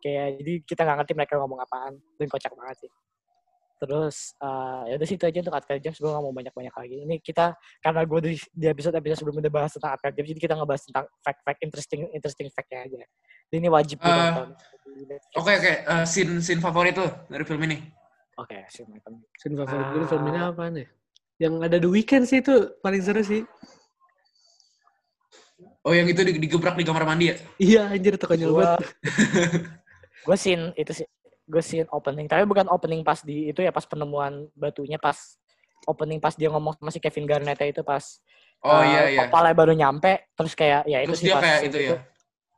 Kayak 0.00 0.40
jadi 0.40 0.52
kita 0.64 0.80
nggak 0.80 0.96
ngerti 1.04 1.12
mereka 1.12 1.34
ngomong 1.36 1.60
apaan. 1.60 2.00
Dan 2.16 2.26
kocak 2.32 2.56
banget 2.56 2.88
sih. 2.88 2.90
Terus 3.76 4.32
uh, 4.40 4.88
ya 4.88 4.96
udah 4.96 5.04
situ 5.04 5.20
aja 5.22 5.38
untuk 5.40 5.52
Uncut 5.52 5.78
Gems 5.78 5.98
gue 6.00 6.08
gak 6.08 6.24
mau 6.24 6.32
banyak-banyak 6.32 6.74
lagi. 6.74 6.96
Ini 7.04 7.14
kita 7.20 7.52
karena 7.78 8.00
gue 8.02 8.18
di, 8.24 8.32
di 8.50 8.66
episode 8.66 8.96
episode 8.96 9.20
sebelumnya 9.20 9.42
udah 9.44 9.54
bahas 9.54 9.70
tentang 9.76 9.92
Uncut 9.94 10.12
Gems, 10.12 10.28
jadi 10.32 10.40
kita 10.40 10.54
ngebahas 10.56 10.82
tentang 10.84 11.04
fact-fact 11.20 11.60
interesting 11.60 12.00
interesting 12.10 12.48
fact-nya 12.48 12.78
aja. 12.84 12.96
Jadi 13.46 13.56
ini 13.56 13.68
wajib 13.68 14.00
Eh, 14.00 14.08
ditonton. 14.08 14.48
Oke 15.36 15.52
oke, 15.54 15.72
Eh, 15.84 16.04
scene 16.04 16.40
scene 16.40 16.58
favorit 16.58 16.96
tuh 16.96 17.10
dari 17.28 17.44
film 17.44 17.60
ini. 17.62 17.78
Oke, 18.36 18.64
sih 18.68 18.84
Michael. 18.84 19.20
Scene 19.34 19.54
favorit 19.54 19.86
gue 19.90 20.00
di 20.00 20.08
film 20.08 20.24
ini 20.26 20.38
apa 20.38 20.64
nih? 20.68 20.86
Yang 21.36 21.54
ada 21.62 21.76
The 21.76 21.88
Weeknd 21.88 22.24
sih 22.24 22.40
itu 22.40 22.54
paling 22.80 23.00
seru 23.00 23.20
sih. 23.20 23.44
Oh 25.82 25.92
yang 25.92 26.04
itu 26.04 26.20
di- 26.20 26.36
digebrak 26.36 26.74
di 26.74 26.84
kamar 26.84 27.04
mandi 27.04 27.30
ya? 27.30 27.36
Iya 27.56 27.82
anjir 27.88 28.18
itu 28.18 28.26
konyol 28.26 28.50
Gua 28.50 28.60
banget. 28.74 28.88
gue 30.26 30.36
scene 30.36 30.74
itu 30.74 30.92
sih 30.92 31.06
gue 31.46 31.62
scene 31.62 31.86
opening 31.94 32.26
tapi 32.26 32.42
bukan 32.44 32.66
opening 32.66 33.06
pas 33.06 33.22
di 33.22 33.50
itu 33.50 33.62
ya 33.62 33.70
pas 33.70 33.86
penemuan 33.86 34.50
batunya 34.58 34.98
pas 34.98 35.14
opening 35.86 36.18
pas 36.18 36.34
dia 36.34 36.50
ngomong 36.50 36.74
sama 36.76 36.90
si 36.90 36.98
Kevin 36.98 37.26
Garnett 37.26 37.62
itu 37.62 37.82
pas 37.86 38.02
Oh 38.66 38.82
eh, 38.82 38.88
iya 38.90 39.02
iya. 39.14 39.20
opalnya 39.30 39.54
baru 39.54 39.72
nyampe 39.78 40.32
terus 40.34 40.58
kayak 40.58 40.88
ya 40.90 40.98
itu 41.04 41.14
Terus 41.14 41.20
sih 41.22 41.28
dia 41.30 41.34
pas 41.38 41.44
kayak 41.46 41.62
itu 41.70 41.78
ya. 41.78 41.96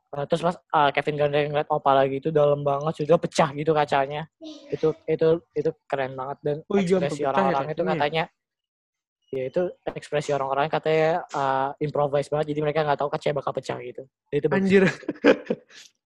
Eh, 0.09 0.25
terus 0.25 0.41
pas 0.41 0.55
eh, 0.57 0.89
Kevin 0.97 1.15
Garnett 1.21 1.45
ngeliat 1.53 1.69
opal 1.69 1.93
lagi 1.93 2.15
itu 2.17 2.29
dalam 2.33 2.65
banget 2.65 2.93
sudah 3.05 3.19
pecah 3.21 3.49
gitu 3.53 3.71
kacanya 3.77 4.25
itu 4.73 4.89
itu 5.05 5.27
itu 5.53 5.69
keren 5.85 6.17
banget 6.17 6.37
dan 6.41 6.57
Oh 6.65 6.77
iya, 6.77 6.97
ekspresi 6.97 7.21
ya 7.21 7.29
orang-orang 7.29 7.65
itu 7.69 7.81
kacanya. 7.85 7.93
katanya 7.93 8.23
ya 9.29 9.43
itu 9.45 9.61
ekspresi 9.85 10.29
orang-orang 10.33 10.65
katanya 10.73 11.11
eh, 11.29 11.69
improvise 11.85 12.29
banget 12.33 12.45
jadi 12.57 12.59
mereka 12.65 12.79
nggak 12.81 12.99
tahu 13.05 13.09
kacanya 13.13 13.35
bakal 13.37 13.53
pecah 13.53 13.77
gitu 13.85 14.01
Jadi 14.33 14.37
itu 14.41 14.47
Anjir. 14.49 14.83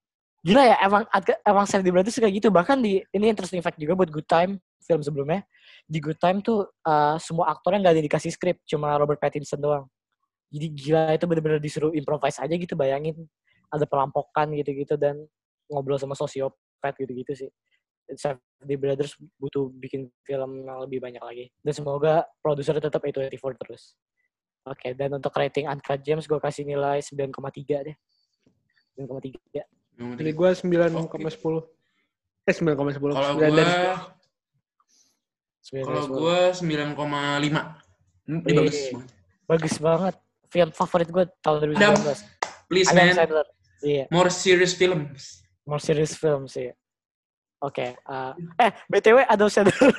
Gila 0.43 0.59
ya, 0.59 0.75
emang 0.83 1.07
emang 1.47 1.63
Safety 1.63 1.87
Brothers 1.87 2.19
suka 2.19 2.27
gitu. 2.27 2.51
Bahkan 2.51 2.83
di 2.83 2.99
ini 3.15 3.31
interesting 3.31 3.63
fact 3.63 3.79
juga 3.79 3.95
buat 3.95 4.11
Good 4.11 4.27
Time 4.27 4.59
film 4.83 4.99
sebelumnya. 4.99 5.47
Di 5.87 6.03
Good 6.03 6.19
Time 6.19 6.43
tuh 6.43 6.67
uh, 6.83 7.15
semua 7.15 7.55
aktornya 7.55 7.79
nggak 7.79 7.95
ada 7.95 8.03
dikasih 8.03 8.31
skrip, 8.35 8.59
cuma 8.67 8.91
Robert 8.99 9.23
Pattinson 9.23 9.63
doang. 9.63 9.87
Jadi 10.51 10.67
gila 10.75 11.15
itu 11.15 11.25
bener-bener 11.25 11.63
disuruh 11.63 11.95
improvise 11.95 12.43
aja 12.43 12.51
gitu. 12.51 12.75
Bayangin 12.75 13.15
ada 13.71 13.87
perampokan 13.87 14.51
gitu-gitu 14.53 14.99
dan 14.99 15.17
ngobrol 15.71 15.95
sama 15.97 16.13
sosiopat 16.13 16.93
gitu-gitu 16.99 17.33
sih. 17.33 17.49
Safety 18.13 18.75
Brothers 18.75 19.15
butuh 19.39 19.71
bikin 19.79 20.11
film 20.27 20.67
yang 20.67 20.83
lebih 20.83 20.99
banyak 20.99 21.23
lagi. 21.23 21.45
Dan 21.63 21.71
semoga 21.71 22.27
produser 22.43 22.77
tetap 22.83 22.99
A24 22.99 23.55
terus. 23.63 23.95
Oke, 24.67 24.91
dan 24.95 25.11
untuk 25.15 25.31
rating 25.35 25.71
Uncut 25.71 26.03
Gems 26.03 26.27
gue 26.27 26.39
kasih 26.39 26.67
nilai 26.67 26.99
9,3 26.99 27.87
deh. 27.87 27.95
9,3. 28.99 29.63
Penting. 29.95 30.33
gue 30.33 30.49
9,10. 30.51 31.63
Eh 32.43 32.53
9,10. 32.53 32.99
Kalau 32.99 33.33
9 33.33 33.39
dari 33.39 33.63
gue 33.63 33.93
9 35.63 35.83
kalau 35.83 36.05
gue 36.09 36.39
9,5. 36.53 37.83
Hmm, 38.23 38.39
Ini 38.41 38.55
Wih. 38.55 38.63
bagus 38.63 38.79
banget. 38.87 39.09
bagus 39.43 39.75
banget 39.77 40.15
film 40.47 40.69
favorit 40.71 41.09
gue 41.09 41.23
tahun 41.39 41.55
2019 41.67 41.75
Adam, 41.75 42.17
Please 42.65 42.87
Adam 42.87 43.03
man, 43.03 43.13
Sandler 43.13 43.47
iya 43.81 44.03
more 44.07 44.29
serious 44.29 44.71
films. 44.71 45.43
more 45.63 45.75
serious 45.77 46.15
film 46.15 46.47
sih 46.47 46.71
oke 47.59 47.83
uh, 48.05 48.31
eh 48.55 48.71
btw 48.87 49.27
Adam 49.27 49.51
Sandler 49.51 49.75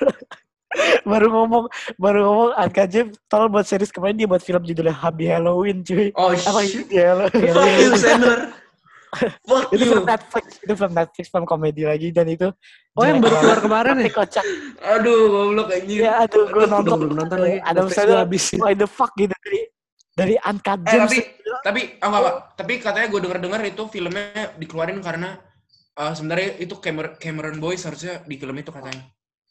baru 1.04 1.28
ngomong 1.28 1.64
baru 1.94 2.18
ngomong 2.24 2.50
Anka 2.56 2.88
Jem 2.88 3.12
tolong 3.26 3.52
buat 3.52 3.68
series 3.68 3.92
kemarin 3.92 4.16
dia 4.16 4.24
buat 4.24 4.40
film 4.40 4.64
judulnya 4.64 4.96
Happy 4.96 5.28
Halloween 5.28 5.84
cuy 5.84 6.08
Oh 6.16 6.32
apa 6.32 6.64
shit. 6.64 6.88
ini 6.88 6.96
Halloween 6.96 7.52
you 7.84 7.92
Sandler. 7.94 8.40
Fuck 9.40 9.70
itu 9.70 9.80
you. 9.80 9.90
film 9.90 10.04
Netflix 10.04 10.46
itu 10.58 10.72
film 10.72 10.92
Netflix 10.92 11.24
film 11.28 11.44
komedi 11.44 11.82
lagi 11.82 12.08
dan 12.10 12.26
itu 12.26 12.48
Oh 12.92 13.02
yang 13.02 13.18
baru 13.18 13.34
keluar 13.36 13.58
kemarin 13.58 13.94
tapi 13.96 14.06
ya? 14.06 14.14
kocak 14.14 14.44
Aduh, 14.80 15.20
goblok 15.26 15.68
anjir. 15.70 15.98
ya 16.00 16.12
aduh 16.20 16.44
gue 16.46 16.60
Aduh, 16.60 16.70
nonton 16.70 16.96
belum 17.00 17.14
nonton 17.16 17.38
lagi. 17.38 17.58
Sandler 17.90 18.06
gua 18.08 18.22
habis. 18.22 18.44
why 18.54 18.72
the 18.72 18.86
fuck 18.86 19.10
gitu 19.14 19.34
dari 19.34 19.60
dari 20.12 20.34
Uncut 20.40 20.78
Eh, 20.80 20.88
Gems 20.88 21.02
tapi 21.04 21.18
tapi 21.60 21.80
oh, 21.96 22.06
enggak, 22.06 22.20
enggak. 22.20 22.36
tapi 22.54 22.72
katanya 22.78 23.06
gue 23.08 23.20
denger 23.20 23.38
dengar 23.40 23.60
itu 23.62 23.82
filmnya 23.88 24.24
dikeluarin 24.54 24.98
karena 25.00 25.30
eh, 25.94 26.12
sebenarnya 26.12 26.48
itu 26.58 26.74
Cameron, 26.78 27.14
Cameron 27.16 27.56
Boyce 27.58 27.84
harusnya 27.84 28.22
di 28.22 28.34
film 28.34 28.54
itu 28.54 28.70
katanya. 28.70 29.02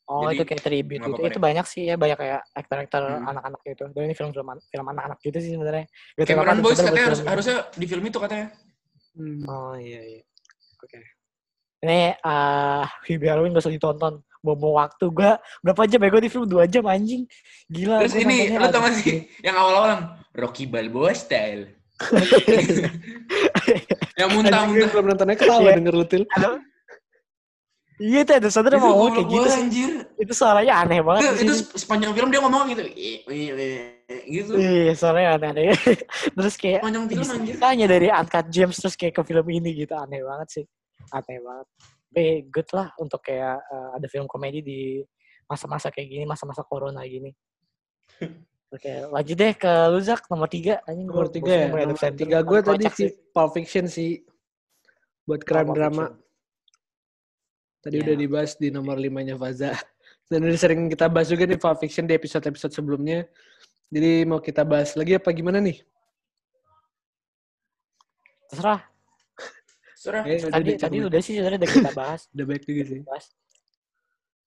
Oh 0.03 0.27
Jadi, 0.27 0.35
itu 0.35 0.43
kayak 0.43 0.61
tribute 0.61 0.99
gitu. 0.99 1.21
Itu 1.23 1.39
banyak 1.39 1.63
sih 1.63 1.87
ya, 1.87 1.95
banyak 1.95 2.19
kayak 2.19 2.43
aktor-aktor 2.51 3.03
Hmm. 3.07 3.23
anak-anak 3.23 3.61
gitu. 3.63 3.83
Dan 3.87 4.01
ini 4.03 4.13
film-film 4.13 4.47
an- 4.51 4.65
film 4.67 4.83
anak-anak 4.85 5.15
gitu 5.19 5.37
sih 5.39 5.51
sebenarnya. 5.55 5.87
Cameron 6.21 6.59
Boyce 6.59 6.75
sebenarnya 6.75 6.91
katanya 6.91 7.07
harus, 7.07 7.19
harusnya 7.23 7.55
di 7.71 7.85
film 7.87 8.03
itu 8.03 8.19
katanya. 8.19 8.47
Hmm. 9.13 9.45
Oh 9.45 9.75
iya 9.75 10.01
iya. 10.01 10.21
Oke. 10.79 10.97
Ini 11.83 12.15
ah 12.21 12.87
Hubie 13.03 13.27
Halloween 13.27 13.53
gak 13.53 13.63
usah 13.63 13.71
ditonton. 13.71 14.21
Bobo 14.39 14.75
waktu 14.75 15.07
gua 15.07 15.39
berapa 15.63 15.87
jam 15.87 16.03
ya 16.03 16.09
gue 16.09 16.21
di 16.21 16.31
film 16.31 16.43
2 16.43 16.67
jam 16.67 16.83
anjing. 16.83 17.23
Gila. 17.65 18.03
Terus 18.03 18.15
ini, 18.17 18.51
lu 18.51 18.67
tau 18.67 18.81
gak 18.81 18.93
sih 18.99 19.23
yang 19.39 19.55
awal-awal 19.55 19.89
yang 19.89 20.03
Rocky 20.35 20.65
Balboa 20.65 21.13
style. 21.13 21.71
yang 24.19 24.27
Anjing 24.27 24.43
gue 24.43 24.43
muntah-muntah. 24.43 24.89
belum 24.91 25.05
nontonnya 25.07 25.37
ketawa 25.37 25.61
Iya. 25.63 25.75
denger 25.77 25.93
lu 25.93 26.05
Til. 26.05 26.23
Ada- 26.29 26.59
Iya 28.03 28.25
itu 28.25 28.33
ada 28.35 28.49
sadar 28.49 28.73
Itu 28.73 28.81
mau 28.81 28.89
ngomong 28.99 29.13
kayak 29.15 29.27
gitu 29.29 29.49
anjir. 29.53 29.89
Itu 30.17 30.33
suaranya 30.33 30.73
aneh 30.81 30.99
banget 30.99 31.23
Itu, 31.39 31.45
itu 31.45 31.53
sepanjang 31.77 32.11
film 32.11 32.29
dia 32.33 32.41
ngomong 32.41 32.65
gitu. 32.73 32.83
"Ih, 34.13 34.21
ih, 34.21 34.21
ih, 34.21 34.33
gitu. 34.37 34.51
Iya, 34.53 34.93
soalnya 34.93 35.27
aneh-aneh. 35.41 35.73
terus 36.37 36.55
kayak 36.55 36.85
Panjang 36.85 37.05
film 37.09 37.27
anjir. 37.33 37.53
bisanya 37.57 37.85
dari 37.89 38.07
Uncut 38.13 38.45
Gems 38.53 38.77
terus 38.77 38.95
kayak 38.95 39.13
ke 39.17 39.21
film 39.25 39.45
ini 39.49 39.69
gitu. 39.73 39.93
Aneh 39.97 40.21
banget 40.21 40.47
sih. 40.61 40.65
Aneh 41.09 41.37
banget. 41.41 41.67
Tapi 42.13 42.25
good 42.53 42.69
lah 42.77 42.87
untuk 43.01 43.19
kayak 43.25 43.57
eh, 43.57 43.89
ada 43.97 44.07
film 44.07 44.29
komedi 44.29 44.61
di 44.61 44.79
masa-masa 45.49 45.89
kayak 45.89 46.07
gini, 46.07 46.23
masa-masa 46.29 46.61
corona 46.61 47.01
gini. 47.03 47.33
Oke, 48.73 48.89
lanjut 49.05 49.37
deh 49.37 49.53
ke 49.53 49.71
Luzak 49.93 50.25
nomor 50.33 50.49
tiga. 50.49 50.81
Anjing 50.89 51.05
Nomor 51.05 51.29
tiga 51.29 51.53
ya. 51.53 51.67
Nomor 51.69 51.93
tiga 52.17 52.37
gue 52.41 52.59
tadi 52.65 52.85
si 52.89 53.05
Pulp 53.29 53.53
Fiction 53.53 53.85
sih. 53.85 54.17
Buat 55.29 55.45
crime 55.45 55.69
Pulp 55.69 55.77
drama. 55.77 56.05
Fiction. 56.09 56.21
Tadi 57.83 57.95
Iya. 57.99 58.03
udah 58.07 58.15
dibahas 58.15 58.51
di 58.57 58.67
nomor 58.73 58.97
limanya 58.97 59.35
Faza. 59.37 59.75
Dan 60.31 60.47
udah 60.49 60.57
sering 60.57 60.89
kita 60.89 61.05
bahas 61.11 61.29
juga 61.29 61.45
di 61.45 61.53
Pulp 61.59 61.77
Fiction 61.83 62.09
di 62.09 62.17
episode-episode 62.17 62.73
sebelumnya. 62.73 63.27
Jadi 63.93 64.25
mau 64.25 64.41
kita 64.41 64.65
bahas 64.65 64.97
lagi 64.97 65.13
apa 65.13 65.29
gimana 65.29 65.61
nih? 65.61 65.77
Terserah. 68.49 68.81
Serah. 69.93 70.23
Eh, 70.25 70.41
udah 70.41 70.51
Tadi 70.57 70.65
deh, 70.65 70.77
tadi 70.81 70.97
udah 70.97 71.21
sih 71.21 71.33
sebenarnya 71.37 71.59
udah 71.61 71.71
kita 71.77 71.91
bahas. 71.93 72.21
Udah 72.33 72.45
baik 72.49 72.63
juga 72.65 72.81
sih. 72.89 72.99
bahas. 73.05 73.29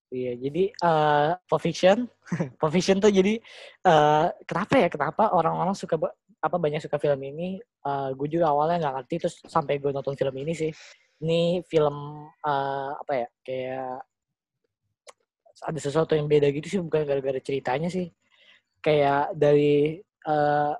Iya, 0.07 0.39
jadi 0.39 0.63
uh, 0.87 1.59
Fiction, 1.59 2.07
Pulp 2.59 2.71
Fiction 2.71 2.99
tuh 2.99 3.11
jadi 3.11 3.39
eh 3.87 4.27
kenapa 4.43 4.73
ya? 4.79 4.87
Kenapa 4.91 5.31
orang-orang 5.31 5.75
suka 5.75 5.95
apa 6.43 6.57
banyak 6.59 6.83
suka 6.83 6.99
film 6.99 7.19
ini? 7.23 7.59
Eh 7.63 8.09
gue 8.15 8.27
juga 8.27 8.51
awalnya 8.51 8.83
nggak 8.83 8.95
ngerti 8.99 9.15
terus 9.23 9.35
sampai 9.47 9.79
gue 9.79 9.91
nonton 9.95 10.15
film 10.15 10.35
ini 10.43 10.55
sih. 10.55 10.71
Ini 11.23 11.63
film 11.67 12.27
eh 12.43 12.91
apa 12.99 13.13
ya? 13.15 13.27
Kayak 13.43 13.91
ada 15.57 15.79
sesuatu 15.79 16.13
yang 16.19 16.27
beda 16.27 16.51
gitu 16.51 16.67
sih 16.67 16.79
bukan 16.83 17.07
gara-gara 17.07 17.39
ceritanya 17.39 17.87
sih. 17.87 18.11
Kayak 18.87 19.35
dari 19.35 19.99
eh 19.99 20.73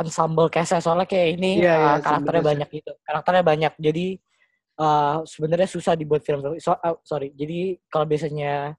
ensemble 0.00 0.48
cast 0.48 0.78
soalnya 0.80 1.04
kayak 1.10 1.28
ini 1.36 1.60
iya, 1.60 1.74
eh, 1.74 1.80
ensemble 1.98 2.06
karakternya 2.30 2.42
banyak 2.46 2.68
gitu. 2.70 2.92
Karakternya 3.02 3.44
banyak. 3.44 3.72
Jadi 3.82 4.06
eh 4.80 5.16
sebenarnya 5.26 5.68
susah 5.68 5.98
dibuat 5.98 6.22
film. 6.22 6.40
So, 6.62 6.78
eh, 6.78 6.96
sorry. 7.02 7.34
Jadi 7.34 7.82
kalau 7.90 8.06
biasanya 8.06 8.78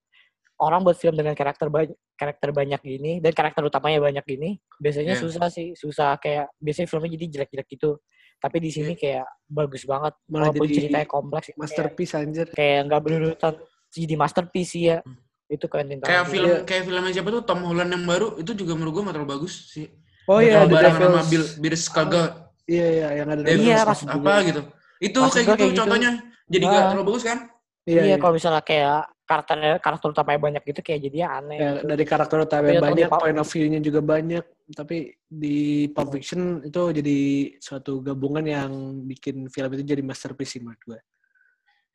orang 0.63 0.81
buat 0.87 0.95
film 0.95 1.19
dengan 1.19 1.35
karakter 1.35 1.67
banyak 1.67 1.93
karakter 2.15 2.53
banyak 2.53 2.81
gini 2.85 3.17
dan 3.17 3.33
karakter 3.33 3.65
utamanya 3.65 3.97
banyak 3.97 4.21
gini, 4.29 4.61
biasanya 4.77 5.17
Iya. 5.17 5.23
susah 5.25 5.49
sih. 5.49 5.73
Susah 5.73 6.15
kayak 6.21 6.53
biasanya 6.61 6.87
filmnya 6.87 7.11
jadi 7.17 7.25
jelek-jelek 7.33 7.67
gitu. 7.67 7.97
Tapi 8.41 8.57
di 8.61 8.69
sini 8.73 8.93
kayak 8.97 9.25
bagus 9.45 9.85
banget. 9.85 10.13
Malah 10.29 10.49
Walaupun 10.49 10.65
jadi 10.69 10.75
ceritanya 10.85 11.07
kompleks, 11.09 11.45
kayak, 11.49 11.57
Masterpiece 11.61 12.13
anjir. 12.17 12.47
kayak 12.53 12.79
nggak 12.89 13.01
berurutan 13.05 13.53
jadi 13.91 14.15
masterpiece 14.17 14.71
sih 14.73 14.83
ya. 14.89 14.97
Hmm. 15.03 15.17
Itu 15.51 15.67
Quentin 15.67 15.99
Kayak 15.99 16.07
Tarantino. 16.07 16.31
film 16.31 16.47
Iya. 16.47 16.59
kayak 16.63 16.83
filmnya 16.87 17.11
siapa 17.11 17.29
tuh 17.29 17.43
Tom 17.43 17.59
Holland 17.61 17.91
yang 17.91 18.03
baru 18.07 18.27
itu 18.39 18.51
juga 18.55 18.71
menurut 18.73 18.93
gue 18.95 19.03
terlalu 19.11 19.29
bagus 19.29 19.53
sih. 19.67 19.91
Oh 20.25 20.39
iya, 20.39 20.63
Terlalu 20.63 20.69
The 20.69 20.75
barengan 20.79 21.01
sama. 21.03 21.21
Bill 21.27 21.43
Bill 21.59 21.75
Skarsgård. 21.75 22.31
Iya, 22.63 22.87
iya, 22.87 23.07
yang 23.19 23.27
ada 23.27 23.41
Devils 23.43 23.67
Iya, 23.67 23.79
maksud 23.83 24.07
apa 24.07 24.15
juga. 24.15 24.33
gitu. 24.47 24.61
Itu 25.01 25.19
Maksud 25.19 25.33
kayak 25.33 25.43
gitu 25.43 25.57
kayak 25.59 25.67
gitu. 25.67 25.79
contohnya. 25.83 26.11
Jadi 26.47 26.63
Ah. 26.63 26.71
gak 26.71 26.83
terlalu 26.87 27.05
bagus 27.05 27.23
kan? 27.25 27.39
Iya, 27.81 27.91
Iya, 27.91 28.01
iya. 28.05 28.15
kalau 28.15 28.33
misalnya 28.37 28.63
kayak 28.63 28.99
karakternya 29.25 29.71
karakter 29.79 30.07
utamanya 30.11 30.39
banyak 30.39 30.63
gitu 30.63 30.79
kayak 30.81 30.99
jadinya 31.01 31.27
aneh. 31.33 31.57
Ya, 31.57 31.69
gitu. 31.73 31.87
dari 31.87 32.03
karakter 32.05 32.37
utama 32.37 32.63
Tapi 32.63 32.71
ya, 32.71 32.81
banyak, 32.81 33.07
tapi- 33.09 33.21
point 33.23 33.39
of 33.39 33.47
view-nya 33.49 33.79
juga 33.81 33.99
banyak. 33.99 34.45
Tapi 34.71 34.97
di 35.25 35.57
Pulp 35.89 36.09
Fiction 36.11 36.41
itu 36.61 36.81
jadi 36.93 37.17
suatu 37.57 37.99
gabungan 37.99 38.45
yang 38.45 38.71
bikin 39.03 39.47
film 39.47 39.71
itu 39.73 39.83
jadi 39.85 39.99
masterpiece 39.99 40.55
sih 40.55 40.61
menurut 40.61 40.79
gue. 40.85 40.99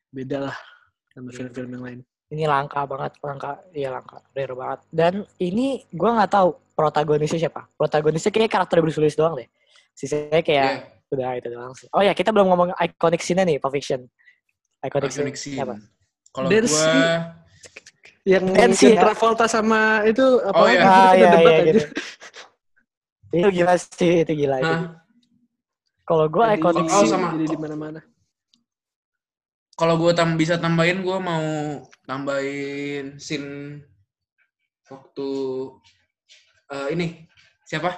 Beda 0.09 0.37
lah 0.45 0.57
sama 1.09 1.29
Iya. 1.29 1.35
film-film 1.35 1.69
yang 1.71 1.83
lain. 1.83 1.99
Ini 2.27 2.43
langka 2.43 2.83
banget 2.83 3.15
langka 3.21 3.51
iya 3.71 3.89
langka 3.89 4.19
rare 4.31 4.51
banget 4.51 4.79
dan 4.91 5.13
ini 5.39 5.83
gua 5.91 6.17
nggak 6.17 6.31
tahu 6.31 6.49
protagonisnya 6.75 7.47
siapa 7.47 7.65
protagonisnya 7.73 8.29
kayak 8.29 8.51
karakter 8.51 8.79
Bruce 8.79 8.97
Willis 8.97 9.15
doang 9.15 9.35
deh 9.35 9.47
sisanya 9.93 10.41
kayak 10.41 10.69
Iya. 10.69 11.15
udah 11.15 11.29
itu 11.35 11.47
doang 11.49 11.73
sih 11.73 11.87
oh 11.89 12.03
ya 12.03 12.11
kita 12.11 12.29
belum 12.29 12.47
ngomong 12.47 12.69
iconic 12.77 13.21
scene 13.21 13.41
nih 13.41 13.57
Pulp 13.57 13.71
Fiction 13.73 14.03
iconic, 14.81 15.07
Iconic 15.09 15.35
scene 15.35 15.55
scene. 15.55 15.57
siapa 15.57 15.75
Kalau 16.29 16.47
gue. 16.51 16.67
Yang 18.27 18.43
Dan 18.51 18.69
John 18.69 18.71
sih- 18.75 18.93
Travolta 18.93 19.45
sama 19.47 20.03
itu 20.03 20.21
apa 20.43 20.53
Oh, 20.53 20.67
iya. 20.67 20.75
kita 20.77 20.91
ah 20.91 21.11
iya 21.15 21.27
debat 21.31 21.47
iya 21.47 21.55
aja. 21.55 21.65
gitu 21.65 21.79
itu 23.27 23.47
gila 23.53 23.73
sih 23.79 24.13
itu 24.21 24.33
gila 24.35 24.55
itu 24.59 24.75
kalau 26.03 26.25
gua 26.27 26.45
Jadi- 26.45 26.59
iconic 26.59 26.83
Oh, 26.83 26.91
scene 26.93 27.09
sama- 27.09 27.31
Jadi 27.33 27.45
di 27.47 27.57
mana-mana. 27.57 27.99
Kalau 29.77 29.95
gue 30.01 30.11
tam 30.17 30.33
bisa 30.35 30.57
tambahin 30.57 31.05
gue 31.05 31.17
mau 31.21 31.45
tambahin 32.09 33.21
scene 33.21 33.85
waktu 34.89 35.29
eh, 36.73 36.87
ini 36.97 37.29
siapa 37.61 37.93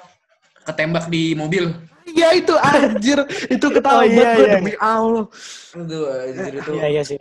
ketembak 0.68 1.08
di 1.08 1.34
mobil. 1.34 1.72
Iya 2.10 2.34
itu 2.36 2.54
anjir, 2.58 3.22
itu 3.54 3.68
ketawa 3.70 4.02
Oh, 4.02 4.06
iya, 4.06 4.34
gue 4.34 4.46
iya. 4.50 4.56
demi 4.58 4.74
Allah. 4.82 5.26
Aduh, 5.78 6.06
anjir 6.10 6.54
itu. 6.58 6.72
iya 6.74 6.88
iya 6.90 7.04
sih 7.06 7.18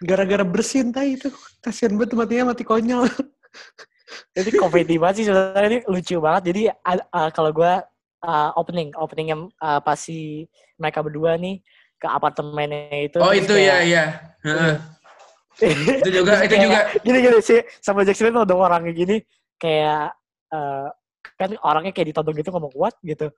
Gara-gara 0.00 0.44
bersin 0.44 0.88
tai 0.92 1.20
itu. 1.20 1.28
Kasihan 1.60 1.96
banget 1.96 2.16
matinya 2.16 2.52
mati 2.52 2.64
konyol. 2.64 3.08
Jadi 4.36 4.50
komedi 4.56 4.96
banget 5.00 5.14
sih 5.20 5.24
sebenarnya 5.28 5.68
ini 5.68 5.78
lucu 5.88 6.16
banget. 6.20 6.42
Jadi 6.52 6.62
kalau 7.32 7.50
gua 7.52 7.84
uh, 8.24 8.50
opening, 8.56 8.92
opening 8.96 9.28
yang 9.32 9.42
uh, 9.60 9.80
pas 9.80 9.96
si 9.96 10.44
mereka 10.76 11.00
berdua 11.00 11.40
nih 11.40 11.60
ke 11.96 12.06
apartemennya 12.06 13.10
itu. 13.10 13.18
Oh 13.18 13.32
itu 13.32 13.54
ya 13.56 13.80
kayak- 13.80 13.88
ya. 13.88 14.04
Heeh. 14.44 14.74
itu 16.04 16.10
juga 16.12 16.44
itu 16.44 16.52
kayak 16.52 16.64
juga 16.68 16.80
Gini 17.00 17.18
gini 17.24 17.38
sih 17.40 17.60
sama 17.80 18.04
Jackson 18.04 18.28
itu 18.28 18.40
ada 18.44 18.52
orangnya 18.52 18.92
gini 18.92 19.16
kayak 19.56 20.12
uh, 20.52 20.92
kan 21.40 21.48
orangnya 21.64 21.96
kayak 21.96 22.12
ditodong 22.12 22.36
gitu 22.36 22.52
ngomong 22.52 22.74
what 22.76 22.96
gitu. 23.00 23.32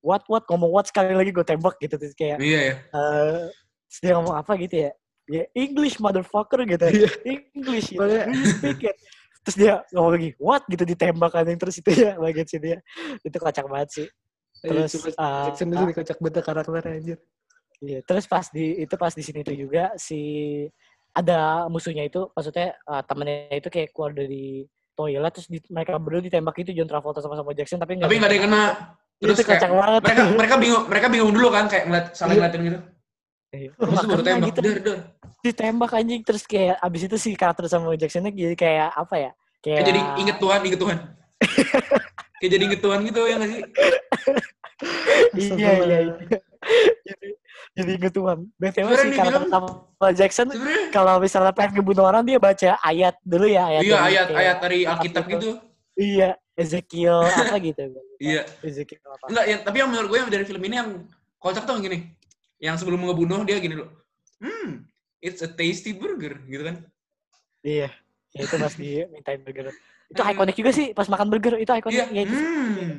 What 0.00 0.24
what 0.30 0.48
ngomong 0.48 0.70
what 0.72 0.86
sekali 0.88 1.12
lagi 1.12 1.30
gue 1.34 1.44
tembak 1.44 1.76
gitu 1.84 2.00
terus 2.00 2.16
kayak 2.16 2.40
iya 2.40 2.60
ya. 2.72 2.74
uh, 2.96 3.44
dia 4.00 4.12
ngomong 4.16 4.40
apa 4.40 4.56
gitu 4.56 4.88
ya? 4.88 4.90
Ya 5.28 5.44
English 5.52 6.00
motherfucker 6.00 6.64
gitu. 6.64 6.88
Iya. 6.88 7.10
English 7.52 7.92
gitu. 7.92 8.00
Do 8.00 8.32
you 8.32 8.46
speak 8.48 8.80
it? 8.88 8.96
Terus 9.44 9.56
dia 9.60 9.74
ngomong 9.92 10.12
lagi, 10.16 10.30
what 10.40 10.64
gitu 10.68 10.84
ditembak 10.88 11.30
kan 11.32 11.44
terus 11.44 11.76
itu 11.80 11.90
ya 11.92 12.16
bagian 12.16 12.48
sini 12.48 12.68
ya. 12.72 12.78
Itu 13.20 13.36
kocak 13.36 13.68
banget 13.68 13.88
sih. 13.92 14.08
Terus, 14.64 14.90
Terus 14.90 15.14
uh, 15.14 15.44
Jackson 15.52 15.70
itu 15.70 15.84
dikocak 15.92 16.16
banget 16.18 16.42
karakternya 16.42 16.90
anjir. 16.98 17.18
Iya, 17.78 18.02
terus 18.02 18.26
pas 18.26 18.42
di 18.50 18.82
itu 18.82 18.94
pas 18.94 19.14
di 19.14 19.22
sini 19.22 19.40
tuh 19.40 19.54
juga 19.54 19.94
si 19.94 20.18
ada 21.14 21.66
musuhnya 21.66 22.04
itu 22.04 22.26
maksudnya 22.30 22.74
uh, 22.84 23.02
temennya 23.02 23.54
itu 23.54 23.68
kayak 23.68 23.90
keluar 23.90 24.10
dari 24.10 24.66
toilet 24.92 25.30
terus 25.30 25.46
di- 25.46 25.62
mereka 25.70 25.94
berdua 25.96 26.18
ditembak 26.20 26.58
itu 26.58 26.74
John 26.74 26.90
Travolta 26.90 27.22
sama 27.22 27.38
sama 27.38 27.54
Jackson 27.54 27.78
tapi 27.78 27.94
Tapi 27.96 28.18
nggak 28.18 28.28
ada 28.28 28.34
yang 28.34 28.46
kena. 28.50 28.64
Terus 29.18 29.34
Terus 29.34 29.38
itu 29.38 29.46
kayak 29.48 29.70
banget. 29.70 30.00
mereka 30.02 30.22
mereka 30.30 30.54
bingung 30.58 30.82
mereka 30.86 31.06
bingung 31.06 31.30
dulu 31.30 31.48
kan 31.50 31.64
kayak 31.66 31.84
ngeliat 31.86 32.06
saling 32.12 32.34
Iya. 32.34 32.40
ngeliatin 32.40 32.60
gitu. 32.62 32.78
Iya. 33.48 33.70
Terus 33.72 33.98
baru 34.04 34.22
tembak. 34.22 34.46
gitu, 34.46 34.60
Dar, 34.60 34.78
dar. 34.80 34.98
ditembak 35.38 35.90
anjing 35.92 36.20
terus 36.20 36.42
kayak 36.44 36.76
abis 36.78 37.02
itu 37.06 37.16
si 37.16 37.30
karakter 37.32 37.64
sama 37.66 37.94
Jacksonnya 37.94 38.30
jadi 38.30 38.54
kayak 38.54 38.88
apa 38.92 39.14
ya? 39.16 39.30
Kayak 39.58 39.74
Kayak 39.76 39.86
jadi 39.86 40.00
inget 40.18 40.36
Tuhan, 40.38 40.60
inget 40.62 40.80
Tuhan. 40.82 40.98
kayak 42.38 42.50
jadi 42.52 42.62
inget 42.64 42.80
Tuhan 42.82 42.98
gitu 43.02 43.20
ya 43.22 43.34
nggak 43.38 43.50
sih? 43.50 43.62
iya 45.34 45.70
iya 45.80 45.98
iya. 46.04 46.14
Jadi 47.72 47.90
inget 47.94 48.12
Tuhan. 48.12 48.38
BTW 48.54 48.72
Sebenarnya 48.72 48.98
si 48.98 49.06
nih 49.06 49.16
karakter 49.16 49.40
film- 49.40 49.52
sama 49.52 50.08
Jackson 50.12 50.48
kalau 50.88 51.14
misalnya 51.18 51.52
pengen 51.52 51.72
ngebunuh 51.74 52.04
orang 52.04 52.22
dia 52.22 52.38
baca 52.38 52.70
ayat 52.80 53.14
dulu 53.22 53.46
ya 53.46 53.62
ayat 53.66 53.82
iya 53.82 53.94
dari 53.94 54.04
ayat 54.06 54.26
kayak- 54.26 54.38
ayat 54.38 54.56
dari 54.58 54.78
Alkitab 54.82 55.24
gitu. 55.24 55.36
gitu. 55.36 55.50
Iya, 55.98 56.30
Ezekiel 56.54 57.18
apa 57.26 57.56
gitu. 57.58 57.82
Iya. 58.18 58.42
Ezekiel 58.60 59.02
apa. 59.04 59.26
Enggak, 59.26 59.44
yang, 59.44 59.60
tapi 59.62 59.76
yang 59.76 59.88
menurut 59.88 60.08
gue 60.08 60.18
yang 60.18 60.30
dari 60.30 60.44
film 60.44 60.62
ini 60.62 60.74
yang 60.76 60.90
kocak 61.36 61.62
tuh 61.62 61.74
yang 61.74 61.82
gini. 61.82 61.98
Yang 62.58 62.76
sebelum 62.78 63.02
ngebunuh 63.02 63.42
dia 63.42 63.58
gini 63.58 63.74
loh. 63.74 63.90
Hmm, 64.38 64.86
it's 65.18 65.38
a 65.40 65.50
tasty 65.50 65.90
burger 65.90 66.38
gitu 66.44 66.62
kan. 66.64 66.86
Iya. 67.60 67.90
Ya 68.30 68.40
itu 68.40 68.54
pas 68.54 68.70
dia 68.72 69.06
mintain 69.08 69.42
burger. 69.42 69.74
Itu 70.08 70.22
ikonik 70.22 70.54
juga 70.54 70.70
sih 70.70 70.86
pas 70.90 71.04
makan 71.04 71.28
burger 71.28 71.58
itu 71.58 71.68
ikonik. 71.68 71.98
Iya. 71.98 72.06
Ya 72.08 72.20
itu. 72.22 72.32
Hmm. 72.32 72.90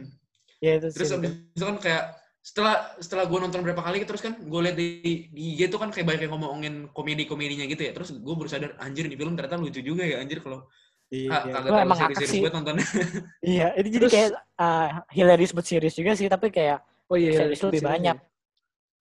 Ya 0.60 0.72
itu 0.76 0.88
Terus 0.92 1.08
sih. 1.08 1.16
abis 1.16 1.32
itu 1.50 1.64
kan 1.64 1.78
kayak 1.80 2.04
setelah 2.50 2.98
setelah 2.98 3.30
gue 3.30 3.38
nonton 3.38 3.62
berapa 3.62 3.78
kali 3.78 4.02
terus 4.10 4.26
kan 4.26 4.34
gue 4.42 4.60
liat 4.66 4.74
di 4.74 4.88
di 5.30 5.44
IG 5.54 5.70
tuh 5.70 5.78
kan 5.78 5.94
kayak 5.94 6.08
banyak 6.10 6.22
yang 6.26 6.34
ngomongin 6.34 6.90
komedi-komedinya 6.90 7.70
gitu 7.70 7.86
ya. 7.86 7.92
Terus 7.94 8.18
gue 8.18 8.34
baru 8.34 8.50
sadar 8.50 8.74
anjir 8.82 9.06
ini 9.06 9.14
film 9.14 9.38
ternyata 9.38 9.62
lucu 9.62 9.86
juga 9.86 10.02
ya 10.02 10.18
anjir 10.18 10.42
kalau 10.42 10.66
Iya. 11.10 11.30
ah, 11.34 11.42
iya. 11.42 11.54
kagak 11.58 11.70
terlalu 11.74 11.86
emang 11.90 11.98
ngakak 11.98 12.10
serius-serius 12.14 12.30
sih. 12.30 12.42
banget 12.46 12.56
nontonnya. 12.58 12.86
Iya, 13.54 13.68
ini 13.82 13.88
jadi 13.90 14.06
Terus- 14.06 14.14
kayak 14.14 14.30
uh, 14.62 14.88
hilarious 15.10 15.54
but 15.58 15.66
serius 15.66 15.96
juga 15.98 16.12
sih, 16.14 16.28
tapi 16.30 16.48
kayak 16.50 16.86
Oh 17.10 17.18
iya, 17.18 17.32
serius 17.34 17.62
lebih 17.66 17.82
banyak. 17.82 18.18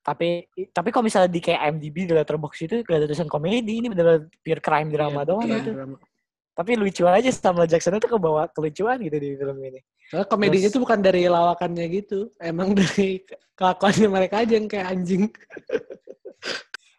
Tapi 0.01 0.29
tapi 0.73 0.89
kalau 0.89 1.05
misalnya 1.05 1.29
di 1.29 1.41
kayak 1.45 1.61
MDB 1.77 1.97
di 2.09 2.13
Letterboxd 2.17 2.61
itu 2.65 2.77
gak 2.81 2.97
ada 2.97 3.05
tulisan 3.05 3.29
komedi, 3.29 3.85
ini 3.85 3.93
bener 3.93 4.25
pure 4.41 4.63
crime 4.65 4.89
drama 4.89 5.21
Iya, 5.21 5.29
doang 5.29 5.49
iya. 5.49 5.61
drama. 5.61 5.97
Tapi 6.57 6.71
lucu 6.81 7.05
aja 7.05 7.29
sama 7.29 7.69
Jackson 7.69 8.01
itu 8.01 8.09
kebawa 8.09 8.49
kelucuan 8.57 8.97
gitu 9.05 9.17
di 9.21 9.37
film 9.37 9.57
ini. 9.61 9.81
Soalnya 10.09 10.27
komedinya 10.29 10.69
Terus- 10.69 10.77
itu 10.77 10.85
bukan 10.85 11.01
dari 11.05 11.23
lawakannya 11.29 11.85
gitu. 11.93 12.33
Emang 12.41 12.73
dari 12.73 13.21
kelakuannya 13.55 14.09
mereka 14.09 14.35
aja 14.45 14.53
yang 14.57 14.69
kayak 14.69 14.87
anjing. 14.89 15.25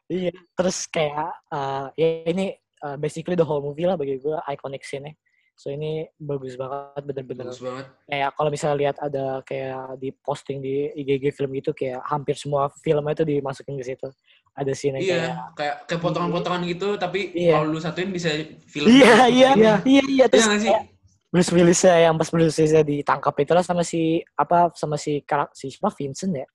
Iya, 0.10 0.34
terus 0.58 0.90
kayak 0.90 1.30
uh, 1.54 1.94
ya 1.94 2.26
ini 2.26 2.50
uh, 2.82 2.98
basically 2.98 3.38
the 3.38 3.46
whole 3.46 3.62
movie 3.62 3.86
lah 3.86 3.94
bagi 3.94 4.18
gue 4.18 4.34
iconic 4.50 4.82
scene-nya. 4.82 5.14
So 5.54 5.70
ini 5.70 6.02
bagus 6.18 6.58
banget 6.58 7.06
bener-bener. 7.06 7.46
Bagus 7.46 7.62
banget. 7.62 7.86
Kayak 8.10 8.30
kalau 8.34 8.50
misalnya 8.50 8.78
lihat 8.82 8.98
ada 8.98 9.46
kayak 9.46 10.02
di 10.02 10.10
posting 10.26 10.66
di 10.66 10.90
IGG 10.98 11.30
film 11.30 11.54
gitu 11.54 11.78
kayak 11.78 12.02
hampir 12.10 12.34
semua 12.42 12.74
filmnya 12.82 13.14
itu 13.14 13.38
dimasukin 13.38 13.78
ke 13.78 13.86
situ. 13.86 14.10
Ada 14.58 14.74
scene 14.74 14.98
Iya, 14.98 15.06
kayak 15.06 15.38
kayak 15.54 15.76
kayak 15.94 16.02
potongan-potongan 16.02 16.62
gitu, 16.66 16.98
tapi 16.98 17.30
Iya. 17.38 17.62
kalau 17.62 17.70
lu 17.70 17.78
satuin 17.78 18.10
bisa 18.10 18.34
film. 18.66 18.90
Iya, 18.90 19.30
iya, 19.30 19.50
Iya. 19.54 19.74
iya, 19.86 20.04
iya. 20.10 20.26
Terus 20.26 20.48
nggak 20.50 20.62
sih? 20.66 20.72
kayak 20.74 20.84
Bruce 21.30 21.54
Willis 21.54 21.82
yang 21.86 22.18
pas 22.18 22.30
Bruce 22.34 22.58
Willis 22.58 22.74
ditangkap 22.82 23.34
itu 23.38 23.52
lah 23.54 23.62
sama 23.62 23.86
si 23.86 24.18
apa 24.34 24.74
sama 24.74 24.98
si 24.98 25.22
karak 25.22 25.54
si 25.54 25.70
siapa 25.70 25.94
Vincent 25.94 26.34
ya. 26.34 26.48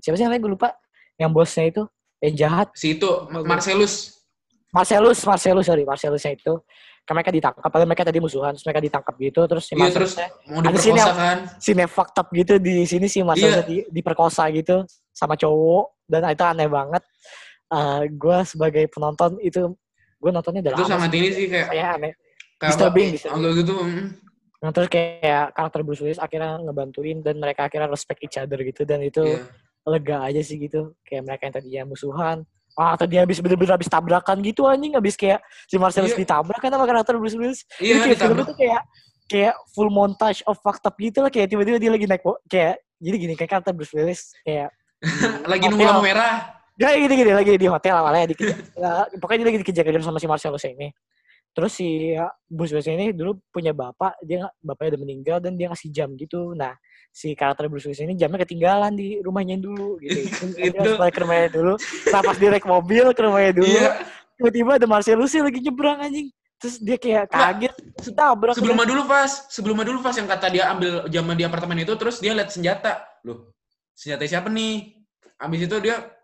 Siapa 0.00 0.16
sih 0.16 0.24
namanya 0.24 0.40
gue 0.44 0.52
lupa. 0.56 0.68
Yang 1.16 1.30
bosnya 1.32 1.64
itu 1.68 1.82
yang 2.20 2.34
jahat 2.36 2.68
Si 2.76 2.96
itu 2.96 3.08
Marcellus. 3.28 4.24
Marcellus, 4.72 5.20
Marcellus 5.24 5.64
sorry, 5.64 5.84
Marcellusnya 5.88 6.36
itu. 6.36 6.60
Kan 7.06 7.14
mereka 7.14 7.30
ditangkap, 7.30 7.70
padahal 7.70 7.86
mereka 7.86 8.02
tadi 8.02 8.18
musuhan, 8.18 8.50
terus 8.52 8.66
mereka 8.66 8.82
ditangkap 8.82 9.14
gitu, 9.14 9.40
terus 9.46 9.64
si 9.70 9.72
Iya, 9.78 9.94
terus 9.94 10.12
mau 10.50 10.58
ada 10.58 10.74
sini 10.74 10.98
diperkosa 10.98 11.14
kan. 11.14 11.38
sini 11.62 11.82
fucked 11.86 12.18
up 12.18 12.28
gitu 12.34 12.54
di 12.58 12.82
sini 12.82 13.06
si 13.06 13.22
Marcellusnya 13.22 13.62
Iya. 13.62 13.70
di, 13.70 13.76
diperkosa 13.94 14.42
gitu 14.50 14.82
sama 15.14 15.38
cowok 15.38 16.02
dan 16.10 16.26
itu 16.34 16.42
aneh 16.44 16.66
banget. 16.68 17.02
Eh 17.70 18.02
gue 18.10 18.38
sebagai 18.42 18.84
penonton 18.90 19.38
itu 19.40 19.70
gue 20.18 20.30
nontonnya 20.34 20.60
udah 20.66 20.72
Itu 20.76 20.82
lama 20.84 21.06
sih. 21.06 21.14
ini 21.14 21.28
sih 21.30 21.46
kayak 21.46 21.66
kayak 21.70 21.86
aneh. 21.96 22.12
Apa, 22.56 22.68
disturbing. 22.72 23.10
agak 23.20 23.52
gitu. 23.60 23.74
Nah, 24.56 24.70
terus 24.72 24.88
kayak 24.88 25.52
karakter 25.52 25.80
Bruce 25.84 26.00
Willis 26.00 26.16
akhirnya 26.18 26.56
ngebantuin 26.64 27.20
dan 27.20 27.36
mereka 27.36 27.68
akhirnya 27.68 27.92
respect 27.92 28.24
each 28.24 28.40
other 28.40 28.56
gitu 28.60 28.82
dan 28.82 29.04
itu 29.04 29.20
Iya. 29.22 29.44
lega 29.86 30.16
aja 30.24 30.40
sih 30.40 30.56
gitu. 30.56 30.96
Kayak 31.04 31.22
mereka 31.28 31.42
yang 31.46 31.54
tadinya 31.54 31.82
musuhan. 31.86 32.42
Ah, 32.76 32.92
tadi 32.96 33.16
habis 33.16 33.40
bener-bener 33.40 33.72
habis 33.76 33.88
tabrakan 33.88 34.36
gitu 34.44 34.68
anjing 34.68 34.96
habis 34.96 35.16
kayak 35.16 35.40
si 35.68 35.76
Marcellus 35.76 36.12
Iya. 36.12 36.24
ditabrak 36.24 36.60
kan 36.60 36.72
sama 36.72 36.84
karakter 36.84 37.14
Bruce 37.16 37.36
Willis. 37.36 37.60
Iya, 37.78 38.00
Jadi 38.00 38.00
kayak 38.04 38.18
film 38.20 38.38
itu 38.40 38.54
kayak 38.56 38.82
kayak 39.26 39.54
full 39.76 39.90
montage 39.92 40.40
of 40.48 40.56
fucked 40.64 40.84
up 40.84 40.94
gitu 40.96 41.18
lah 41.20 41.30
kayak 41.32 41.48
tiba-tiba 41.52 41.76
dia 41.76 41.90
lagi 41.92 42.06
naik 42.06 42.22
kayak 42.46 42.74
jadi 42.96 43.16
gini 43.20 43.34
kayak 43.36 43.50
karakter 43.52 43.72
Bruce 43.76 43.92
Willis 43.92 44.32
kayak 44.40 44.72
Lagi 45.52 45.68
nunggu 45.68 45.84
lampu 45.84 46.04
merah. 46.04 46.56
Gak 46.76 46.92
gini 46.96 47.14
gini 47.16 47.32
lagi 47.32 47.52
di 47.56 47.68
hotel 47.68 47.94
awalnya 47.96 48.32
dikejar. 48.32 48.56
Nah, 48.82 49.04
pokoknya 49.16 49.44
dia 49.44 49.48
lagi 49.52 49.60
dikejar-kejar 49.64 50.00
sama 50.00 50.16
si 50.20 50.28
Marcellus 50.28 50.64
ini. 50.64 50.88
Terus 51.56 51.72
si 51.72 52.12
ya, 52.12 52.28
Bruce 52.44 52.76
Willis 52.76 52.84
ini 52.92 53.16
dulu 53.16 53.40
punya 53.48 53.72
bapak, 53.72 54.20
dia 54.20 54.44
bapaknya 54.60 54.92
udah 54.92 55.02
meninggal 55.08 55.36
dan 55.40 55.56
dia 55.56 55.72
ngasih 55.72 55.88
jam 55.88 56.12
gitu. 56.12 56.52
Nah, 56.52 56.76
si 57.08 57.32
karakter 57.32 57.72
Bruce 57.72 57.88
Willis 57.88 58.04
ini 58.04 58.12
jamnya 58.12 58.44
ketinggalan 58.44 58.92
di 58.92 59.24
rumahnya 59.24 59.56
dulu 59.56 59.96
gitu. 60.04 60.20
Dia 60.52 60.68
Itu. 60.68 60.84
harus 60.84 61.00
balik 61.00 61.14
ke 61.16 61.20
rumahnya 61.24 61.48
dulu. 61.56 61.74
Nah, 62.12 62.20
pas 62.20 62.36
naik 62.36 62.66
mobil 62.68 63.04
ke 63.16 63.20
rumahnya 63.24 63.52
dulu, 63.56 63.72
Iya. 63.72 63.90
tiba-tiba 64.36 64.70
ada 64.76 64.84
Marcellus 64.84 65.32
yang 65.32 65.48
lagi 65.48 65.60
nyebrang 65.64 65.96
anjing. 65.96 66.28
Terus 66.60 66.76
dia 66.80 66.96
kayak 67.00 67.24
kaget, 67.32 67.74
tabrak. 68.12 68.52
Sebelum 68.56 68.80
dulu 68.84 69.02
pas, 69.08 69.30
sebelum 69.48 69.76
dulu 69.80 69.98
pas 70.04 70.12
yang 70.12 70.28
kata 70.28 70.46
dia 70.52 70.68
ambil 70.68 71.08
jaman 71.08 71.36
di 71.40 71.44
apartemen 71.48 71.80
itu, 71.80 71.92
terus 71.96 72.20
dia 72.20 72.36
lihat 72.36 72.52
senjata. 72.52 73.00
Loh, 73.24 73.56
senjata 73.96 74.28
siapa 74.28 74.52
nih? 74.52 74.92
Abis 75.40 75.68
itu 75.68 75.76
dia 75.80 76.15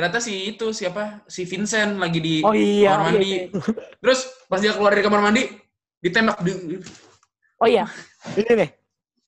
ternyata 0.00 0.16
si 0.18 0.48
itu 0.48 0.72
siapa? 0.72 1.20
Si 1.28 1.44
Vincent 1.44 1.92
lagi 1.94 2.16
di 2.18 2.34
Oh 2.40 2.56
iya, 2.56 2.96
kamar 2.96 3.12
iya, 3.12 3.12
mandi. 3.12 3.28
iya. 3.28 3.40
Terus 4.00 4.20
pas 4.48 4.56
dia 4.56 4.72
keluar 4.72 4.96
dari 4.96 5.04
kamar 5.04 5.20
mandi, 5.20 5.44
ditembak. 6.00 6.40
Di, 6.40 6.80
Oh 7.60 7.68
iya, 7.68 7.84
ini 8.32 8.52
nih. 8.56 8.70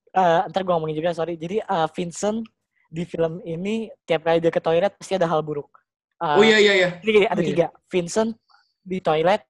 Eh, 0.09 0.41
ntar 0.49 0.65
gue 0.65 0.73
ngomongin 0.73 0.97
juga, 0.97 1.13
sorry. 1.13 1.37
Jadi 1.37 1.61
eh, 1.61 1.87
Vincent 1.93 2.41
di 2.89 3.05
film 3.05 3.37
ini 3.43 3.85
tiap 4.03 4.25
kali 4.25 4.41
dia 4.41 4.49
ke 4.49 4.57
toilet 4.57 4.89
pasti 4.91 5.13
ada 5.13 5.29
hal 5.29 5.45
buruk. 5.45 5.69
Eh, 6.17 6.33
oh 6.33 6.43
iya 6.43 6.57
iya 6.57 6.73
iya. 6.73 6.89
Jadi 6.97 7.19
ada 7.23 7.37
Oh, 7.37 7.37
iya. 7.37 7.49
tiga. 7.53 7.67
Vincent 7.85 8.33
di 8.81 8.97
toilet, 8.97 9.45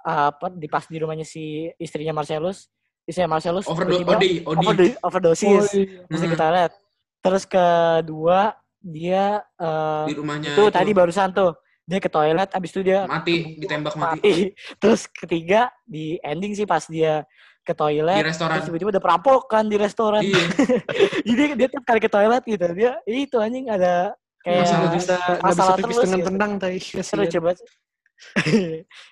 apa 0.00 0.48
di 0.48 0.64
pas 0.66 0.88
di 0.88 0.96
rumahnya 0.96 1.22
si 1.22 1.68
istrinya 1.76 2.16
Marcellus, 2.16 2.72
istrinya 3.04 3.36
Marcellus 3.36 3.68
Overdo 3.68 4.00
Odi, 4.00 4.40
Odi. 4.40 4.64
overdo- 4.64 4.96
overdosis, 5.02 5.66
iya. 5.76 6.08
ke 6.08 6.16
Hmm. 6.26 6.34
toilet. 6.34 6.72
Terus 7.20 7.44
kedua 7.44 8.54
dia 8.82 9.42
eh, 9.58 10.04
di 10.08 10.14
rumahnya 10.16 10.52
itu 10.54 10.64
tadi 10.70 10.90
barusan 10.94 11.30
tuh 11.32 11.52
dia 11.86 12.02
ke 12.02 12.10
toilet, 12.10 12.50
abis 12.50 12.70
itu 12.74 12.82
dia 12.82 13.06
mati, 13.06 13.62
ditembak 13.62 13.94
mati. 13.94 14.18
mati. 14.18 14.32
Terus 14.82 15.06
ketiga 15.06 15.70
di 15.86 16.18
ending 16.18 16.58
sih 16.58 16.66
pas 16.66 16.82
dia 16.90 17.22
ke 17.62 17.74
toilet, 17.74 18.22
Di 18.22 18.30
restoran. 18.30 18.58
terus 18.58 18.66
tiba-tiba 18.70 18.90
ada 18.94 19.02
perampokan 19.02 19.64
di 19.66 19.74
restoran. 19.78 20.22
Iya. 20.22 20.38
Jadi 21.26 21.42
dia 21.58 21.66
tiap 21.70 21.82
kali 21.86 21.98
ke 21.98 22.10
toilet 22.10 22.42
gitu, 22.46 22.66
dia 22.78 22.98
itu 23.06 23.36
anjing 23.42 23.66
ada 23.70 24.14
kayak 24.46 24.62
Masalah 24.66 24.90
bisa, 24.94 25.14
bisa 25.18 25.42
masalah 25.42 25.74
pipis 25.74 25.94
terus 25.98 26.02
dengan 26.06 26.18
gitu. 26.22 26.28
tenang, 26.30 26.52
tai. 26.62 26.78
seru 27.06 27.24
coba. 27.26 27.50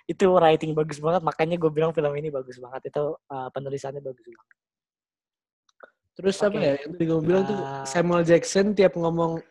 itu 0.07 0.25
writing 0.31 0.73
bagus 0.73 0.99
banget, 1.03 1.23
makanya 1.27 1.57
gue 1.59 1.71
bilang 1.75 1.91
film 1.91 2.15
ini 2.15 2.31
bagus 2.31 2.59
banget. 2.63 2.95
Itu 2.95 3.19
uh, 3.19 3.49
penulisannya 3.51 4.03
bagus 4.03 4.23
banget. 4.27 4.55
Terus 6.15 6.37
apa 6.47 6.55
Oke. 6.55 6.63
ya, 6.63 6.75
yang 6.79 6.91
tadi 6.95 7.05
gue 7.11 7.21
bilang 7.27 7.43
tuh 7.43 7.59
Ah. 7.59 7.83
Samuel 7.83 8.23
Jackson 8.23 8.71
tiap 8.71 8.95
ngomong 8.95 9.43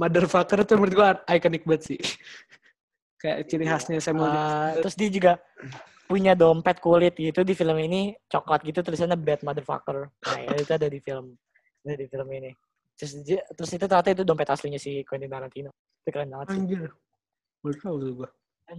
motherfucker 0.00 0.64
tuh 0.64 0.80
menurut 0.80 0.94
gue 0.96 1.08
iconic 1.36 1.62
banget 1.68 1.82
sih. 1.92 2.00
Kayak 3.20 3.38
ciri 3.52 3.64
khasnya 3.68 4.00
Samuel 4.00 4.32
Jackson. 4.32 4.48
Uh, 4.48 4.70
terus 4.80 4.94
dia 4.96 5.10
juga 5.12 5.32
punya 6.08 6.32
dompet 6.32 6.80
kulit 6.80 7.12
gitu 7.14 7.44
di 7.44 7.52
film 7.52 7.76
ini 7.76 8.16
coklat 8.26 8.64
gitu 8.64 8.80
tulisannya 8.80 9.20
bad 9.20 9.44
motherfucker. 9.44 10.08
Nah 10.08 10.38
ya, 10.40 10.56
itu 10.56 10.72
ada 10.72 10.88
di 10.88 10.98
film 11.04 11.36
ada 11.84 11.96
di 12.00 12.06
film 12.08 12.28
ini. 12.32 12.50
Terus 12.96 13.12
dia- 13.20 13.44
terus 13.52 13.70
itu 13.76 13.84
ternyata 13.84 14.08
itu 14.16 14.24
dompet 14.24 14.48
aslinya 14.48 14.80
si 14.80 15.04
Quentin 15.04 15.28
Tarantino. 15.28 15.68
Itu 16.00 16.08
keren 16.16 16.32
banget 16.32 16.46
sih. 16.56 16.58
Anjir. 16.64 16.82
Baru 17.60 17.74
tau 17.76 17.96
tuh 18.00 18.12
gue. 18.24 18.30
Dan 18.64 18.78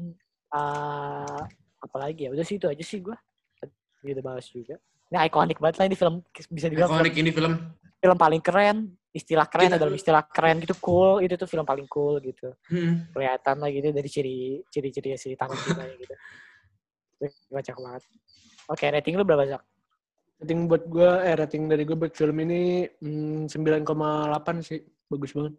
uh, 0.57 1.41
apalagi 1.85 2.25
ya 2.25 2.29
udah 2.33 2.45
sih 2.45 2.57
itu 2.57 2.65
aja 2.65 2.81
sih 2.83 2.97
gue. 2.97 3.15
Gitu 4.01 4.21
bahas 4.25 4.49
juga. 4.49 4.81
Ini 5.13 5.29
ikonik 5.29 5.61
banget 5.61 5.75
lah 5.77 5.85
ini 5.85 5.95
film 5.99 6.15
bisa 6.49 6.65
dibilang 6.65 6.89
Ikonik 6.89 7.13
ini 7.13 7.29
film. 7.29 7.53
film 8.01 8.17
paling 8.17 8.41
keren. 8.41 8.77
Istilah 9.11 9.43
keren 9.45 9.67
Kita- 9.67 9.79
dalam 9.79 9.91
istilah 9.91 10.23
keren 10.23 10.63
gitu 10.63 10.75
cool 10.79 11.19
itu 11.19 11.35
tuh 11.35 11.43
film 11.43 11.67
paling 11.67 11.83
cool 11.85 12.23
gitu. 12.23 12.55
Hmm. 12.71 13.11
kelihatan 13.11 13.55
lah 13.59 13.67
gitu 13.67 13.91
dari 13.91 14.07
ciri 14.07 14.37
ciri-ciri 14.71 15.19
si 15.19 15.35
Tarantino 15.35 15.83
gitu. 15.99 16.15
Kocak 17.51 17.77
banget. 17.77 18.03
Oke, 18.71 18.87
rating 18.87 19.19
lu 19.19 19.27
berapa, 19.27 19.43
Zak? 19.45 19.61
Rating 20.39 20.65
buat 20.65 20.87
gue, 20.87 21.09
eh 21.21 21.35
rating 21.35 21.67
dari 21.67 21.83
gue 21.83 21.93
buat 21.93 22.15
film 22.15 22.39
ini 22.41 22.87
hmm, 22.87 23.45
9,8 23.45 23.85
sih. 24.63 24.79
Bagus 25.05 25.35
banget. 25.35 25.53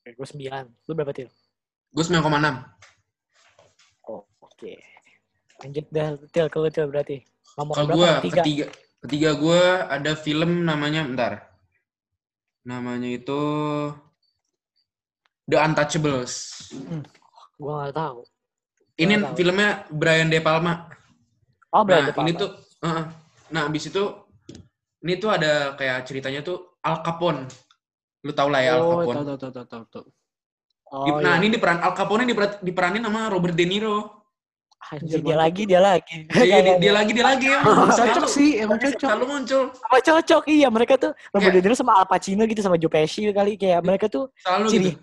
Oke, 0.00 0.10
gue 0.14 0.26
9. 0.30 0.86
Lu 0.86 0.92
berapa, 0.94 1.12
Til? 1.12 1.28
Gue 1.90 2.04
9,6. 2.06 2.22
Oh, 4.08 4.22
oke. 4.40 4.72
Lanjut 5.60 5.86
dah, 5.90 6.08
Til. 6.30 6.46
Ke 6.48 6.56
lu, 6.56 6.68
Til, 6.70 6.86
berarti. 6.86 7.18
Ngomong 7.58 7.74
Kalau 7.74 7.86
berapa? 7.90 7.98
gue 7.98 8.08
Tiga. 8.24 8.36
ketiga, 8.40 8.66
ketiga 9.04 9.30
gue 9.34 9.62
ada 9.90 10.12
film 10.14 10.64
namanya, 10.64 11.02
bentar. 11.04 11.49
Namanya 12.64 13.08
itu 13.08 13.40
The 15.48 15.56
Untouchables. 15.58 16.32
Gue 17.56 17.72
gak 17.72 17.96
tahu. 17.96 18.20
Ini 19.00 19.12
Nggak 19.16 19.32
tahu. 19.32 19.36
filmnya 19.36 19.70
Brian 19.88 20.28
De 20.28 20.38
Palma. 20.44 20.86
Oh, 21.70 21.86
Nah, 21.86 22.02
berarti 22.02 22.20
ini 22.26 22.32
tuh, 22.34 22.50
uh, 22.82 23.02
nah 23.54 23.70
abis 23.70 23.94
itu, 23.94 24.02
ini 25.06 25.14
tuh 25.22 25.30
ada 25.30 25.78
kayak 25.78 26.02
ceritanya 26.02 26.42
tuh 26.42 26.76
Al 26.82 27.00
Capone. 27.00 27.46
Lu 28.26 28.34
tau 28.34 28.50
lah 28.50 28.60
ya 28.60 28.76
Al 28.76 28.82
oh, 28.82 29.00
Capone. 29.00 29.16
tau, 29.22 29.24
tau, 29.24 29.38
tau, 29.38 29.50
tau, 29.50 29.64
tau, 29.64 29.82
tau. 29.86 30.04
Oh, 30.90 31.22
nah, 31.22 31.38
iya. 31.38 31.46
ini 31.46 31.54
diperan 31.54 31.78
Al 31.78 31.94
Capone 31.94 32.26
diperan, 32.26 32.58
diperanin 32.60 33.06
sama 33.06 33.30
Robert 33.30 33.54
De 33.54 33.64
Niro. 33.64 34.19
Anjir, 34.80 35.20
dia 35.20 35.36
lagi, 35.36 35.62
dia 35.68 35.78
lagi. 35.78 36.16
Iya, 36.40 36.56
dia, 36.64 36.74
dia 36.80 36.92
lagi, 36.92 37.10
dia 37.12 37.22
lagi. 37.22 37.46
emang. 37.46 37.92
Cocok 38.00 38.26
sih, 38.26 38.58
emang 38.58 38.80
cocok. 38.80 39.06
Selalu 39.06 39.24
muncul. 39.28 39.62
Apa 39.76 39.98
cocok, 40.00 40.42
iya. 40.48 40.66
Mereka 40.66 40.94
tuh, 40.96 41.12
Robert 41.30 41.52
De 41.52 41.60
Niro 41.60 41.76
sama 41.76 41.92
Al 41.94 42.08
Pacino 42.08 42.42
gitu, 42.44 42.58
sama 42.58 42.74
Joe 42.74 42.88
Pesci 42.88 43.28
kali. 43.28 43.54
Kayak 43.54 43.84
mereka 43.84 44.08
tuh 44.08 44.32
Selalu 44.40 44.66
ciri 44.66 44.90
gitu. 44.90 44.98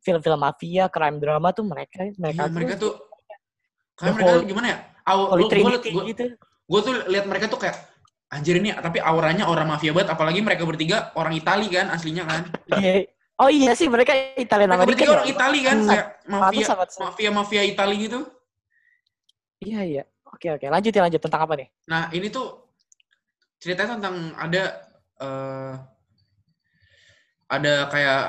film-film 0.00 0.38
mafia, 0.38 0.88
crime 0.88 1.18
drama 1.18 1.52
tuh 1.52 1.62
mereka. 1.62 2.08
Mereka, 2.14 2.40
Iya, 2.40 2.50
mereka 2.50 2.74
tuh, 2.76 2.92
The 3.94 4.00
kayak 4.00 4.14
mereka 4.16 4.30
whole- 4.32 4.48
gimana 4.48 4.66
ya? 4.66 4.78
Aw, 5.02 5.18
gue 5.28 5.48
Trinity 5.48 5.90
gue 5.90 6.04
gitu. 6.08 6.24
tuh 6.80 6.94
lihat 7.06 7.24
mereka 7.26 7.46
tuh 7.46 7.58
kayak 7.58 7.76
anjir 8.30 8.54
ini 8.54 8.70
tapi 8.72 8.96
auranya 8.96 9.44
orang 9.44 9.66
mafia 9.66 9.90
banget 9.90 10.14
apalagi 10.14 10.38
mereka 10.38 10.62
bertiga 10.62 11.10
orang 11.12 11.34
Itali 11.34 11.66
kan 11.66 11.90
aslinya 11.90 12.22
kan 12.22 12.46
Iya. 12.78 13.10
Oh 13.36 13.50
iya 13.50 13.74
sih, 13.74 13.90
mereka 13.90 14.14
Italian 14.36 14.70
mereka 14.70 14.86
American. 14.86 14.86
bertiga 14.86 15.02
ya? 15.02 15.14
orang 15.16 15.26
Itali 15.26 15.58
kan 15.60 15.76
Hmm. 15.76 15.88
kayak 15.90 16.06
mafia 16.22 16.46
Pantes 16.46 16.66
sangat 16.68 16.88
mafia 17.00 17.30
mafia 17.32 17.62
Itali 17.64 17.96
gitu 17.98 18.20
Iya 19.60 19.80
iya. 19.84 20.02
Oke 20.24 20.48
oke. 20.48 20.66
Lanjut 20.72 20.92
ya 20.92 21.02
lanjut 21.04 21.20
tentang 21.20 21.42
apa 21.44 21.54
nih? 21.60 21.68
nah 21.90 22.06
ini 22.14 22.30
tuh 22.30 22.70
ceritanya 23.58 23.98
tentang 23.98 24.30
ada 24.38 24.62
eh 25.20 25.74
ada 27.50 27.74
kayak 27.90 28.22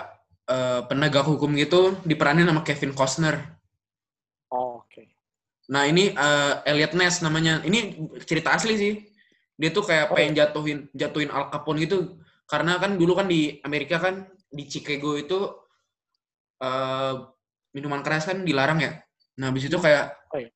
eh, 0.50 0.82
penegak 0.90 1.24
hukum 1.30 1.54
gitu 1.56 1.94
diperanin 2.04 2.50
sama 2.50 2.66
Kevin 2.66 2.92
Costner 2.98 3.38
Oh, 4.52 4.84
oke. 4.84 5.08
Nah 5.72 5.88
ini 5.88 6.12
eh, 6.12 6.54
Elliot 6.68 6.92
Ness 7.00 7.24
namanya. 7.24 7.64
Ini 7.64 7.96
cerita 8.28 8.52
asli 8.52 8.76
sih. 8.76 8.94
Dia 9.56 9.72
tuh 9.72 9.88
kayak 9.88 10.12
Oh, 10.12 10.16
pengen 10.20 10.36
jatuhin 10.36 10.92
jatuhin 10.92 11.32
Al 11.32 11.48
Capone 11.48 11.80
gitu. 11.88 12.20
Karena 12.44 12.76
kan 12.76 13.00
dulu 13.00 13.16
kan 13.16 13.32
di 13.32 13.64
Amerika 13.64 13.96
kan 14.04 14.28
di 14.52 14.68
Chicago 14.68 15.16
itu 15.16 15.40
eh, 16.60 17.14
minuman 17.72 18.04
keras 18.04 18.28
kan 18.28 18.44
dilarang 18.44 18.84
ya. 18.84 19.00
Nah 19.40 19.56
habis 19.56 19.72
itu 19.72 19.80
kayak 19.80 20.12
Hmm, 20.36 20.44
iya. 20.44 20.50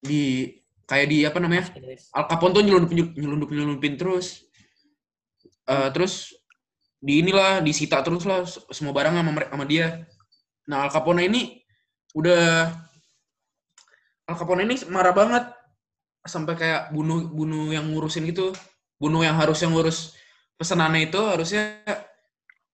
Di 0.00 0.54
kayak 0.86 1.06
di 1.10 1.18
apa 1.26 1.38
namanya 1.42 1.66
Al 2.14 2.30
Capone 2.30 2.54
tuh 2.54 2.62
nyelundup 2.62 2.90
nyelundup 2.94 3.50
nyelundupin 3.50 3.98
terus. 3.98 4.46
Eh, 5.66 5.88
terus 5.90 6.30
di 7.02 7.20
inilah 7.20 7.60
disita 7.60 8.00
terus 8.06 8.22
lah 8.22 8.46
semua 8.70 8.94
barang 8.94 9.18
sama 9.18 9.30
sama 9.50 9.64
dia. 9.66 10.06
Nah 10.70 10.86
Al 10.86 10.90
Capone 10.94 11.26
ini 11.26 11.58
udah 12.14 12.70
Al 14.30 14.36
Capone 14.38 14.62
ini 14.62 14.78
marah 14.90 15.12
banget. 15.12 15.44
Sampai 16.26 16.58
kayak 16.58 16.90
bunuh 16.90 17.30
bunuh 17.30 17.70
yang 17.70 17.86
ngurusin 17.90 18.26
gitu. 18.30 18.54
Bunuh 18.98 19.22
yang 19.22 19.36
harus 19.38 19.60
yang 19.62 19.74
ngurus 19.74 20.16
pesenannya 20.56 21.12
itu 21.12 21.20
harusnya 21.20 21.84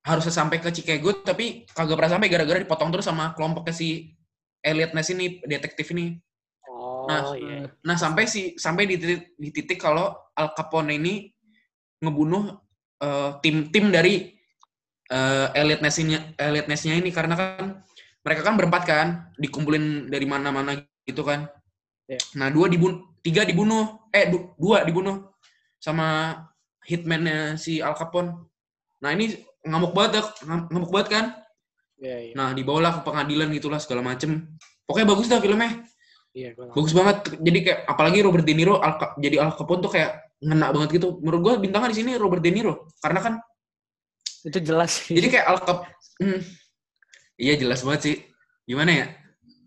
harusnya 0.02 0.34
sampai 0.34 0.58
ke 0.58 0.70
Chicago 0.74 1.14
tapi 1.22 1.66
kagak 1.70 1.98
pernah 1.98 2.12
sampai 2.18 2.30
gara-gara 2.30 2.58
dipotong 2.58 2.90
terus 2.90 3.06
sama 3.06 3.34
kelompoknya 3.34 3.74
si 3.74 4.14
Elliot 4.62 4.94
Ness 4.94 5.10
ini 5.14 5.42
detektif 5.46 5.90
ini 5.94 6.18
Oh, 7.02 7.08
Nah, 7.10 7.34
iya. 7.34 7.66
Nah, 7.82 7.96
sampai 7.98 8.30
si 8.30 8.54
sampai 8.54 8.86
di 8.86 8.94
titik, 8.94 9.34
di 9.34 9.48
titik 9.50 9.78
kalau 9.82 10.14
Al 10.38 10.54
Capone 10.54 10.94
ini 10.94 11.34
ngebunuh 11.98 12.54
eh, 13.02 13.30
tim-tim 13.42 13.90
dari 13.90 14.30
eh, 15.10 15.46
Elliot 15.58 15.82
Ness-nya 15.82 16.38
Elliot 16.38 16.70
Ness-nya 16.70 16.94
ini 16.94 17.10
karena 17.10 17.34
kan 17.34 17.82
mereka 18.22 18.46
kan 18.46 18.54
berempat 18.54 18.82
kan, 18.86 19.06
dikumpulin 19.34 20.06
dari 20.06 20.22
mana-mana 20.30 20.78
gitu 21.02 21.26
kan. 21.26 21.50
Iya. 22.06 22.22
Nah, 22.38 22.54
dua 22.54 22.70
dibunuh, 22.70 23.18
tiga 23.18 23.42
dibunuh, 23.42 24.06
eh 24.14 24.30
du- 24.30 24.54
dua 24.54 24.86
dibunuh 24.86 25.26
sama 25.82 26.38
hitman-nya 26.86 27.58
si 27.58 27.82
Al 27.82 27.98
Capone. 27.98 28.46
Nah, 29.02 29.10
ini 29.10 29.42
ngamuk 29.66 29.90
banget, 29.90 30.22
ngamuk 30.46 30.90
banget 30.94 31.08
kan. 31.10 31.24
Iya, 31.98 32.30
iya. 32.30 32.32
Nah, 32.38 32.54
dibawalah 32.54 32.98
ke 32.98 33.00
pengadilan 33.02 33.50
gitulah 33.50 33.82
segala 33.82 34.06
macem. 34.14 34.46
Pokoknya 34.86 35.06
bagus 35.10 35.26
dah 35.26 35.42
filmnya 35.42 35.82
Iya, 36.32 36.56
bagus 36.56 36.92
banget 36.92 37.16
jadi 37.36 37.58
kayak 37.60 37.78
apalagi 37.84 38.18
Robert 38.20 38.40
De 38.42 38.52
Niro 38.52 38.80
Al, 38.80 38.96
jadi 39.16 39.36
Al 39.38 39.52
Capone 39.52 39.80
tuh 39.80 39.92
kayak 39.92 40.32
ngena 40.40 40.72
banget 40.72 40.96
gitu 40.96 41.20
menurut 41.20 41.40
gua 41.40 41.54
bintangnya 41.56 41.92
di 41.92 41.98
sini 41.98 42.16
Robert 42.16 42.40
De 42.40 42.48
Niro 42.48 42.88
karena 42.98 43.20
kan 43.20 43.34
Itu 44.42 44.58
jelas 44.58 44.90
sih. 44.98 45.12
jadi 45.12 45.28
kayak 45.30 45.46
Al 45.46 45.58
Cap 45.60 45.78
Hmm. 46.16 46.40
iya 47.36 47.52
jelas 47.54 47.82
banget 47.82 48.00
sih 48.02 48.16
gimana 48.64 48.90
ya 48.94 49.06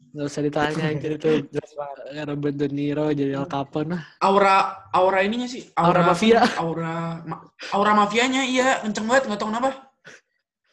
Nggak 0.10 0.26
usah 0.26 0.42
ditanya 0.42 0.84
anjir 0.88 1.12
itu. 1.14 1.28
Jelas 1.52 1.72
banget. 1.76 2.24
Robert 2.24 2.56
De 2.56 2.68
Niro 2.68 3.06
jadi 3.12 3.36
Al 3.36 3.46
Capone 3.46 3.98
aura 4.18 4.56
aura 4.90 5.20
ininya 5.22 5.46
sih 5.46 5.70
Aura 5.76 6.02
mafia. 6.04 6.42
aura 6.56 7.20
ma- 7.22 7.44
aura 7.70 7.92
mafianya 7.94 8.42
iya 8.42 8.82
kenceng 8.82 9.06
banget 9.06 9.28
nggak 9.28 9.38
tahu 9.38 9.50
kenapa 9.52 9.70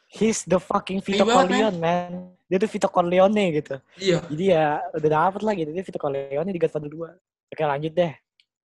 He's 0.09 0.45
the 0.45 0.57
fucking 0.57 1.01
Vito 1.01 1.21
Iya 1.21 1.35
Corleone, 1.35 1.79
man. 1.79 2.13
Dia 2.53 2.61
tuh 2.61 2.69
Vito 2.69 2.85
Corleone 2.87 3.45
gitu. 3.51 3.81
iya 3.97 4.21
Jadi 4.29 4.45
ya 4.45 4.65
udah 4.93 5.09
dapet 5.11 5.41
lah 5.41 5.55
gitu. 5.57 5.71
Dia 5.73 5.81
Vito 5.81 5.97
Corleone 5.97 6.53
di 6.53 6.61
Godfather 6.61 6.93
2. 6.93 7.17
Oke 7.49 7.63
lanjut 7.65 7.93
deh. 7.93 8.13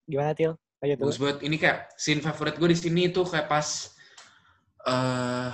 Gimana 0.03 0.35
Til? 0.35 0.59
Lanjut 0.83 0.97
bagus 0.99 1.17
banget 1.17 1.39
ini 1.41 1.57
kayak 1.57 1.95
scene 1.95 2.19
favorit 2.19 2.59
gue 2.59 2.67
di 2.67 2.75
sini 2.75 3.09
tuh 3.09 3.23
kayak 3.25 3.47
pas 3.47 3.95
eh 4.83 5.51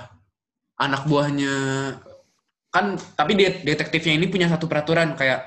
anak 0.75 1.05
buahnya 1.05 1.55
kan 2.67 2.85
tapi 3.13 3.33
det- 3.33 3.61
detektifnya 3.61 4.13
ini 4.13 4.25
punya 4.25 4.49
satu 4.49 4.65
peraturan 4.65 5.13
kayak 5.13 5.45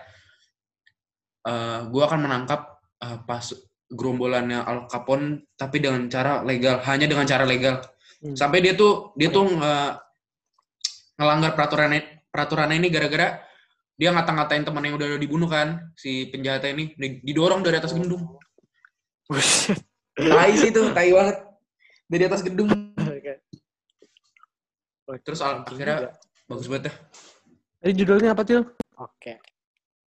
eh 1.43 1.81
gue 1.85 2.03
akan 2.03 2.21
menangkap 2.23 2.61
eh, 2.99 3.19
pas 3.23 3.45
gerombolannya 3.87 4.59
Al 4.59 4.87
Capone 4.87 5.47
tapi 5.55 5.79
dengan 5.79 6.07
cara 6.07 6.43
legal 6.43 6.83
hanya 6.83 7.07
dengan 7.07 7.27
cara 7.27 7.43
legal 7.43 7.83
Hmm. 8.17 8.33
sampai 8.33 8.65
dia 8.65 8.73
tuh 8.73 9.13
dia 9.13 9.29
tuh 9.29 9.45
nge- 9.45 9.95
ngelanggar 11.21 11.53
peraturan 11.53 11.93
peraturannya 12.37 12.77
ini 12.77 12.93
gara-gara 12.93 13.41
dia 13.97 14.13
ngata-ngatain 14.13 14.61
teman 14.61 14.85
yang 14.85 15.01
udah 15.01 15.17
dibunuh 15.17 15.49
kan 15.49 15.89
si 15.97 16.29
penjahatnya 16.29 16.69
ini 16.71 16.85
di- 16.93 17.25
didorong 17.25 17.65
dari 17.65 17.81
atas 17.81 17.97
gedung 17.97 18.37
Buset. 19.25 19.81
tai 20.13 20.53
sih 20.53 20.69
tuh 20.69 20.93
tai 20.93 21.11
banget 21.11 21.37
dari 22.07 22.25
atas 22.29 22.45
gedung 22.45 22.69
Terus 25.25 25.41
akhirnya- 25.41 26.03
juga. 26.03 26.13
bagus 26.45 26.67
banget 26.67 26.85
dah 26.87 26.97
Ini 27.79 27.93
judulnya 27.95 28.35
apa, 28.35 28.43
Til? 28.43 28.67
Oke. 28.99 29.39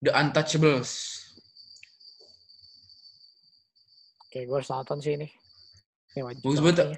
The 0.02 0.10
Untouchables 0.12 0.92
Oke, 4.20 4.44
gue 4.44 4.52
harus 4.52 4.68
nonton 4.68 4.98
sih 5.00 5.16
ini. 5.16 5.30
Ini 6.12 6.22
wajib 6.22 6.42
Bagus 6.44 6.60
banget. 6.60 6.98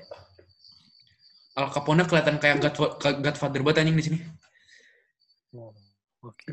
Al 1.53 1.67
Capone 1.69 2.01
kelihatan 2.03 2.39
kayak 2.39 2.63
Godfather 3.19 3.61
banget 3.61 3.83
anjing 3.83 3.95
di 3.95 4.05
sini 4.05 4.19
Oh, 5.49 5.73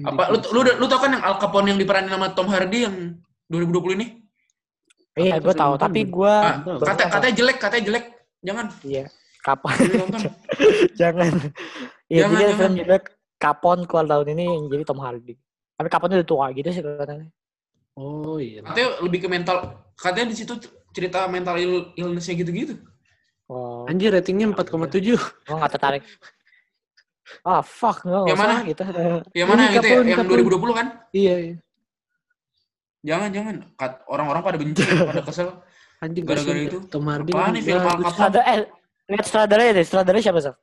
apa 0.06 0.30
lu 0.30 0.38
lu 0.54 0.60
lu 0.78 0.86
tau 0.86 1.02
kan 1.02 1.10
yang 1.10 1.20
Al 1.20 1.36
Capone 1.36 1.68
yang 1.68 1.76
diperanin 1.76 2.08
sama 2.08 2.30
Tom 2.32 2.46
Hardy 2.48 2.86
yang 2.86 2.96
2020 3.50 3.98
ini 3.98 4.06
Iya, 5.16 5.40
Apa 5.40 5.48
gue 5.48 5.54
tahu. 5.56 5.72
Tapi 5.80 6.00
gue 6.06 6.28
ah, 6.28 6.60
kata 6.76 7.08
katanya 7.08 7.34
jelek 7.34 7.56
katanya 7.56 7.84
jelek 7.88 8.04
jangan 8.44 8.66
iya. 8.84 9.04
Kapan? 9.40 9.74
Jangan 9.74 9.96
nonton 9.96 10.20
jangan. 10.94 11.32
Iya, 12.06 12.20
Jangan, 12.22 12.36
jadi 12.36 12.44
jangan. 12.46 12.58
film 12.60 12.74
juga 12.76 12.96
Kapon 13.36 13.78
keluar 13.84 14.06
tahun 14.06 14.26
ini 14.36 14.44
yang 14.44 14.64
jadi 14.68 14.84
Tom 14.84 15.00
Hardy. 15.00 15.34
Tapi 15.74 15.88
Kapon 15.88 16.08
udah 16.12 16.28
tua 16.28 16.46
gitu 16.52 16.68
sih 16.68 16.80
katanya. 16.80 17.26
Oh 17.96 18.36
iya. 18.36 18.60
katanya 18.60 18.88
lebih 19.00 19.18
ke 19.24 19.28
mental 19.28 19.56
katanya 19.96 20.26
di 20.30 20.36
situ 20.36 20.52
cerita 20.92 21.24
mental 21.26 21.56
ill- 21.56 21.90
illness-nya 21.96 22.36
gitu-gitu 22.36 22.76
Oh, 23.46 23.86
Anjir 23.86 24.10
ratingnya 24.10 24.50
4,7. 24.52 25.00
gue 25.00 25.16
gak 25.48 25.72
tertarik. 25.72 26.02
Ah, 27.42 27.58
fuck. 27.60 28.02
Nggak 28.02 28.22
Yang 28.26 28.36
usah 28.38 28.46
mana? 28.46 28.56
gitu. 28.62 28.82
yang 29.34 29.48
mana 29.50 29.60
Ini 29.60 29.66
yang 29.66 29.74
itu 29.74 29.86
ya 29.86 29.96
yang 29.98 30.18
Capone. 30.22 30.42
2020 30.46 30.78
kan 30.78 30.86
Iya, 31.10 31.34
iya. 31.40 31.54
jangan 33.02 33.28
jangan 33.30 33.54
orang-orang 34.06 34.42
pada 34.42 34.56
benci 34.58 34.82
pada 35.10 35.22
kesel 35.22 35.48
Anjing 35.96 36.24
Gara-gara 36.28 36.60
itu. 36.60 36.78
ya. 36.82 36.90
Tom 36.92 37.04
Hardy. 37.08 37.32
Apaan 37.32 37.50
nih 37.56 37.62
film 37.62 37.80
Al. 37.80 37.98
Capone? 38.04 38.40
Eh, 38.44 38.58
lihat 39.08 39.24
sutradaranya 39.24 39.72
deh. 39.74 39.84
Sutradaranya 39.84 40.24
siapa, 40.24 40.40
Sof? 40.44 40.56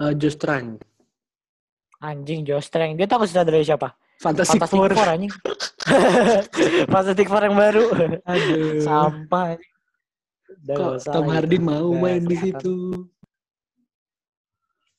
Eh, 0.00 0.12
Joe 0.18 0.32
Strang. 0.32 0.66
Anjing, 2.00 2.40
Joe 2.42 2.58
Strang. 2.58 2.98
Dia 2.98 3.06
tahu 3.06 3.24
sutradaranya 3.24 3.66
siapa? 3.68 3.88
Fantastic, 4.20 4.60
Fantastic 4.60 4.80
Four. 4.80 4.90
Four, 4.92 5.08
anjing. 5.08 5.32
Fantastic 6.92 7.26
Four 7.26 7.42
yang 7.46 7.56
baru. 7.56 7.84
Aduh. 8.26 8.80
Sampah. 8.82 9.56
Kok 10.60 10.92
Tom 11.06 11.24
gitu. 11.24 11.30
Hardy 11.30 11.56
mau 11.56 11.88
Udah 11.88 12.00
main 12.02 12.22
di 12.26 12.36
situ? 12.36 12.74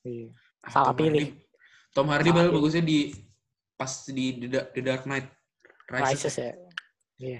Iya. 0.01 0.31
Ah, 0.61 0.69
Salah 0.69 0.85
Tom 0.87 0.97
pilih. 0.97 1.25
Hardy. 1.25 1.27
Tom 1.91 2.07
Hardy 2.07 2.29
Salah 2.29 2.37
baru 2.39 2.49
bagusnya 2.53 2.83
di 2.83 2.97
pas 3.73 3.91
di 4.05 4.25
The 4.37 4.47
Da- 4.47 4.67
The 4.69 4.81
Dark 4.81 5.03
Knight 5.03 5.27
Rises. 5.87 6.07
Rises 6.07 6.35
ya. 6.37 6.51
Iya. 7.17 7.39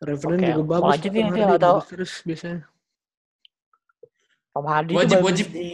Revenant 0.00 0.36
Oke, 0.36 0.48
juga 0.50 0.64
bagus. 0.66 0.80
Tom 0.80 1.12
nih, 1.12 1.22
Hardy 1.22 1.34
Til, 1.34 1.48
atau- 1.50 1.74
bagus 1.74 1.88
terus 1.88 2.12
biasanya. 2.22 2.60
Tom 4.50 4.64
Hardy 4.64 4.92
Wajib, 4.92 5.04
itu 5.04 5.14
bagus 5.14 5.26
wajib. 5.26 5.46
di 5.50 5.68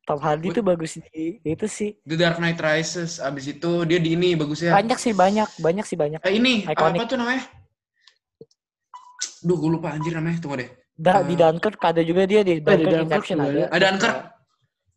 Tom 0.00 0.18
Hardy 0.18 0.40
Wajib. 0.42 0.52
itu 0.52 0.60
bagus 0.62 0.90
di 0.94 1.22
itu 1.42 1.66
sih. 1.66 1.90
The 2.02 2.16
Dark 2.16 2.36
Knight 2.36 2.58
Rises. 2.58 3.12
Abis 3.18 3.44
itu 3.48 3.70
dia 3.84 3.98
di 3.98 4.10
ini 4.12 4.34
bagusnya. 4.34 4.70
Banyak 4.72 4.98
sih 4.98 5.12
banyak, 5.12 5.48
banyak 5.56 5.84
sih 5.84 5.96
banyak. 5.96 6.20
Eh, 6.22 6.34
ini 6.34 6.62
Iconic. 6.64 6.98
apa 6.98 7.04
tuh 7.06 7.16
namanya? 7.16 7.42
Duh, 9.40 9.56
gue 9.56 9.70
lupa 9.72 9.88
anjir 9.90 10.12
namanya. 10.12 10.36
Tunggu 10.38 10.56
deh. 10.58 10.70
Da, 10.92 11.24
di 11.24 11.32
Eh. 11.32 11.38
Dunkirk 11.38 11.80
ada 11.80 12.02
juga 12.02 12.28
dia 12.28 12.44
di 12.44 12.54
di 12.54 12.60
Dunkirk 12.60 12.84
Dunkirk 12.84 13.04
Inception 13.08 13.38
ada. 13.40 13.62
Ada 13.72 13.84
Dunkirk. 13.88 14.16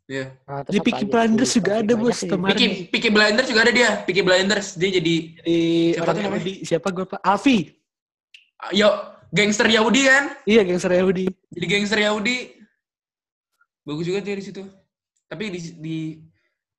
Iya. 0.03 0.35
Nah, 0.43 0.61
Di 0.67 0.79
Peaky 0.83 1.07
lagi? 1.07 1.11
Blinders 1.15 1.51
juga 1.55 1.71
ada, 1.79 1.93
banyak 1.95 2.03
Bos, 2.03 2.17
sih. 2.19 2.29
Tom 2.29 2.43
Peaky, 2.43 2.67
Peaky 2.91 3.09
Blinders 3.09 3.47
juga 3.47 3.61
ada 3.63 3.71
dia. 3.71 3.89
Peaky 4.03 4.21
Blinders. 4.21 4.67
Dia 4.75 4.89
jadi 4.99 5.15
Di 5.39 5.57
Siapa 5.95 6.11
tuh 6.11 6.19
namanya? 6.19 6.27
Yahudi. 6.27 6.53
Siapa 6.67 6.87
gue 6.91 7.05
pak? 7.07 7.19
Alfi. 7.23 7.57
yo 8.71 8.89
gangster 9.31 9.67
Yahudi 9.67 10.01
kan? 10.07 10.23
Iya, 10.43 10.61
gangster 10.67 10.91
Yahudi. 10.91 11.25
Jadi 11.27 11.65
gangster 11.67 11.99
Yahudi. 12.03 12.37
Bagus 13.83 14.05
juga 14.07 14.19
dia 14.19 14.35
di 14.35 14.43
situ. 14.43 14.63
Tapi 15.27 15.43
di 15.51 15.59
di 15.79 15.97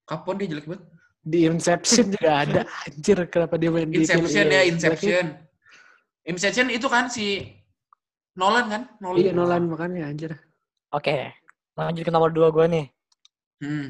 Kapon 0.04 0.36
dia 0.36 0.48
jelek 0.52 0.68
banget. 0.68 0.84
Di 1.24 1.48
Inception 1.48 2.12
juga 2.12 2.44
ada. 2.44 2.60
Anjir, 2.84 3.18
kenapa 3.32 3.56
dia 3.56 3.72
main 3.72 3.88
di 3.88 4.04
Inception 4.04 4.44
ini? 4.44 4.52
ya, 4.52 4.62
Inception. 4.68 5.26
Inception 6.28 6.66
itu 6.68 6.86
kan 6.92 7.08
si 7.08 7.48
Nolan 8.36 8.68
kan? 8.68 8.82
Nolan. 9.00 9.16
Iya, 9.16 9.32
Nolan 9.32 9.62
makanya 9.72 10.12
anjir. 10.12 10.36
Oke. 10.92 11.32
Lanjut 11.74 12.04
ke 12.06 12.12
nomor 12.12 12.30
dua 12.30 12.52
gue 12.52 12.68
nih. 12.68 12.86
Hmm. 13.64 13.88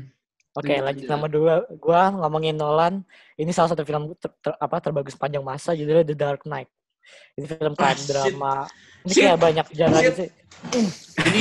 Oke, 0.55 0.71
Lanjut 0.71 0.87
lanjut 0.87 1.03
aja. 1.03 1.11
nomor 1.11 1.29
dua. 1.29 1.55
Gue 1.69 2.01
ngomongin 2.15 2.55
Nolan. 2.55 2.95
Ini 3.35 3.51
salah 3.51 3.75
satu 3.75 3.83
film 3.83 4.15
ter- 4.15 4.39
ter- 4.39 4.55
apa 4.55 4.79
terbagus 4.79 5.19
panjang 5.19 5.43
masa 5.43 5.75
judulnya 5.75 6.07
The 6.07 6.15
Dark 6.15 6.47
Knight. 6.47 6.71
Ini 7.35 7.47
film 7.51 7.75
crime 7.75 7.99
shit. 7.99 8.09
drama. 8.09 8.71
Ini 9.03 9.11
Shit. 9.11 9.23
kayak 9.27 9.41
banyak 9.43 9.67
genre 9.75 9.99
Shit. 9.99 10.15
sih. 10.15 10.29
Ini 11.19 11.41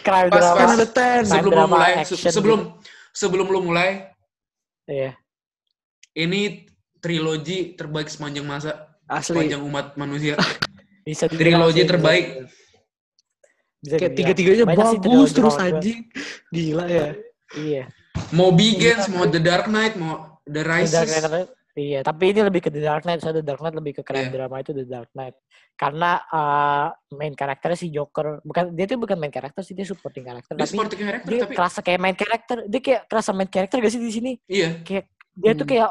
crime 0.08 0.28
Pas, 0.28 0.40
drama. 0.40 0.56
pas. 0.56 0.88
Crime 0.88 1.22
sebelum 1.22 1.44
lu 1.44 1.52
drama, 1.52 1.74
mulai 1.76 1.92
action 2.00 2.16
se- 2.16 2.32
sebelum 2.32 2.60
sebelum 3.12 3.46
lu 3.46 3.60
mulai 3.60 4.08
Iya. 4.88 5.14
ini 6.16 6.66
trilogi 6.98 7.76
terbaik 7.76 8.08
sepanjang 8.08 8.42
masa 8.42 8.88
Asli. 9.04 9.36
sepanjang 9.36 9.60
umat 9.62 9.94
manusia. 9.94 10.34
Bisa 11.06 11.28
Trilogi 11.28 11.84
terbaik. 11.84 12.48
Bisa 13.80 13.96
Kayak 13.96 14.12
tiga-tiganya 14.16 14.64
bagus 14.68 15.30
terus 15.32 15.54
gua. 15.54 15.64
anjing. 15.66 16.08
Gila 16.48 16.84
ya. 16.86 17.08
Iya. 17.52 17.90
Mau 18.30 18.50
Begins, 18.50 19.06
mau 19.08 19.26
The 19.26 19.38
Dark 19.38 19.66
Knight, 19.66 19.94
mau 19.94 20.38
The 20.42 20.50
The 20.50 20.62
Dark 20.62 20.68
Rises. 20.82 21.24
Knight, 21.24 21.50
Iya, 21.70 22.02
tapi 22.02 22.34
ini 22.34 22.42
lebih 22.42 22.60
ke 22.60 22.68
The 22.68 22.82
Dark 22.82 23.06
Knight. 23.06 23.22
Soalnya 23.22 23.40
The 23.40 23.46
Dark 23.46 23.62
Knight 23.62 23.72
lebih 23.72 23.92
ke 23.94 24.02
crime 24.02 24.26
Iya. 24.26 24.34
drama 24.36 24.58
itu 24.58 24.70
The 24.72 24.84
Dark 24.84 25.10
Knight. 25.14 25.38
Karena 25.72 26.18
uh, 26.28 26.86
main 27.10 27.32
karakternya 27.32 27.78
si 27.78 27.88
Joker, 27.88 28.42
bukan 28.42 28.74
dia 28.74 28.84
tuh 28.84 28.98
bukan 28.98 29.16
main 29.16 29.30
karakter 29.30 29.62
sih, 29.62 29.72
dia 29.72 29.86
supporting 29.86 30.26
karakter. 30.26 30.52
Dia 30.52 30.60
Tapi 30.60 30.68
sporting 30.68 31.00
character 31.00 31.30
dia 31.30 31.40
tapi 31.40 31.54
kerasa 31.54 31.78
kayak 31.80 32.00
main 32.00 32.16
karakter. 32.18 32.56
Dia 32.66 32.80
kayak 32.82 33.00
kerasa 33.06 33.30
main 33.30 33.46
karakter 33.46 33.76
gak 33.78 33.88
sih 33.88 34.02
di 34.02 34.12
sini? 34.12 34.32
iya. 34.44 34.76
Dia 35.32 35.52
tuh 35.54 35.62
Hmm. 35.62 35.70
kayak 35.70 35.90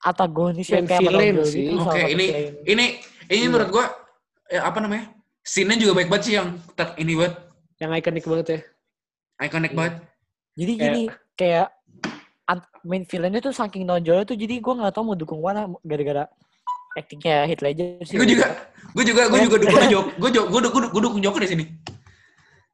antagonis 0.00 0.68
yang 0.70 0.86
kayak 0.86 1.02
villain 1.02 1.34
sih. 1.44 1.66
gitu. 1.66 1.82
Oke, 1.82 1.98
satu 1.98 2.08
ini- 2.08 2.30
villain. 2.30 2.52
Ini 2.62 2.84
ini 3.26 3.34
Iya. 3.34 3.46
menurut 3.50 3.68
gua 3.68 3.84
ya, 4.46 4.60
apa 4.64 4.78
namanya? 4.78 5.04
Scene-nya 5.42 5.76
juga 5.76 5.92
baik 5.98 6.08
banget 6.08 6.24
sih 6.24 6.34
yang 6.36 6.48
ter, 6.72 6.94
ini 6.96 7.12
buat 7.12 7.32
Yang 7.76 7.90
ikonik 7.96 8.24
banget 8.24 8.46
ya. 8.48 8.60
iconic 9.40 9.72
Iya. 9.72 9.76
banget. 9.76 9.94
Jadi 10.58 10.72
Kayak- 10.74 10.82
gini, 10.82 11.02
kayak 11.38 11.68
main 12.82 13.04
villainnya 13.04 13.38
tuh 13.38 13.54
saking 13.54 13.84
nonjolnya 13.86 14.24
tuh 14.26 14.34
jadi 14.34 14.58
gue 14.58 14.74
nggak 14.74 14.90
tahu 14.90 15.12
mau 15.12 15.16
dukung 15.18 15.38
mana 15.38 15.68
gara-gara 15.84 16.24
actingnya 16.96 17.46
Heath 17.46 17.62
Ledger 17.62 18.02
sih. 18.02 18.16
Gue 18.18 18.26
juga, 18.26 18.46
gue 18.96 19.04
juga, 19.06 19.22
gue 19.30 19.38
Iya. 19.38 19.44
juga 19.46 19.56
dukung 19.62 19.86
Jok, 19.86 20.06
gue 20.18 20.28
gue 20.34 20.60
gue 20.66 20.82
gue 20.90 21.02
dukung 21.04 21.20
Joker 21.22 21.42
di 21.44 21.50
sini. 21.54 21.64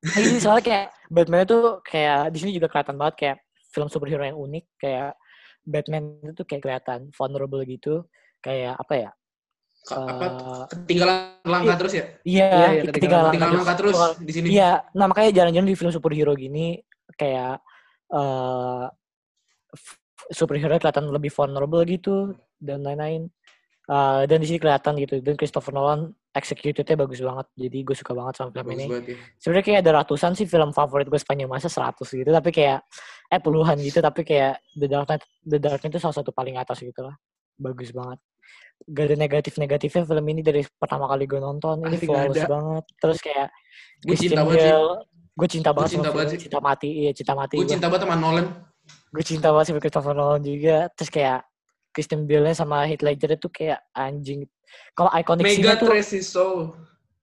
Ini 0.04 0.36
soalnya 0.40 0.64
kayak 0.64 0.86
Batman 1.10 1.44
itu 1.44 1.58
kayak 1.84 2.20
di 2.32 2.38
sini 2.40 2.50
juga 2.56 2.68
kelihatan 2.70 2.96
banget 2.96 3.14
kayak 3.20 3.36
film 3.72 3.88
superhero 3.90 4.22
yang 4.22 4.38
unik 4.38 4.64
kayak 4.78 5.10
Batman 5.64 6.04
itu 6.22 6.32
tuh 6.36 6.46
kayak 6.46 6.62
kelihatan 6.62 6.98
vulnerable 7.12 7.64
gitu 7.64 8.04
kayak 8.40 8.76
apa 8.78 8.94
ya? 8.94 9.10
Apa 9.84 10.24
eh, 10.24 10.64
ketinggalan 10.72 11.16
langkah 11.44 11.76
terus 11.76 11.92
ya? 11.92 12.04
iya, 12.24 12.48
Iya, 12.48 12.68
iya, 12.80 12.82
ketinggalan 12.88 12.92
Ketinggalan 12.92 13.24
langkah 13.28 13.48
langkah 13.60 13.76
terus 13.76 13.96
di 14.22 14.32
sini. 14.32 14.46
Iya, 14.54 14.70
nah 14.96 15.04
makanya 15.08 15.30
jarang-jarang 15.34 15.68
di 15.68 15.76
film 15.76 15.92
superhero 15.92 16.32
gini 16.32 16.80
kayak 17.20 17.60
eh 18.10 18.84
f- 19.72 19.98
superhero 20.30 20.76
kelihatan 20.76 21.08
lebih 21.08 21.30
vulnerable 21.30 21.84
gitu 21.84 22.32
dan 22.60 22.82
lain-lain. 22.82 23.28
Eh, 23.84 24.22
dan 24.24 24.40
di 24.40 24.46
sini 24.48 24.56
kelihatan 24.56 24.96
gitu. 24.96 25.20
Dan 25.20 25.36
Christopher 25.36 25.76
Nolan 25.76 26.08
execute-nya 26.32 26.96
bagus 26.96 27.20
banget. 27.20 27.46
Jadi 27.52 27.78
gue 27.84 27.92
suka 27.92 28.16
banget 28.16 28.34
sama 28.40 28.48
film 28.48 28.64
Bagus 28.64 28.80
ini. 28.80 28.86
banget 28.88 29.04
ya. 29.04 29.16
Sebenarnya 29.36 29.64
kayak 29.68 29.78
ada 29.84 29.90
ratusan 30.00 30.32
sih 30.32 30.46
film 30.48 30.70
favorit 30.72 31.06
gue 31.06 31.20
sepanjang 31.20 31.52
masa 31.52 31.68
100 31.68 32.00
gitu. 32.08 32.30
Tapi 32.32 32.50
kayak 32.50 32.80
eh 33.28 33.40
puluhan 33.44 33.76
gitu. 33.78 34.00
Tapi 34.00 34.24
kayak 34.24 34.64
The 34.72 34.88
Dark 34.88 35.06
Knight, 35.12 35.22
The 35.44 35.58
Dark 35.60 35.80
Knight 35.84 35.92
itu 35.92 36.00
salah 36.00 36.16
satu 36.16 36.32
paling 36.32 36.56
atas 36.56 36.80
gitu 36.80 37.04
lah. 37.04 37.12
Bagus 37.60 37.92
banget. 37.92 38.18
Gak 38.88 39.04
ada 39.12 39.16
negatif-negatifnya 39.20 40.02
film 40.08 40.24
ini 40.32 40.40
dari 40.40 40.64
pertama 40.80 41.04
kali 41.04 41.28
gue 41.28 41.38
nonton. 41.38 41.84
Ini 41.84 41.96
flawless 42.00 42.40
ada. 42.40 42.48
banget. 42.50 42.84
Terus 42.96 43.18
kayak 43.20 43.48
Gue 44.00 44.16
cinta 44.16 44.40
banget 44.42 44.64
sih. 44.64 44.72
Gue 45.34 45.48
cinta 45.50 45.74
banget 45.74 45.98
cinta 45.98 46.08
sama 46.08 46.14
banget 46.14 46.28
film. 46.28 46.34
sih. 46.38 46.40
Cinta 46.46 46.58
mati. 46.62 46.88
Iya, 46.94 47.10
cinta 47.12 47.32
mati. 47.34 47.54
Gue 47.58 47.66
cinta 47.66 47.86
banget 47.90 48.02
sama 48.06 48.16
Nolan. 48.16 48.46
Gue 49.10 49.24
cinta 49.26 49.48
banget 49.50 49.66
sama 49.68 49.78
Christopher 49.82 50.14
Nolan 50.14 50.42
juga. 50.42 50.76
Terus 50.94 51.10
kayak 51.10 51.38
Christian 51.90 52.22
Bale-nya 52.26 52.54
sama 52.54 52.86
Heath 52.86 53.02
Ledger 53.02 53.30
itu 53.34 53.48
kayak 53.50 53.82
anjing. 53.90 54.46
Kalau 54.94 55.10
scene-nya 55.54 55.74
God 55.74 55.78
tuh 55.82 55.88
his 56.14 56.26
soul. 56.26 56.58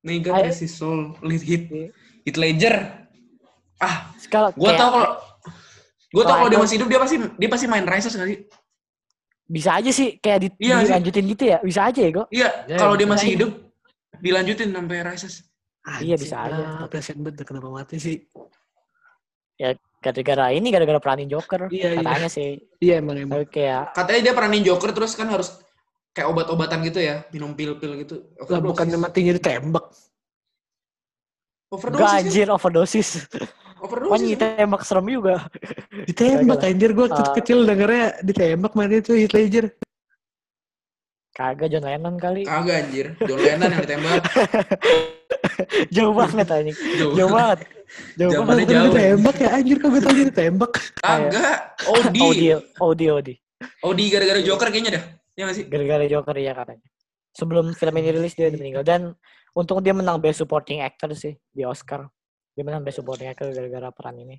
God 0.04 0.34
I- 0.36 0.52
his 0.52 0.72
soul. 0.72 1.16
Lead 1.24 1.44
hit. 1.44 1.64
Iya. 1.68 1.88
Hit 2.24 2.36
Ledger. 2.36 2.76
Ah, 3.82 4.14
sekali 4.16 4.54
gue 4.54 4.62
kayak 4.62 4.78
tau 4.78 4.90
kalau 4.94 5.10
gue 6.12 6.22
tau 6.22 6.28
Kalau 6.28 6.38
kalau 6.38 6.50
dia 6.52 6.60
masih 6.62 6.76
hidup 6.78 6.88
dia 6.92 7.00
pasti 7.02 7.16
dia 7.18 7.50
pasti 7.50 7.66
main 7.66 7.82
Rises 7.84 8.14
nggak 8.14 8.30
sih? 8.30 8.40
bisa 9.52 9.76
aja 9.76 9.92
sih 9.92 10.16
kayak 10.16 10.40
di, 10.40 10.48
Iya 10.64 10.80
sih. 10.80 10.88
dilanjutin 10.88 11.26
gitu 11.28 11.44
ya. 11.44 11.58
Bisa 11.60 11.84
aja 11.84 12.00
ya, 12.00 12.12
Go. 12.14 12.24
Iya, 12.32 12.50
Ya, 12.72 12.78
kalau 12.80 12.96
dia 12.96 13.04
masih 13.04 13.28
aja. 13.28 13.36
hidup 13.36 13.52
dilanjutin 14.24 14.70
sampai 14.72 14.98
Rises. 15.04 15.44
Iya, 15.82 16.16
bisa 16.18 16.36
aja. 16.46 16.86
Ah, 16.86 16.86
kasihan 16.86 17.26
banget 17.26 17.42
kenapa 17.42 17.68
mati 17.74 17.98
sih. 17.98 18.18
Gara-gara 20.02 20.50
ini 20.54 20.74
gara-gara 20.74 20.98
peranin 20.98 21.30
Joker. 21.30 21.70
Iya, 21.70 21.94
iya. 21.94 22.02
katanya 22.02 22.30
sih. 22.30 22.50
Iya 22.82 22.94
emang 23.02 23.18
emang. 23.18 23.34
Tapi 23.38 23.46
kayak 23.54 23.84
Katanya 23.94 24.22
dia 24.26 24.34
peranin 24.34 24.64
Joker 24.66 24.90
terus 24.94 25.14
kan 25.14 25.30
harus 25.30 25.62
kayak 26.14 26.28
obat-obatan 26.30 26.82
gitu 26.86 27.00
ya, 27.02 27.26
minum 27.30 27.54
pil-pil 27.54 27.98
gitu. 28.02 28.30
Lah 28.50 28.62
bukannya 28.62 28.98
matinya 28.98 29.34
ditembak. 29.38 29.86
Overdosis. 31.72 32.02
Gak 32.04 32.12
kan? 32.12 32.22
anjir 32.26 32.48
overdoses. 32.52 33.10
Overdosis. 33.82 34.12
Wah 34.12 34.38
tembak 34.38 34.82
serem 34.86 35.08
juga. 35.08 35.36
Ditembak 36.10 36.62
anjir 36.68 36.90
gue 36.94 37.06
waktu 37.08 37.24
Ah. 37.24 37.34
kecil 37.38 37.64
dengernya 37.64 38.06
ditembak 38.22 38.74
mana 38.76 39.00
itu 39.00 39.16
Heath 39.16 39.34
Ledger. 39.34 39.66
Kagak 41.42 41.68
John 41.74 41.86
Lennon 41.90 42.16
kali. 42.22 42.42
Kagak 42.46 42.76
anjir. 42.86 43.06
John 43.26 43.40
Lennon 43.42 43.70
yang 43.74 43.82
ditembak. 43.82 44.22
Jauh 45.96 46.14
banget 46.14 46.48
anjing. 46.54 46.78
Jauh. 47.02 47.14
Jauh 47.18 47.32
banget. 47.34 47.60
Jauh 48.14 48.46
banget. 48.46 48.66
Jauh. 48.70 48.86
ditembak 48.94 49.36
ya 49.42 49.50
anjir 49.58 49.76
kok 49.82 49.90
gue 49.90 50.02
tau 50.06 50.14
dia 50.14 50.26
ditembak. 50.30 50.72
Kagak. 51.02 51.58
Odi. 51.90 52.22
Audi, 52.22 52.48
Audi, 52.78 53.06
Audi. 53.10 53.34
Odi 53.82 54.04
gara-gara 54.14 54.42
Joker 54.46 54.68
kayaknya 54.70 54.92
dah. 55.02 55.04
Ya 55.34 55.42
nggak 55.50 55.58
sih? 55.58 55.66
Gara-gara 55.66 56.06
Joker 56.06 56.36
ya 56.38 56.54
katanya. 56.54 56.86
Sebelum 57.34 57.66
film 57.74 57.96
ini 57.98 58.10
rilis 58.14 58.34
dia 58.38 58.54
udah 58.54 58.60
meninggal 58.62 58.84
dan 58.86 59.02
untung 59.58 59.82
dia 59.82 59.98
menang 59.98 60.22
Best 60.22 60.46
Supporting 60.46 60.86
Actor 60.86 61.18
sih 61.18 61.34
di 61.50 61.66
Oscar. 61.66 62.06
Dia 62.54 62.62
menang 62.62 62.86
Best 62.86 63.02
Supporting 63.02 63.34
Actor 63.34 63.50
gara-gara 63.50 63.90
peran 63.90 64.22
ini. 64.22 64.38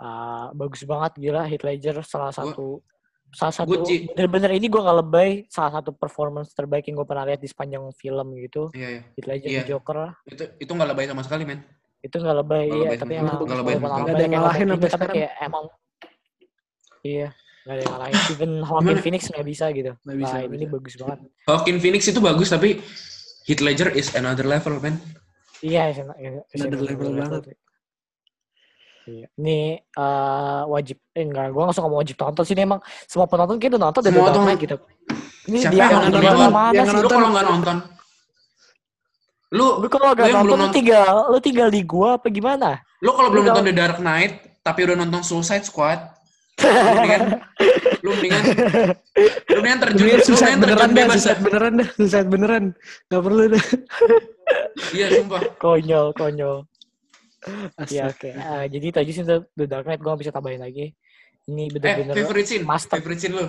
Ah, 0.00 0.48
bagus 0.56 0.80
banget 0.88 1.20
gila 1.20 1.44
Heath 1.44 1.60
Ledger 1.60 2.00
salah 2.00 2.32
satu 2.32 2.80
salah 3.30 3.54
satu 3.54 3.78
bener-bener 4.10 4.50
ini 4.52 4.66
gue 4.66 4.76
nggak 4.76 4.98
lebay 4.98 5.30
salah 5.46 5.72
satu 5.72 5.90
performance 5.92 6.50
terbaik 6.50 6.82
yang 6.84 6.96
gue 6.96 7.04
pernah 7.04 7.24
lihat 7.24 7.38
di 7.38 7.46
sepanjang 7.46 7.86
film 7.92 8.34
gitu 8.36 8.68
Iya, 8.72 8.88
iya. 8.90 9.34
Iya. 9.36 9.62
di 9.62 9.68
Joker 9.68 10.10
Itu 10.24 10.42
itu 10.56 10.70
nggak 10.70 10.88
lebay 10.88 11.04
sama 11.06 11.22
sekali, 11.22 11.42
men. 11.44 11.62
itu 12.00 12.16
nggak 12.16 12.36
lebay 12.38 12.64
Nggak 12.64 12.74
iya 12.74 12.84
lebay 12.86 12.98
tapi 12.98 13.12
emang. 13.14 13.36
Nggak 13.38 13.58
lebay 13.60 13.74
sama 13.74 13.84
walaupun 13.84 14.00
sekali. 14.00 14.00
lebay 14.00 14.00
Nggak 14.00 14.10
ada 14.10 14.22
yang 14.22 14.32
ngalahin 14.34 14.66
tapi 14.66 14.86
sekarang. 14.88 15.14
kayak 15.14 15.32
emang 15.40 15.64
iya 17.02 17.28
nggak 17.60 17.74
ada 17.74 17.82
yang 17.82 17.92
ngalahin 17.92 18.14
even 18.32 18.50
Joaquin? 18.60 18.98
Phoenix 18.98 19.22
nggak 19.28 19.46
bisa 19.46 19.64
gitu 19.70 19.92
Nggak 20.00 20.18
bisa, 20.18 20.34
Nah, 20.34 20.42
ini 20.48 20.56
bisa. 20.58 20.72
bagus 20.72 20.94
banget 20.96 21.18
Joaquin 21.44 21.76
Phoenix 21.78 22.02
itu 22.04 22.20
bagus 22.20 22.48
tapi 22.48 22.68
Heath 23.40 23.62
Ledger 23.62 23.88
is 23.92 24.08
another 24.12 24.44
level, 24.44 24.78
men. 24.78 24.96
iya 25.60 25.88
is- 25.88 26.00
Another 26.00 26.76
is- 26.76 26.86
level 26.86 27.08
is- 27.08 27.16
banget. 27.16 27.42
Iya. 29.10 29.26
Ini 29.34 29.58
eh, 29.82 30.62
wajib, 30.70 31.02
eh, 31.10 31.24
enggak, 31.26 31.50
gue 31.50 31.62
langsung 31.66 31.82
ngomong 31.82 32.00
wajib 32.00 32.14
tonton 32.14 32.46
sih. 32.46 32.54
Ini 32.54 32.62
emang 32.62 32.78
semua 33.04 33.26
penonton 33.26 33.58
kayak 33.58 33.74
udah 33.74 33.82
nonton 33.82 34.02
dari 34.06 34.14
Knight 34.14 34.60
gitu. 34.62 34.76
Ini 35.50 35.58
Siapa 35.58 35.74
dia 35.74 35.82
yang 35.82 35.90
nonton 35.90 36.10
nonton 36.14 36.22
Yang? 36.70 36.86
Lu 36.86 36.92
nonton- 36.94 37.10
kalau 37.10 37.28
nggak 37.28 37.46
nonton, 37.50 37.76
lu 39.50 39.66
Lu 39.82 39.86
kalau 39.90 40.06
nggak 40.06 40.22
nonton, 40.22 40.30
belum 40.30 40.46
lu 40.46 40.54
nonton- 40.56 40.76
tinggal, 40.78 41.14
lu 41.26 41.38
tinggal 41.42 41.68
di 41.68 41.80
gua 41.82 42.08
apa 42.14 42.26
gimana? 42.30 42.70
lu 43.00 43.10
kalau 43.10 43.28
belum 43.32 43.42
Lu 43.42 43.48
nonton 43.50 43.66
The 43.66 43.74
Dark 43.74 43.98
Knight 43.98 44.32
tapi 44.60 44.78
udah 44.84 44.94
nonton 44.94 45.22
Suicide 45.24 45.64
Squad, 45.64 45.98
lu 46.60 46.68
mendingan 46.92 47.22
lu 48.04 48.10
mendingan 48.12 48.42
lu 49.48 49.56
mendingan 49.58 49.80
terjun 49.80 50.06
lu 50.06 50.20
mendingan 50.20 50.58
beneran 50.60 50.78
terjun 50.84 50.98
bebas 51.00 51.24
beneran 51.40 51.72
dah, 51.74 51.88
susah 51.96 52.20
beneran. 52.22 52.64
Gak 53.08 53.22
perlu 53.24 53.42
dah. 53.50 53.64
Iya, 54.92 55.06
sumpah. 55.16 55.40
Konyol, 55.56 56.06
konyol. 56.12 56.56
Iya 57.82 58.02
oke. 58.08 58.28
Eh, 58.28 58.64
jadi 58.68 58.86
aja 59.00 59.10
sih 59.10 59.24
The 59.24 59.64
Dark 59.64 59.84
Knight 59.84 59.98
gue 59.98 60.08
gak 60.08 60.20
bisa 60.20 60.30
tambahin 60.30 60.60
lagi. 60.60 60.92
Ini 61.46 61.64
Eh, 61.66 61.72
bener-bener 61.72 62.14
favorite 62.14 62.46
scene, 62.46 62.64
master. 62.64 62.96
favorite 62.96 63.20
scene 63.20 63.34
lu. 63.34 63.46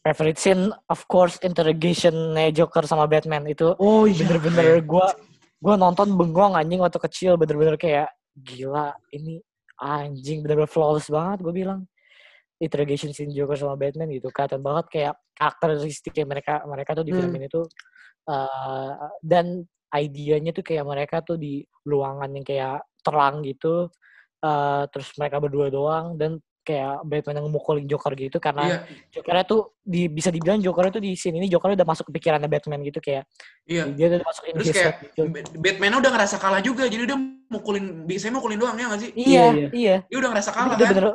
favorite 0.00 0.36
scene 0.36 0.62
of 0.86 1.00
course 1.06 1.40
interrogation 1.40 2.12
Joker 2.50 2.84
sama 2.84 3.04
Batman 3.04 3.44
itu 3.46 3.72
Oh 3.76 4.04
iya. 4.04 4.20
bener-bener 4.20 4.80
gue 4.80 5.06
gue 5.58 5.74
nonton 5.74 6.12
bengong 6.12 6.52
anjing 6.54 6.76
waktu 6.76 7.00
kecil 7.00 7.36
bener-bener 7.36 7.76
kayak 7.76 8.12
gila 8.36 8.92
ini 9.10 9.40
anjing 9.74 10.44
bener-bener 10.44 10.68
flawless 10.68 11.08
banget 11.08 11.40
gue 11.40 11.54
bilang 11.54 11.88
interrogation 12.56 13.10
scene 13.10 13.32
Joker 13.32 13.56
sama 13.56 13.80
Batman 13.80 14.12
gitu 14.12 14.28
kelihatan 14.28 14.60
banget 14.60 14.86
kayak 14.92 15.14
karakteristiknya 15.32 16.24
mereka 16.28 16.60
mereka 16.64 16.90
tuh 16.92 17.04
di 17.04 17.12
film 17.12 17.32
Hmm. 17.32 17.40
ini 17.40 17.48
tuh 17.48 17.64
eh, 18.28 18.92
dan 19.24 19.64
idenya 19.88 20.52
tuh 20.52 20.60
kayak 20.60 20.84
mereka 20.84 21.24
tuh 21.24 21.40
di 21.40 21.64
ruangan 21.82 22.28
yang 22.28 22.44
kayak 22.44 22.84
terang 23.04 23.44
gitu 23.44 23.92
eh, 24.40 24.82
terus 24.88 25.12
mereka 25.20 25.36
berdua 25.38 25.68
doang 25.68 26.16
dan 26.16 26.40
kayak 26.64 27.04
Batman 27.04 27.44
yang 27.44 27.52
mukulin 27.52 27.84
Joker 27.84 28.16
gitu 28.16 28.40
karena 28.40 28.64
Iya, 28.64 28.78
Jokernya 29.20 29.44
tuh 29.44 29.76
di, 29.84 30.08
bisa 30.08 30.32
dibilang 30.32 30.64
Jokernya 30.64 30.96
tuh 30.96 31.04
di 31.04 31.12
sini 31.12 31.44
ini 31.44 31.48
Jokernya 31.52 31.84
udah 31.84 31.88
masuk 31.92 32.08
ke 32.08 32.12
pikirannya 32.16 32.48
Batman 32.48 32.80
gitu 32.80 33.04
kayak 33.04 33.28
iya. 33.68 33.84
dia 33.84 34.06
udah 34.08 34.24
masuk 34.24 34.42
Terus 34.48 34.72
kayak 34.72 34.94
gitu. 35.04 35.20
Ba- 35.28 35.44
Batman 35.60 36.00
udah 36.00 36.10
ngerasa 36.16 36.36
kalah 36.40 36.64
juga, 36.64 36.88
jadi 36.88 37.04
dia 37.04 37.18
mukulin, 37.52 38.08
biasanya 38.08 38.32
mukulin 38.40 38.58
doang 38.58 38.76
ya 38.80 38.86
nggak 38.88 39.00
sih? 39.04 39.10
Iya, 39.12 39.44
iya. 39.52 39.68
iya. 39.76 39.96
Dia 40.08 40.16
udah 40.24 40.30
ngerasa 40.32 40.50
Dia 40.50 40.56
kalah 40.56 40.72
udah 40.72 40.86
kan? 40.88 40.92
bener, 40.96 41.06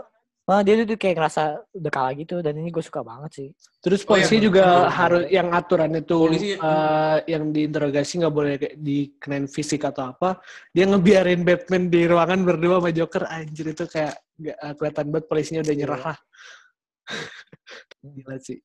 Wah, 0.49 0.65
dia 0.65 0.81
tuh 0.81 0.97
kayak 0.97 1.13
ngerasa 1.13 1.61
udah 1.77 1.91
kalah 1.93 2.09
gitu 2.17 2.41
dan 2.41 2.57
ini 2.57 2.73
gue 2.73 2.81
suka 2.81 3.05
banget 3.05 3.31
sih. 3.37 3.49
Terus 3.85 4.01
Oh, 4.01 4.17
iya. 4.17 4.25
polisi 4.25 4.35
juga 4.41 4.65
Oh. 4.65 4.89
harus 4.89 5.29
yang 5.29 5.53
aturan 5.53 5.93
itu 5.93 6.17
Polisi, 6.25 6.57
eh, 6.57 7.17
yang 7.29 7.53
diinterogasi 7.53 8.17
nggak 8.17 8.33
boleh 8.33 8.53
kayak 8.57 8.75
dikenain 8.81 9.45
fisik 9.45 9.85
atau 9.85 10.09
apa. 10.09 10.41
Dia 10.73 10.89
ngebiarin 10.89 11.45
Batman 11.45 11.93
di 11.93 12.01
ruangan 12.09 12.41
berdua 12.41 12.81
sama 12.81 12.89
Joker. 12.89 13.29
Anjir 13.29 13.77
itu 13.77 13.85
kayak 13.85 14.17
nggak 14.41 14.57
eh, 14.57 14.73
kelihatan 14.73 15.05
banget 15.13 15.25
polisinya 15.29 15.61
udah 15.61 15.75
nyerah 15.77 16.01
lah. 16.01 16.17
Gila 18.17 18.37
sih. 18.41 18.57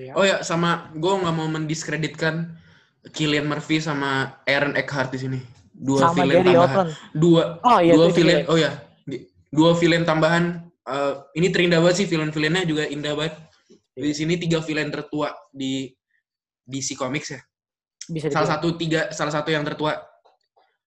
Iya. 0.00 0.12
Oh 0.16 0.24
ya, 0.24 0.40
sama 0.40 0.88
gue 0.96 1.12
nggak 1.12 1.34
mau 1.36 1.48
mendiskreditkan 1.52 2.56
Killian 3.12 3.44
Murphy 3.44 3.84
sama 3.84 4.40
Aaron 4.48 4.80
Eckhart 4.80 5.12
di 5.12 5.20
sini. 5.20 5.38
Dua 5.76 6.08
sama 6.08 6.24
villain 6.24 6.40
Gary 6.40 6.56
tambahan. 6.56 6.88
Dua 7.12 7.42
Oh 7.60 7.78
iya, 7.84 7.92
dua 7.92 8.06
villain. 8.16 8.38
dia. 8.42 8.48
Oh 8.48 8.56
ya, 8.56 8.72
dua 9.52 9.70
villain 9.76 10.08
tambahan. 10.08 10.64
Eh, 10.88 11.14
ini 11.36 11.52
terindah 11.52 11.84
banget 11.84 11.96
sih 12.00 12.06
villain-villainnya 12.08 12.64
juga 12.64 12.84
indah 12.88 13.12
banget. 13.12 13.34
di 13.98 14.14
sini 14.14 14.38
tiga 14.38 14.62
villain 14.62 14.94
tertua 14.94 15.34
di 15.50 15.90
DC 16.62 16.94
Comics 16.94 17.34
ya. 17.34 17.40
Bisa 18.06 18.30
Salah 18.30 18.46
satu 18.56 18.78
tiga, 18.78 19.10
salah 19.10 19.34
satu 19.34 19.50
yang 19.50 19.66
tertua. 19.66 19.98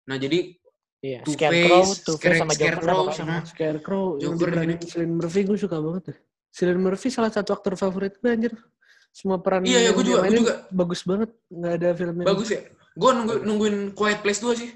Nah 0.08 0.16
jadi 0.16 0.56
Iya, 1.02 1.26
Two 1.26 1.34
Scarecrow, 1.34 1.82
Face, 1.82 2.06
Two 2.06 2.16
Face 2.16 2.38
sama 2.39 2.54
Joker 2.54 2.78
Scarecrow 2.78 3.04
sama 3.10 3.12
sama 3.12 3.36
Scarecrow 3.43 4.04
diperanin 4.16 4.78
ini. 4.78 4.86
Cillian 4.86 5.14
Murphy 5.18 5.41
gue 5.43 5.58
suka 5.58 5.82
banget 5.82 6.04
deh. 6.08 6.18
Cillian 6.54 6.78
Murphy 6.80 7.10
salah 7.10 7.34
satu 7.34 7.52
aktor 7.52 7.74
favorit 7.76 8.16
gue 8.16 8.30
anjir. 8.30 8.54
Semua 9.10 9.41
peran 9.41 9.66
Iya, 9.66 9.82
iya, 9.82 9.91
dia 9.91 10.04
juga, 10.08 10.20
mainin 10.24 10.39
juga. 10.39 10.56
bagus 10.72 11.02
banget. 11.04 11.30
Nggak 11.49 11.74
ada 11.76 11.89
film 11.97 12.16
yang 12.16 12.28
bagus 12.32 12.47
ya. 12.47 12.62
Gue 12.93 13.12
nunggu, 13.12 13.34
nungguin 13.43 13.76
Quiet 13.91 14.20
Place 14.24 14.39
2 14.39 14.56
sih. 14.56 14.70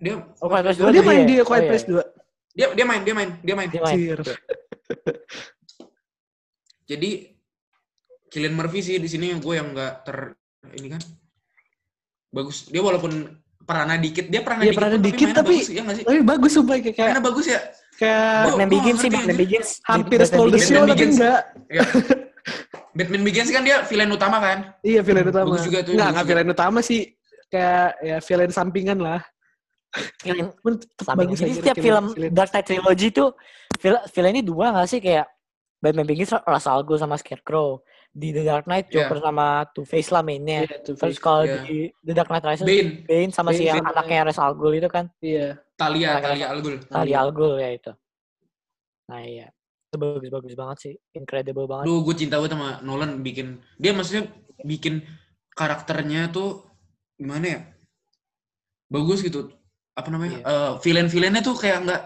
Dia 0.00 0.14
Oh, 0.40 0.48
Quiet 0.50 0.64
Place 0.66 0.80
Oh, 0.82 0.88
2 0.88 0.90
dia 0.90 0.98
tuh 0.98 1.06
main 1.06 1.20
iya. 1.20 1.28
di 1.28 1.34
Oh, 1.38 1.46
Quiet 1.46 1.62
iya. 1.62 1.70
Place 1.70 1.86
2. 1.86 2.17
Dia 2.58 2.66
dia 2.74 2.82
main, 2.82 3.02
dia 3.06 3.14
main, 3.14 3.30
dia 3.38 3.54
main. 3.54 3.68
Dia 3.70 3.82
main. 3.86 3.98
Jadi 6.90 7.10
Cillian 8.28 8.54
Murphy 8.58 8.80
sih 8.82 8.96
di 8.98 9.06
sini 9.06 9.30
gue 9.32 9.54
yang 9.54 9.70
nggak 9.70 9.92
ter 10.02 10.34
ini 10.74 10.88
kan 10.90 11.02
bagus. 12.34 12.66
Dia 12.66 12.82
walaupun 12.82 13.12
perannya 13.62 14.00
dikit, 14.00 14.26
dia 14.26 14.40
perannya 14.42 14.64
Iya, 14.68 14.72
dikit, 14.72 14.80
perannya 14.80 15.00
dikit, 15.00 15.26
mainnya 15.28 15.38
tapi- 15.38 15.60
bagus, 15.60 15.68
ya 15.70 15.80
nggak 15.84 15.96
sih? 15.96 16.04
Tapi 16.04 16.18
bagus 16.24 16.50
sumpah 16.50 16.74
kayak 16.74 16.94
kayak, 16.96 17.08
Mainnya 17.12 17.24
bagus 17.24 17.46
ya. 17.46 17.60
kayak 17.98 18.44
Batman 18.48 18.68
Begins 18.68 18.84
nggak 18.88 18.98
sih, 18.98 19.10
Batman. 19.12 19.36
Begins. 19.38 19.68
hampir 19.84 20.18
Batman 20.18 20.28
stole 20.32 20.50
the 20.50 20.58
show 20.60 20.82
tapi 20.82 21.04
enggak. 21.04 21.40
Ya. 21.68 21.82
Batman 22.96 23.22
Begins 23.22 23.48
kan 23.52 23.62
dia 23.62 23.76
villain 23.84 24.10
utama 24.10 24.36
kan? 24.40 24.58
Iya, 24.82 25.00
villain 25.04 25.28
utama. 25.28 25.44
Bagus 25.52 25.62
juga 25.68 25.78
tuh, 25.84 25.92
enggak 25.94 26.10
juga. 26.10 26.24
villain 26.26 26.48
utama 26.50 26.78
sih. 26.80 27.00
Kayak 27.48 27.86
ya 28.02 28.16
villain 28.20 28.52
sampingan 28.52 28.98
lah. 28.98 29.20
Sampingan. 29.88 31.16
bagus 31.16 31.38
Jadi 31.38 31.50
aja 31.50 31.58
setiap 31.58 31.76
film. 31.78 32.04
Dark 32.30 32.50
Knight 32.52 32.66
Trilogy 32.66 33.08
tuh 33.08 33.28
vil- 33.78 34.04
villain 34.12 34.34
ini 34.36 34.42
dua 34.42 34.66
gak 34.74 34.88
sih 34.88 35.00
kayak 35.00 35.26
Batman 35.78 36.04
Begins 36.04 36.34
Ra's 36.34 36.66
al 36.66 36.82
Ghul 36.82 36.98
sama 36.98 37.16
Scarecrow. 37.16 37.80
Di 38.08 38.32
The 38.32 38.42
Dark 38.42 38.66
Knight 38.66 38.88
Iya. 38.90 39.06
Joker 39.06 39.20
sama 39.22 39.46
Two 39.70 39.84
Face 39.84 40.10
lah 40.10 40.20
mainnya. 40.20 40.64
Iya, 40.66 40.80
Two 40.82 40.96
Terus 40.96 41.16
Face. 41.16 41.20
kalau 41.20 41.44
Iya. 41.44 41.62
di 41.62 41.76
The 42.02 42.12
Dark 42.12 42.28
Knight 42.28 42.44
Rises 42.44 42.66
Bane, 42.66 42.90
Bane 43.04 43.30
sama 43.30 43.50
si 43.52 43.62
Bane 43.62 43.68
yang 43.70 43.84
anaknya 43.84 44.26
Ra's 44.26 44.40
al 44.40 44.52
Ghul 44.52 44.74
itu 44.74 44.88
kan. 44.88 45.06
Iya. 45.20 45.60
Talia, 45.78 46.18
Nah, 46.18 46.22
Talia 46.24 46.46
Al 46.50 46.58
Ghul. 46.58 46.76
Talia 46.82 47.18
al 47.22 47.30
Ghul 47.30 47.54
ya 47.56 47.70
itu. 47.70 47.92
Nah 49.06 49.20
iya. 49.22 49.46
Itu 49.88 49.96
bagus-bagus 49.96 50.52
banget 50.52 50.76
sih. 50.82 50.94
Incredible 51.14 51.64
banget. 51.64 51.84
Duh, 51.86 52.02
gue 52.02 52.14
cinta 52.18 52.36
banget 52.36 52.52
sama 52.52 52.82
Nolan 52.82 53.22
bikin 53.22 53.56
dia 53.78 53.94
maksudnya 53.94 54.26
bikin 54.60 55.00
karakternya 55.54 56.28
tuh 56.28 56.66
gimana 57.14 57.46
ya? 57.46 57.60
Bagus 58.88 59.22
gitu. 59.22 59.52
Apa 59.98 60.08
namanya? 60.14 60.38
Iya. 60.38 60.46
Eh, 60.46 60.72
villain-villainnya 60.86 61.42
tuh 61.42 61.58
kayak 61.58 61.78
nggak 61.82 62.02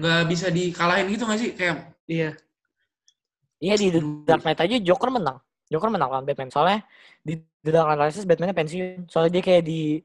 nggak 0.00 0.22
bisa 0.32 0.46
dikalahin 0.48 1.06
gitu 1.12 1.28
nggak 1.28 1.40
sih? 1.40 1.50
Kayak 1.52 1.92
Iya. 2.08 2.30
Iya 3.62 3.74
di 3.78 3.86
The 3.94 4.00
Dark 4.26 4.42
Knight 4.42 4.60
aja 4.64 4.76
Joker 4.80 5.10
menang. 5.12 5.38
Joker 5.70 5.88
menang 5.92 6.10
lawan 6.10 6.26
Batman. 6.26 6.50
Soalnya 6.50 6.82
di 7.22 7.38
The 7.62 7.70
Dark 7.70 7.86
Knight 7.92 8.00
Rises 8.10 8.26
Batman-nya 8.26 8.56
pensiun. 8.56 9.06
Soalnya 9.06 9.38
dia 9.38 9.42
kayak 9.44 9.62
di 9.62 10.02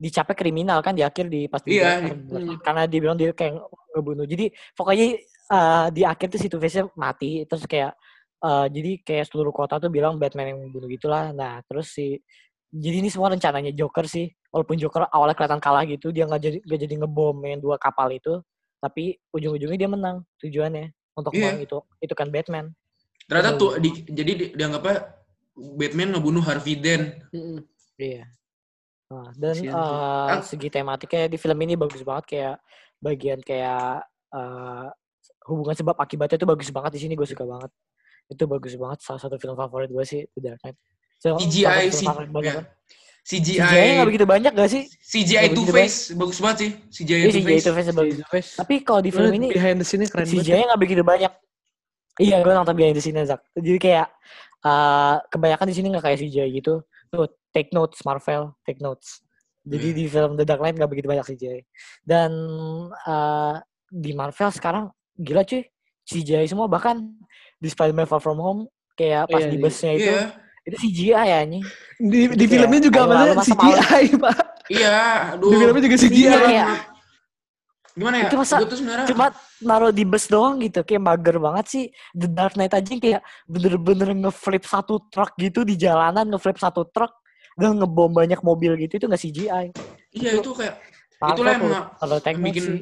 dicapek 0.00 0.36
kriminal 0.40 0.80
kan 0.80 0.96
di 0.96 1.04
akhir 1.04 1.28
di 1.28 1.44
pas 1.44 1.60
di 1.60 1.76
Iya, 1.76 2.08
iya. 2.08 2.56
karena 2.64 2.88
dia 2.88 3.00
bilang 3.04 3.16
dia 3.18 3.36
kayak 3.36 3.60
ngebunuh. 3.92 4.24
Jadi 4.24 4.48
pokoknya 4.72 5.06
eh, 5.26 5.86
di 5.92 6.02
akhir 6.06 6.26
tuh 6.32 6.40
si 6.40 6.48
Two 6.48 6.60
mati 6.96 7.44
terus 7.44 7.66
kayak 7.66 7.92
eh, 8.40 8.66
jadi 8.70 8.90
kayak 9.04 9.24
seluruh 9.28 9.52
kota 9.52 9.76
tuh 9.76 9.90
bilang 9.90 10.16
Batman 10.16 10.54
yang 10.54 10.60
membunuh 10.62 10.88
gitulah. 10.88 11.34
Nah, 11.34 11.60
terus 11.66 11.92
si 11.92 12.16
jadi 12.70 13.02
ini 13.02 13.10
semua 13.10 13.34
rencananya 13.34 13.74
Joker 13.74 14.06
sih. 14.06 14.30
Walaupun 14.50 14.74
Joker 14.76 15.06
awalnya 15.08 15.38
kelihatan 15.38 15.62
kalah 15.62 15.86
gitu, 15.86 16.10
dia 16.10 16.26
nggak 16.26 16.42
jadi 16.42 16.58
nggak 16.60 16.80
jadi 16.82 16.94
ngebom 16.98 17.38
yang 17.46 17.62
dua 17.62 17.78
kapal 17.78 18.10
itu, 18.10 18.42
tapi 18.78 19.14
ujung-ujungnya 19.30 19.78
dia 19.78 19.86
menang 19.86 20.26
tujuannya 20.42 20.90
untuk 21.14 21.30
meng- 21.54 21.62
itu 21.62 21.78
itu 21.98 22.14
kan 22.14 22.28
Batman. 22.28 22.74
ternyata 23.30 23.54
tuh 23.54 23.78
di, 23.78 23.90
jadi 24.10 24.32
di- 24.34 24.52
dianggapnya 24.58 24.96
Batman 25.54 26.18
ngebunuh 26.18 26.42
Harvey 26.42 26.74
Dent. 26.74 27.14
Mm-mm. 27.30 27.62
Iya. 27.94 28.26
Nah, 29.06 29.30
dan 29.38 29.54
eh, 29.54 30.28
Kan- 30.34 30.42
segi 30.42 30.66
tematiknya 30.66 31.30
di 31.30 31.38
film 31.38 31.58
ini 31.62 31.78
bagus 31.78 32.02
banget 32.02 32.24
kayak 32.26 32.56
bagian 32.98 33.38
kayak 33.38 34.02
eh, 34.34 34.86
hubungan 35.46 35.78
sebab 35.78 35.94
akibatnya 35.94 36.42
itu 36.42 36.48
bagus 36.48 36.70
banget 36.70 36.90
di 36.98 37.00
sini 37.06 37.14
gue 37.14 37.22
suka 37.22 37.46
banget. 37.46 37.70
Itu 38.26 38.50
bagus 38.50 38.74
banget 38.74 38.98
salah 39.02 39.22
satu 39.22 39.38
film 39.38 39.54
favorit 39.54 39.90
gue 39.90 40.02
sih 40.02 40.26
The 40.34 40.40
Dark 40.42 40.60
Knight. 40.62 40.78
So, 41.22 41.38
CGI 41.38 41.86
sih. 41.92 42.06
Ya. 43.30 43.38
kan. 43.38 43.46
CGI 43.60 43.60
CGI 43.62 43.90
nggak 43.94 44.08
begitu 44.08 44.26
banyak 44.26 44.52
gak 44.52 44.68
sih? 44.68 44.82
CGI 44.90 45.36
nggak 45.40 45.54
Two 45.54 45.66
Face 45.68 45.98
bagus 46.12 46.38
banget 46.38 46.58
sih. 46.58 46.70
CGI 46.90 47.16
Iya 47.16 47.26
Two 47.26 47.34
CGI 47.36 47.46
Face. 47.46 47.62
itu 47.62 47.70
face 47.70 47.90
bagus. 47.92 48.16
Face. 48.26 48.50
Tapi 48.56 48.74
kalau 48.80 49.00
di 49.00 49.10
film 49.10 49.32
ini 49.32 49.46
behind 49.50 49.78
the 49.78 49.86
scene 49.86 50.02
keren 50.04 50.24
banget. 50.24 50.42
CGI 50.42 50.62
nggak 50.66 50.80
begitu 50.80 51.02
banyak. 51.02 51.32
Iya, 52.16 52.36
gue 52.40 52.52
nonton 52.52 52.74
behind 52.74 52.92
the 52.92 53.00
scene 53.00 53.22
Zak. 53.22 53.40
Jadi 53.54 53.78
kayak 53.78 54.08
eh, 54.60 55.16
kebanyakan 55.26 55.66
di 55.66 55.74
sini 55.74 55.86
nggak 55.88 56.04
kayak 56.04 56.18
CGI 56.18 56.48
gitu. 56.54 56.74
Tuh, 57.08 57.26
take 57.50 57.70
notes 57.70 58.02
Marvel, 58.02 58.52
take 58.62 58.78
notes. 58.78 59.24
Jadi 59.60 59.88
Iya. 59.88 59.96
di 59.96 60.04
film 60.06 60.30
The 60.34 60.44
Dark 60.44 60.60
Knight 60.60 60.76
nggak 60.76 60.90
begitu 60.90 61.06
banyak 61.06 61.24
CGI. 61.26 61.60
Dan 62.02 62.30
eh, 62.92 63.54
di 63.88 64.12
Marvel 64.12 64.50
sekarang 64.50 64.84
gila 65.14 65.42
cuy, 65.42 65.64
CGI 66.02 66.44
semua 66.44 66.64
bahkan 66.64 67.08
di 67.56 67.68
Spider-Man 67.68 68.04
Far 68.04 68.18
From 68.18 68.38
Home 68.38 68.62
kayak 68.92 69.26
pas 69.26 69.40
Iya, 69.40 69.48
di 69.48 69.56
di- 69.56 69.62
busnya 69.62 69.90
itu 69.92 70.06
Iya. 70.06 70.22
Itu 70.60 70.76
CGI 70.76 71.12
ya 71.26 71.38
nih. 71.44 71.62
Di, 71.96 72.18
di 72.30 72.44
kayak 72.44 72.50
filmnya 72.50 72.80
juga 72.80 73.00
malah 73.02 73.32
masa 73.32 73.52
CGI, 73.52 74.04
Pak. 74.16 74.36
Iya, 74.68 74.98
aduh. 75.34 75.50
Di 75.50 75.56
filmnya 75.56 75.82
juga 75.82 75.96
CGI. 75.98 76.14
Iya, 76.14 76.30
Gimana, 76.30 76.46
kayak 76.46 76.66
gimana 77.90 78.16
ya? 78.16 78.28
Itu 78.30 78.36
masa 78.38 78.54
Gue 78.56 78.68
tuh 78.70 78.78
sebenarnya 78.78 79.06
cuma 79.10 79.26
naruh 79.60 79.92
di 79.92 80.04
bus 80.06 80.24
doang 80.24 80.62
gitu 80.62 80.80
kayak 80.80 81.02
mager 81.02 81.36
banget 81.36 81.66
sih 81.66 81.84
The 82.14 82.28
Dark 82.30 82.54
Knight 82.54 82.72
aja 82.72 82.86
kayak 82.96 83.20
bener-bener 83.44 84.08
ngeflip 84.14 84.62
satu 84.64 85.02
truk 85.10 85.34
gitu 85.36 85.66
di 85.66 85.74
jalanan 85.74 86.24
ngeflip 86.30 86.56
satu 86.56 86.86
truk 86.86 87.10
dan 87.58 87.76
ngebom 87.76 88.14
banyak 88.14 88.40
mobil 88.40 88.78
gitu 88.78 88.96
itu 88.96 89.04
nggak 89.04 89.20
CGI 89.20 89.66
iya 90.16 90.30
itu- 90.32 90.40
itu 90.40 90.50
kayak 90.54 90.74
itulah 91.34 91.52
yang 91.52 91.64
kalau 91.98 92.16
teknik 92.22 92.54
bikin 92.54 92.62
sih 92.64 92.80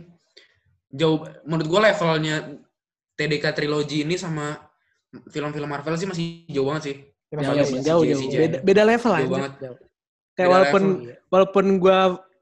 jauh 0.93 1.19
menurut 1.43 1.67
gue 1.67 1.81
levelnya 1.83 2.37
TDK 3.19 3.45
trilogi 3.51 4.07
ini 4.07 4.15
sama 4.15 4.55
film-film 5.33 5.67
Marvel 5.67 5.99
sih 5.99 6.07
masih 6.07 6.47
jauh 6.47 6.69
banget 6.69 6.83
sih. 6.85 6.97
Ya, 7.29 7.37
jauh 7.37 7.55
Jauh, 7.55 7.65
sih, 7.65 7.79
jauh. 7.79 8.05
jauh. 8.25 8.31
Beda, 8.33 8.57
beda 8.63 8.83
level 8.85 9.13
Jauh 9.13 9.29
banget. 9.29 9.53
Jauh. 9.61 9.77
Kayak 10.33 10.39
Beda 10.39 10.49
walaupun 10.51 10.83
level. 10.85 11.15
walaupun 11.29 11.65
gue 11.79 11.99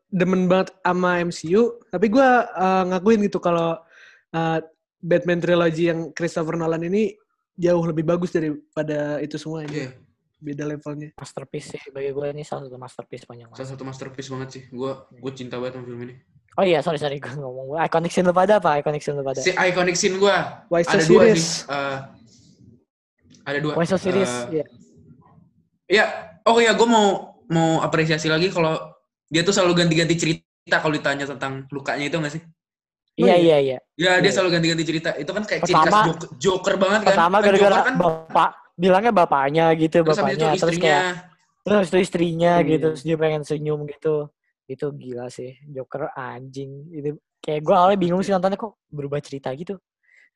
demen 0.09 0.43
banget 0.47 0.69
sama 0.79 1.11
MCU, 1.21 1.63
tapi 1.87 2.07
gue 2.07 2.29
ngakuin 2.87 3.21
gitu 3.23 3.39
kalau 3.39 3.75
uh, 4.31 4.59
Batman 4.99 5.39
trilogy 5.39 5.85
yang 5.87 6.13
Christopher 6.13 6.55
Nolan 6.55 6.83
ini 6.83 7.13
jauh 7.55 7.83
lebih 7.83 8.05
bagus 8.05 8.31
daripada 8.31 9.19
itu 9.19 9.35
semua 9.37 9.65
Iya, 9.65 9.91
aja. 9.91 10.05
Beda 10.37 10.65
levelnya. 10.65 11.11
masterpiece 11.17 11.73
sih 11.73 11.83
bagi 11.89 12.13
gue 12.13 12.27
ini 12.29 12.45
salah 12.45 12.69
satu 12.69 12.77
masterpiece 12.77 13.25
panjang 13.25 13.49
salah 13.51 13.71
satu 13.73 13.83
masterpiece 13.83 14.29
banget 14.29 14.49
sih. 14.51 14.63
Gue 14.69 14.93
gue 15.11 15.33
cinta 15.33 15.57
banget 15.57 15.75
sama 15.75 15.87
film 15.87 16.03
ini. 16.05 16.15
oh 16.55 16.65
iya 16.65 16.81
sorry 16.81 16.97
sorry 16.97 17.17
gue 17.17 17.33
ngomong 17.33 17.77
iconic 17.79 18.09
scene 18.09 18.25
lu 18.25 18.33
pada 18.33 18.57
apa 18.57 18.77
iconic 18.77 19.01
scene 19.01 19.17
lu 19.17 19.25
pada 19.25 19.41
Si 19.41 19.53
iconic 19.53 19.93
scene 19.93 20.17
gue 20.17 20.33
ada 20.33 20.65
dua 20.69 21.01
serious? 21.01 21.65
sih. 21.65 21.69
Eh, 21.69 21.97
ada 23.47 23.59
dua. 23.59 23.73
Why 23.73 23.87
so 23.87 23.97
serious 23.97 24.29
Eh, 24.47 24.61
Iya. 24.61 24.65
Iya, 25.87 26.05
oh 26.45 26.59
iya 26.59 26.75
gue 26.75 26.83
mau 26.85 27.07
mau 27.47 27.79
apresiasi 27.79 28.27
lagi 28.27 28.51
kalau 28.51 28.75
dia 29.25 29.41
tuh 29.41 29.55
selalu 29.55 29.81
ganti-ganti 29.81 30.19
cerita 30.19 30.43
kalau 30.77 30.93
ditanya 30.93 31.25
tentang 31.25 31.63
lukanya 31.69 32.05
itu 32.05 32.17
nggak 32.17 32.35
sih? 32.35 32.43
iya 33.17 33.33
iya. 33.33 33.39
iya 33.39 33.57
iya 33.59 33.79
Ya 33.97 34.11
dia 34.19 34.29
Iya. 34.29 34.33
selalu 34.35 34.51
ganti-ganti 34.53 34.85
cerita. 34.85 35.11
Itu 35.15 35.31
kan 35.31 35.43
kayak 35.43 35.63
ciri 35.63 35.73
Pertama- 35.73 35.95
khas 35.97 36.07
joker, 36.13 36.29
joker 36.37 36.75
banget 36.77 37.01
kan. 37.01 37.09
pertama 37.09 37.37
Kan 37.37 37.45
gara-gara 37.45 37.71
Joker 37.73 37.87
kan, 37.87 37.95
bapak 37.97 38.51
bilangnya 38.77 39.13
bapaknya 39.15 39.65
gitu 39.73 39.97
terus 40.03 40.19
bapaknya 40.19 40.47
itu 40.53 40.61
terus 40.61 40.77
kayak 40.77 41.03
terus 41.65 41.87
itu 41.89 41.99
istrinya 41.99 42.53
Hmm. 42.59 42.67
gitu 42.69 42.87
terus 42.93 43.03
dia 43.03 43.17
pengen 43.17 43.41
senyum 43.41 43.81
gitu 43.87 44.29
itu 44.67 44.87
gila 44.93 45.27
sih 45.27 45.57
Joker 45.65 46.13
anjing 46.13 46.85
itu 46.93 47.17
kayak 47.41 47.63
gue 47.63 47.73
awalnya 47.73 47.97
bingung 47.97 48.21
sih 48.21 48.31
nontonnya 48.31 48.61
kok 48.61 48.77
berubah 48.87 49.17
cerita 49.19 49.49
gitu 49.55 49.81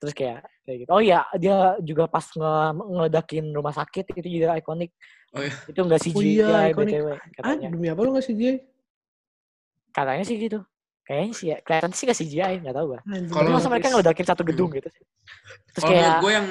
terus 0.00 0.16
kayak 0.16 0.40
kayak 0.64 0.78
gitu. 0.82 0.90
Oh 0.90 0.98
iya 0.98 1.20
dia 1.36 1.76
juga 1.84 2.08
pas 2.08 2.24
nge 2.24 2.52
ngeledakin 2.74 3.44
rumah 3.52 3.70
sakit 3.70 4.16
itu 4.16 4.40
juga 4.40 4.56
ikonik. 4.56 4.90
Oh 5.30 5.44
iya. 5.44 5.52
itu 5.68 5.78
enggak 5.78 6.00
CGI 6.00 6.16
Oh 6.16 6.24
iya, 6.24 6.58
ikonik. 6.72 6.94
btw 6.96 7.08
Ah, 7.12 7.18
katanya. 7.36 7.68
demi 7.70 7.86
apa 7.86 8.00
lu 8.00 8.10
nggak 8.10 8.26
CGI? 8.26 8.54
katanya 9.90 10.24
sih 10.24 10.36
gitu. 10.38 10.58
Kayaknya 11.02 11.32
sih 11.34 11.46
ya 11.50 11.56
kelihatan 11.60 11.90
sih 11.90 12.04
gak 12.06 12.18
CGI 12.18 12.54
nggak 12.62 12.70
tahu 12.72 12.86
gue 12.94 13.00
Kalau- 13.28 13.50
masa 13.50 13.66
mereka 13.66 13.90
ngeledakin 13.90 14.26
satu 14.26 14.42
gedung 14.46 14.70
gitu 14.70 14.86
sih. 14.88 15.02
Terus 15.74 15.82
Kalau 15.82 15.90
kayak 15.92 16.12
gue 16.22 16.32
yang 16.32 16.48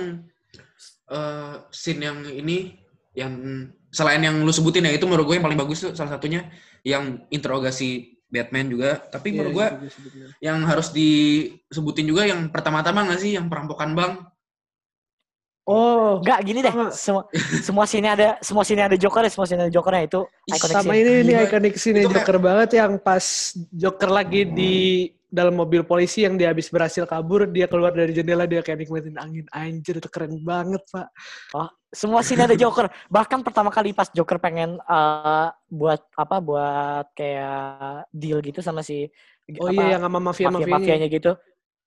eh 1.10 1.54
scene 1.72 2.02
yang 2.04 2.18
ini 2.28 2.76
yang 3.16 3.34
selain 3.89 4.22
yang 4.22 4.36
lu 4.45 4.52
sebutin 4.52 4.86
ya 4.86 4.93
itu 4.93 5.08
menurut 5.08 5.26
gue 5.26 5.36
yang 5.39 5.45
paling 5.47 5.58
bagus 5.58 5.82
tuh 5.82 5.91
salah 5.95 6.14
satunya 6.14 6.52
yang 6.86 7.24
interogasi 7.32 8.19
Batman 8.30 8.70
juga. 8.70 9.02
Tapi 9.04 9.28
Iya, 9.28 9.36
menurut 9.36 9.52
gue 9.52 9.68
iya, 10.14 10.26
yang 10.46 10.62
harus 10.64 10.90
disebutin 10.90 12.06
juga 12.06 12.24
yang 12.24 12.48
pertama-tama 12.48 13.04
nggak 13.04 13.20
sih 13.20 13.34
yang 13.34 13.46
perampokan 13.46 13.92
bank? 13.92 14.14
Oh, 15.66 16.18
Enggak 16.18 16.40
gini 16.42 16.60
deh. 16.62 16.74
Semua 16.90 17.24
semua 17.62 17.86
sini 17.86 18.08
ada 18.10 18.42
semua 18.42 18.66
sini 18.66 18.82
ada 18.82 18.98
Joker 18.98 19.22
ya, 19.22 19.30
semua 19.30 19.46
sini 19.46 19.60
ada 19.62 19.70
Jokernya 19.70 20.04
itu 20.04 20.20
iconic 20.48 20.74
sama 20.74 20.82
scene. 20.88 20.98
ini 21.00 21.12
ini 21.22 21.32
Gila. 21.32 21.46
iconic 21.46 21.74
scene 21.78 21.94
Itu 21.96 22.02
kayak- 22.02 22.16
Joker 22.18 22.38
banget 22.42 22.70
yang 22.74 22.92
pas 22.98 23.26
Joker 23.70 24.10
lagi 24.10 24.42
di 24.46 24.74
dalam 25.30 25.54
mobil 25.54 25.86
polisi 25.86 26.26
yang 26.26 26.36
dia 26.36 26.50
habis 26.50 26.68
berhasil 26.68 27.06
kabur, 27.06 27.46
dia 27.46 27.70
keluar 27.70 27.94
dari 27.94 28.10
jendela 28.12 28.50
dia 28.50 28.60
kayak 28.60 28.82
nikmatin 28.82 29.14
angin 29.16 29.46
anjir 29.54 30.02
itu 30.02 30.10
keren 30.10 30.42
banget 30.42 30.82
pak. 30.90 31.08
Semua 31.90 32.22
sini 32.22 32.46
ada 32.46 32.54
Joker. 32.54 32.90
Bahkan 33.08 33.42
pertama 33.42 33.70
kali 33.70 33.94
pas 33.94 34.10
Joker 34.10 34.38
pengen 34.38 34.78
eh, 34.78 35.48
buat 35.70 36.02
apa 36.14 36.38
buat 36.38 37.06
kayak 37.14 38.10
deal 38.10 38.42
gitu 38.42 38.62
sama 38.62 38.82
si 38.82 39.06
Oh 39.58 39.66
apa, 39.66 39.74
iya 39.74 39.98
yang 39.98 40.04
sama 40.06 40.18
mafia 40.22 40.50
mafia 40.50 40.66
mafianya. 40.66 40.78
mafianya 40.78 41.08
gitu. 41.10 41.32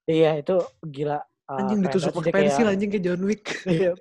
Iya 0.03 0.31
itu 0.39 0.57
gila. 0.83 1.19
eh, 1.23 1.59
Anjing 1.63 1.79
ditusuk 1.83 2.11
pakai 2.15 2.33
pensil 2.33 2.63
kayak- 2.63 2.73
anjing 2.75 2.91
kayak 2.91 3.05
John 3.07 3.23
Wick. 3.23 3.45
Iya. 3.67 3.93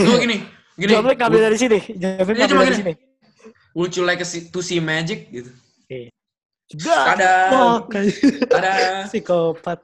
Lu 0.00 0.12
gini, 0.16 0.36
gini. 0.74 0.92
John 0.92 1.04
Wick 1.04 1.18
ngambil 1.20 1.40
dari 1.52 1.56
sini. 1.56 1.78
John 1.96 2.24
Wick 2.24 2.36
Iya, 2.36 2.44
ngambil 2.44 2.48
cuma 2.48 2.62
dari 2.64 2.72
gini. 2.72 2.80
sini. 2.80 2.94
Would 3.76 3.92
you 3.92 4.04
like 4.04 4.16
to 4.16 4.24
see- 4.24 4.48
to 4.48 4.60
see 4.60 4.80
magic 4.80 5.28
gitu? 5.28 5.52
Dah. 5.88 6.08
Ada, 6.70 7.32
Oh, 7.50 7.76
kayak 7.84 8.12
ada. 8.58 8.72
psikopat. 9.04 9.78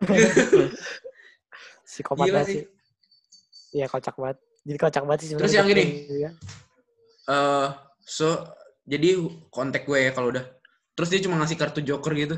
Psikopat 1.84 2.26
Gila 2.26 2.42
sih. 2.44 2.64
Iya 3.70 3.86
kocak 3.86 4.14
banget. 4.14 4.36
Jadi 4.62 4.78
kocak 4.78 5.02
banget 5.02 5.20
sih 5.20 5.28
Terus 5.32 5.52
yang 5.52 5.64
gini. 5.64 5.84
Joker 5.84 6.12
ini. 6.12 6.28
Eh, 7.24 7.66
so 8.00 8.26
jadi 8.82 9.16
kontak 9.48 9.84
gue 9.84 9.98
ya 9.98 10.10
kalau 10.10 10.28
udah. 10.28 10.44
Terus 10.92 11.08
dia 11.08 11.20
cuma 11.20 11.36
ngasih 11.36 11.56
kartu 11.56 11.80
Joker 11.80 12.12
gitu. 12.14 12.36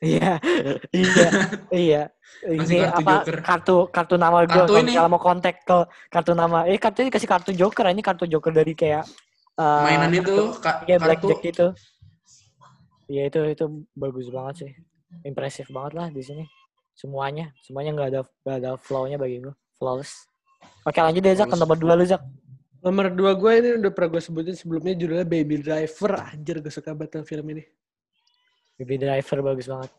Iya, 0.00 0.40
iya, 0.96 1.28
iya. 1.70 2.02
Ini 2.40 2.56
kartu 2.56 2.96
apa 2.96 3.12
Joker. 3.20 3.36
kartu 3.42 3.76
kartu 3.90 4.14
nama 4.16 4.40
gue 4.40 4.48
Kartu 4.48 4.64
kalau 4.66 4.80
ini. 4.80 4.88
misalnya 4.90 5.10
mau 5.10 5.20
kontak 5.20 5.60
ke 5.60 5.78
kartu 6.08 6.32
nama. 6.32 6.64
Eh 6.64 6.76
kartunya 6.76 7.08
dikasih 7.08 7.28
kartu 7.28 7.50
Joker, 7.52 7.84
ini 7.86 8.00
kartu 8.00 8.24
Joker 8.24 8.48
dari 8.50 8.72
kayak 8.72 9.04
eh, 9.54 9.82
Mainan 9.84 10.08
kartu- 10.10 10.16
itu 10.16 10.36
ka- 10.58 10.80
Iya 10.82 10.96
kartu 10.96 11.04
blackjack 11.04 11.40
itu. 11.46 11.66
Iya 13.10 13.26
itu 13.26 13.40
itu 13.50 13.64
bagus 13.98 14.30
banget 14.30 14.54
sih. 14.62 14.72
Impresif 15.26 15.66
banget 15.74 15.92
lah 15.98 16.08
di 16.14 16.22
sini. 16.22 16.46
Semuanya, 16.94 17.50
semuanya 17.66 17.90
nggak 17.98 18.08
ada 18.14 18.20
nggak 18.46 18.56
ada 18.62 18.70
flow-nya 18.78 19.18
bagi 19.18 19.42
gue. 19.42 19.54
Flawless. 19.82 20.30
Oke 20.86 21.02
lanjut 21.02 21.18
deh 21.24 21.34
Zak, 21.34 21.50
nomor 21.58 21.74
dua 21.74 21.98
lu 21.98 22.06
Zak. 22.06 22.22
Nomor 22.80 23.10
dua 23.10 23.34
gue 23.34 23.52
ini 23.58 23.68
udah 23.82 23.90
pernah 23.90 24.14
gue 24.14 24.22
sebutin 24.22 24.54
sebelumnya 24.54 24.94
judulnya 24.94 25.26
Baby 25.26 25.58
Driver. 25.58 26.22
Anjir 26.22 26.62
gue 26.62 26.70
suka 26.70 26.94
banget 26.94 27.26
film 27.26 27.50
ini. 27.50 27.66
Baby 28.78 28.96
Driver 29.02 29.38
bagus 29.42 29.66
banget. 29.66 29.90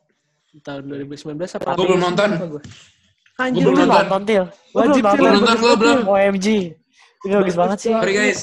Tahun 0.63 0.81
2019 0.87 1.35
apa? 1.35 1.69
Gua 1.75 1.85
belum 1.85 2.01
nonton. 2.01 2.29
Anjir 3.37 3.61
Lu 3.65 3.75
belum 3.75 3.85
lu 3.85 3.85
nonton. 3.91 4.05
nonton 4.07 4.45
Wajib, 4.71 5.03
belum 5.03 5.19
nonton? 5.19 5.35
nonton 5.35 5.55
gue 5.59 5.73
belum. 5.75 5.99
OMG. 6.07 6.47
Ini 7.27 7.33
bagus 7.37 7.55
banget 7.59 7.77
sih. 7.83 7.93
Sorry 7.93 8.13
guys. 8.15 8.39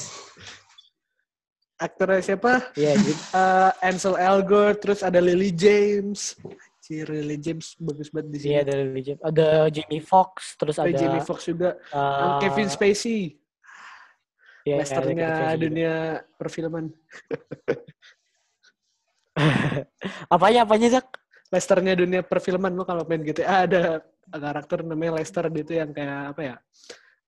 Aktornya 1.79 2.19
siapa? 2.19 2.75
Iya, 2.75 2.99
jadi 2.99 3.13
Eh, 3.31 3.71
Ansel 3.87 4.19
Elgort, 4.19 4.83
terus 4.83 4.99
ada 4.99 5.23
Lily 5.23 5.55
James. 5.55 6.35
Anjir, 6.89 7.05
Lily 7.05 7.37
James 7.37 7.77
bagus 7.77 8.09
banget 8.09 8.33
di 8.33 8.37
sini. 8.41 8.49
Iya 8.51 8.59
ada 8.65 8.73
Lily 8.81 9.01
James, 9.05 9.21
ada 9.21 9.47
Jamie 9.69 10.01
Fox, 10.01 10.57
terus 10.57 10.75
Ada 10.81 10.89
ada 10.89 10.97
Jamie 10.97 11.21
Foxx 11.21 11.41
juga. 11.45 11.69
Eh, 11.77 12.37
Kevin 12.41 12.67
Spacey. 12.67 13.21
ada 14.65 14.81
Lesternya 14.81 15.13
Kevin 15.13 15.29
Spacey 15.29 15.53
juga. 15.53 15.65
dunia 15.69 15.93
perfilman. 16.35 16.85
Apanya 20.33 20.59
apanya 20.65 20.87
Zak? 20.99 21.07
Lesternya 21.53 21.93
dunia 21.93 22.21
perfilman 22.25 22.73
lo 22.73 22.83
kalau 22.85 23.05
main 23.05 23.21
GTA 23.21 23.69
ada 23.69 24.03
karakter 24.29 24.81
namanya 24.85 25.21
Lester 25.21 25.45
gitu 25.49 25.77
yang 25.77 25.93
kayak 25.93 26.33
apa 26.33 26.41
ya? 26.41 26.55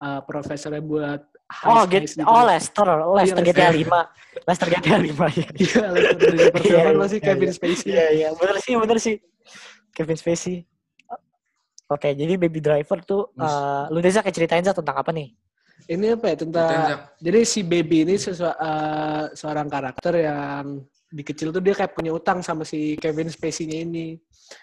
Eh, 0.02 0.22
profesornya 0.26 0.82
buat 0.82 1.22
Oh, 1.68 1.84
heist- 1.84 2.16
gitu. 2.16 2.24
oh 2.24 2.48
Lester, 2.48 2.88
Lester 3.12 3.44
Iya, 3.44 3.52
GTA 3.52 3.70
Lester. 3.76 3.84
5. 3.84 4.00
Lester 4.48 4.68
GTA 4.72 4.98
5 4.98 5.26
ya. 5.30 5.48
Iya, 5.52 5.84
Lester 5.92 6.18
dunia 6.24 6.48
perfilman 6.50 6.80
Iya, 6.88 6.96
lo 6.96 7.06
sih 7.06 7.20
iya, 7.20 7.26
Kevin 7.28 7.44
iya. 7.44 7.56
Spacey. 7.56 7.88
Iya, 7.92 8.06
iya, 8.16 8.28
bener 8.32 8.58
sih, 8.58 8.74
bener 8.80 8.98
sih. 8.98 9.16
Kevin 9.92 10.16
Spacey. 10.16 10.56
Oke, 11.92 12.16
jadi 12.16 12.40
Baby 12.40 12.64
Driver 12.64 13.04
tuh, 13.04 13.36
eh, 13.36 13.84
lu 13.92 14.00
deh 14.00 14.08
Zak 14.08 14.24
kayak 14.24 14.32
ceritain 14.34 14.64
Zak 14.64 14.80
tentang 14.80 14.96
apa 14.96 15.12
nih? 15.12 15.36
Ini 15.92 16.16
apa 16.16 16.26
ya 16.32 16.36
tentang 16.40 16.72
jadi 17.20 17.40
si 17.44 17.68
baby 17.68 18.08
ini 18.08 18.16
sesua- 18.16 18.56
eh, 18.56 19.24
seorang 19.36 19.68
karakter 19.68 20.24
yang 20.24 20.80
di 21.12 21.20
kecil 21.20 21.52
tuh 21.52 21.60
dia 21.60 21.76
kayak 21.76 21.92
punya 21.92 22.16
utang 22.16 22.40
sama 22.40 22.64
si 22.64 22.96
Kevin 22.96 23.28
Spacey-nya 23.28 23.84
ini. 23.84 24.16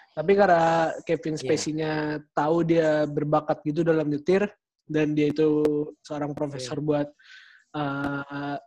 Tapi 0.09 0.31
karena 0.33 0.89
Kevin 1.05 1.37
Iya. 1.37 1.41
Spacey-nya 1.45 1.91
tahu 2.33 2.65
dia 2.65 3.05
berbakat 3.05 3.61
gitu 3.61 3.85
dalam 3.85 4.09
nyetir 4.09 4.49
dan 4.89 5.13
dia 5.13 5.29
itu 5.29 5.61
seorang 6.01 6.33
profesor 6.33 6.81
buat 6.81 7.07
eh, 7.77 8.57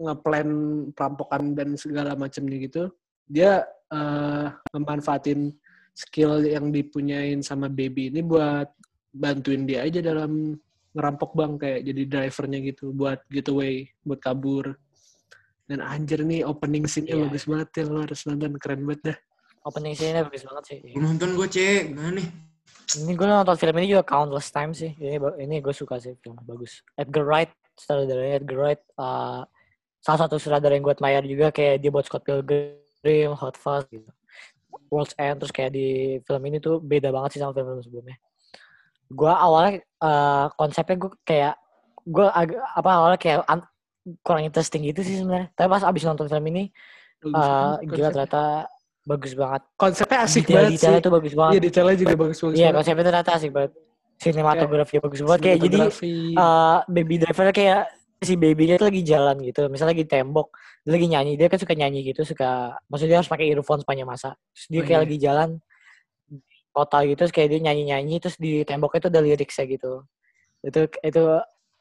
ngeplan 0.00 0.48
perampokan 0.92 1.56
dan 1.56 1.74
segala 1.80 2.12
macamnya 2.14 2.56
gitu, 2.60 2.92
dia 3.24 3.64
eh, 3.88 4.46
memanfaatin 4.76 5.50
skill 5.96 6.44
yang 6.44 6.68
dipunyain 6.70 7.40
sama 7.40 7.66
baby 7.66 8.12
ini 8.12 8.20
buat 8.22 8.68
bantuin 9.10 9.66
dia 9.66 9.82
aja 9.82 9.98
dalam 9.98 10.54
ngerampok 10.94 11.34
bang 11.34 11.52
kayak 11.58 11.80
jadi 11.86 12.02
drivernya 12.06 12.58
gitu 12.72 12.84
buat 12.94 13.20
getaway 13.26 13.90
buat 14.06 14.22
kabur 14.22 14.74
dan 15.66 15.82
anjir 15.82 16.22
nih 16.26 16.42
opening 16.46 16.86
scene-nya 16.86 17.14
Iya. 17.14 17.22
bagus 17.30 17.44
banget 17.46 17.68
ya 17.78 17.82
lo 17.90 18.00
harus 18.02 18.20
nonton 18.26 18.54
keren 18.58 18.82
banget 18.86 19.02
dah 19.14 19.18
Opening 19.60 19.92
scene-nya 19.92 20.24
bagus 20.24 20.42
banget 20.48 20.64
sih. 20.72 20.78
Belum 20.80 21.04
nonton 21.12 21.36
gue 21.36 21.48
cek. 21.52 21.92
Gimana 21.92 22.10
nih? 22.16 22.28
Ini 22.98 23.12
gue 23.14 23.26
nonton 23.26 23.54
film 23.54 23.76
ini 23.78 23.94
juga 23.94 24.02
countless 24.02 24.50
times 24.50 24.82
sih. 24.82 24.92
Ini 24.98 25.20
ini 25.38 25.62
gue 25.62 25.74
suka 25.74 26.02
sih 26.02 26.18
film 26.18 26.34
bagus. 26.42 26.82
Edgar 26.98 27.22
Wright, 27.22 27.50
sutradaranya 27.78 28.42
Edgar 28.42 28.58
Wright, 28.58 28.82
uh, 28.98 29.46
salah 30.02 30.18
satu 30.26 30.40
sutradara 30.40 30.74
yang 30.74 30.82
gue 30.82 30.94
admire 30.96 31.26
juga 31.28 31.54
kayak 31.54 31.84
dia 31.84 31.90
buat 31.92 32.08
Scott 32.08 32.26
Pilgrim, 32.26 33.30
Hot 33.38 33.54
Fuzz 33.54 33.86
gitu. 33.92 34.10
World's 34.90 35.14
End 35.14 35.38
terus 35.38 35.54
kayak 35.54 35.70
di 35.70 36.18
film 36.26 36.42
ini 36.50 36.58
tuh 36.58 36.82
beda 36.82 37.14
banget 37.14 37.38
sih 37.38 37.40
sama 37.42 37.54
film-film 37.54 37.82
sebelumnya. 37.82 38.18
Gue 39.06 39.30
awalnya 39.30 39.82
uh, 40.02 40.50
konsepnya 40.58 40.96
gue 40.98 41.10
kayak 41.22 41.54
gue 42.06 42.26
apa 42.74 42.90
awalnya 42.90 43.18
kayak 43.18 43.46
an- 43.46 43.70
kurang 44.26 44.42
interesting 44.46 44.82
gitu 44.82 45.06
sih 45.06 45.22
sebenarnya. 45.22 45.50
Tapi 45.54 45.68
pas 45.70 45.86
abis 45.86 46.02
nonton 46.06 46.26
film 46.26 46.44
ini, 46.50 46.74
Bagus 47.22 47.38
uh, 47.38 47.74
gila 47.86 48.08
ternyata 48.10 48.66
bagus 49.10 49.32
banget. 49.34 49.62
konsepnya 49.74 50.18
asik 50.22 50.44
banget 50.46 50.78
sih 50.78 50.78
Detail-detailnya 50.78 51.02
tuh 51.02 51.12
bagus 51.18 51.32
banget. 51.34 51.52
iya 51.52 51.60
detailnya 51.66 51.96
juga 51.98 52.14
bagus 52.14 52.38
bagus 52.38 52.56
Iya 52.56 52.68
konsepnya 52.70 53.04
ternyata 53.10 53.30
asik 53.34 53.50
banget. 53.50 53.72
Sinematografi 54.20 54.94
bagus 55.02 55.20
banget 55.26 55.40
kayak 55.42 55.58
jadi 55.66 55.78
uh, 56.38 56.78
baby 56.86 57.16
driver 57.18 57.50
kayak 57.50 57.82
si 58.20 58.36
babynya 58.36 58.76
tuh 58.76 58.92
lagi 58.92 59.00
jalan 59.00 59.36
gitu, 59.40 59.64
misalnya 59.72 59.96
lagi 59.96 60.04
tembok, 60.04 60.52
dia 60.84 60.92
lagi 60.92 61.08
nyanyi, 61.08 61.32
dia 61.40 61.48
kan 61.48 61.56
suka 61.56 61.72
nyanyi 61.72 62.04
gitu, 62.04 62.20
suka, 62.28 62.76
maksudnya 62.92 63.16
dia 63.16 63.18
harus 63.24 63.30
pakai 63.32 63.48
earphone 63.48 63.80
sepanjang 63.80 64.04
masa. 64.04 64.36
Terus 64.52 64.66
dia 64.68 64.76
Oh, 64.76 64.84
kayak 64.84 64.98
iya. 65.00 65.04
lagi 65.08 65.16
jalan 65.16 65.48
kota 66.68 66.98
gitu, 67.08 67.16
terus 67.16 67.32
kayak 67.32 67.48
dia 67.48 67.60
nyanyi-nyanyi, 67.64 68.20
terus 68.20 68.36
di 68.36 68.60
temboknya 68.68 69.08
tuh 69.08 69.10
ada 69.16 69.20
liriknya 69.24 69.64
gitu. 69.64 69.92
Itu 70.60 70.80
itu 71.00 71.22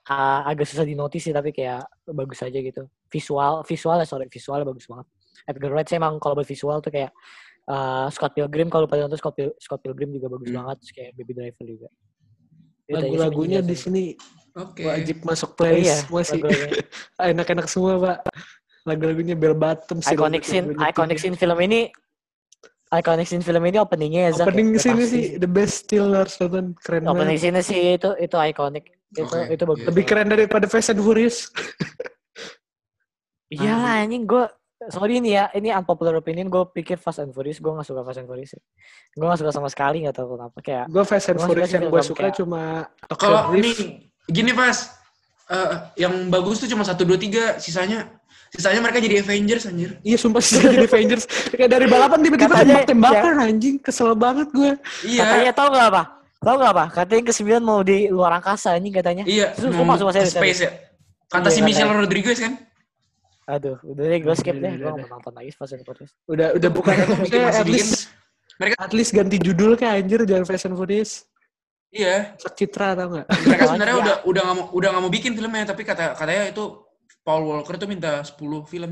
uh, 0.08 0.40
agak 0.48 0.64
susah 0.64 0.88
dinotis 0.88 1.28
sih, 1.28 1.36
tapi 1.36 1.52
kayak 1.52 1.84
bagus 2.08 2.40
aja 2.40 2.56
gitu. 2.56 2.88
Visual, 3.12 3.60
visualnya 3.68 4.08
sorry, 4.08 4.32
visualnya 4.32 4.64
bagus 4.64 4.88
banget. 4.88 5.12
Edgar 5.46 5.72
Wright 5.72 5.86
sih 5.86 5.96
emang 5.96 6.18
kalau 6.18 6.34
buat 6.34 6.44
visual 6.44 6.80
tuh 6.80 6.90
kayak 6.90 7.12
uh, 7.66 8.10
Scott 8.10 8.34
Pilgrim, 8.34 8.68
kalau 8.68 8.84
pada 8.84 9.04
nonton 9.04 9.16
Scott, 9.16 9.34
Pil- 9.34 9.56
Scott 9.56 9.80
Pilgrim 9.80 10.10
juga 10.12 10.28
bagus 10.28 10.48
Hmm. 10.48 10.58
banget, 10.60 10.76
terus 10.82 10.92
kayak 10.92 11.12
Baby 11.14 11.34
Driver 11.34 11.66
juga. 11.66 11.90
Lagu-lagunya 12.90 13.62
di 13.62 13.78
sini 13.78 14.04
Oke. 14.56 14.82
wajib 14.82 15.22
masuk 15.22 15.54
Oh 15.54 15.56
playlist 15.56 15.86
iya, 15.86 15.98
semua 16.02 16.22
sih. 16.26 16.42
enak-enak 17.32 17.68
semua 17.70 17.94
pak. 17.98 18.18
Lagu-lagunya 18.82 19.38
bell 19.38 19.54
bottom 19.54 20.02
sih 20.02 20.18
iconic 20.18 20.42
scene 20.42 20.74
iconic 20.74 21.22
scene 21.22 21.36
film 21.36 21.60
ini 21.62 21.94
iconic 22.90 23.30
scene 23.30 23.46
film 23.46 23.62
ini 23.62 23.78
openingnya 23.78 24.34
ya 24.34 24.42
Zak, 24.42 24.50
opening 24.50 24.74
ya, 24.74 24.82
scene 24.82 24.98
pasti. 24.98 25.14
sih 25.14 25.24
the 25.38 25.46
best 25.46 25.86
still 25.86 26.10
harus 26.10 26.34
nonton 26.40 26.74
keren 26.82 27.06
opening 27.06 27.38
banget 27.38 27.62
scene 27.62 27.62
sih 27.62 27.80
itu 27.94 28.10
itu 28.18 28.34
iconic. 28.34 28.90
Itu 29.12 29.22
Oke, 29.28 29.54
itu 29.54 29.64
bagus. 29.64 29.78
Iya. 29.78 29.88
lebih 29.94 30.04
keren 30.06 30.28
daripada 30.28 30.66
Fast 30.66 30.90
and 30.90 30.98
Furious. 31.00 31.54
Iya 33.50 33.74
lah 33.76 33.94
anjing 34.02 34.26
gue 34.26 34.46
sorry 34.82 35.20
ini 35.20 35.36
ya 35.36 35.52
ini 35.52 35.70
unpopular 35.70 36.16
opinion 36.16 36.48
gue 36.48 36.64
pikir 36.72 36.96
Fast 36.96 37.20
and 37.20 37.30
Furious 37.30 37.60
gue 37.60 37.68
gak 37.68 37.84
suka 37.84 38.00
Fast 38.02 38.16
and 38.18 38.28
Furious 38.28 38.56
gue 39.12 39.26
gak 39.26 39.36
suka 39.38 39.52
sama 39.52 39.68
sekali 39.68 40.08
gak 40.08 40.16
tahu 40.16 40.40
kenapa 40.40 40.58
kayak 40.60 40.86
gue 40.88 41.04
Fast 41.04 41.28
and 41.28 41.40
Furious 41.42 41.68
yang 41.70 41.84
gue 41.86 42.02
suka 42.02 42.22
kayak- 42.26 42.38
cuma 42.38 42.88
Tokyo 43.06 43.20
Kalau 43.20 43.52
nih 43.52 43.76
gini 44.26 44.52
pas 44.54 44.78
eh, 45.50 45.68
yang 46.00 46.30
bagus 46.30 46.62
tuh 46.62 46.70
cuma 46.70 46.86
satu 46.86 47.04
dua 47.04 47.18
tiga, 47.18 47.58
sisanya 47.58 48.08
sisanya 48.50 48.80
mereka 48.80 48.98
jadi 48.98 49.20
Avengers 49.20 49.66
anjir. 49.66 49.98
Iya 50.00 50.16
sumpah 50.16 50.40
sih 50.40 50.58
jadi 50.58 50.86
Avengers. 50.86 51.26
Kayak 51.50 51.70
dari 51.70 51.86
balapan 51.86 52.18
tiba-tiba 52.20 52.54
tembak-tembakan 52.56 53.34
anjing. 53.40 53.76
Kesel 53.78 54.14
banget 54.14 54.48
gue. 54.50 54.72
Iya. 55.04 55.20
katanya 55.20 55.52
tau 55.52 55.68
gak 55.70 55.88
apa 55.88 56.04
tau 56.40 56.56
gak 56.56 56.72
apa 56.72 56.86
katanya 56.94 57.18
yang 57.18 57.28
ke-9 57.28 57.50
mau 57.60 57.80
di 57.82 58.08
luar 58.08 58.32
angkasa 58.38 58.72
anjing 58.72 58.94
katanya 58.94 59.24
Iya, 59.26 59.52
Sumpah, 59.54 59.84
mau 59.84 59.98
sumpah, 59.98 60.14
serius, 60.16 60.32
space 60.32 60.62
ya. 60.62 60.72
Kata 61.28 61.44
Iya, 61.44 61.52
si 61.52 61.60
katanya. 61.60 61.66
Michelle 61.68 61.98
Rodriguez 62.00 62.38
kan? 62.40 62.54
Aduh 63.50 63.82
udah 63.82 64.04
deh 64.06 64.20
gue 64.22 64.36
skip 64.38 64.54
deh 64.56 64.74
gue 64.78 64.86
gak 64.86 65.10
mau 65.10 65.18
nonton 65.18 65.34
lagi 65.34 65.50
Fast 65.58 65.74
and 65.74 65.82
Furious 65.82 66.14
Udah 66.30 66.54
udah 66.54 66.70
bukan 66.70 66.93
Bikin 67.02 67.18
maksudnya 67.18 67.50
at 67.50 67.66
least 67.66 68.06
at 68.78 68.91
least 68.93 69.12
ganti 69.12 69.41
judul 69.41 69.74
kayak 69.74 70.06
anjir 70.06 70.22
jangan 70.24 70.45
Fast 70.45 70.70
and 70.70 70.78
Furious. 70.78 71.26
Iya. 71.89 72.38
Citra 72.54 72.93
tau 72.93 73.08
gak? 73.18 73.26
Mereka 73.26 73.64
Oh, 73.66 73.68
sebenarnya 73.74 73.95
iya. 73.97 74.04
udah 74.06 74.16
udah 74.30 74.41
nggak 74.45 74.58
mau 74.62 74.66
udah 74.78 74.88
nggak 74.93 75.04
mau 75.08 75.12
bikin 75.12 75.32
filmnya, 75.34 75.66
tapi 75.66 75.82
kata 75.82 76.14
katanya 76.14 76.43
itu 76.54 76.64
Paul 77.26 77.41
Walker 77.50 77.76
tuh 77.76 77.89
minta 77.89 78.22
10 78.22 78.38
film. 78.70 78.91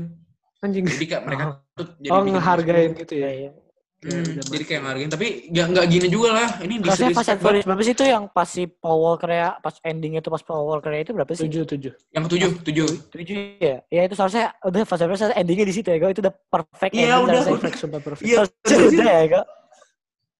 Anjing. 0.58 0.82
Jadi 0.82 1.06
kak 1.06 1.22
mereka 1.22 1.62
tuh 1.78 1.94
jadi 2.02 2.10
Oh 2.10 2.26
bikin 2.26 2.34
ngehargain 2.34 2.90
10. 2.98 3.00
gitu 3.06 3.14
iya 3.14 3.28
ya. 3.30 3.32
iya 3.38 3.50
Kayak 3.54 3.67
Hmm, 3.98 4.38
jadi 4.38 4.62
kayak 4.62 4.82
ngargain. 4.86 5.10
Tapi 5.10 5.26
nggak 5.50 5.66
nggak 5.74 5.86
gini 5.90 6.06
juga 6.06 6.30
lah. 6.30 6.48
Ini 6.62 6.78
Kelasnya 6.78 6.86
Fast 6.86 7.02
and 7.02 7.10
disrespect 7.10 7.40
Furious 7.42 7.66
banget. 7.66 7.66
berapa 7.66 7.82
sih 7.82 7.94
itu 7.98 8.04
yang 8.06 8.24
pas 8.30 8.46
si 8.46 8.62
Paul 8.70 8.98
Walker 9.02 9.26
ya, 9.26 9.48
pas 9.58 9.74
endingnya 9.82 10.20
itu 10.22 10.30
pas 10.30 10.38
Paul 10.38 10.62
Walker 10.70 10.90
itu 10.94 11.10
berapa 11.10 11.26
sih? 11.34 11.50
tujuh 11.50 11.66
tujuh. 11.66 11.92
Yang 12.14 12.22
ketujuh, 12.30 12.50
tujuh. 12.62 12.86
Tujuh 13.10 13.34
ya? 13.58 13.82
Ya 13.90 14.02
itu 14.06 14.14
seharusnya 14.14 14.54
udah 14.62 14.86
Fast 14.86 15.02
and 15.02 15.10
Furious 15.10 15.34
endingnya 15.34 15.66
di 15.66 15.74
situ 15.74 15.88
ya, 15.90 15.98
Gue 15.98 16.14
itu 16.14 16.22
udah 16.22 16.30
perfect 16.46 16.92
Iya, 16.94 17.02
ending 17.10 17.26
udah. 17.26 17.42
Perfect, 17.50 17.74
sumpah 17.74 18.00
perfect. 18.00 18.22
Iya, 18.22 18.38
Seharusnya 18.62 18.98
udah 19.02 19.14
ya, 19.18 19.24
Gue. 19.26 19.42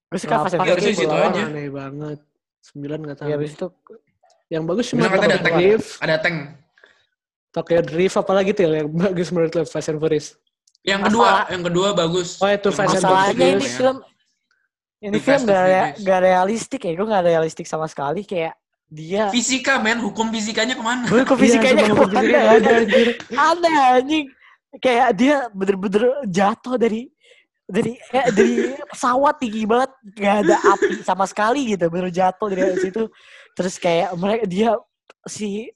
Gue 0.07 0.19
suka 0.23 0.35
Fast 0.39 0.53
and 0.55 0.59
Iya, 0.63 0.71
harusnya 0.71 0.93
Furious. 0.95 1.03
situ 1.03 1.15
aja. 1.19 1.43
Aneh 1.43 1.67
banget. 1.67 2.19
Sembilan 2.63 2.97
nggak 3.03 3.17
tahu. 3.19 3.27
Ya 3.27 3.35
habis 3.35 3.51
itu 3.53 3.67
Yang 4.49 4.63
bagus 4.65 4.85
cuma 4.87 5.01
ada 5.05 5.37
tank. 5.37 5.55
Drift, 5.59 5.89
Ada 5.99 6.15
tank. 6.17 6.37
Tokyo 7.49 7.81
Drift 7.83 8.15
apalagi 8.15 8.49
tuh 8.53 8.63
yang 8.65 8.87
bagus 8.89 9.27
menurut 9.29 9.51
lo 9.51 9.61
Fast 9.67 9.91
and 9.91 9.99
Furious. 9.99 10.39
Yang 10.81 11.01
kedua, 11.11 11.23
Masalah- 11.27 11.47
yang 11.51 11.63
kedua 11.63 11.87
bagus. 11.91 12.29
Oh, 12.39 12.47
itu 12.47 12.69
Fast 12.71 12.95
masalahnya 12.95 13.45
ini 13.51 13.67
film 13.67 13.97
ini 14.99 15.15
The 15.15 15.19
film 15.21 15.41
gak, 15.43 15.63
rea- 15.63 15.93
gak 15.95 16.19
realistik 16.21 16.81
ya, 16.83 16.91
gue 16.91 17.07
gak 17.07 17.23
realistik 17.23 17.65
sama 17.65 17.87
sekali. 17.87 18.23
Kayak 18.23 18.55
dia 18.87 19.27
Fisika, 19.29 19.77
men. 19.77 19.99
Hukum 19.99 20.27
fisikanya 20.27 20.73
ke 20.73 20.83
mana? 20.83 21.03
Gue 21.05 21.23
ke 21.23 21.35
fisikanya 21.35 21.83
Iya, 21.83 21.89
cuma 21.91 22.03
ke 22.03 22.07
mana? 22.09 22.19
fisikanya 22.19 22.39
ya? 22.39 22.51
ada 22.57 22.71
aneh 23.53 23.75
anjing. 23.95 24.25
Kayak 24.79 25.07
dia 25.13 25.35
bener-bener 25.51 26.03
jatuh 26.25 26.75
dari 26.75 27.01
dari 27.69 27.93
eh, 28.09 28.27
dari 28.33 28.53
pesawat 28.87 29.35
tinggi 29.37 29.63
banget. 29.63 29.91
Gak 30.15 30.35
ada 30.43 30.55
api 30.73 30.93
sama 31.01 31.25
sekali 31.25 31.75
gitu. 31.75 31.85
Bener 31.87 32.09
jatuh 32.09 32.47
dari 32.49 32.75
situ. 32.77 33.03
Terus 33.53 33.75
kayak 33.77 34.15
mereka 34.15 34.43
dia 34.45 34.71
si 35.27 35.69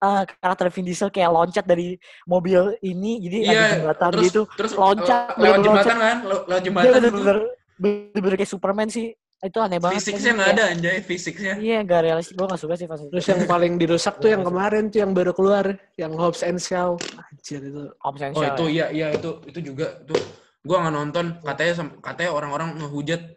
eh, 0.00 0.22
karakter 0.40 0.66
Vin 0.72 0.84
Diesel 0.84 1.08
kayak 1.08 1.30
loncat 1.30 1.64
dari 1.64 1.94
mobil 2.24 2.74
ini 2.80 3.20
jadi 3.20 3.36
ada 3.42 3.52
Iya, 3.52 3.68
jembatan 3.76 4.10
terus, 4.10 4.24
gitu 4.32 4.42
terus 4.56 4.72
loncat, 4.74 5.22
uh, 5.30 5.40
lewat 5.40 5.58
jembatan 5.60 5.76
loncat. 5.86 5.96
kan, 6.00 6.16
Lew- 6.24 6.44
lewat 6.48 6.60
dia 6.60 6.66
jembatan. 6.66 6.92
bener-bener 6.96 7.38
bener-bener 7.76 8.36
kayak 8.36 8.50
Superman 8.50 8.88
sih 8.88 9.12
itu 9.40 9.56
aneh 9.56 9.80
banget 9.80 10.04
Fisiknya 10.04 10.20
kan, 10.20 10.36
nggak 10.36 10.50
ada, 10.52 10.64
anjay. 10.68 10.96
Fisiknya. 11.00 11.52
iya 11.56 11.80
gak 11.80 12.00
realistik 12.04 12.36
gue 12.36 12.44
gak 12.44 12.60
suka 12.60 12.74
sih 12.76 12.84
pas 12.84 13.00
Terus 13.00 13.24
yang 13.24 13.42
paling 13.48 13.72
dirusak 13.80 14.14
tuh 14.20 14.28
yang 14.28 14.44
kemarin 14.44 14.92
tuh 14.92 15.00
yang 15.00 15.12
baru 15.16 15.32
keluar, 15.32 15.64
yang 15.96 16.12
Hobbs 16.12 16.44
and 16.44 16.60
Shaw. 16.60 17.00
Anjir 17.00 17.60
itu. 17.64 17.88
Oh 18.36 18.44
itu 18.44 18.64
iya 18.68 18.92
iya 18.92 19.06
itu 19.16 19.40
itu 19.48 19.72
juga 19.72 19.96
tuh 20.04 20.20
gua 20.60 20.84
nggak 20.84 20.92
nonton 20.92 21.24
katanya 21.40 21.88
katanya 22.04 22.30
orang-orang 22.36 22.76
ngehujat 22.84 23.32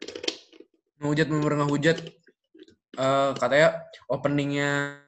ngehujat 0.99 1.27
bener 1.31 1.53
ngehujat 1.63 1.97
Eh 2.93 3.31
katanya 3.41 3.81
openingnya 4.05 5.01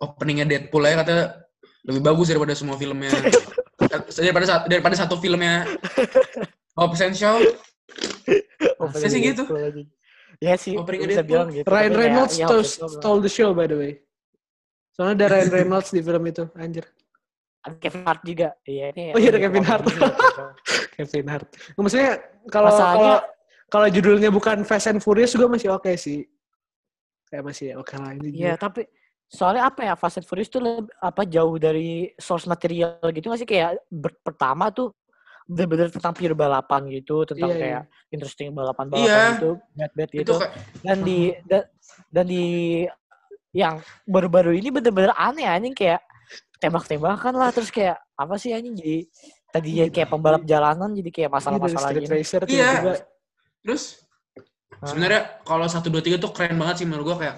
openingnya 0.00 0.46
Deadpool 0.46 0.84
ya 0.84 1.00
katanya 1.00 1.24
lebih 1.86 2.02
bagus 2.02 2.26
daripada 2.28 2.52
semua 2.52 2.76
filmnya 2.76 3.10
daripada 4.18 4.46
satu 4.46 4.64
daripada 4.66 4.94
satu 4.98 5.14
filmnya 5.16 5.64
and 6.76 7.16
Shaw 7.16 7.38
Masa 8.76 9.08
sih 9.08 9.22
gitu? 9.22 9.44
Ya 10.36 10.52
sih, 10.60 10.76
bisa 10.76 11.24
Deadpool. 11.24 11.24
bilang 11.24 11.48
gitu. 11.48 11.64
Ryan 11.64 11.94
Reynolds 11.96 12.36
ya, 12.36 12.44
and 12.44 12.60
Shaw 12.60 12.88
stole 12.92 13.20
the 13.24 13.30
show 13.32 13.56
by 13.56 13.64
the 13.64 13.78
way. 13.78 13.92
Soalnya 14.92 15.24
ada 15.24 15.26
Ryan 15.32 15.50
Reynolds 15.56 15.88
di 15.88 16.00
film 16.04 16.22
itu, 16.28 16.44
anjir. 16.52 16.84
Ada 17.64 17.76
Kevin 17.80 18.02
Hart 18.04 18.22
juga. 18.22 18.48
Iya, 18.68 18.92
ini 18.92 19.16
Oh 19.16 19.18
iya, 19.18 19.32
ada 19.32 19.40
Kevin 19.40 19.64
Hart. 19.64 19.84
Kevin 21.00 21.26
Hart. 21.32 21.48
Nggak, 21.56 21.80
Maksudnya 21.80 22.10
kalau 22.52 22.68
Masalahnya- 22.68 23.00
kalau 23.00 23.16
kalau 23.66 23.88
judulnya 23.88 24.30
bukan 24.30 24.58
Fast 24.68 24.86
and 24.92 25.00
Furious 25.00 25.32
juga 25.32 25.48
masih 25.48 25.72
oke 25.72 25.92
sih. 25.96 26.28
Kayak 27.32 27.44
masih 27.48 27.66
oke 27.80 27.96
lah 27.96 28.12
ini. 28.12 28.28
Iya, 28.36 28.60
tapi 28.60 28.84
soalnya 29.26 29.66
apa 29.66 29.82
ya 29.82 29.94
Fast 29.98 30.22
and 30.22 30.26
Furious 30.26 30.46
tuh 30.46 30.62
leb- 30.62 30.92
apa 31.02 31.26
jauh 31.26 31.58
dari 31.58 32.14
source 32.14 32.46
material 32.46 33.02
gitu 33.10 33.26
nggak 33.26 33.40
sih 33.42 33.48
kayak 33.48 33.82
ber- 33.90 34.18
pertama 34.22 34.70
tuh 34.70 34.94
bener-bener 35.46 35.94
tentang 35.94 36.10
pure 36.10 36.34
balapan 36.34 36.90
gitu, 36.90 37.22
tentang 37.22 37.54
Iya, 37.54 37.58
kayak 37.62 37.82
interesting 38.10 38.50
balapan-balapan 38.50 39.06
Iya. 39.06 39.30
gitu, 39.38 39.50
bad-bad 39.78 40.10
itu 40.10 40.18
gitu. 40.26 40.34
kayak 40.42 40.52
Dan 40.82 40.98
di 41.06 41.18
dan, 41.46 41.62
dan 42.10 42.24
di 42.26 42.44
yang 43.54 43.74
baru-baru 44.04 44.58
ini 44.58 44.74
bener-bener 44.74 45.14
aneh 45.14 45.46
anjing 45.46 45.70
kayak 45.70 46.02
tembak-tembakan 46.58 47.38
lah 47.38 47.54
terus 47.54 47.70
kayak 47.70 47.94
apa 48.18 48.34
sih 48.36 48.50
anjing 48.50 48.74
jadi 48.74 48.98
tadinya 49.54 49.84
kayak 49.86 50.08
pembalap 50.10 50.42
jalanan 50.42 50.90
jadi 50.92 51.10
kayak 51.14 51.30
dari 51.30 51.36
masalah-masalah 51.38 51.90
gini. 51.94 52.10
Racer 52.10 52.42
Iya. 52.50 52.70
terus 53.62 53.82
sebenarnya 54.82 55.40
kalau 55.46 55.66
satu 55.70 55.88
dua 55.88 56.02
tiga 56.02 56.18
tuh 56.18 56.34
keren 56.34 56.58
banget 56.58 56.82
sih 56.82 56.86
menurut 56.90 57.14
gua 57.14 57.18
kayak 57.22 57.36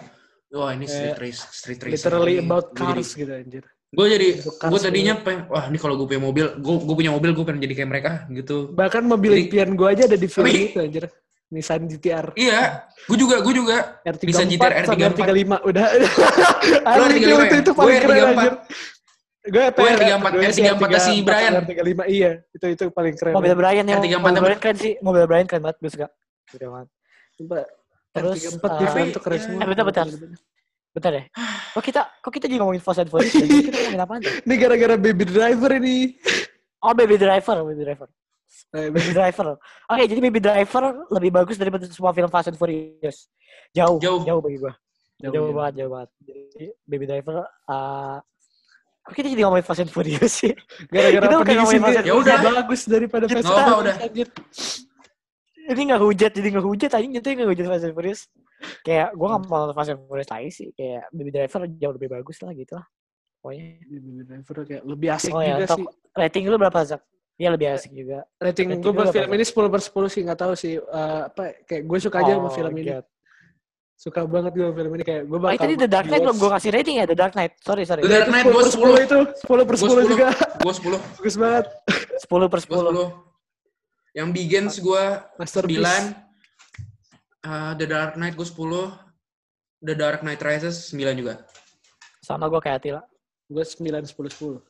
wah 0.51 0.70
ini 0.72 0.84
street 0.84 1.12
Kayak 1.12 1.20
race 1.20 1.40
street 1.53 1.80
race 1.82 1.92
literally 2.01 2.36
about 2.40 2.72
cars 2.72 3.12
gitu 3.12 3.28
anjir. 3.28 3.64
gue 3.88 4.05
jadi 4.05 4.28
gue 4.44 4.80
tadinya 4.80 5.14
pengen 5.16 5.49
wah 5.49 5.64
ini 5.64 5.76
kalau 5.76 5.96
gue 5.96 6.07
punya 6.07 6.20
mobil 6.20 6.46
gue 6.57 6.74
gue 6.84 6.96
punya 6.96 7.09
mobil 7.11 7.30
gue 7.32 7.44
pengen 7.44 7.61
jadi 7.64 7.74
kayak 7.74 7.88
mereka 7.88 8.11
gitu 8.28 8.68
Bahkan 8.72 9.03
mobil 9.03 9.32
Jadi- 9.32 9.44
impian 9.49 9.70
gue 9.72 9.88
aja 9.88 10.03
ada 10.05 10.16
di 10.16 10.28
film 10.28 10.44
Tapi- 10.44 10.68
itu 10.68 10.80
anjir. 10.80 11.05
Nissan 11.49 11.88
GTR 11.88 12.36
iya 12.36 12.84
gue 13.09 13.16
juga 13.16 13.40
gue 13.40 13.55
juga 13.57 13.96
R34 14.05 14.28
Nissan 14.28 14.46
GTR 14.46 14.72
sama 14.84 15.01
R34. 15.01 15.16
R35 15.16 15.53
udah. 15.64 15.86
Lu 15.88 17.03
Anjing, 17.09 17.22
itu, 17.24 17.32
R35 17.32 17.49
itu, 17.49 17.49
ya? 17.49 17.61
itu 17.64 17.70
Gue 17.72 17.76
paling 17.80 17.96
keren 17.96 18.12
R34. 18.12 18.28
anjir. 18.28 18.55
Gue 19.49 19.64
Gue 19.72 19.88
R34, 19.88 20.26
R34 20.28 20.99
si 21.01 21.14
Brian. 21.24 21.53
R35 21.57 22.01
iya, 22.05 22.30
itu 22.53 22.66
itu 22.68 22.84
paling 22.92 23.14
keren. 23.16 23.32
Mobil 23.32 23.55
Brian 23.57 23.84
yang 23.88 23.96
R34 23.96 24.20
mobil 24.20 24.42
Brian 24.44 24.61
keren 24.61 24.76
sih, 24.76 24.92
mobil 25.01 25.24
Brian 25.24 25.46
keren 25.49 25.62
banget 25.64 25.78
gue 25.80 25.88
suka. 25.88 26.07
Gede 26.53 26.66
banget. 26.68 26.88
Terus, 28.12 28.38
R34 28.59 28.64
di 28.78 28.84
eh, 28.84 29.20
keren 29.20 29.36
iya. 29.38 29.44
semua. 29.44 29.61
Eh, 29.61 29.66
bentar, 29.68 29.84
bentar. 29.84 30.06
Bentar 30.88 31.11
deh. 31.12 31.24
Kok 31.76 31.82
kita 31.84 32.00
kok 32.24 32.32
kita 32.32 32.46
juga 32.48 32.61
ngomongin 32.64 32.82
Fast 32.82 33.00
and 33.04 33.11
Furious? 33.12 33.34
ya? 33.36 33.44
kita 33.44 33.76
ngomongin 33.76 34.02
apa 34.02 34.12
aja? 34.18 34.30
Ini 34.42 34.54
gara-gara 34.56 34.94
Baby 34.96 35.24
Driver 35.28 35.70
ini. 35.76 35.96
Oh, 36.82 36.92
Baby 36.96 37.16
Driver, 37.20 37.56
Baby 37.66 37.82
Driver. 37.84 38.09
Eh, 38.72 38.88
Baby 38.88 39.12
Driver. 39.12 39.46
Oke, 39.92 40.02
jadi 40.09 40.20
Baby 40.24 40.40
Driver 40.40 40.84
lebih 41.12 41.30
bagus 41.30 41.56
daripada 41.61 41.84
semua 41.86 42.11
film 42.16 42.30
Fast 42.32 42.48
and 42.50 42.59
Furious. 42.59 43.28
Jauh, 43.76 44.00
Jauh. 44.00 44.24
jauh, 44.24 44.40
bagi 44.40 44.59
gua. 44.59 44.72
Jauh, 45.18 45.34
Jauh, 45.34 45.50
banget, 45.50 45.72
jauh 45.82 45.90
banget. 45.92 46.11
Jadi 46.24 46.66
Baby 46.86 47.04
Driver 47.11 47.34
eh 47.44 48.18
kok 49.09 49.16
kita 49.16 49.28
jadi 49.32 49.42
ngomongin 49.48 49.64
Fast 49.64 49.80
and 49.84 49.92
Furious 49.92 50.32
sih? 50.32 50.52
Gara-gara 50.92 51.24
Kita 51.24 51.36
bukan 51.36 51.42
opening 51.42 51.59
ngomongin 51.64 51.80
scene 51.80 51.82
Fast 51.82 51.92
dia 51.92 52.00
and 52.00 52.09
Ya 52.09 52.14
udah. 52.14 52.36
bagus 52.61 52.80
daripada 52.84 53.24
Fast 53.24 53.48
and 53.48 53.80
udah. 53.82 53.96
Ini 55.68 55.80
nggak 55.84 56.00
hujat 56.00 56.30
jadi 56.32 56.48
nggak 56.48 56.66
hujat 56.66 56.90
aja 56.90 57.04
gitu 57.04 57.26
nggak 57.28 57.50
hujat 57.52 57.66
Fast 57.68 57.84
and 57.84 57.94
Furious. 57.94 58.20
Kayak 58.80 59.08
gue 59.12 59.26
nggak 59.28 59.42
mau 59.44 59.56
nonton 59.60 59.76
Fast 59.76 59.90
and 59.92 60.00
Furious 60.02 60.28
lagi 60.28 60.50
sih. 60.50 60.68
Kayak 60.72 61.02
Baby 61.12 61.30
Driver 61.30 61.60
jauh 61.70 61.94
lebih 61.94 62.08
bagus 62.10 62.36
lah 62.40 62.52
gitu 62.52 62.72
lah 62.74 62.86
pokoknya. 63.38 63.64
Baby 63.84 64.10
Driver 64.24 64.54
kayak 64.64 64.82
lebih 64.82 65.08
asik 65.12 65.30
oh 65.30 65.40
ya 65.40 65.54
juga 65.54 65.64
untuk 65.68 65.78
sih. 65.78 65.86
rating 66.16 66.42
lu 66.44 66.56
berapa 66.56 66.80
Zak? 66.82 67.00
Iya 67.38 67.48
lebih 67.54 67.66
asik 67.70 67.92
juga. 67.92 68.18
Rating 68.36 68.66
rating 68.66 68.80
gue 68.80 68.92
buat 68.92 69.08
film 69.12 69.30
ini 69.30 69.44
10 69.46 69.54
per 69.70 69.80
10 69.80 70.10
sih, 70.10 70.20
nggak 70.26 70.40
tahu 70.40 70.52
sih. 70.52 70.74
eh, 70.74 71.20
apa 71.28 71.42
kayak 71.62 71.82
gue 71.86 71.98
suka 72.00 72.16
aja 72.18 72.32
sama 72.34 72.48
Oh, 72.48 72.50
film 72.50 72.74
ini. 72.74 72.90
God. 72.90 73.06
Suka 73.94 74.20
banget 74.24 74.52
gue 74.54 74.64
sama 74.64 74.74
film 74.74 74.92
ini 74.94 75.04
kayak 75.04 75.22
gue 75.22 75.36
Oh, 75.36 75.42
bakal 75.44 75.58
tadi 75.60 75.74
The 75.76 75.86
Dark 75.86 76.06
Knight 76.06 76.22
belum 76.24 76.36
gue 76.38 76.50
kasih 76.50 76.70
rating 76.72 76.96
ya 76.98 77.06
The 77.06 77.14
Dark 77.14 77.34
Knight. 77.36 77.52
Sorry 77.62 77.84
sorry. 77.84 78.02
The 78.02 78.10
Dark 78.10 78.28
Knight 78.32 78.46
gue 78.48 78.62
10 78.62 78.74
per 78.74 78.94
10 78.98 79.06
itu 79.06 79.18
10 79.46 79.68
per 79.68 79.76
10 79.76 79.86
Gua 79.86 80.02
10. 80.02 80.10
juga. 80.10 80.28
Gue 80.58 80.72
sepuluh. 80.74 80.98
Bagus 81.14 81.36
banget. 81.36 81.64
10 82.26 82.26
per 82.26 82.58
gue 82.58 82.58
10 82.58 82.66
sepuluh 82.66 83.06
yang 84.16 84.32
Begins 84.32 84.80
gue 84.80 85.04
masterpiece. 85.36 85.76
sembilan 85.76 86.02
Eh, 87.38 87.72
The 87.78 87.86
Dark 87.86 88.12
Knight 88.18 88.34
gue 88.34 88.48
sepuluh 88.48 88.92
The 89.78 89.94
Dark 89.94 90.20
Knight 90.26 90.42
Rises 90.42 90.90
sembilan 90.90 91.14
juga. 91.16 91.34
Sama 92.20 92.50
gue 92.50 92.61
kayak 92.61 92.82
Atila 92.82 93.02
gue 93.48 93.64
9 93.64 94.05
10 94.05 94.12
10 94.12 94.60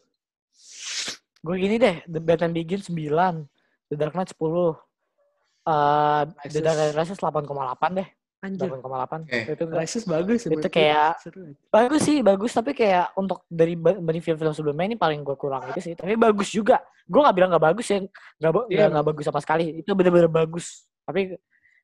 gue 1.38 1.56
gini 1.58 1.76
deh 1.82 1.96
The 2.06 2.20
Batman 2.22 2.54
Begins 2.54 2.86
9 2.86 3.90
The 3.90 3.96
Dark 3.98 4.14
Knight 4.14 4.30
10 4.30 4.38
uh, 4.38 6.22
The 6.46 6.60
Dark 6.62 6.78
Knight 6.78 6.94
Rises 6.94 7.18
8,8 7.18 7.98
deh 7.98 8.08
anjir. 8.38 8.70
8,8 8.70 9.24
Oke. 9.24 9.38
itu 9.50 9.64
Rises 9.68 10.04
bagus 10.04 10.38
ya, 10.38 10.46
Itu 10.46 10.50
menurut 10.52 10.64
gue. 10.64 10.72
kayak- 10.72 11.14
Seru 11.18 11.40
bagus 11.68 12.00
sih 12.02 12.16
bagus. 12.20 12.50
Tapi 12.52 12.70
kayak 12.72 13.06
untuk 13.14 13.42
dari 13.46 13.74
dari 13.74 14.20
film-film 14.20 14.52
sebelumnya 14.52 14.86
ini 14.86 14.96
paling 14.96 15.20
gue 15.20 15.34
kurang 15.34 15.66
itu 15.68 15.80
sih. 15.82 15.94
Tapi 15.94 16.14
bagus 16.14 16.48
juga. 16.48 16.78
Gue 17.04 17.20
nggak 17.20 17.34
bilang 17.34 17.50
nggak 17.50 17.64
bagus 17.66 17.86
ya. 17.88 17.98
Nggak 18.38 18.52
Iya, 18.68 18.84
nggak 18.88 19.06
bagus 19.06 19.24
sama 19.24 19.40
sekali. 19.40 19.64
Itu 19.76 19.90
bener-bener 19.92 20.28
bagus. 20.28 20.86
Tapi 21.02 21.34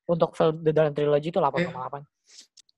untuk 0.05 0.31
film 0.33 0.61
The 0.61 0.71
Dark 0.71 0.87
Knight 0.89 0.97
Trilogy 0.97 1.29
itu 1.29 1.41
8,8 1.41 2.05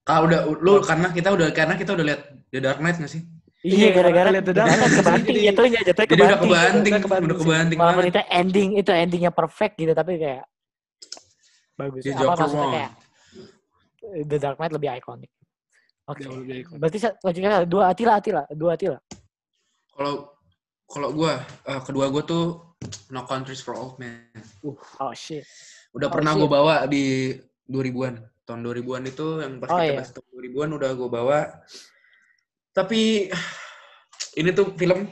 ah 0.06 0.22
udah 0.22 0.38
lu 0.56 0.78
karena 0.80 1.10
kita 1.10 1.34
udah 1.34 1.50
karena 1.50 1.74
kita 1.74 1.90
udah 1.90 2.04
lihat 2.06 2.20
The 2.54 2.60
Dark 2.62 2.78
Knight 2.78 2.96
nggak 2.96 3.10
sih? 3.10 3.26
Iya 3.60 3.90
gara-gara 3.90 4.30
lihat 4.30 4.46
The 4.46 4.54
Dark 4.54 4.70
Knight 4.70 4.94
kebanting. 4.94 5.34
Jadi- 5.34 5.46
jatuhnya 5.50 5.80
jatuhnya 5.82 6.06
kebanting. 6.06 6.38
kebanting 6.38 6.92
Udah 6.94 7.02
kebanting 7.02 7.26
udah 7.26 7.34
sih. 7.34 7.42
kebanting 7.42 7.78
walaupun 7.82 8.04
itu 8.06 8.20
ending 8.30 8.68
itu 8.78 8.90
endingnya 8.94 9.32
perfect 9.34 9.74
gitu. 9.74 9.90
Tapi 9.90 10.12
kayak 10.16 10.44
bagus. 11.74 12.02
The 12.02 12.12
apa 12.14 12.32
maksudnya 12.38 12.68
kayak 12.70 12.90
The 14.22 14.38
Dark 14.38 14.56
Knight 14.56 14.72
lebih 14.72 14.88
ikonik. 14.94 15.28
Oke. 16.06 16.22
Jauh 16.22 16.38
lebih 16.38 16.62
ikonik. 16.62 16.78
berarti 16.78 16.98
selanjutnya 16.98 17.66
dua 17.66 17.90
Atila 17.90 18.12
Atila 18.16 18.42
dua 18.48 18.70
Atila 18.72 18.98
kalau 19.90 20.30
kalau 20.86 21.08
gue 21.10 21.32
eh, 21.66 21.80
kedua 21.82 22.06
gue 22.08 22.22
tuh 22.22 22.44
No 23.10 23.24
Countries 23.24 23.58
for 23.58 23.74
Old 23.74 23.96
Men. 23.96 24.28
Oh 24.96 25.10
shit. 25.10 25.42
Udah 25.90 26.06
Oh, 26.06 26.12
pernah 26.12 26.32
gue 26.32 26.46
bawa 26.46 26.84
di 26.84 27.32
2000-an 27.66 28.14
tahun 28.44 28.60
2000-an 28.62 29.02
itu 29.04 29.26
yang 29.40 29.52
pas 29.58 29.66
Oh, 29.66 29.74
kita 29.74 29.82
iya. 29.82 29.96
bahas 29.96 30.10
tahun 30.12 30.28
2000-an 30.30 30.70
udah 30.76 30.90
gue 30.92 31.08
bawa. 31.10 31.38
Tapi 32.70 33.32
ini 34.36 34.50
tuh 34.52 34.76
film. 34.76 35.08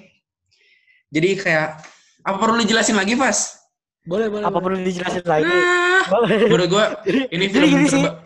Jadi 1.08 1.28
kayak 1.34 1.80
apa 2.20 2.36
perlu 2.36 2.60
dijelasin 2.60 2.94
lagi 2.94 3.14
pas 3.14 3.58
Boleh, 4.04 4.28
boleh. 4.28 4.44
Apa 4.44 4.52
boleh. 4.52 4.62
perlu 4.62 4.78
dijelasin 4.84 5.24
lagi? 5.24 5.48
Ah, 5.48 6.04
Boleh. 6.06 6.38
menurut 6.44 6.68
gue 6.68 6.84
ini 7.34 7.44
Jadi 7.48 7.54
film 7.56 7.70
terba- 7.88 8.16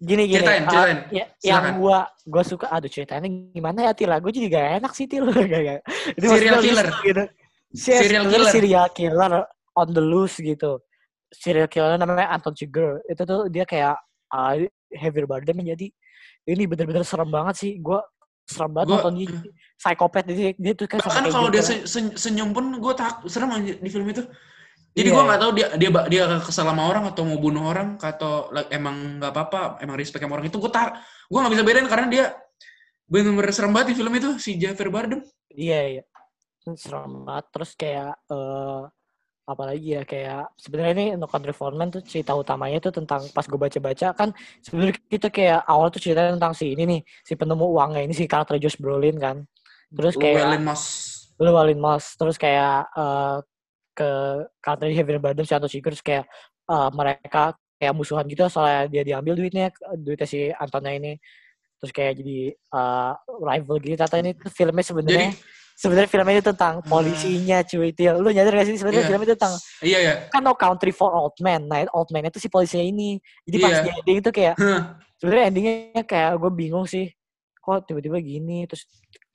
gini 0.00 0.22
gini. 0.24 0.40
Ceritain, 0.40 0.64
ah, 0.64 0.72
ceritain. 0.72 0.98
ya, 1.12 1.24
yang 1.44 1.76
gua 1.76 1.98
gua 2.24 2.42
suka 2.42 2.66
aduh 2.72 2.88
ceritanya 2.88 3.28
gimana 3.52 3.78
ya 3.84 3.92
Til? 3.92 4.08
Gue 4.18 4.32
jadi 4.32 4.46
gak 4.48 4.66
enak 4.80 4.92
sih 4.96 5.04
Til. 5.04 5.28
Gak, 5.52 5.60
gak. 5.60 5.80
Ini 6.16 6.26
Serial 6.26 6.60
killer. 6.64 6.86
Gitu. 7.04 7.22
Serial 7.70 8.22
sebenarnya 8.24 8.32
killer. 8.32 8.52
Serial 8.52 8.86
killer 8.96 9.32
on 9.76 9.88
the 9.92 10.00
loose 10.00 10.40
gitu. 10.40 10.80
Serial 11.30 11.68
killer 11.68 12.00
namanya 12.00 12.32
Anton 12.32 12.56
Chigurh. 12.56 12.98
Itu 13.04 13.22
tuh 13.28 13.52
dia 13.52 13.68
kayak 13.68 14.00
uh, 14.32 14.56
Javier 14.90 15.28
Bardem 15.28 15.60
menjadi 15.60 15.92
ini 16.48 16.64
bener-bener 16.64 17.04
serem 17.04 17.28
banget 17.28 17.60
sih. 17.60 17.72
Gua 17.78 18.00
serem 18.48 18.72
banget 18.72 18.88
Gua- 18.90 18.96
nonton 19.04 19.14
dia. 19.20 19.36
Psikopat 19.80 20.24
dia, 20.28 20.52
dia 20.56 20.72
tuh 20.76 20.84
kan 20.84 21.00
bahkan 21.00 21.24
kalau 21.28 21.48
gitu. 21.48 21.56
dia 21.56 21.62
se- 21.64 21.84
se- 21.88 22.16
senyum 22.16 22.52
pun 22.52 22.68
gue 22.76 22.92
tak 22.92 23.24
serem 23.32 23.48
di 23.64 23.88
film 23.88 24.04
itu 24.12 24.24
jadi 24.90 25.08
Iya, 25.10 25.16
gue 25.16 25.22
nggak 25.26 25.40
tahu 25.40 25.52
dia 25.54 25.66
dia 25.78 25.90
dia 26.10 26.24
kesal 26.42 26.66
sama 26.66 26.82
orang 26.90 27.06
atau 27.10 27.22
mau 27.22 27.38
bunuh 27.38 27.62
orang 27.62 27.94
atau 28.02 28.50
like, 28.50 28.70
emang 28.74 29.22
nggak 29.22 29.32
apa-apa 29.32 29.78
emang 29.82 29.94
respect 29.94 30.22
sama 30.22 30.34
orang 30.38 30.50
itu 30.50 30.58
gue 30.58 30.72
tak 30.72 30.98
gue 31.30 31.38
nggak 31.38 31.52
bisa 31.54 31.62
bedain 31.62 31.86
karena 31.86 32.06
dia 32.10 32.24
bener-bener 33.10 33.50
serem 33.54 33.74
banget 33.74 33.94
di 33.94 33.96
film 33.98 34.12
itu 34.14 34.30
si 34.38 34.58
Javier 34.58 34.90
Bardem 34.90 35.22
Iya, 35.54 35.80
iya. 35.98 36.04
Serem 36.78 37.26
banget. 37.26 37.46
Terus 37.50 37.70
kayak, 37.74 38.12
eh 38.30 38.82
apalagi 39.50 39.98
ya, 39.98 40.02
kayak 40.06 40.54
sebenarnya 40.54 40.92
ini 40.94 41.06
No 41.18 41.26
Country 41.26 41.50
for 41.50 41.74
Men 41.74 41.90
tuh 41.90 42.06
cerita 42.06 42.38
utamanya 42.38 42.78
tuh 42.78 42.94
tentang, 42.94 43.26
pas 43.34 43.42
gue 43.42 43.58
baca-baca 43.58 44.14
kan, 44.14 44.30
sebenarnya 44.62 44.94
kita 45.10 45.26
kayak 45.26 45.66
awal 45.66 45.90
tuh 45.90 45.98
ceritanya 45.98 46.38
tentang 46.38 46.54
si 46.54 46.70
ini 46.70 46.86
nih, 46.86 47.00
si 47.26 47.34
penemu 47.34 47.66
uangnya 47.66 48.06
ini, 48.06 48.14
si 48.14 48.30
karakter 48.30 48.62
Josh 48.62 48.78
Brolin 48.78 49.18
kan. 49.18 49.42
Terus 49.90 50.14
kayak, 50.14 50.46
Llewellyn 50.46 50.62
Moss 50.62 50.82
Llewellyn 51.34 51.80
Moss. 51.82 52.14
Terus 52.14 52.36
kayak, 52.38 52.94
eh 52.94 53.36
ke 53.94 54.10
karakter 54.62 54.92
Javier 54.94 55.18
Bardem, 55.20 55.44
si 55.44 55.52
Anton 55.54 55.68
terus 55.70 56.02
kayak 56.02 56.24
eh, 56.70 56.88
mereka 56.94 57.54
kayak 57.80 57.94
musuhan 57.96 58.28
gitu 58.28 58.44
soalnya 58.52 58.86
dia 58.92 59.02
diambil 59.04 59.34
duitnya, 59.40 59.72
duitnya 59.96 60.28
si 60.28 60.48
Antonnya 60.52 60.92
ini. 60.96 61.12
Terus 61.80 61.92
kayak 61.96 62.12
jadi 62.20 62.38
eh, 62.52 63.12
rival 63.40 63.76
gitu. 63.80 63.94
Ternyata 63.96 64.16
ini 64.20 64.30
tuh 64.36 64.52
filmnya 64.52 64.84
sebenarnya 64.84 65.30
sebenarnya 65.80 66.10
film 66.12 66.26
ini 66.28 66.42
tentang 66.44 66.74
polisinya 66.84 67.64
cuy 67.64 67.88
itu 67.88 68.04
lu 68.12 68.28
nyadar 68.28 68.52
gak 68.52 68.68
sih 68.68 68.76
sebenarnya 68.76 69.00
Iya. 69.00 69.08
film 69.08 69.20
itu 69.24 69.32
tentang 69.32 69.54
iya 69.80 69.98
ya 70.04 70.14
kan 70.28 70.44
No 70.44 70.52
Country 70.52 70.92
for 70.92 71.08
Old 71.08 71.40
Men 71.40 71.64
nah 71.72 71.80
Old 71.96 72.12
Man 72.12 72.28
itu 72.28 72.36
si 72.36 72.52
polisinya 72.52 72.84
ini 72.84 73.16
jadi 73.48 73.56
pas 73.64 73.72
Iya. 73.72 73.80
di 73.80 73.90
ending 73.96 74.16
itu 74.20 74.28
kayak 74.28 74.54
Hah. 74.60 75.00
sebenarnya 75.16 75.44
endingnya 75.48 76.04
kayak 76.04 76.36
gue 76.36 76.50
bingung 76.52 76.84
sih 76.84 77.08
kok 77.64 77.88
tiba-tiba 77.88 78.20
gini 78.20 78.68
terus 78.68 78.84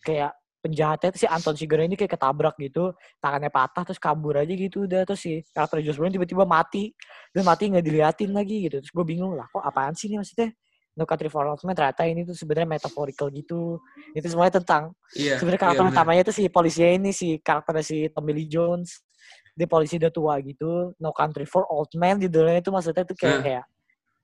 kayak 0.05 0.37
penjahatnya 0.65 1.13
tuh 1.13 1.21
si 1.21 1.27
Anton 1.29 1.53
Chigurh 1.53 1.85
ini 1.85 1.93
kayak 1.93 2.17
ketabrak 2.17 2.57
gitu 2.57 2.89
tangannya 3.21 3.53
patah 3.53 3.85
terus 3.85 4.01
kabur 4.01 4.33
aja 4.41 4.49
gitu 4.49 4.89
udah 4.89 5.05
terus 5.05 5.21
si 5.21 5.45
karakter 5.53 5.85
Josh 5.85 6.01
Brolin 6.01 6.17
tiba-tiba 6.17 6.41
mati 6.49 6.89
dan 7.29 7.45
mati 7.45 7.69
nggak 7.69 7.85
diliatin 7.85 8.33
lagi 8.33 8.65
gitu 8.65 8.81
terus 8.81 8.89
gue 8.89 9.05
bingung 9.05 9.37
lah 9.37 9.45
kok 9.53 9.61
apaan 9.61 9.93
sih 9.93 10.09
ini 10.09 10.17
maksudnya 10.17 10.49
No 10.97 11.05
Country 11.05 11.29
for 11.29 11.45
Old 11.45 11.61
Men 11.61 11.77
ternyata 11.77 12.07
ini 12.09 12.25
tuh 12.25 12.33
sebenarnya 12.33 12.81
metaphorical 12.81 13.29
gitu 13.29 13.77
itu 14.17 14.25
semuanya 14.25 14.57
tentang 14.57 14.97
iya 15.13 15.37
sebenarnya 15.37 15.59
iya, 15.61 15.65
karakter 15.69 15.83
bener. 15.85 15.93
utamanya 15.93 16.21
itu 16.25 16.33
si 16.33 16.43
polisinya 16.49 16.91
ini 16.97 17.11
si 17.13 17.27
karakternya 17.37 17.85
si 17.85 17.97
Tommy 18.09 18.31
Lee 18.33 18.49
Jones 18.49 19.05
dia 19.53 19.69
polisi 19.69 20.01
udah 20.01 20.11
tua 20.11 20.33
gitu 20.41 20.97
No 20.97 21.13
Country 21.13 21.45
for 21.45 21.69
Old 21.69 21.93
Men 21.93 22.17
judulnya 22.17 22.57
itu 22.59 22.73
maksudnya 22.73 23.05
tuh 23.05 23.13
kayak 23.13 23.37
Hmm. 23.37 23.45
kayak 23.45 23.63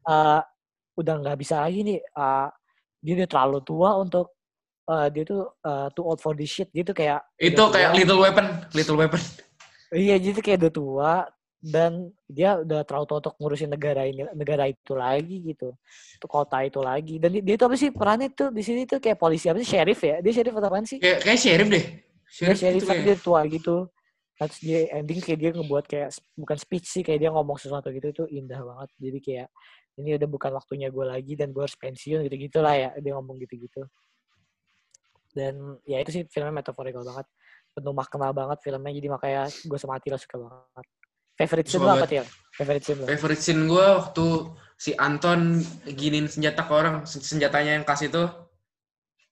eh, 0.10 0.42
udah 0.98 1.14
nggak 1.22 1.38
bisa 1.38 1.62
lagi 1.62 1.80
nih 1.86 2.00
eh, 2.02 2.48
dia 3.02 3.14
udah 3.22 3.30
terlalu 3.30 3.60
tua 3.62 3.90
untuk 4.02 4.41
eh, 4.90 5.08
dia 5.14 5.24
tuh 5.28 5.42
eh, 5.62 5.88
too 5.94 6.06
old 6.06 6.20
for 6.24 6.34
this 6.34 6.50
shit. 6.50 6.70
Gitu 6.74 6.92
kayak 6.96 7.22
itu 7.38 7.58
kayak 7.58 7.94
tua. 7.94 8.00
Little 8.00 8.20
Weapon. 8.22 8.46
Little 8.74 8.98
Weapon. 8.98 9.22
Iya 9.92 10.16
jadi 10.24 10.40
kayak 10.40 10.58
udah 10.64 10.74
tua 10.74 11.14
dan 11.62 12.10
dia 12.26 12.58
udah 12.58 12.82
terlalu 12.82 13.06
tua 13.06 13.18
untuk 13.22 13.36
ngurusin 13.38 13.70
negara 13.70 14.02
ini 14.10 14.26
negara 14.34 14.66
itu 14.66 14.98
lagi 14.98 15.54
gitu. 15.54 15.78
Tuh 16.18 16.30
kota 16.30 16.66
itu 16.66 16.82
lagi. 16.82 17.22
Dan 17.22 17.38
dia, 17.38 17.44
dia 17.46 17.56
tuh 17.60 17.70
apa 17.70 17.78
sih 17.78 17.94
perannya 17.94 18.34
tuh? 18.34 18.50
Di 18.50 18.66
sini 18.66 18.90
tuh 18.90 18.98
kayak 18.98 19.22
polisi 19.22 19.46
apa 19.46 19.62
sih? 19.62 19.70
Sheriff 19.70 20.02
ya? 20.02 20.18
Dia 20.26 20.34
sheriff 20.34 20.58
atau 20.58 20.70
apaan 20.74 20.90
sih? 20.90 20.98
Kayak 20.98 21.22
kayak 21.22 21.40
sheriff 21.40 21.70
deh. 21.70 21.86
Dia 21.86 22.34
sheriff 22.34 22.58
sheriff 22.58 22.82
itu 22.82 22.88
tapi 22.90 23.02
kayak. 23.06 23.08
dia 23.14 23.16
tua 23.22 23.42
gitu. 23.46 23.76
Terus 24.42 24.58
dia 24.58 24.80
ending 24.98 25.20
kayak 25.22 25.38
dia 25.38 25.50
ngebuat 25.54 25.86
kayak 25.86 26.10
bukan 26.34 26.58
speech 26.58 26.88
sih 26.90 27.04
kayak 27.06 27.20
dia 27.22 27.30
ngomong 27.30 27.58
sesuatu 27.62 27.94
gitu. 27.94 28.08
Itu 28.10 28.24
indah 28.26 28.58
banget. 28.58 28.90
Jadi 28.98 29.20
kayak 29.22 29.48
ini 30.02 30.10
udah 30.18 30.30
bukan 30.34 30.52
waktunya 30.58 30.88
gue 30.90 31.06
lagi 31.06 31.34
dan 31.38 31.54
gue 31.54 31.62
harus 31.62 31.78
pensiun 31.78 32.26
gitu 32.26 32.36
gitulah 32.50 32.74
ya. 32.74 32.90
Dia 32.98 33.14
ngomong 33.22 33.38
gitu 33.38 33.70
gitu 33.70 33.86
dan 35.32 35.80
ya 35.88 35.98
itu 36.04 36.10
sih 36.12 36.24
filmnya 36.28 36.62
metaphorical 36.64 37.04
banget. 37.04 37.28
Penuh 37.72 37.96
makna 37.96 38.36
banget 38.36 38.58
filmnya 38.60 38.92
jadi 38.92 39.08
makanya 39.08 39.44
gue 39.48 39.78
sama 39.80 39.96
Atila 39.96 40.20
suka 40.20 40.36
banget. 40.38 40.86
Favorite 41.40 41.68
scene 41.72 41.84
lo 41.84 41.92
apa. 41.96 42.06
Til? 42.08 42.26
favorite 42.52 42.84
scene 42.84 43.00
lo 43.00 43.06
favorite 43.08 43.42
scene 43.42 43.62
gue 43.64 43.86
waktu 43.96 44.26
si 44.76 44.92
Anton 44.98 45.64
giniin 45.88 46.28
senjata 46.28 46.68
ke 46.68 46.74
orang 46.76 46.96
sen- 47.08 47.24
senjatanya 47.24 47.80
yang 47.80 47.86
kasih 47.88 48.12
itu. 48.12 48.24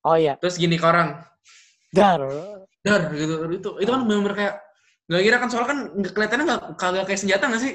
Oh 0.07 0.15
iya. 0.15 0.39
Terus 0.39 0.55
gini 0.55 0.79
ke 0.79 0.85
orang. 0.87 1.19
Dar. 1.91 2.21
Dar 2.79 3.01
gitu. 3.11 3.33
Itu 3.51 3.69
itu 3.83 3.89
kan 3.91 4.01
bener-bener 4.07 4.35
kayak 4.39 4.55
nggak 5.09 5.23
kira 5.25 5.37
kan 5.41 5.47
soalnya 5.51 5.69
kan 5.73 5.79
kelihatannya 6.15 6.45
nggak 6.47 6.61
kagak 6.79 7.05
kayak 7.11 7.19
senjata 7.19 7.43
nggak 7.51 7.63
sih? 7.65 7.73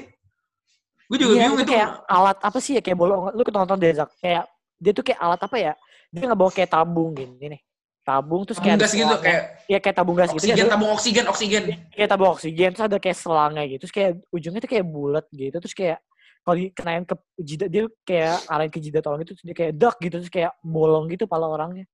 Gue 1.05 1.17
juga 1.21 1.33
Iya, 1.37 1.41
bingung 1.45 1.59
itu 1.61 1.65
itu. 1.69 1.73
kayak 1.77 1.89
alat 2.09 2.37
apa 2.41 2.57
sih 2.57 2.73
ya 2.73 2.81
kayak 2.81 2.97
bolong. 2.97 3.29
Lu 3.37 3.41
nonton 3.45 3.77
deh 3.77 3.93
Zak. 3.93 4.09
Kayak 4.17 4.49
dia 4.81 4.91
tuh 4.97 5.03
kayak 5.05 5.19
alat 5.21 5.41
apa 5.45 5.57
ya? 5.61 5.73
Dia 6.09 6.25
nggak 6.25 6.39
bawa 6.41 6.49
kayak 6.49 6.69
tabung 6.73 7.13
gini 7.13 7.45
nih 7.53 7.61
tabung 8.05 8.45
terus 8.45 8.61
kayak 8.61 8.77
tabung 8.77 8.85
gas 8.85 8.93
gitu 8.93 9.01
selangnya. 9.01 9.25
kayak 9.25 9.43
Iya 9.65 9.77
kayak 9.81 9.95
tabung 9.97 10.15
gas 10.15 10.29
gitu. 10.29 10.37
oksigen 10.37 10.55
Ada- 10.61 10.73
tabung 10.77 10.91
oksigen 10.93 11.25
oksigen 11.25 11.63
kayak 11.89 12.09
tabung 12.13 12.29
oksigen 12.37 12.69
terus 12.77 12.85
ada 12.85 12.97
kayak 13.01 13.17
selangnya 13.17 13.63
gitu. 13.65 13.79
Terus 13.81 13.93
kayak 13.97 14.11
ujungnya 14.29 14.59
tuh 14.61 14.69
kayak 14.69 14.85
bulat 14.85 15.25
gitu. 15.33 15.57
Terus 15.57 15.73
kayak 15.73 15.97
kalau 16.45 16.55
dikenain 16.61 17.03
ke 17.03 17.15
jidat 17.41 17.69
dia 17.73 17.83
kayak 18.05 18.37
arahin 18.45 18.69
ke 18.69 18.77
jidat 18.77 19.03
orang 19.09 19.25
itu 19.25 19.33
terus 19.33 19.45
dia 19.49 19.57
kayak 19.57 19.73
dak 19.73 19.95
gitu 19.97 20.15
terus 20.21 20.29
kayak 20.29 20.53
bolong 20.61 21.09
gitu 21.09 21.25
pala 21.25 21.49
orangnya. 21.49 21.89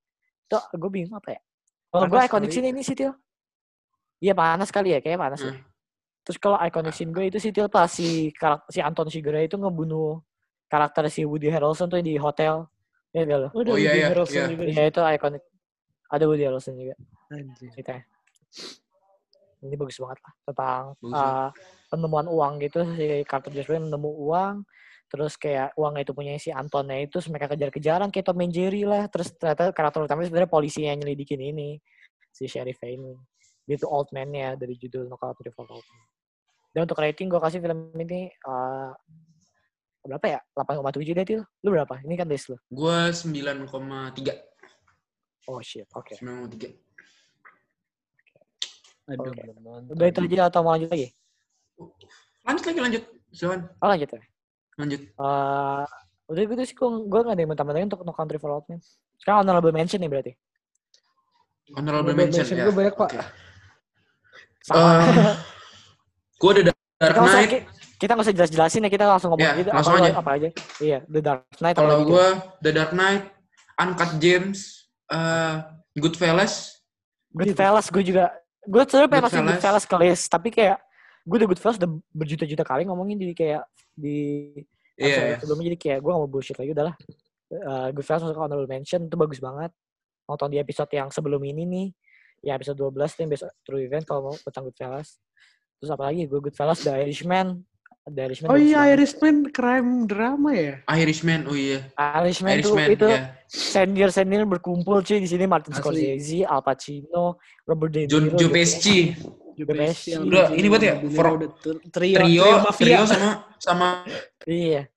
Tuh 0.52 0.60
gue 0.76 0.90
bingung 0.92 1.16
apa 1.16 1.40
ya. 1.40 1.42
Kalau 1.88 2.04
gue 2.08 2.20
kali. 2.28 2.52
scene 2.52 2.68
ini 2.70 2.84
sih 2.84 2.92
Til. 2.92 3.16
Iya 4.20 4.36
panas 4.36 4.68
kali 4.68 4.92
ya 4.92 5.00
kayak 5.00 5.16
panas 5.18 5.40
ya. 5.40 5.56
Hmm. 5.56 5.64
Terus 6.28 6.38
kalau 6.38 6.60
iconic 6.60 6.92
scene 6.92 7.10
gue 7.10 7.32
itu 7.32 7.40
sih 7.40 7.56
Til 7.56 7.72
pas 7.72 7.88
si 7.88 8.30
karakter 8.36 8.68
si 8.68 8.80
Anton 8.84 9.08
Chigurh 9.08 9.40
itu 9.40 9.56
ngebunuh 9.56 10.20
karakter 10.68 11.08
si 11.08 11.24
Woody 11.24 11.48
Harrelson 11.48 11.88
tuh 11.88 12.04
di 12.04 12.20
hotel. 12.20 12.68
Ya 13.12 13.24
gak 13.24 13.40
lo? 13.44 13.48
Udah 13.52 13.72
Oh, 13.72 13.80
iya, 13.80 13.92
Woody 13.92 14.00
iya, 14.00 14.08
Harrelson 14.08 14.36
iya. 14.36 14.68
Iya 14.68 14.84
itu 14.88 15.00
iconic. 15.00 15.42
Ada 16.12 16.28
Woody 16.28 16.44
Harrelson 16.44 16.76
juga 16.76 16.96
Anjir. 17.32 17.72
ceritanya. 17.72 18.04
Ini 19.62 19.76
bagus 19.78 19.98
banget 20.02 20.20
lah 20.26 20.34
tentang 20.50 20.84
Bagus 21.00 21.14
uh, 21.16 21.50
penemuan 21.88 22.28
uang 22.28 22.54
gitu 22.66 22.80
si 22.98 23.24
Josh 23.24 23.68
Brolin 23.70 23.88
menemu 23.88 24.12
uang 24.28 24.56
terus 25.12 25.36
kayak 25.36 25.76
uangnya 25.76 26.08
itu 26.08 26.14
punya 26.16 26.32
si 26.40 26.56
Antonnya 26.56 27.04
itu 27.04 27.20
mereka 27.28 27.52
kejar-kejaran 27.52 28.10
kayak 28.16 28.26
Tom 28.32 28.40
and 28.40 28.56
Jerry 28.56 28.88
lah 28.88 29.12
terus 29.12 29.36
ternyata 29.36 29.76
karakter 29.76 30.08
utamanya 30.08 30.32
sebenarnya 30.32 30.52
polisi 30.52 30.88
yang 30.88 31.04
nyelidikin 31.04 31.44
ini 31.44 31.76
si 32.32 32.48
sheriff 32.48 32.80
ini 32.88 33.12
dia 33.68 33.78
tuh 33.78 33.90
old 33.92 34.10
man-nya 34.12 34.58
dari 34.58 34.76
judul 34.76 35.08
No 35.08 35.16
Country 35.16 35.48
for 35.54 35.64
Old 35.70 35.86
Men. 35.86 36.04
Dan 36.72 36.88
untuk 36.88 37.00
rating 37.00 37.28
gue 37.32 37.40
kasih 37.40 37.60
film 37.64 37.92
ini 38.00 38.32
uh, 38.48 38.92
berapa 40.04 40.26
ya? 40.28 40.40
8,7 40.56 41.16
deh 41.16 41.26
Til. 41.28 41.42
Lu 41.64 41.70
berapa? 41.72 42.00
Ini 42.04 42.16
kan 42.20 42.28
list 42.28 42.52
lu. 42.52 42.58
gue 42.68 43.00
9,3 43.12 44.51
Oh 45.46 45.60
shit, 45.60 45.90
oke. 45.92 46.14
9,3 46.14 46.78
Aduh, 49.08 49.28
Oke. 49.28 49.42
belum 49.42 49.58
nonton. 49.60 49.92
Udah 49.92 50.08
itu 50.08 50.20
aja 50.24 50.44
atau 50.48 50.62
mau 50.62 50.72
lanjut 50.72 50.88
lagi? 50.88 51.10
lanjut 52.42 52.64
lagi 52.64 52.80
lanjut 52.80 53.04
silakan 53.32 53.62
Oh 53.78 53.88
lanjut 53.88 54.08
ya. 54.08 54.22
lanjut 54.76 55.02
Eh, 55.02 55.84
udah 56.28 56.42
gitu 56.44 56.62
sih 56.64 56.76
gue 56.78 56.94
gak 57.20 57.34
ada 57.34 57.38
yang 57.38 57.50
mau 57.50 57.58
tambahin 57.58 57.86
untuk 57.86 58.02
No 58.02 58.14
Country 58.14 58.38
for 58.38 58.50
Old 58.52 58.66
Men. 58.66 58.78
Sekarang 59.18 59.42
honorable 59.42 59.70
mention 59.72 59.98
nih 59.98 60.08
berarti. 60.08 60.32
honorable 61.72 61.82
Honorable 62.08 62.14
mention 62.16 62.44
mention 62.44 62.56
ya 62.56 62.66
gue 62.66 62.76
banyak, 62.76 62.96
Pak. 62.96 63.10
Oke. 63.10 63.22
Sama. 64.62 64.90
Eh, 65.02 65.36
gue 66.36 66.52
The 66.52 66.64
Dark 66.64 66.78
kita 66.78 67.10
nggak 67.12 67.22
usah, 67.24 67.34
Knight 67.36 67.52
ki- 67.52 67.66
kita 67.98 68.12
nggak 68.12 68.24
usah 68.24 68.36
jelas-jelasin 68.36 68.82
ya 68.82 68.90
kita 68.90 69.06
langsung 69.08 69.30
ngomong 69.32 69.44
Ya, 69.44 69.54
gitu 69.58 69.70
langsung 69.70 69.94
apa, 69.94 70.02
aja. 70.04 70.14
apa 70.16 70.32
aja 70.32 70.50
iya 70.80 71.00
The 71.04 71.20
Dark 71.20 71.42
Knight 71.56 71.76
kalau 71.76 71.98
gue 72.04 72.28
The 72.60 72.72
Dark 72.72 72.92
Knight 72.92 73.24
Uncut 73.76 74.12
James 74.18 74.81
eh 75.12 75.56
Goodfellas. 76.00 76.80
Goodfellas 77.32 77.88
gue 77.92 78.04
juga 78.04 78.32
gue 78.64 78.82
sebenarnya 78.88 79.10
pengen 79.12 79.24
masukin 79.28 79.48
Goodfellas. 79.52 79.84
Ke 79.84 79.96
list 80.00 80.26
tapi 80.32 80.50
kayak 80.50 80.80
gue 81.28 81.36
udah 81.38 81.50
Goodfellas 81.52 81.78
udah 81.78 81.92
berjuta-juta 82.16 82.64
kali 82.64 82.88
ngomongin 82.88 83.20
jadi 83.20 83.34
kayak 83.36 83.64
di 83.92 84.18
iya 84.96 85.06
episode 85.06 85.28
iya. 85.28 85.38
sebelumnya 85.44 85.66
jadi 85.74 85.80
kayak 85.80 85.98
gue 86.00 86.12
gak 86.12 86.22
mau 86.24 86.32
bullshit 86.32 86.58
lagi 86.58 86.72
udahlah. 86.72 86.96
Uh, 87.52 87.88
Goodfellas 87.92 88.24
masuk 88.24 88.36
ke 88.40 88.42
honorable 88.42 88.70
mention 88.72 89.02
itu 89.06 89.16
bagus 89.20 89.40
banget. 89.44 89.72
Nonton 90.26 90.48
di 90.48 90.58
episode 90.64 90.92
yang 90.96 91.12
sebelum 91.12 91.42
ini 91.44 91.64
nih 91.68 91.88
ya 92.42 92.58
episode 92.58 92.80
12 92.80 92.98
tuh 92.98 93.22
yang 93.22 93.32
besok 93.32 93.50
True 93.62 93.82
Event 93.86 94.04
kalau 94.08 94.32
mau 94.32 94.36
tentang 94.40 94.72
Goodfellas. 94.72 95.20
Terus 95.82 95.90
apalagi 95.92 96.30
gue 96.30 96.40
Goodfellas 96.40 96.80
The 96.88 97.04
Irishman 97.04 97.68
The 98.02 98.18
Irishman 98.26 98.49
Oh 98.49 98.57
iya. 98.57 98.90
Irishman 98.90 99.53
crime 99.53 100.10
drama 100.10 100.49
ya? 100.57 100.82
Irishman 100.90 101.45
oh 101.45 101.53
iya 101.53 101.86
Irishman, 101.94 102.57
tuh 102.57 102.73
Irishman 102.73 102.88
itu 102.98 103.06
ya 103.06 103.19
senior 103.45 104.10
senior 104.10 104.41
berkumpul 104.49 105.06
cuy 105.06 105.22
di 105.22 105.30
sini 105.30 105.45
Martin 105.45 105.69
Asli. 105.69 106.18
Scorsese, 106.18 106.41
Al 106.49 106.65
Pacino, 106.65 107.38
Robert 107.61 107.94
De 107.94 108.10
Niro, 108.10 108.34
Joe 108.34 108.34
Joe 108.34 108.49
Pesci 108.49 109.14
Joe 109.53 109.68
Besi. 109.69 110.18
Udah, 110.18 110.49
ini 110.49 110.65
buat 110.65 110.82
ya, 110.82 110.98
for- 111.14 111.45
trio, 111.94 112.18
Trio, 112.18 112.45
mafia. 112.65 112.82
trio 112.82 113.02
sama 113.06 113.30
sama 113.61 113.90
Iya. 114.49 114.90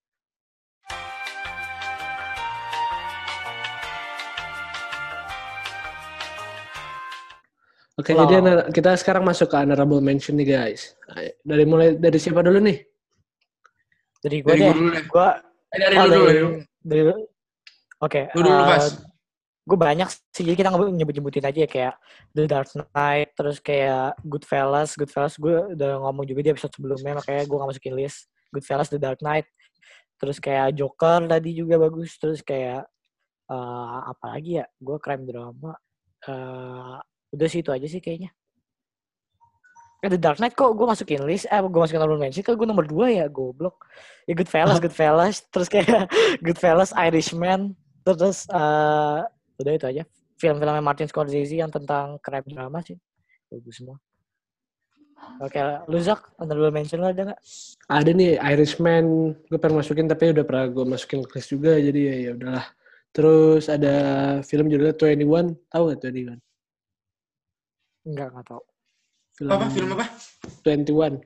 Oke, 7.95 8.11
Wow. 8.11 8.27
jadi 8.27 8.39
kita 8.75 8.99
sekarang 8.99 9.23
masuk 9.23 9.55
ke 9.55 9.57
honorable 9.57 10.03
mention 10.03 10.35
nih 10.35 10.51
guys. 10.51 10.99
Dari 11.47 11.63
mulai 11.63 11.95
dari 11.95 12.19
siapa 12.19 12.43
dulu 12.43 12.59
nih? 12.59 12.83
Dari 14.25 14.41
gue 14.41 14.49
dari 14.49 14.63
deh. 14.65 14.73
gue 14.73 14.77
dulu 14.81 14.91
Eh, 15.75 15.79
dari 15.83 15.95
oh, 16.01 16.05
lu 16.07 16.13
dulu, 16.15 16.25
dari, 16.25 16.39
dari 16.81 17.03
lu. 17.05 17.13
dari 17.13 17.25
Oke. 18.01 18.21
Lu 18.33 18.41
dulu 18.41 18.57
eh, 18.57 18.69
pas. 18.73 18.85
gue 19.65 19.79
banyak 19.81 20.09
sih 20.33 20.45
jadi 20.45 20.57
kita 20.61 20.69
nyebut-nyebutin 20.77 21.45
aja 21.49 21.61
ya 21.65 21.69
kayak 21.69 21.95
The 22.37 22.45
Dark 22.45 22.69
Knight 22.73 23.33
terus 23.33 23.57
kayak 23.65 24.13
Goodfellas 24.21 24.93
Goodfellas 24.93 25.41
gue 25.41 25.73
udah 25.73 26.05
ngomong 26.05 26.29
juga 26.29 26.45
di 26.45 26.53
episode 26.53 26.73
sebelumnya 26.77 27.17
makanya 27.17 27.49
gue 27.49 27.57
gak 27.57 27.69
masukin 27.73 27.97
list 27.97 28.29
Goodfellas 28.53 28.93
The 28.93 29.01
Dark 29.01 29.25
Knight 29.25 29.49
terus 30.21 30.37
kayak 30.37 30.77
Joker 30.77 31.25
tadi 31.25 31.57
juga 31.57 31.81
bagus 31.81 32.13
terus 32.21 32.45
kayak 32.45 32.85
eh 33.49 33.99
apa 34.05 34.37
lagi 34.37 34.61
ya 34.61 34.69
gue 34.85 34.97
crime 35.01 35.25
drama 35.25 35.73
eh 36.29 36.97
udah 37.33 37.49
sih 37.49 37.65
itu 37.65 37.73
aja 37.73 37.89
sih 37.89 38.05
kayaknya 38.05 38.29
Eh, 38.33 38.44
The 40.13 40.21
Dark 40.21 40.39
Knight 40.43 40.53
kok 40.59 40.75
gue 40.77 40.87
masukin 40.87 41.23
list 41.25 41.49
eh 41.49 41.61
gue 41.63 41.81
masukin 41.81 42.03
honorable 42.03 42.21
mention 42.21 42.45
kok 42.45 42.57
gue 42.59 42.69
nomor 42.69 42.85
dua 42.85 43.07
ya? 43.09 43.27
Goblok. 43.31 43.89
Ya 44.29 44.35
Goodfellas 44.37 44.81
Goodfellas 44.85 45.37
terus 45.49 45.69
kayak 45.71 46.11
Goodfellas 46.45 46.91
Irishman 46.93 47.73
terus 48.05 48.45
eh 48.51 49.21
udah 49.61 49.73
itu 49.73 49.87
aja. 49.87 50.03
Film-filmnya 50.37 50.83
Martin 50.83 51.09
Scorsese 51.09 51.55
yang 51.57 51.71
tentang 51.71 52.19
crime 52.21 52.49
drama 52.51 52.83
sih. 52.83 52.99
Bagus 53.49 53.81
semua. 53.81 53.97
Oke 55.41 55.57
lu 55.89 55.97
Zak 56.03 56.37
honorable 56.37 56.75
mention 56.75 57.01
lo 57.01 57.09
ada 57.09 57.33
nggak? 57.33 57.41
Ada 57.89 58.11
nih 58.13 58.37
Irishman, 58.41 59.33
gue 59.49 59.59
pengen 59.63 59.81
masukin 59.81 60.05
tapi 60.11 60.37
udah 60.37 60.45
pernah 60.45 60.67
gue 60.69 60.85
masukin 60.85 61.25
ke 61.25 61.41
list 61.41 61.49
juga 61.55 61.81
jadi 61.81 62.01
ya 62.01 62.15
ya 62.29 62.31
udahlah. 62.37 62.67
Terus 63.15 63.71
ada 63.71 63.95
film 64.43 64.67
judulnya 64.67 64.99
21, 64.99 65.55
tahu 65.71 65.83
nggak 65.87 66.03
21? 66.03 66.45
nggak 68.05 68.29
nggak 68.37 68.47
tahu 68.47 68.63
Film, 69.35 69.51
Apa 69.51 69.67
film 69.71 69.89
apa? 69.99 70.07
21. 70.63 71.19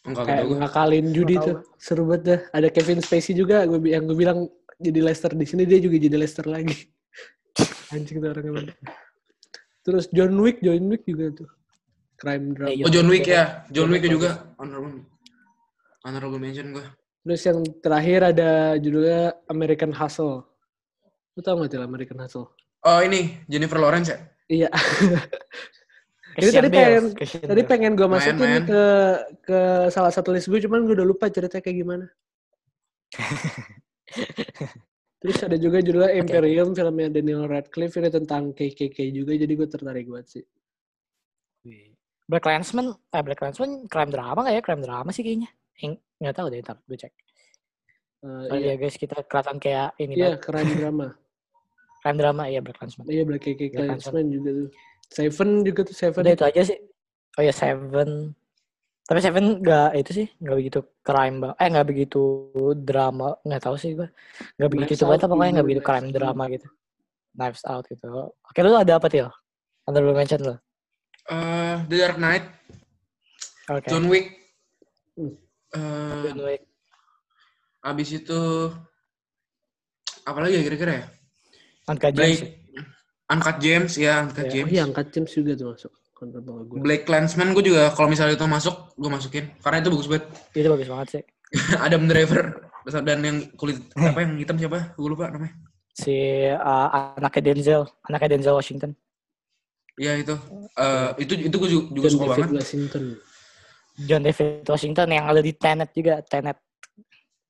Enggak 0.00 0.24
Kayak 0.24 0.38
gitu 0.40 0.48
gue. 0.48 0.58
ngakalin 0.62 1.06
judi 1.12 1.34
tuh. 1.42 1.56
Seru 1.76 2.08
banget 2.08 2.22
dah. 2.24 2.40
Ada 2.56 2.68
Kevin 2.72 3.00
Spacey 3.04 3.34
juga 3.36 3.66
gue 3.68 3.78
yang 3.90 4.06
gue 4.08 4.16
bilang 4.16 4.48
jadi 4.80 5.00
Lester 5.04 5.34
di 5.36 5.44
sini 5.44 5.68
dia 5.68 5.76
juga 5.82 6.00
jadi 6.00 6.16
Lester 6.16 6.46
lagi. 6.48 6.72
Anjing 7.92 8.22
tuh 8.22 8.30
orang 8.32 8.46
emang. 8.48 8.66
Terus 9.84 10.06
John 10.14 10.32
Wick, 10.40 10.62
John 10.64 10.86
Wick 10.88 11.02
juga 11.04 11.44
tuh. 11.44 11.48
Crime 12.16 12.54
drama. 12.54 12.70
Oh 12.86 12.90
John 12.92 13.08
Wick 13.10 13.26
ya. 13.28 13.66
John 13.68 13.90
John 13.90 13.98
Wick 13.98 14.04
juga 14.08 14.30
honorable 14.56 15.04
honorable 16.06 16.40
mention 16.40 16.72
gue. 16.72 16.86
Terus 17.20 17.42
yang 17.44 17.60
terakhir 17.84 18.32
ada 18.32 18.80
judulnya 18.80 19.36
American 19.52 19.92
Hustle. 19.92 20.46
Lu 21.36 21.40
tau 21.44 21.60
gak 21.60 21.76
tuh 21.76 21.84
American 21.84 22.16
Hustle? 22.24 22.48
Oh 22.86 23.00
ini 23.04 23.36
Jennifer 23.44 23.76
Lawrence 23.76 24.08
ya? 24.08 24.18
Iya. 24.48 24.68
Christian 26.34 26.62
tadi 26.62 26.70
pengen 26.70 27.04
tadi 27.42 27.62
pengen 27.66 27.92
gue 27.98 28.06
Main, 28.06 28.14
masukin 28.16 28.38
main. 28.38 28.62
ke 28.66 28.84
ke 29.42 29.58
salah 29.90 30.12
satu 30.14 30.30
list 30.30 30.46
gue, 30.46 30.60
cuman 30.62 30.86
gue 30.86 30.94
udah 30.94 31.06
lupa 31.06 31.26
ceritanya 31.26 31.62
kayak 31.62 31.78
gimana. 31.80 32.06
Terus 35.20 35.36
ada 35.44 35.56
juga 35.60 35.84
judulnya 35.84 36.16
Imperium, 36.16 36.72
filmnya 36.72 37.12
Daniel 37.12 37.44
Radcliffe 37.44 38.00
ini 38.00 38.08
tentang 38.08 38.56
KKK 38.56 38.96
juga, 39.12 39.36
jadi 39.36 39.52
gue 39.52 39.68
tertarik 39.68 40.06
banget 40.08 40.40
sih. 40.40 40.44
Black 42.24 42.46
Clansman 42.46 42.94
eh 43.10 43.22
Black 43.26 43.36
Clansman 43.36 43.90
crime 43.90 44.08
drama 44.08 44.46
nggak 44.46 44.54
ya 44.54 44.62
crime 44.62 44.80
drama 44.80 45.10
sih 45.10 45.20
kayaknya 45.20 45.50
nggak 46.22 46.34
tahu 46.36 46.46
deh 46.48 46.62
ntar 46.62 46.78
gue 46.84 46.98
cek 46.98 47.14
Uh, 48.20 48.44
oh 48.52 48.56
iya, 48.60 48.76
iya 48.76 48.84
guys 48.84 49.00
kita 49.00 49.24
kelihatan 49.24 49.56
kayak 49.56 49.96
ini 49.96 50.12
iya 50.12 50.36
banget. 50.36 50.44
crime 50.44 50.72
drama. 50.76 51.06
crime 52.04 52.18
drama 52.20 52.42
iya 52.52 52.60
Black 52.60 52.76
Clansman 52.76 53.08
Iya 53.08 53.24
Black 53.24 53.40
KKK 53.48 53.72
Black 53.72 53.88
Clansman 53.96 54.28
juga 54.28 54.50
tuh. 54.52 54.68
Seven 55.10 55.66
juga 55.66 55.82
tuh 55.82 55.94
Seven. 55.98 56.22
udah 56.22 56.32
itu 56.32 56.44
aja 56.46 56.62
sih. 56.64 56.78
Oh 57.38 57.42
ya 57.42 57.50
Seven. 57.50 58.32
Tapi 59.04 59.18
Seven 59.18 59.58
nggak 59.58 59.90
itu 59.98 60.10
sih 60.22 60.26
nggak 60.38 60.56
begitu 60.56 60.78
crime 61.02 61.36
bang 61.42 61.52
eh 61.58 61.66
nggak 61.66 61.86
begitu 61.90 62.22
drama. 62.78 63.34
Nggak 63.42 63.62
tahu 63.66 63.74
sih 63.74 63.98
gue 63.98 64.06
nggak 64.56 64.70
begitu 64.70 64.92
itu 64.94 65.04
banget 65.04 65.26
Out 65.26 65.30
pokoknya 65.34 65.50
nggak 65.50 65.66
juga, 65.66 65.70
begitu 65.74 65.82
crime 65.82 66.08
drama 66.14 66.42
gitu. 66.46 66.68
Knives 67.34 67.62
Out 67.66 67.84
gitu. 67.90 68.06
Oke 68.46 68.58
lu 68.62 68.74
ada 68.78 68.94
apa 68.98 69.06
til? 69.10 69.26
Honorable 69.86 70.14
mention 70.14 70.42
lo 70.46 70.54
Eh, 71.30 71.76
The 71.86 71.96
Dark 72.00 72.18
Knight, 72.18 72.42
oke. 73.70 73.86
John 73.86 74.10
Wick. 74.10 74.34
Hmm. 75.14 75.34
Eh, 75.74 76.20
John 76.26 76.40
Wick. 76.42 76.62
abis 77.80 78.08
itu 78.12 78.40
apa 80.22 80.38
lagi 80.42 80.58
ya 80.58 80.62
kira-kira 80.66 80.92
ya? 81.00 81.04
Uncut 81.88 82.12
Blake, 82.12 82.59
Uncut 83.30 83.56
James 83.62 83.92
ya, 83.94 84.26
Iya. 84.26 84.42
Oh 84.44 84.50
James. 84.50 84.70
iya, 84.70 84.82
angkat 84.84 85.06
James 85.14 85.30
juga 85.30 85.52
tuh 85.54 85.66
masuk. 85.72 85.92
Gue. 86.20 86.78
Black 86.84 87.08
Clansman 87.08 87.56
gue 87.56 87.64
juga 87.64 87.88
kalau 87.96 88.12
misalnya 88.12 88.36
itu 88.36 88.44
masuk, 88.44 88.92
gue 88.92 89.08
masukin. 89.08 89.44
Karena 89.64 89.80
itu 89.80 89.88
bagus 89.88 90.04
banget. 90.04 90.24
itu 90.52 90.68
bagus 90.68 90.88
banget 90.92 91.08
sih 91.08 91.22
Adam 91.86 92.04
Driver 92.04 92.44
dan 93.02 93.18
yang 93.24 93.38
kulit 93.56 93.80
apa 93.96 94.18
yang 94.20 94.36
hitam 94.36 94.60
siapa? 94.60 94.92
Gue 95.00 95.10
lupa 95.10 95.32
namanya. 95.32 95.56
si 95.90 96.12
uh, 96.48 97.16
anaknya 97.18 97.52
Denzel 97.52 97.82
anaknya 98.06 98.36
Denzel 98.36 98.54
Washington 98.56 98.92
Iya 100.00 100.16
itu. 100.16 100.32
Eh, 100.80 101.10
itu 101.20 101.32
itu 101.44 101.56
gue 101.60 101.68
juga, 101.68 101.84
juga 101.92 102.06
John 102.08 102.14
suka 102.16 102.24
David 102.24 102.40
banget. 102.40 102.56
Washington. 102.64 103.02
John 104.08 104.22
David 104.24 104.64
Washington 104.64 105.08
yang 105.12 105.24
ada 105.28 105.40
di 105.44 105.52
Tenet 105.52 105.90
juga 105.92 106.14
Tenet 106.24 106.56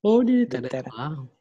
Oh 0.03 0.19
di 0.19 0.43
Tenet. 0.47 0.67
Tenet. 0.67 0.91
Wow. 0.91 1.31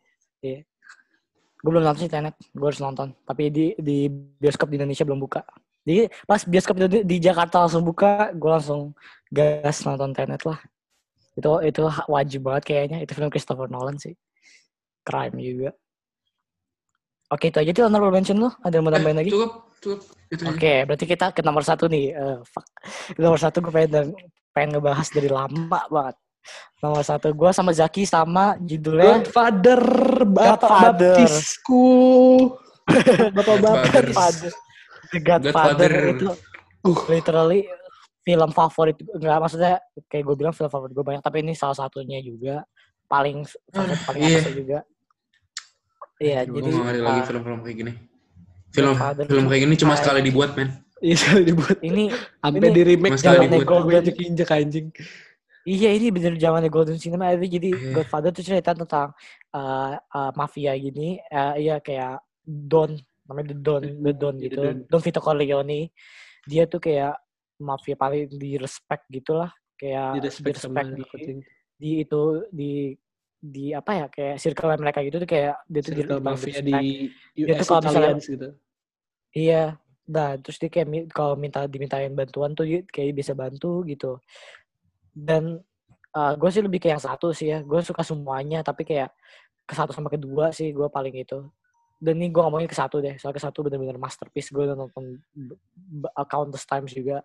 Gue 1.60 1.70
belum 1.70 1.84
nonton 1.84 2.00
sih 2.00 2.10
Tenet. 2.10 2.34
Gue 2.50 2.66
harus 2.66 2.80
nonton. 2.80 3.12
Tapi 3.22 3.52
di 3.52 3.66
di 3.76 4.08
bioskop 4.10 4.68
di 4.68 4.80
Indonesia 4.80 5.04
belum 5.04 5.20
buka. 5.20 5.44
Jadi 5.84 6.08
pas 6.24 6.40
bioskop 6.44 6.76
di, 6.76 7.04
di 7.04 7.16
Jakarta 7.18 7.60
langsung 7.64 7.84
buka 7.84 8.32
gue 8.32 8.50
langsung 8.50 8.92
gas 9.28 9.84
nonton 9.84 10.12
Tenet 10.12 10.42
lah. 10.44 10.58
Itu 11.36 11.60
itu 11.62 11.80
wajib 12.08 12.40
banget 12.48 12.62
kayaknya. 12.64 12.98
Itu 13.04 13.12
film 13.12 13.28
Christopher 13.28 13.68
Nolan 13.68 13.96
sih. 13.96 14.16
Crime 15.04 15.36
juga. 15.36 15.70
Oke 17.30 17.48
itu 17.48 17.62
aja 17.62 17.70
tuh 17.70 17.84
honorable 17.86 18.10
mention 18.10 18.42
lo 18.42 18.50
ada 18.58 18.74
yang 18.74 18.84
mau 18.84 18.90
nambahin 18.90 19.14
Eh, 19.14 19.20
lagi? 19.22 19.30
cukup, 19.30 19.52
cukup. 19.78 20.00
Oke, 20.50 20.82
berarti 20.82 21.04
kita 21.06 21.30
ke 21.30 21.40
nomor 21.46 21.62
satu 21.62 21.86
nih. 21.86 22.10
Eh, 22.10 22.38
fuck. 22.42 22.66
Nomor 23.22 23.38
satu 23.38 23.62
gue 23.62 23.70
pengen, 23.70 24.18
pengen 24.50 24.74
ngebahas 24.74 25.06
dari 25.14 25.30
lama 25.30 25.78
banget. 25.86 26.16
Nomor 26.80 27.04
satu 27.04 27.28
gue 27.36 27.50
sama 27.52 27.70
Zaki 27.76 28.08
sama 28.08 28.56
judulnya 28.56 29.20
Godfather, 29.20 29.82
bapak 30.24 30.56
Godfather. 30.56 31.16
baptisku. 31.16 31.86
Bapak-bapak. 33.36 33.92
Godfather. 34.10 34.52
The 35.10 35.20
Godfather, 35.20 35.90
Godfather. 35.90 35.92
itu 36.16 36.28
Uh. 36.80 36.96
literally 37.12 37.68
film 38.24 38.50
favorit 38.56 38.96
enggak 39.12 39.36
maksudnya 39.36 39.84
kayak 40.08 40.24
gue 40.24 40.36
bilang 40.36 40.56
film 40.56 40.72
favorit 40.72 40.96
gue 40.96 41.04
banyak 41.04 41.20
tapi 41.20 41.44
ini 41.44 41.52
salah 41.52 41.76
satunya 41.76 42.24
juga 42.24 42.64
paling 43.04 43.44
satu 43.44 43.92
paling 44.08 44.22
iya. 44.24 44.40
atasnya 44.40 44.54
juga 44.56 44.78
iya 46.20 46.38
Gue 46.48 46.64
jadi 46.64 46.72
gak 46.72 46.88
ada 46.88 47.00
lagi 47.04 47.20
uh, 47.20 47.26
film-film 47.28 47.60
kayak 47.64 47.76
gini. 47.76 47.92
Film 48.70 48.92
Godfather 48.96 49.24
film 49.28 49.44
kayak 49.48 49.62
gini 49.68 49.74
cuma 49.76 49.94
sekali 49.96 50.20
dibuat, 50.24 50.50
men. 50.56 50.68
Iya, 51.00 51.16
sekali 51.16 51.42
dibuat. 51.48 51.76
ini 51.80 52.12
Sampai 52.12 52.60
Ini 52.60 52.68
di 52.76 52.82
remake 52.84 53.18
Kali 53.20 53.46
dibuat. 53.48 53.66
Golden 53.66 54.04
injek 54.04 54.50
anjing. 54.52 54.88
Iya 55.62 55.92
ini 55.92 56.08
bener 56.08 56.40
zamannya 56.40 56.72
Golden 56.72 56.96
Cinema 56.96 57.28
itu 57.32 57.60
jadi 57.60 57.68
Iya. 57.68 57.92
Godfather 57.92 58.32
tuh 58.32 58.40
cerita 58.40 58.72
tentang 58.72 59.12
uh, 59.52 59.92
uh, 60.00 60.30
mafia 60.32 60.72
gini, 60.74 61.20
uh, 61.28 61.52
iya 61.54 61.76
kayak 61.78 62.24
Don 62.42 62.96
namanya 63.28 63.52
The 63.52 63.56
Don, 63.60 63.82
The 63.84 64.12
Don 64.16 64.34
gitu, 64.40 64.56
Don. 64.56 64.76
Don 64.88 65.00
Vito 65.04 65.20
Corleone. 65.20 65.92
Dia 66.48 66.64
tuh 66.64 66.80
kayak 66.80 67.14
mafia 67.60 67.94
paling 67.94 68.32
di 68.32 68.56
respect 68.56 69.04
gitulah, 69.12 69.52
kayak 69.76 70.16
Di 70.16 70.20
respect 70.24 70.64
di, 70.64 71.04
Kucing. 71.04 71.38
di 71.76 71.90
itu 72.02 72.22
di 72.48 72.72
di 73.40 73.72
apa 73.72 73.92
ya 73.96 74.06
kayak 74.12 74.36
circle 74.36 74.68
mereka 74.76 75.00
gitu 75.00 75.16
tuh 75.16 75.28
kayak 75.28 75.56
dia 75.64 75.80
tuh 75.80 75.92
di, 75.92 76.00
Circle 76.00 76.20
di 76.20 76.24
mafia 76.24 76.44
respect. 76.48 76.64
di 76.64 76.88
Dia 77.36 77.44
US 77.52 77.58
tuh 77.60 77.66
kalau 77.68 77.82
misalnya- 77.84 78.16
gitu. 78.16 78.48
Iya. 79.36 79.64
Nah, 80.10 80.34
terus 80.42 80.58
dia 80.58 80.66
kayak 80.66 80.88
kalau 81.14 81.38
minta 81.38 81.70
dimintain 81.70 82.10
bantuan 82.10 82.50
tuh 82.50 82.66
dia 82.66 82.82
kayak 82.82 83.14
bisa 83.14 83.30
bantu 83.30 83.86
gitu. 83.86 84.18
Dan 85.12 85.58
gue 86.10 86.50
sih 86.50 86.62
lebih 86.62 86.82
ke 86.82 86.88
yang 86.90 87.02
satu 87.02 87.30
sih 87.34 87.50
ya. 87.52 87.58
Gue 87.62 87.82
suka 87.82 88.02
semuanya, 88.02 88.62
tapi 88.62 88.82
kayak 88.86 89.14
ke 89.66 89.74
satu 89.76 89.94
sama 89.94 90.10
kedua 90.10 90.50
sih 90.50 90.74
gue 90.74 90.88
paling 90.90 91.14
itu. 91.14 91.46
Dan 92.00 92.16
ini 92.16 92.32
gue 92.32 92.40
ngomongin 92.40 92.66
ke 92.66 92.74
satu 92.74 92.98
deh. 92.98 93.14
Soalnya 93.20 93.36
ke 93.38 93.44
satu 93.44 93.66
bener-bener 93.66 94.00
masterpiece. 94.00 94.48
Gue 94.50 94.64
udah 94.64 94.76
nonton 94.78 95.20
countless 96.26 96.64
times 96.64 96.96
juga. 96.96 97.20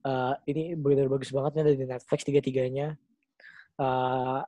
Eh, 0.00 0.34
ini 0.48 0.62
bener 0.80 1.12
bagus 1.12 1.28
banget 1.28 1.60
nih 1.60 1.62
ada 1.62 1.72
Netflix 1.96 2.24
tiga-tiganya. 2.24 2.96
Eh 3.76 4.40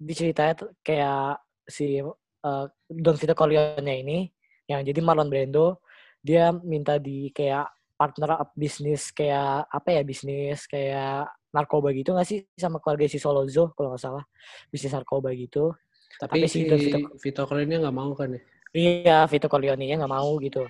di 0.00 0.12
ceritanya 0.16 0.54
tuh 0.56 0.70
kayak 0.80 1.38
si 1.68 2.00
eh, 2.00 2.66
Don 2.88 3.16
Vito 3.20 3.34
Corleone 3.36 3.94
ini 4.00 4.26
yang 4.66 4.82
jadi 4.82 4.98
Marlon 5.04 5.30
Brando 5.30 5.84
dia 6.18 6.50
minta 6.50 6.98
di 6.98 7.30
kayak 7.30 7.68
partner 7.94 8.42
up 8.42 8.50
bisnis 8.56 9.12
kayak 9.12 9.68
apa 9.70 9.88
ya 9.92 10.02
bisnis 10.02 10.64
kayak 10.66 11.28
narkoba 11.50 11.90
gitu 11.94 12.14
nggak 12.14 12.28
sih 12.28 12.46
sama 12.54 12.78
keluarga 12.78 13.10
si 13.10 13.18
Solozo 13.18 13.74
kalau 13.74 13.94
nggak 13.94 14.02
salah 14.02 14.24
bisnis 14.70 14.94
narkoba 14.94 15.34
gitu 15.34 15.74
Tapi, 16.18 16.42
Tapi 16.42 16.46
si 16.50 16.58
Don 16.66 16.78
Vito 16.78 16.98
Vito 17.22 17.42
Corleone 17.46 17.76
nggak 17.80 17.96
mau 17.96 18.12
kan 18.12 18.34
ya? 18.34 18.40
Iya, 18.70 19.18
Vito 19.26 19.50
Corleone-nya 19.50 19.98
nggak 19.98 20.14
mau 20.14 20.38
gitu. 20.38 20.62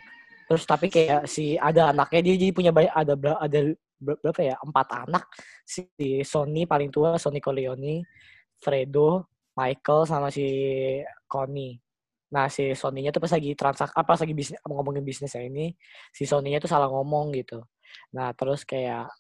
Terus 0.49 0.65
tapi 0.65 0.89
kayak 0.89 1.29
si 1.29 1.55
ada 1.61 1.93
anaknya 1.93 2.21
dia 2.25 2.35
jadi 2.41 2.53
punya 2.53 2.73
banyak 2.73 2.93
ada 2.93 3.13
ada 3.17 3.59
ber- 4.01 4.21
berapa 4.25 4.41
ya 4.41 4.57
empat 4.57 4.89
anak 5.05 5.25
si 5.69 5.87
Sony 6.25 6.65
paling 6.65 6.89
tua 6.89 7.21
Sony 7.21 7.39
Corleone, 7.45 8.03
Fredo, 8.59 9.29
Michael 9.53 10.01
sama 10.09 10.33
si 10.33 10.49
Connie. 11.29 11.77
Nah 12.33 12.49
si 12.49 12.73
Sony-nya 12.73 13.13
tuh 13.13 13.21
pas 13.21 13.33
lagi 13.37 13.53
transak 13.59 13.91
apa 13.93 14.07
pas 14.17 14.21
lagi 14.23 14.35
bisnis 14.35 14.59
ngomongin 14.65 15.05
bisnisnya 15.05 15.45
ini 15.45 15.75
si 16.15 16.25
Sony-nya 16.25 16.59
tuh 16.63 16.71
salah 16.71 16.89
ngomong 16.89 17.37
gitu. 17.37 17.61
Nah 18.17 18.33
terus 18.33 18.65
kayak 18.65 19.13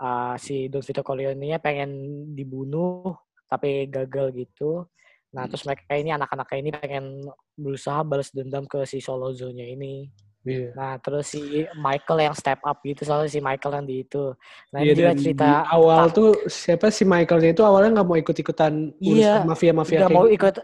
uh, 0.00 0.34
si 0.38 0.66
Don 0.70 0.82
Vito 0.82 1.02
Corleone-nya 1.02 1.58
pengen 1.58 1.90
dibunuh 2.34 3.14
tapi 3.48 3.88
gagal 3.88 4.32
gitu. 4.36 4.86
Nah, 5.28 5.44
terus 5.44 5.64
mereka 5.68 5.92
ini 5.92 6.10
anak-anaknya 6.12 6.58
ini 6.58 6.70
pengen 6.72 7.04
berusaha 7.52 8.00
balas 8.00 8.32
dendam 8.32 8.64
ke 8.64 8.84
si 8.88 8.98
Solozo-nya 9.00 9.64
ini. 9.68 10.08
Iya. 10.48 10.72
Nah, 10.72 10.96
terus 11.04 11.36
si 11.36 11.68
Michael 11.76 12.32
yang 12.32 12.36
step 12.36 12.64
up 12.64 12.80
gitu, 12.80 13.04
soalnya 13.04 13.28
si 13.28 13.40
Michael 13.44 13.82
yang 13.82 13.86
di 13.86 13.96
itu. 14.08 14.32
Nah, 14.72 14.80
juga 14.80 15.12
dan 15.12 15.16
cerita 15.20 15.44
di 15.44 15.52
awal 15.68 16.08
tentang- 16.08 16.16
tuh 16.16 16.30
siapa 16.48 16.86
si 16.88 17.04
Michaelnya 17.04 17.50
itu 17.52 17.60
awalnya 17.60 18.00
nggak 18.00 18.08
mau 18.08 18.16
ikut-ikutan 18.16 18.72
Iya, 18.96 19.12
urusan 19.12 19.42
mafia-mafia 19.52 19.98
nggak 20.00 20.12
mau 20.16 20.24
gitu. 20.24 20.36
ikut 20.40 20.54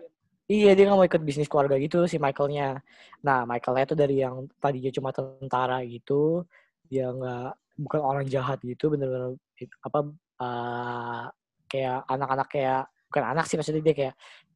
Iya, 0.45 0.71
dia 0.77 0.85
nggak 0.89 0.99
mau 1.01 1.09
ikut 1.09 1.23
bisnis 1.25 1.49
keluarga 1.49 1.77
gitu 1.81 2.05
si 2.05 2.17
Michaelnya. 2.21 2.81
Nah, 3.25 3.49
Michaelnya 3.49 3.85
tuh 3.89 3.97
dari 3.97 4.21
yang 4.21 4.45
tadinya 4.61 4.93
cuma 4.93 5.09
tentara 5.13 5.81
gitu, 5.89 6.45
dia 6.85 7.09
nggak 7.09 7.64
bukan 7.79 8.01
orang 8.01 8.25
jahat 8.27 8.59
gitu, 8.63 8.93
bener-bener 8.93 9.39
apa 9.83 9.99
uh, 10.43 11.25
kayak 11.71 12.07
anak-anak 12.07 12.49
kayak 12.51 12.81
bukan 13.11 13.25
anak 13.25 13.45
sih 13.47 13.57
maksudnya 13.59 13.83
dia 13.83 13.95
kayak 13.95 14.15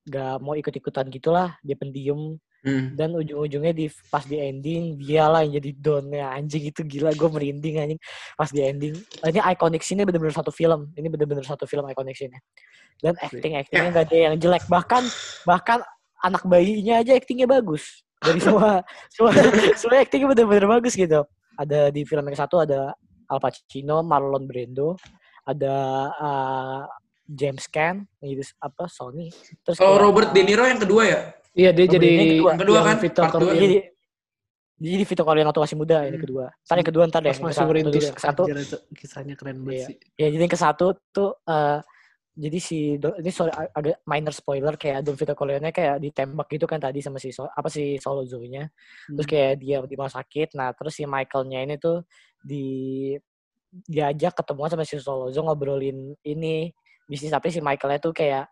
nggak 0.09 0.35
mau 0.40 0.55
ikut-ikutan 0.57 1.07
gitulah, 1.12 1.57
dia 1.62 1.77
pendiam. 1.78 2.39
Hmm. 2.59 2.99
dan 2.99 3.15
ujung-ujungnya 3.15 3.70
di 3.70 3.86
pas 4.11 4.27
di 4.27 4.35
ending 4.35 4.99
dialah 4.99 5.47
yang 5.47 5.62
jadi 5.62 5.70
donnya 5.78 6.27
anjing 6.35 6.66
itu 6.66 6.82
gila 6.82 7.15
gue 7.15 7.31
merinding 7.31 7.78
anjing. 7.78 8.01
Pas 8.35 8.51
di 8.51 8.66
ending 8.66 8.99
Nah, 9.23 9.31
ini 9.31 9.39
iconic 9.55 9.86
scene 9.86 10.03
bener-bener 10.03 10.35
satu 10.35 10.51
film 10.51 10.90
ini 10.99 11.07
bener-bener 11.07 11.47
satu 11.47 11.70
film 11.70 11.86
iconic 11.86 12.19
scene 12.19 12.35
dan 12.99 13.15
acting 13.23 13.55
actingnya 13.55 13.90
nggak 13.95 14.07
ada 14.11 14.16
yang 14.19 14.35
jelek 14.43 14.65
bahkan 14.66 15.07
bahkan 15.47 15.78
anak 16.23 16.43
bayinya 16.47 16.99
aja 16.99 17.15
actingnya 17.15 17.47
bagus. 17.47 18.03
Dari 18.19 18.43
semua 18.43 18.82
semua 19.15 19.31
semua 19.78 20.03
actingnya 20.03 20.28
bener-bener 20.35 20.66
bagus 20.66 20.99
gitu. 20.99 21.23
Ada 21.55 21.95
di 21.95 22.03
film 22.03 22.27
yang 22.27 22.39
satu 22.39 22.62
ada 22.62 22.95
Al 23.29 23.39
Pacino 23.39 24.01
Marlon 24.01 24.45
Brando 24.49 24.97
ada 25.45 25.75
uh, 26.17 26.83
James 27.29 27.69
Caan 27.69 28.09
gitu 28.21 28.41
apa 28.59 28.89
Sony 28.89 29.29
terus 29.61 29.77
Kalau 29.77 29.97
kayak, 29.97 30.05
Robert 30.05 30.29
uh, 30.29 30.35
De 30.35 30.43
Niro 30.45 30.65
yang 30.65 30.81
kedua 30.81 31.03
ya? 31.05 31.21
Iya 31.53 31.71
dia 31.77 31.85
Oh, 31.85 31.93
jadi 31.93 32.09
yang 32.09 32.29
kedua. 32.33 32.51
Yang 32.53 32.61
kedua 32.65 32.81
kan? 32.81 32.97
Vito. 33.01 33.23
Corleone. 33.29 33.59
jadi 33.61 33.77
jadi 34.79 35.03
Vito 35.05 35.23
Corleone 35.27 35.49
waktu 35.51 35.63
masih 35.67 35.77
muda 35.77 35.97
ini 36.07 36.17
Hmm. 36.17 36.25
kedua. 36.25 36.45
Ntar 36.65 36.77
yang 36.79 36.89
kedua 36.89 37.03
ntar 37.11 37.21
deh. 37.21 37.33
pas 37.35 37.41
masih 37.43 37.63
ke 38.15 38.21
satu 38.23 38.43
ke 38.47 38.53
itu 38.63 38.77
kisahnya 38.95 39.35
keren 39.35 39.57
banget 39.61 39.75
Iya. 39.75 39.87
sih. 39.91 39.97
Ya 40.17 40.27
jadi 40.33 40.43
yang 40.47 40.53
ke 40.55 40.61
satu 40.61 40.87
tuh 41.11 41.31
eh 41.45 41.79
jadi 42.39 42.59
si 42.62 42.94
ini 42.94 43.31
sorry 43.35 43.51
ag- 43.51 43.74
agak 43.74 43.98
minor 44.06 44.31
spoiler 44.31 44.78
kayak 44.78 45.02
Don 45.02 45.19
Vito 45.19 45.35
Corleone 45.35 45.74
kayak 45.74 45.98
ditembak 45.98 46.47
gitu 46.55 46.70
kan 46.70 46.78
tadi 46.78 47.02
sama 47.02 47.19
si 47.19 47.35
apa 47.35 47.66
si 47.66 47.98
Solozo-nya. 47.98 48.70
Terus 49.10 49.27
Hmm. 49.27 49.32
kayak 49.35 49.52
dia 49.59 49.77
di 49.82 49.94
rumah 49.98 50.06
sakit. 50.06 50.55
Nah, 50.55 50.70
terus 50.70 50.94
si 50.94 51.02
Michael-nya 51.02 51.66
ini 51.66 51.74
tuh 51.82 52.06
di 52.39 52.66
diajak 53.69 54.39
ketemuan 54.39 54.70
sama 54.70 54.86
si 54.86 55.02
Solozo 55.02 55.43
ngobrolin 55.44 56.15
ini 56.24 56.70
bisnis 57.10 57.35
tapi 57.35 57.51
si 57.51 57.59
Michael-nya 57.59 58.01
tuh 58.01 58.15
kayak 58.15 58.47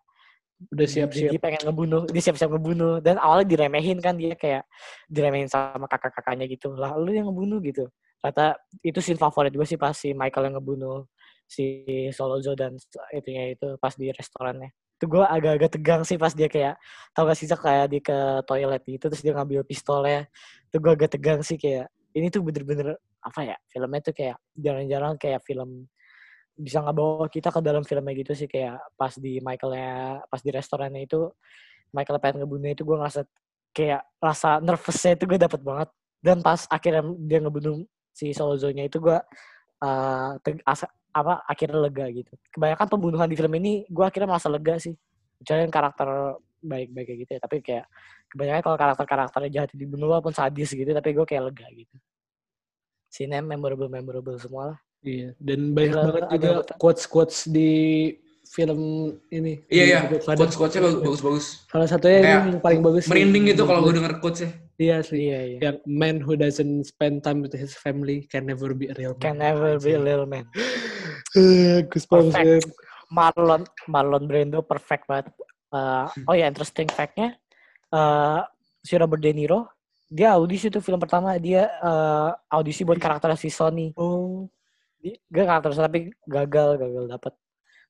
udah 0.72 0.88
siap-siap. 0.88 1.30
Dia 1.30 1.40
pengen 1.40 1.62
ngebunuh, 1.70 2.02
dia 2.10 2.22
siap-siap 2.26 2.50
ngebunuh. 2.58 2.98
Dan 2.98 3.22
awalnya 3.22 3.46
diremehin 3.54 4.02
kan 4.02 4.18
dia 4.18 4.34
kayak 4.34 4.66
diremehin 5.06 5.46
sama 5.46 5.86
kakak-kakaknya 5.86 6.50
gitu. 6.50 6.74
Lah 6.74 6.98
lu 6.98 7.14
yang 7.14 7.30
ngebunuh 7.30 7.62
gitu. 7.62 7.86
Kata 8.18 8.58
itu 8.82 8.98
scene 8.98 9.20
favorit 9.20 9.54
gue 9.54 9.66
sih 9.68 9.78
pas 9.78 9.94
si 9.94 10.10
Michael 10.10 10.50
yang 10.50 10.58
ngebunuh 10.58 11.06
si 11.47 11.86
Solozo 12.10 12.52
dan 12.59 12.74
itunya 13.14 13.55
itu 13.55 13.78
pas 13.78 13.94
di 13.94 14.10
restorannya. 14.10 14.70
Itu 14.98 15.06
gue 15.12 15.24
agak-agak 15.24 15.70
tegang 15.78 16.02
sih 16.02 16.18
pas 16.18 16.32
dia 16.35 16.51
kayak 16.51 16.77
tau 17.14 17.28
gak 17.28 17.39
sih 17.39 17.47
kayak 17.47 17.86
di 17.93 17.98
ke 18.02 18.43
toilet 18.44 18.82
gitu 18.85 19.06
terus 19.09 19.23
dia 19.23 19.32
ngambil 19.32 19.62
pistolnya. 19.62 20.27
Itu 20.68 20.82
gue 20.82 20.93
agak 20.93 21.16
tegang 21.16 21.40
sih 21.47 21.56
kayak 21.56 21.89
ini 22.16 22.32
tuh 22.32 22.43
bener-bener 22.43 22.97
apa 23.20 23.40
ya 23.43 23.56
filmnya 23.68 24.01
tuh 24.06 24.14
kayak 24.14 24.36
jarang-jarang 24.55 25.14
kayak 25.18 25.43
film 25.43 25.90
bisa 26.56 26.81
ngebawa 26.81 27.28
kita 27.28 27.52
ke 27.52 27.60
dalam 27.60 27.85
filmnya 27.85 28.14
gitu 28.16 28.32
sih 28.32 28.48
kayak 28.48 28.81
pas 28.97 29.12
di 29.12 29.43
Michaelnya 29.44 30.24
pas 30.24 30.40
di 30.40 30.48
restorannya 30.48 31.05
itu 31.05 31.28
Michael 31.93 32.23
pengen 32.23 32.36
ngebunuh 32.43 32.73
itu 32.73 32.82
gue 32.82 32.97
ngerasa 32.97 33.20
kayak 33.77 34.02
rasa 34.16 34.56
nervousnya 34.64 35.20
itu 35.20 35.24
gue 35.28 35.36
dapet 35.36 35.60
banget 35.60 35.89
dan 36.24 36.40
pas 36.40 36.64
akhirnya 36.73 37.05
dia 37.28 37.39
ngebunuh 37.44 37.85
si 38.16 38.32
Solozo-nya 38.32 38.89
itu 38.89 38.97
gue 39.05 39.18
uh, 39.85 40.31
apa 41.16 41.40
akhirnya 41.43 41.80
lega 41.80 42.06
gitu 42.12 42.32
kebanyakan 42.52 42.86
pembunuhan 42.86 43.24
di 43.24 43.34
film 43.34 43.52
ini 43.56 43.88
gue 43.88 44.05
akhirnya 44.05 44.28
merasa 44.28 44.52
lega 44.52 44.76
sih 44.76 44.93
kecuali 45.40 45.60
yang 45.64 45.72
karakter 45.72 46.09
baik-baik 46.60 47.06
kayak 47.06 47.18
gitu 47.24 47.30
ya 47.32 47.40
tapi 47.40 47.56
kayak 47.60 47.84
kebanyakan 48.28 48.60
kalau 48.60 48.76
karakter-karakternya 48.76 49.51
jahat 49.51 49.70
dibunuh 49.72 50.12
walaupun 50.12 50.30
sadis 50.30 50.68
gitu 50.70 50.90
tapi 50.90 51.10
gue 51.10 51.24
kayak 51.24 51.48
lega 51.48 51.66
gitu 51.72 51.97
sini 53.09 53.40
memorable 53.40 53.88
memorable 53.88 54.36
semua 54.36 54.74
lah 54.74 54.78
Iya, 55.06 55.38
dan 55.38 55.70
banyak 55.70 55.94
banget 55.94 56.24
juga 56.34 56.51
quotes-quotes 56.82 57.47
di 57.47 57.70
film 58.44 58.80
ini. 59.28 59.62
Iya, 59.70 59.84
iya. 59.84 59.98
The 60.02 60.18
Godfather. 60.18 60.38
Quotes-quotesnya 60.40 60.82
bagus- 60.82 61.02
bagus-bagus. 61.05 61.47
Salah 61.66 61.86
satunya 61.86 62.16
ini 62.16 62.24
Kayak 62.24 62.34
yang 62.34 62.59
paling 62.59 62.80
bagus. 62.82 63.02
sih. 63.05 63.10
Merinding 63.14 63.43
gitu 63.47 63.62
kalau 63.66 63.80
gue 63.82 63.93
denger 63.94 64.14
quotesnya. 64.18 64.51
Iya 64.76 64.97
sih. 65.01 65.18
iya 65.22 65.38
iya 65.47 65.59
Yang 65.62 65.76
man 65.86 66.16
who 66.18 66.34
doesn't 66.34 66.84
spend 66.84 67.22
time 67.22 67.38
with 67.38 67.55
his 67.55 67.70
family 67.72 68.26
can 68.26 68.44
never 68.44 68.74
be 68.74 68.90
a 68.90 68.94
real 68.94 69.14
man. 69.14 69.22
can 69.22 69.36
never 69.38 69.78
be 69.78 69.94
a 69.94 70.01
little 70.01 70.26
man 70.26 70.43
Eh, 71.38 71.84
Perfect. 71.86 72.32
banget. 72.32 72.64
Marlon 73.10 73.62
Marlon 73.86 74.24
Brando 74.26 74.60
perfect 74.66 75.06
banget. 75.06 75.26
Uh, 75.70 76.06
oh 76.30 76.34
ya 76.34 76.47
interesting 76.47 76.86
fact-nya 76.86 77.34
uh, 77.90 78.40
si 78.86 78.94
Robert 78.94 79.18
De 79.18 79.34
Niro 79.34 79.66
dia 80.06 80.38
audisi 80.38 80.70
tuh 80.70 80.78
film 80.78 81.02
pertama 81.02 81.34
dia 81.43 81.66
uh, 81.82 82.30
audisi 82.47 82.86
buat 82.86 82.98
karakter 82.98 83.34
si 83.34 83.51
Sony. 83.51 83.90
Oh, 83.98 84.47
Dia 85.02 85.44
karakter 85.47 85.74
tapi 85.74 86.14
gagal 86.26 86.78
gagal 86.78 87.05
dapet. 87.10 87.32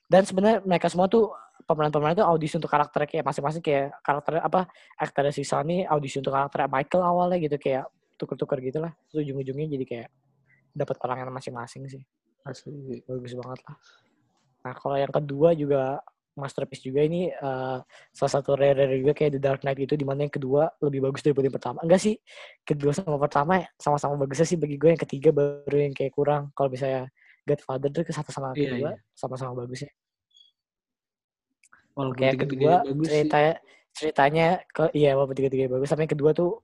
Dan 0.09 0.23
sebenarnya 0.25 0.59
mereka 0.65 0.89
semua 0.89 1.09
tuh 1.09 1.33
pemeran-pemeran 1.69 2.17
itu 2.17 2.25
audisi 2.25 2.57
untuk 2.57 2.73
karakter 2.73 3.05
kayak 3.09 3.25
masing-masing 3.25 3.61
kayak 3.65 3.93
karakter 4.01 4.41
apa 4.41 4.69
aktor 4.97 5.29
si 5.33 5.45
Sony 5.45 5.85
audisi 5.85 6.21
untuk 6.21 6.33
karakter 6.33 6.69
Michael 6.69 7.03
awalnya 7.05 7.37
gitu 7.41 7.57
kayak 7.61 7.85
tuker-tuker 8.17 8.59
gitu 8.65 8.79
lah. 8.81 8.93
Terus 9.13 9.29
ujung-ujungnya 9.29 9.77
jadi 9.77 9.85
kayak 9.85 10.09
dapat 10.77 10.97
perangan 11.01 11.33
masing-masing 11.33 11.85
sih 11.89 12.05
asli. 12.47 13.03
bagus 13.05 13.33
banget 13.35 13.61
lah. 13.67 13.77
Nah 14.67 14.73
kalau 14.75 14.97
yang 14.99 15.13
kedua 15.13 15.55
juga 15.55 16.01
masterpiece 16.37 16.85
juga 16.85 17.01
ini 17.01 17.33
eh, 17.33 17.79
salah 18.13 18.33
satu 18.37 18.55
rare 18.61 18.77
rare 18.77 19.01
juga 19.01 19.17
kayak 19.17 19.37
The 19.37 19.41
Dark 19.41 19.61
Knight 19.65 19.81
itu 19.81 19.97
di 19.97 20.05
mana 20.05 20.29
yang 20.29 20.35
kedua 20.35 20.69
lebih 20.85 21.01
bagus 21.09 21.25
daripada 21.25 21.49
yang 21.49 21.57
pertama. 21.57 21.79
Enggak 21.81 22.01
sih, 22.05 22.15
kedua 22.63 22.93
sama 22.93 23.17
pertama 23.17 23.65
sama-sama 23.81 24.15
bagusnya 24.21 24.45
sih 24.45 24.59
bagi 24.61 24.77
gue 24.77 24.91
yang 24.93 25.01
ketiga 25.01 25.33
baru 25.33 25.77
yang 25.81 25.95
kayak 25.97 26.13
kurang. 26.13 26.53
Kalau 26.53 26.69
misalnya 26.69 27.09
Godfather 27.47 27.89
tuh 27.95 28.03
ke 28.05 28.13
satu 28.13 28.31
sama 28.35 28.53
Iya, 28.53 28.75
kedua 28.75 28.91
iya. 28.93 29.01
sama-sama 29.17 29.53
bagusnya. 29.65 29.89
Walaupun 31.97 32.19
Kayak 32.21 32.37
kedua 32.45 32.73
bagus 32.85 33.07
sih. 33.09 33.15
ceritanya 33.25 33.53
ceritanya 33.97 34.47
ke 34.69 34.85
iya 34.93 35.17
walaupun 35.17 35.37
tiga-tiga 35.41 35.73
bagus. 35.73 35.89
Tapi 35.89 36.05
yang 36.05 36.13
kedua 36.13 36.31
tuh 36.37 36.61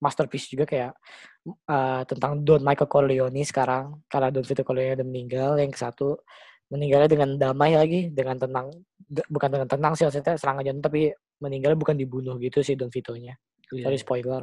masterpiece 0.00 0.52
juga 0.52 0.64
kayak 0.68 0.92
eh, 1.48 2.02
tentang 2.08 2.44
Don 2.44 2.62
Michael 2.62 2.90
Corleone 2.90 3.42
sekarang 3.44 4.04
karena 4.06 4.28
Don 4.28 4.44
Vito 4.44 4.62
Corleone 4.62 4.96
udah 4.98 5.06
meninggal. 5.06 5.50
Yang 5.58 5.80
satu 5.80 6.20
meninggalnya 6.72 7.08
dengan 7.08 7.30
damai 7.36 7.76
lagi 7.76 8.08
dengan 8.08 8.40
tenang 8.40 8.72
bukan 9.28 9.48
dengan 9.52 9.68
tenang 9.68 9.92
sih 9.92 10.08
maksudnya 10.08 10.40
serangan 10.40 10.64
jantung 10.64 10.88
tapi 10.88 11.12
meninggalnya 11.44 11.76
bukan 11.76 11.96
dibunuh 12.00 12.40
gitu 12.40 12.64
sih 12.64 12.78
Don 12.78 12.88
Vito-nya. 12.88 13.36
Iya, 13.72 13.88
Sorry 13.88 13.98
spoiler. 14.00 14.42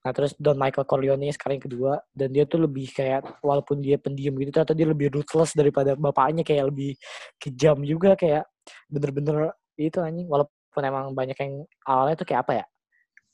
Nah 0.00 0.12
terus 0.16 0.32
Don 0.40 0.56
Michael 0.56 0.88
Corleone 0.88 1.28
sekarang 1.34 1.60
yang 1.60 1.66
kedua 1.66 1.92
dan 2.14 2.28
dia 2.32 2.44
tuh 2.48 2.64
lebih 2.64 2.88
kayak 2.94 3.42
walaupun 3.44 3.84
dia 3.84 4.00
pendiam 4.00 4.32
gitu 4.38 4.48
ternyata 4.48 4.72
dia 4.72 4.88
lebih 4.88 5.12
ruthless 5.12 5.52
daripada 5.52 5.92
bapaknya 5.92 6.40
kayak 6.40 6.72
lebih 6.72 6.96
kejam 7.36 7.82
juga 7.84 8.16
kayak 8.16 8.48
bener-bener 8.88 9.52
itu 9.76 10.00
anjing 10.00 10.24
walaupun 10.24 10.82
emang 10.84 11.12
banyak 11.12 11.36
yang 11.36 11.52
awalnya 11.84 12.16
tuh 12.16 12.26
kayak 12.28 12.40
apa 12.48 12.52
ya 12.62 12.64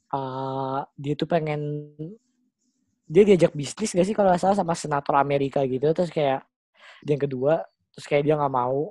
eh 0.07 0.81
dia 0.95 1.15
tuh 1.15 1.27
pengen 1.27 1.61
dia 3.07 3.23
diajak 3.23 3.55
bisnis 3.55 3.95
gak 3.95 4.03
sih 4.03 4.15
kalau 4.15 4.35
nggak 4.35 4.43
salah 4.43 4.59
sama 4.59 4.75
senator 4.75 5.15
Amerika 5.15 5.63
gitu. 5.63 5.87
Terus 5.91 6.11
kayak 6.11 6.43
dia 7.07 7.13
yang 7.15 7.23
kedua 7.23 7.63
terus 7.95 8.07
kayak 8.07 8.23
dia 8.27 8.35
nggak 8.35 8.51
mau. 8.53 8.91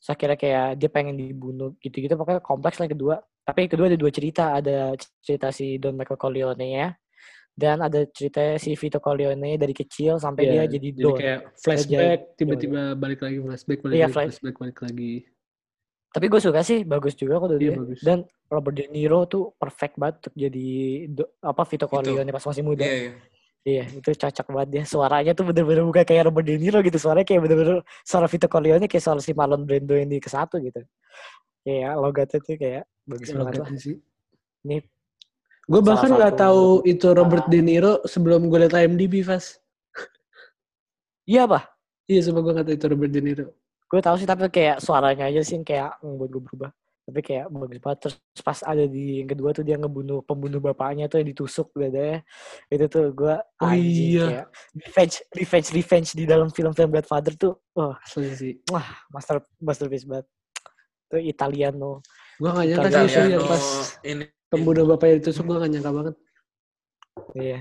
Saya 0.00 0.16
kira 0.16 0.34
kayak 0.34 0.78
dia 0.78 0.88
pengen 0.88 1.18
dibunuh 1.18 1.74
gitu-gitu. 1.78 2.14
Pokoknya 2.14 2.40
kompleks 2.40 2.78
lah 2.78 2.86
yang 2.88 2.94
kedua. 2.96 3.14
Tapi 3.42 3.58
yang 3.66 3.72
kedua 3.74 3.86
ada 3.90 3.98
dua 3.98 4.12
cerita. 4.14 4.44
Ada 4.54 4.76
cerita 5.20 5.50
si 5.50 5.76
Don 5.76 5.92
Michael 5.92 6.16
Corleone 6.16 6.56
nya 6.64 6.88
Dan 7.50 7.82
ada 7.82 8.06
ceritanya 8.08 8.56
si 8.56 8.72
Vito 8.72 8.96
Corleone 9.02 9.58
dari 9.58 9.74
kecil 9.74 10.16
sampai 10.16 10.48
Iya, 10.48 10.52
dia 10.64 10.78
jadi 10.78 10.88
jadi 10.94 11.02
don. 11.04 11.18
kayak 11.18 11.40
flashback 11.58 12.20
jadi- 12.22 12.28
tiba-tiba 12.38 12.80
balik 12.96 13.20
lagi 13.20 13.36
flashback 13.42 13.78
balik 13.84 13.94
Iya, 13.98 14.06
lagi 14.06 14.14
flash- 14.14 14.26
flashback 14.30 14.56
balik 14.56 14.78
lagi 14.80 15.12
Tapi 16.10 16.26
gue 16.26 16.40
suka 16.42 16.60
sih, 16.60 16.82
bagus 16.82 17.14
juga 17.14 17.38
kok 17.38 17.54
Iya, 17.54 17.58
dia. 17.58 17.72
bagus. 17.78 18.00
Dan 18.02 18.18
Robert 18.50 18.74
De 18.74 18.86
Niro 18.90 19.30
tuh 19.30 19.54
perfect 19.54 19.94
banget 19.94 20.26
untuk 20.26 20.34
jadi 20.34 20.66
do- 21.06 21.30
apa 21.38 21.62
Vito 21.62 21.86
Corleone 21.86 22.26
pas 22.28 22.42
masih 22.42 22.62
muda. 22.62 22.82
Iya, 22.82 22.96
iya. 22.98 23.12
Iya, 23.60 23.84
itu 23.92 24.10
cocok 24.16 24.46
banget 24.50 24.68
dia. 24.72 24.82
Suaranya 24.84 25.32
tuh 25.32 25.44
bener-bener 25.46 25.84
bukan 25.84 26.02
kayak 26.02 26.26
Robert 26.26 26.46
De 26.48 26.56
Niro 26.56 26.80
gitu. 26.80 26.98
Suaranya 26.98 27.22
kayak 27.22 27.40
bener-bener 27.44 27.76
suara 28.02 28.26
Vito 28.26 28.48
Corleone 28.48 28.84
kayak 28.84 29.04
suara 29.04 29.20
si 29.20 29.30
Marlon 29.30 29.62
Brando 29.62 29.94
yang 29.94 30.08
di 30.08 30.18
ke 30.18 30.26
satu 30.26 30.58
gitu. 30.58 30.82
Kayak 31.62 31.92
logatnya 31.94 32.38
tuh 32.40 32.56
kayak 32.56 32.82
bagus 33.06 33.26
Kayak 33.28 33.38
banget 33.38 33.54
lah. 33.60 33.68
sih 33.76 33.96
Ini 34.64 34.76
gue 35.70 35.82
bahkan 35.86 36.10
nggak 36.10 36.34
tahu 36.34 36.82
itu 36.82 37.06
Robert 37.14 37.46
De 37.46 37.60
Niro 37.62 38.02
sebelum 38.02 38.50
gue 38.50 38.58
liat 38.58 38.74
IMDb 38.74 39.22
Fas 39.22 39.60
iya 41.22 41.46
apa? 41.46 41.70
iya 42.04 42.18
sebab 42.20 42.42
gue 42.42 42.52
nggak 42.58 42.66
tahu 42.66 42.74
itu 42.74 42.86
Robert 42.90 43.12
De 43.12 43.20
Niro 43.22 43.46
Gue 43.90 43.98
tahu 43.98 44.16
sih 44.16 44.28
tapi 44.28 44.46
kayak 44.46 44.78
suaranya 44.78 45.26
aja 45.26 45.42
sih 45.42 45.58
yang 45.58 45.66
kayak 45.66 45.98
membuat 46.00 46.30
gue 46.30 46.42
berubah. 46.46 46.70
Tapi 47.10 47.20
kayak 47.26 47.50
bagus 47.50 47.78
banget. 47.82 47.98
Terus 48.06 48.14
pas 48.46 48.58
ada 48.62 48.86
di 48.86 49.18
yang 49.18 49.26
kedua 49.26 49.50
tuh 49.50 49.66
dia 49.66 49.74
ngebunuh 49.74 50.22
pembunuh 50.22 50.62
bapaknya 50.62 51.10
tuh 51.10 51.18
yang 51.18 51.34
ditusuk 51.34 51.74
dadanya. 51.74 52.22
Itu 52.70 52.86
tuh 52.86 53.10
gue 53.10 53.34
Oh 53.34 53.66
anjing 53.66 54.10
iya. 54.14 54.26
kayak 54.30 54.46
revenge, 54.78 55.16
revenge, 55.34 55.68
revenge 55.74 56.08
di 56.14 56.22
dalam 56.22 56.54
film-film 56.54 56.94
Godfather 56.94 57.34
tuh. 57.34 57.58
Wah, 57.74 57.98
asli 57.98 58.30
sih 58.38 58.52
master 59.10 59.42
masterpiece 59.58 60.06
banget. 60.06 60.30
Itu 61.10 61.18
Italiano. 61.18 61.98
gue 62.40 62.48
nggak 62.48 62.66
nyangka 62.72 62.88
sih 62.88 62.96
ya 62.96 63.04
Italiano 63.04 63.44
pas 63.44 63.64
ini 64.00 64.24
pembunuh 64.48 64.84
bapaknya 64.88 65.20
ditusuk 65.20 65.44
gue 65.44 65.56
nggak 65.60 65.70
nyangka 65.76 65.92
banget 65.92 66.14
Iya. 67.36 67.58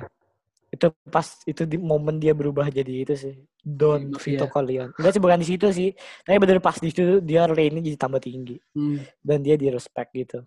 Itu 0.69 0.93
pas 1.09 1.25
itu 1.49 1.65
di 1.65 1.77
momen 1.81 2.21
dia 2.21 2.37
berubah 2.37 2.69
jadi 2.69 3.03
itu 3.05 3.13
sih. 3.17 3.35
Don 3.59 4.13
Iya, 4.13 4.19
Vito 4.21 4.45
iya. 4.45 4.51
Corleone. 4.51 4.91
Enggak 4.95 5.11
sih 5.17 5.21
bukan 5.21 5.39
di 5.41 5.47
situ 5.49 5.67
sih. 5.73 5.89
Tapi 6.23 6.37
bener 6.37 6.61
pas 6.61 6.77
di 6.77 6.87
situ 6.93 7.19
dia 7.25 7.49
lane 7.49 7.81
jadi 7.81 7.97
tambah 7.97 8.21
tinggi 8.21 8.57
hmm. 8.77 9.21
dan 9.25 9.41
dia 9.41 9.57
di 9.57 9.67
respect 9.73 10.13
gitu. 10.13 10.39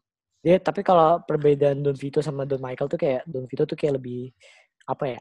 Dia 0.42 0.58
tapi 0.58 0.82
kalau 0.82 1.22
perbedaan 1.22 1.82
Don 1.82 1.94
Vito 1.94 2.18
sama 2.22 2.46
Don 2.46 2.62
Michael 2.62 2.90
tuh 2.90 2.98
kayak 2.98 3.22
Don 3.26 3.46
Vito 3.46 3.62
tuh 3.66 3.76
kayak 3.78 3.98
lebih 4.00 4.30
apa 4.86 5.18
ya? 5.18 5.20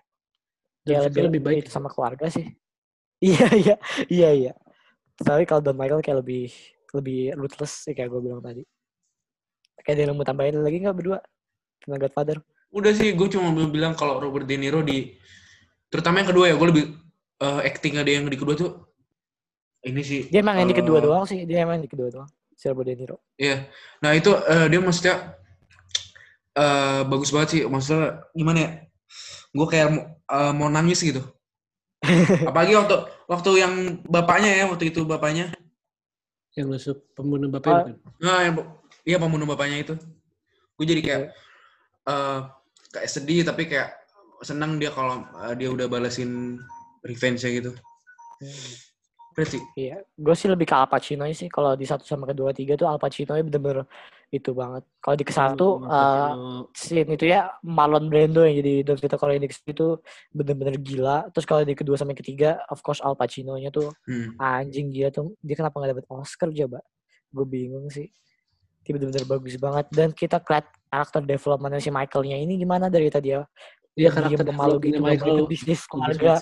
Don 0.86 0.92
Kayak 0.98 1.04
Vito 1.14 1.22
lebih 1.30 1.42
baik. 1.42 1.58
itu 1.66 1.70
sama 1.74 1.90
keluarga 1.90 2.30
sih. 2.30 2.46
Iya 3.22 3.54
iya 3.54 3.76
iya 4.10 4.30
iya. 4.34 4.54
Tapi 5.14 5.46
kalau 5.46 5.62
Don 5.62 5.78
Michael 5.78 6.02
kayak 6.02 6.26
lebih 6.26 6.50
lebih 6.98 7.38
ruthless 7.38 7.86
sih 7.86 7.94
kayak 7.94 8.10
gue 8.10 8.18
bilang 8.18 8.42
tadi. 8.42 8.66
Kayak 9.86 9.96
dia 9.98 10.06
mau 10.10 10.26
tambahin 10.26 10.58
lagi 10.58 10.82
nggak 10.82 10.98
berdua? 10.98 11.22
Tentang 11.86 12.02
Godfather. 12.02 12.38
Udah 12.72 12.92
sih, 12.96 13.12
gue 13.12 13.28
cuma 13.28 13.52
mau 13.52 13.68
bilang 13.68 13.94
kalau 14.00 14.18
Robert 14.18 14.48
De 14.48 14.56
Niro 14.56 14.80
di 14.80 15.12
terutama 15.92 16.24
yang 16.24 16.32
kedua 16.32 16.46
ya, 16.48 16.56
gue 16.56 16.68
lebih 16.72 16.86
eh, 17.44 17.68
actingnya 17.68 18.04
dia 18.08 18.24
yang 18.24 18.32
di 18.32 18.40
kedua 18.40 18.56
tuh 18.56 18.92
ini 19.82 20.02
sih. 20.06 20.22
Dia 20.30 20.46
emang 20.46 20.62
yang 20.62 20.70
di 20.70 20.78
kedua 20.78 20.98
eh, 21.02 21.04
doang 21.04 21.26
sih. 21.26 21.42
Dia 21.44 21.66
emang 21.66 21.82
yang 21.82 21.86
di 21.90 21.92
kedua 21.92 22.08
doang. 22.14 22.30
Si 22.54 22.70
Robert 22.70 22.88
De 22.88 22.94
Niro. 22.94 23.18
Iya. 23.36 23.66
Nah 24.00 24.12
itu 24.14 24.32
eh, 24.32 24.68
dia 24.70 24.80
maksudnya 24.80 25.16
eh 26.54 27.02
bagus 27.10 27.30
banget 27.34 27.50
sih. 27.50 27.62
Maksudnya 27.66 28.30
gimana 28.38 28.58
ya? 28.62 28.72
Gue 29.52 29.68
kayak 29.68 29.88
mau, 29.90 30.04
eh, 30.16 30.54
mau 30.54 30.70
nangis 30.70 31.02
gitu. 31.02 31.26
Apalagi 32.50 32.78
waktu 32.78 32.96
waktu 33.26 33.52
yang 33.58 33.74
bapaknya 34.06 34.52
ya, 34.54 34.66
waktu 34.70 34.94
itu 34.94 35.04
bapaknya. 35.06 35.54
yang 36.52 36.68
nusuk 36.68 37.16
pembunuh 37.16 37.48
bapaknya 37.48 37.96
bukan? 37.96 38.12
Nah, 38.20 38.44
yang, 38.44 38.56
iya 39.08 39.16
pembunuh 39.16 39.48
bapaknya 39.48 39.88
itu. 39.88 39.96
Gue 40.76 40.84
jadi 40.84 41.00
kayak 41.00 41.24
eh 42.12 42.40
kayak 42.92 43.10
sedih 43.10 43.42
tapi 43.48 43.66
kayak 43.72 43.96
senang 44.44 44.78
dia 44.78 44.92
kalau 44.92 45.24
eh, 45.48 45.56
dia 45.56 45.70
udah 45.72 45.88
balesin 45.88 46.60
revenge-nya 47.02 47.50
gitu. 47.58 47.72
Keren 49.32 49.48
sih. 49.48 49.64
Iya, 49.80 50.04
gue 50.04 50.36
sih 50.36 50.52
lebih 50.52 50.68
ke 50.68 50.76
Al 50.76 50.92
Pacino 50.92 51.24
sih. 51.32 51.48
Kalau 51.48 51.80
di 51.80 51.88
satu 51.88 52.04
sama 52.04 52.28
kedua 52.28 52.52
tiga 52.52 52.76
tuh 52.76 52.92
Al 52.92 53.00
Pacino 53.00 53.32
bener-bener 53.40 53.88
itu 54.32 54.52
banget. 54.52 54.84
Kalau 55.00 55.16
di 55.16 55.24
ke 55.24 55.32
satu 55.32 55.80
Sama 55.80 55.88
eh, 55.88 56.32
Pacino. 56.36 56.60
scene 56.76 57.12
itu 57.16 57.26
ya 57.32 57.48
Marlon 57.64 58.12
Brando 58.12 58.44
yang 58.44 58.60
jadi 58.60 58.74
Don 58.84 59.00
Vito 59.00 59.16
Corleone 59.16 59.48
itu 59.48 59.88
bener-bener 60.36 60.76
gila. 60.84 61.32
Terus 61.32 61.46
kalau 61.48 61.64
di 61.64 61.76
kedua 61.76 61.96
sama 61.96 62.12
yang 62.12 62.20
ketiga, 62.20 62.50
of 62.68 62.84
course 62.84 63.00
Al 63.00 63.16
Pacino-nya 63.16 63.72
tuh 63.72 63.96
Hmm. 64.04 64.36
anjing 64.36 64.92
gila 64.92 65.12
tuh. 65.16 65.32
Dia 65.40 65.56
kenapa 65.56 65.80
nggak 65.80 65.92
dapet 65.96 66.06
Oscar 66.12 66.52
coba? 66.52 66.80
Gue 67.32 67.46
bingung 67.48 67.88
sih. 67.88 68.12
Dia 68.82 68.92
bener-bener 68.98 69.26
bagus 69.26 69.56
banget. 69.56 69.86
Dan 69.90 70.10
kita 70.12 70.42
keliat 70.42 70.66
karakter 70.88 71.22
development 71.22 71.78
si 71.78 71.90
Michael-nya 71.90 72.38
ini 72.38 72.58
gimana 72.58 72.90
dari 72.90 73.08
tadi 73.08 73.32
ya. 73.32 73.46
Diem 73.92 74.08
karakter 74.10 74.46
pemalu 74.48 74.76
development-nya 74.80 74.88
gitu, 74.88 75.02
Michael 75.04 75.38
ke 75.38 75.50
bisnis 75.50 75.82
keluarga. 75.86 76.34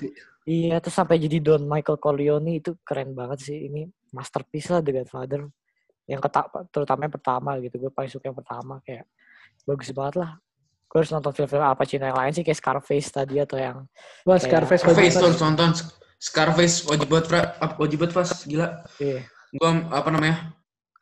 Iya, 0.45 0.76
terus 0.82 0.95
sampai 0.95 1.16
jadi 1.20 1.38
Don 1.38 1.64
Michael 1.66 1.99
Corleone 1.99 2.57
itu 2.57 2.74
keren 2.82 3.14
banget 3.14 3.44
sih. 3.44 3.70
Ini 3.70 3.86
masterpiece 4.10 4.70
lah 4.70 4.82
The 4.82 4.91
Godfather. 4.95 5.45
Yang 6.10 6.22
keta- 6.26 6.49
terutama 6.74 7.06
yang 7.06 7.14
pertama 7.14 7.49
gitu. 7.60 7.76
Gue 7.78 7.91
paling 7.94 8.10
suka 8.10 8.26
yang 8.26 8.38
pertama 8.38 8.82
kayak 8.82 9.06
bagus 9.68 9.94
banget 9.94 10.16
lah. 10.26 10.32
Gue 10.90 11.06
harus 11.06 11.11
nonton 11.14 11.30
film-film 11.38 11.61
Al 11.61 11.78
Pacino 11.78 12.02
yang 12.10 12.18
lain 12.18 12.34
sih 12.34 12.41
kayak 12.41 12.57
Scarface 12.57 13.14
tadi 13.14 13.38
atau 13.38 13.61
yang 13.61 13.86
Wah, 14.26 14.41
Kayak- 14.41 14.41
Scarface 14.41 14.82
Scarface 14.82 15.16
tuh 15.18 15.32
nonton. 15.38 15.70
Scarface 16.18 16.76
wajib 16.84 17.07
Fra. 17.24 17.56
Ap- 17.61 17.78
Wajib 17.78 17.98
banget, 18.02 18.14
pas. 18.18 18.30
Gila. 18.44 18.68
iya. 18.98 19.22
Gua 19.53 19.70
apa 19.90 20.10
namanya? 20.10 20.52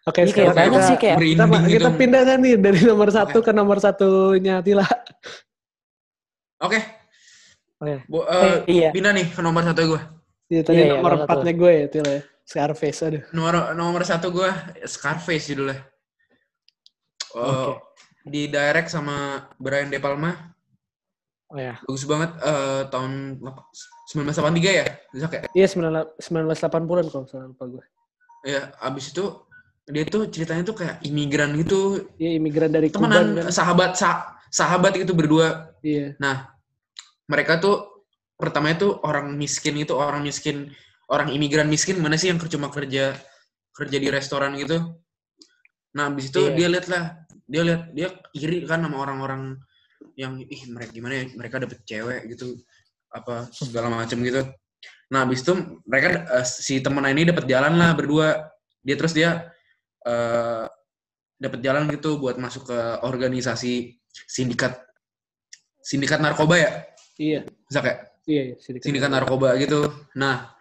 Oke, 0.07 0.23
Ini 0.23 0.31
kayak 0.31 0.31
sekarang 0.31 0.55
banyak 0.55 0.71
kita, 0.73 0.87
sih 0.87 0.95
kayak 0.97 1.17
kita, 1.19 1.43
gitu. 1.43 1.67
kita 1.75 1.89
pindah 1.93 2.21
kan 2.23 2.37
nih 2.39 2.55
dari 2.55 2.79
nomor 2.81 3.09
satu 3.11 3.37
Oke. 3.39 3.45
ke 3.45 3.51
nomor 3.51 3.77
satunya 3.77 4.55
Tila. 4.63 4.87
Oke. 6.63 6.79
Oke. 7.77 7.95
Bo- 8.07 8.23
Eh, 8.23 8.39
eh, 8.41 8.57
iya. 8.71 8.89
Pindah 8.95 9.11
nih 9.11 9.27
ke 9.27 9.41
nomor 9.43 9.61
satu 9.61 9.81
gue. 9.85 10.01
Iya, 10.47 10.61
tadi 10.63 10.79
Iya, 10.79 10.85
iya, 10.87 10.93
nomor 10.95 11.11
empatnya 11.21 11.53
gue 11.53 11.71
ya, 11.75 11.85
Tila 11.91 12.09
ya. 12.09 12.21
Scarface, 12.47 12.99
aduh. 13.03 13.23
Nomor 13.35 13.53
nomor 13.75 14.01
satu 14.01 14.31
gue 14.31 14.47
Scarface 14.87 15.51
judulnya. 15.51 15.83
Eh, 17.35 17.43
Oke. 17.43 17.73
Di 18.23 18.47
direct 18.47 18.87
sama 18.87 19.43
Brian 19.59 19.91
De 19.91 19.99
Palma. 19.99 20.31
Oh 21.47 21.59
ya. 21.59 21.75
Bagus 21.83 22.03
banget 22.03 22.31
eh, 22.39 22.81
tahun 22.87 23.43
1983 24.07 24.71
ya. 24.71 24.87
Bisa 25.11 25.27
kayak 25.27 25.43
Iya, 25.51 25.67
1980-an 25.67 26.83
kalau 27.07 27.27
salah 27.27 27.47
lupa 27.47 27.67
gue. 27.67 27.83
ya 28.45 28.71
abis 28.79 29.11
itu 29.11 29.27
dia 29.87 30.03
tuh 30.03 30.27
ceritanya 30.27 30.67
tuh 30.67 30.75
kayak 30.83 30.99
imigran 31.01 31.55
gitu. 31.55 32.11
Iya, 32.19 32.35
imigran 32.37 32.71
dari 32.75 32.91
Kuban 32.91 33.07
Temenan 33.07 33.27
kan. 33.47 33.55
sahabat 33.55 33.91
sa- 33.95 34.35
sahabat 34.51 34.99
gitu 34.99 35.15
berdua. 35.15 35.71
Iya. 35.79 36.19
Mereka 37.27 37.59
tuh 37.63 38.03
pertamanya 38.35 38.83
tuh 38.87 38.91
orang 39.03 39.33
miskin 39.35 39.79
itu 39.79 39.95
orang 39.95 40.23
miskin 40.23 40.71
orang 41.07 41.31
imigran 41.31 41.71
miskin 41.71 41.97
mana 42.03 42.19
sih 42.19 42.27
yang 42.31 42.39
cuma 42.39 42.67
kerja 42.67 43.15
kerja 43.71 43.97
di 43.97 44.07
restoran 44.11 44.59
gitu. 44.59 44.99
Nah, 45.95 46.11
abis 46.11 46.29
itu 46.35 46.51
Iya. 46.51 46.55
dia 46.55 46.67
lihat 46.67 46.87
lah, 46.91 47.03
dia 47.47 47.61
lihat 47.63 47.81
dia 47.95 48.07
iri 48.35 48.67
kan 48.67 48.83
sama 48.83 48.99
orang-orang 49.01 49.55
yang 50.19 50.37
ih 50.41 50.61
mereka 50.67 50.91
gimana 50.93 51.13
ya 51.15 51.25
mereka 51.33 51.55
dapet 51.63 51.79
cewek 51.87 52.27
gitu 52.35 52.59
apa 53.07 53.47
segala 53.55 53.87
macam 53.87 54.19
gitu. 54.19 54.43
Nah, 55.07 55.23
abis 55.23 55.47
itu 55.47 55.53
mereka 55.87 56.07
eh, 56.27 56.45
si 56.45 56.83
temen 56.83 57.07
ini 57.07 57.31
dapat 57.31 57.47
jalan 57.47 57.79
lah 57.79 57.95
berdua. 57.95 58.51
Dia 58.83 58.95
terus 58.99 59.15
dia 59.15 59.47
eh 60.07 60.65
dapat 61.37 61.59
jalan 61.61 61.85
gitu 61.93 62.17
buat 62.17 62.39
masuk 62.41 62.71
ke 62.71 62.79
organisasi 63.05 63.99
sindikat 64.09 64.79
sindikat 65.83 66.23
narkoba 66.23 66.55
ya. 66.57 66.71
Iya. 67.19 67.41
Bisa 67.67 67.79
kayak 67.83 67.99
Iya, 68.27 68.41
iya. 68.51 68.55
Sindikat, 68.59 68.85
sindikat 68.91 69.09
narkoba 69.09 69.55
gitu. 69.55 69.87
Nah, 70.19 70.51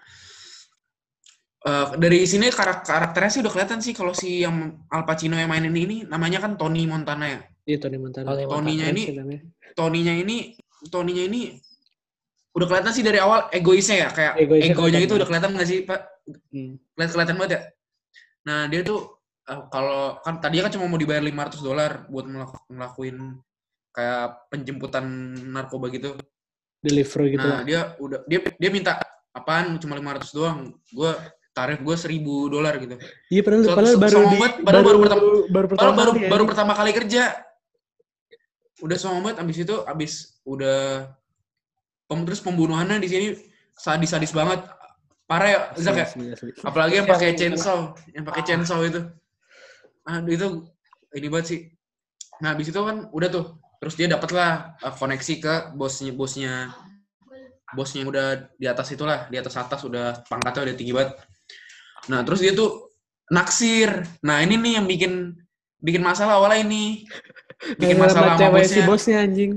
eh, 1.67 1.87
dari 1.99 2.23
sini 2.23 2.47
karak 2.55 2.87
karakternya 2.87 3.31
sih 3.35 3.41
udah 3.43 3.53
kelihatan 3.53 3.83
sih 3.83 3.91
kalau 3.91 4.15
si 4.15 4.47
yang 4.47 4.87
Al 4.87 5.03
Pacino 5.03 5.35
yang 5.35 5.51
mainin 5.51 5.75
ini 5.75 6.07
namanya 6.07 6.39
kan 6.47 6.55
Tony 6.55 6.87
Montana 6.87 7.27
ya. 7.27 7.41
Iya, 7.67 7.83
Tony 7.83 7.99
Montana. 7.99 8.39
Tony 8.39 8.79
Keren 8.79 8.95
ini. 8.95 9.05
Tony-nya 9.77 10.15
ini 10.15 10.57
Tony-nya 10.89 11.27
ini 11.27 11.59
udah 12.57 12.67
kelihatan 12.71 12.95
sih 12.95 13.05
dari 13.05 13.21
awal 13.21 13.53
egoisnya 13.53 14.07
ya 14.07 14.09
kayak 14.09 14.41
Egoisnya 14.41 14.73
egonya 14.73 15.01
itu 15.05 15.13
udah 15.19 15.27
kelihatan 15.29 15.53
nggak 15.53 15.69
sih 15.69 15.79
Pak? 15.85 16.01
Hmm. 16.55 16.81
Kelihatan 16.97 17.37
banget 17.37 17.53
ya. 17.53 17.63
Nah 18.47 18.71
dia 18.71 18.81
tuh 18.87 19.16
eh, 19.47 19.61
kalau 19.69 20.19
kan 20.21 20.39
tadinya 20.39 20.67
kan 20.67 20.75
cuma 20.75 20.87
mau 20.87 20.97
dibayar 20.97 21.23
500 21.23 21.61
dolar 21.61 21.91
buat 22.07 22.25
melaku- 22.25 22.67
ngelakuin 22.67 23.17
kayak 23.91 24.25
penjemputan 24.49 25.05
narkoba 25.49 25.89
gitu. 25.89 26.19
Delivery 26.79 27.35
gitu 27.35 27.43
Nah 27.43 27.57
lah. 27.57 27.63
dia 27.63 27.81
udah 27.97 28.19
dia 28.25 28.39
dia 28.53 28.71
minta 28.71 29.01
apaan 29.31 29.79
cuma 29.79 29.95
500 29.95 30.31
doang. 30.31 30.59
Gue 30.89 31.11
tarif 31.51 31.81
gue 31.81 31.97
1000 31.97 32.21
dolar 32.47 32.77
gitu. 32.77 33.01
Iya, 33.29 33.41
padahal, 33.41 33.63
So- 33.63 33.73
padahal 33.73 33.95
so- 33.95 34.03
baru 34.03 34.19
di, 34.23 34.37
banget, 34.37 34.55
padahal 34.61 34.85
baru 34.85 34.99
pertama- 35.01 35.23
baru 35.23 35.39
Baru 35.49 35.67
pertama 35.67 35.93
baru 35.93 36.11
kali 36.11 36.21
ya. 36.21 36.29
baru 36.29 36.45
pertama 36.45 36.73
kali 36.75 36.91
kerja. 36.93 37.23
Udah 38.77 38.97
sombong 39.01 39.23
banget 39.25 39.39
abis 39.41 39.57
itu 39.59 39.77
abis 39.83 40.13
udah 40.45 41.09
pem, 42.05 42.21
terus 42.23 42.39
pembunuhannya 42.39 43.01
di 43.01 43.09
sini 43.09 43.27
sadis-sadis 43.73 44.31
banget. 44.31 44.61
Parah 45.25 45.49
ya, 45.49 45.61
Zak 45.75 45.97
ya? 45.97 46.07
Apalagi 46.63 47.01
yang 47.01 47.09
Iya, 47.09 47.15
pakai 47.17 47.31
chainsaw, 47.35 47.79
yang 48.13 48.23
pakai 48.23 48.43
chainsaw 48.45 48.79
itu. 48.85 49.01
Aduh 50.07 50.33
itu 50.33 50.49
ini 51.19 51.27
banget 51.29 51.47
sih. 51.51 51.61
Nah, 52.43 52.53
habis 52.53 52.69
itu 52.69 52.77
kan 52.77 53.09
udah 53.11 53.29
tuh 53.33 53.47
terus 53.81 53.95
dia 53.97 54.09
dapatlah 54.09 54.77
uh, 54.81 54.95
koneksi 54.97 55.35
ke 55.41 55.55
bosnya 55.77 56.13
bosnya 56.17 56.73
bosnya 57.77 58.03
yang 58.07 58.11
udah 58.11 58.27
di 58.57 58.67
atas 58.67 58.89
itulah 58.95 59.29
di 59.29 59.37
atas 59.37 59.53
atas 59.53 59.85
udah 59.85 60.25
pangkatnya 60.25 60.73
udah 60.73 60.77
tinggi 60.81 60.97
banget 60.97 61.13
nah 62.09 62.25
terus 62.25 62.41
dia 62.41 62.57
tuh 62.57 62.89
naksir 63.29 64.07
nah 64.25 64.41
ini 64.41 64.57
nih 64.57 64.81
yang 64.81 64.87
bikin 64.89 65.37
bikin 65.83 66.01
masalah 66.01 66.41
awalnya 66.41 66.65
ini 66.65 67.05
bikin 67.77 68.01
masalah 68.01 68.37
sama 68.37 68.41
cewek 68.41 68.65
si 68.65 68.81
bosnya 68.81 68.87
bosnya 68.89 69.17
anjing. 69.25 69.53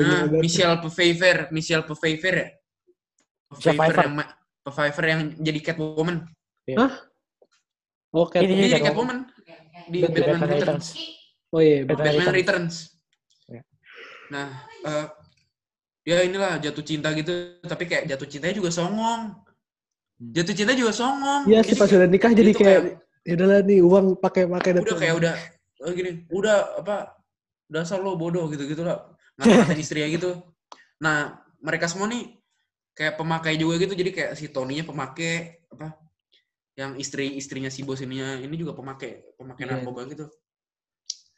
Nah. 0.00 0.24
Michelle 0.32 0.80
Pfeiffer, 0.80 1.36
Michelle 1.52 1.84
Pfeiffer 1.84 2.34
ya. 2.34 2.48
Pfeiffer 3.52 4.06
yang 4.06 4.16
Pfeiffer 4.64 5.04
yang 5.04 5.20
jadi 5.36 5.60
Catwoman. 5.60 6.24
Oke. 8.10 8.40
Ini 8.40 8.54
Dia 8.66 8.80
jadi 8.80 8.84
Catwoman. 8.90 9.28
Di 9.90 9.98
Batman 10.00 10.14
Batman, 10.14 10.38
Batman 10.38 10.50
Returns. 10.54 10.86
Returns. 10.86 10.86
Oh 11.50 11.60
iya. 11.60 11.78
Batman 11.82 12.06
Batman 12.06 12.14
Returns. 12.14 12.36
Returns. 12.38 12.74
Ya. 13.50 13.62
Nah, 14.30 14.46
eh, 14.86 15.06
ya 16.06 16.16
inilah 16.22 16.52
jatuh 16.62 16.84
cinta 16.86 17.08
gitu, 17.12 17.32
tapi 17.66 17.84
kayak 17.84 18.06
jatuh 18.06 18.26
cintanya 18.30 18.54
juga 18.54 18.70
songong. 18.70 19.34
Jatuh 20.20 20.54
cinta 20.54 20.72
juga 20.76 20.92
songong. 20.94 21.50
Iya 21.50 21.60
sih 21.66 21.74
pas 21.74 21.88
kayak- 21.88 21.98
udah 21.98 22.08
nikah 22.08 22.32
jadi 22.32 22.50
itu 22.54 22.60
kayak 22.60 22.82
ya 23.20 23.32
udahlah 23.36 23.60
nih 23.66 23.80
uang 23.84 24.06
pakai 24.16 24.48
pakai 24.48 24.70
udah 24.80 24.96
kayak 24.96 25.14
udah 25.20 25.34
oh 25.80 25.92
gini, 25.92 26.24
udah 26.32 26.56
apa 26.80 26.96
dasar 27.68 28.00
lo 28.00 28.16
bodoh 28.16 28.48
gitu-gitu 28.48 28.84
lah. 28.84 29.10
Ngata-ngatain 29.36 29.80
istrinya 29.84 30.08
gitu. 30.08 30.30
Nah, 31.00 31.40
mereka 31.64 31.88
semua 31.88 32.08
nih 32.08 32.36
kayak 32.92 33.16
pemakai 33.16 33.56
juga 33.56 33.80
gitu. 33.80 33.96
Jadi 33.96 34.10
kayak 34.12 34.32
si 34.36 34.52
Tony-nya 34.52 34.84
pemakai 34.84 35.64
apa 35.72 35.96
yang 36.80 36.96
istri-istrinya 36.96 37.68
si 37.68 37.84
bos 37.84 38.00
ininya 38.00 38.40
ini 38.40 38.56
juga 38.56 38.72
pemakai 38.72 39.36
pemakai 39.36 39.64
Iya. 39.68 39.72
narkoba 39.76 40.00
gitu. 40.08 40.24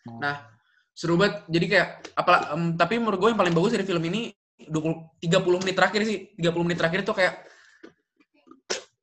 Oh. 0.06 0.23
Nah, 0.23 0.47
seru 0.94 1.19
banget. 1.19 1.43
Jadi 1.51 1.66
kayak 1.66 1.89
apa 2.14 2.55
em, 2.55 2.78
tapi 2.78 3.02
menurut 3.02 3.19
gue 3.19 3.31
yang 3.35 3.40
paling 3.43 3.55
bagus 3.55 3.74
dari 3.74 3.82
film 3.82 4.02
ini 4.06 4.31
20 4.70 5.19
30 5.19 5.62
menit 5.66 5.74
terakhir 5.74 6.06
sih. 6.06 6.31
30 6.39 6.62
menit 6.62 6.78
terakhir 6.78 7.02
itu 7.02 7.10
kayak 7.10 7.35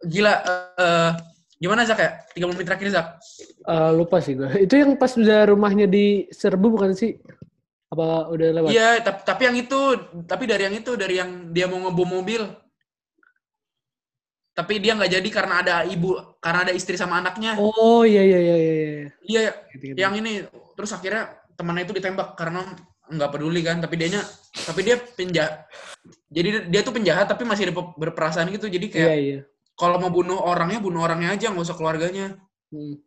gila 0.08 0.34
eh, 0.80 1.12
gimana 1.60 1.84
Zak 1.84 2.00
ya? 2.00 2.12
30 2.40 2.56
menit 2.56 2.68
terakhir 2.72 2.88
Zak. 2.96 3.08
Eh, 3.68 3.92
lupa 3.92 4.24
sih 4.24 4.40
gue. 4.40 4.48
Itu 4.64 4.80
yang 4.80 4.96
pas 4.96 5.12
udah 5.20 5.52
rumahnya 5.52 5.92
di 5.92 6.32
serbu 6.32 6.80
bukan 6.80 6.96
sih? 6.96 7.20
Apa 7.90 8.30
udah 8.32 8.48
lewat? 8.54 8.70
Iya, 8.70 9.02
tapi, 9.02 9.20
tapi 9.26 9.42
yang 9.50 9.58
itu, 9.58 9.80
tapi 10.30 10.46
dari 10.46 10.70
yang 10.70 10.76
itu, 10.78 10.94
dari 10.94 11.18
yang 11.18 11.50
dia 11.50 11.66
mau 11.66 11.82
ngebom 11.90 12.22
mobil. 12.22 12.46
Tapi 14.60 14.74
dia 14.84 14.92
nggak 14.92 15.12
jadi 15.16 15.30
karena 15.32 15.64
ada 15.64 15.76
ibu, 15.88 16.20
karena 16.44 16.68
ada 16.68 16.74
istri 16.76 17.00
sama 17.00 17.24
anaknya. 17.24 17.56
Oh 17.56 18.04
iya 18.04 18.20
iya 18.28 18.40
iya 18.44 18.56
iya. 18.60 18.74
iya. 18.76 19.08
Iya, 19.24 19.42
Gitu-gitu. 19.72 19.96
yang 19.96 20.14
ini 20.20 20.44
terus 20.76 20.92
akhirnya 20.92 21.32
temannya 21.56 21.88
itu 21.88 21.96
ditembak 21.96 22.36
karena 22.36 22.68
nggak 23.08 23.32
peduli 23.32 23.64
kan, 23.64 23.80
tapi 23.80 23.96
dianya, 23.96 24.20
tapi 24.68 24.84
dia 24.84 25.00
penjahat. 25.00 25.64
Jadi 26.28 26.68
dia 26.68 26.82
tuh 26.84 26.92
penjahat 26.92 27.32
tapi 27.32 27.48
masih 27.48 27.72
berperasaan 27.74 28.52
gitu. 28.52 28.68
Jadi 28.68 28.92
Iya 28.92 28.96
kayak 29.00 29.16
iya. 29.16 29.40
kalau 29.80 29.96
mau 29.96 30.12
bunuh 30.12 30.36
orangnya, 30.36 30.84
bunuh 30.84 31.08
orangnya 31.08 31.32
aja, 31.32 31.56
nggak 31.56 31.64
usah 31.64 31.78
keluarganya. 31.80 32.36
Hmm. 32.70 33.00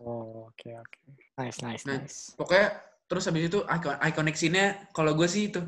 Oh, 0.00 0.48
oke 0.48 0.68
oke. 0.72 0.98
Nice 1.36 1.60
nice 1.60 1.84
Nah. 1.84 2.00
nice. 2.00 2.32
Pokoknya 2.32 2.72
terus 3.04 3.28
habis 3.28 3.46
itu 3.46 3.60
icon 3.62 3.96
iconic 4.00 4.34
scene-nya 4.34 4.88
kalau 4.96 5.12
gue 5.12 5.28
sih 5.28 5.52
itu 5.52 5.60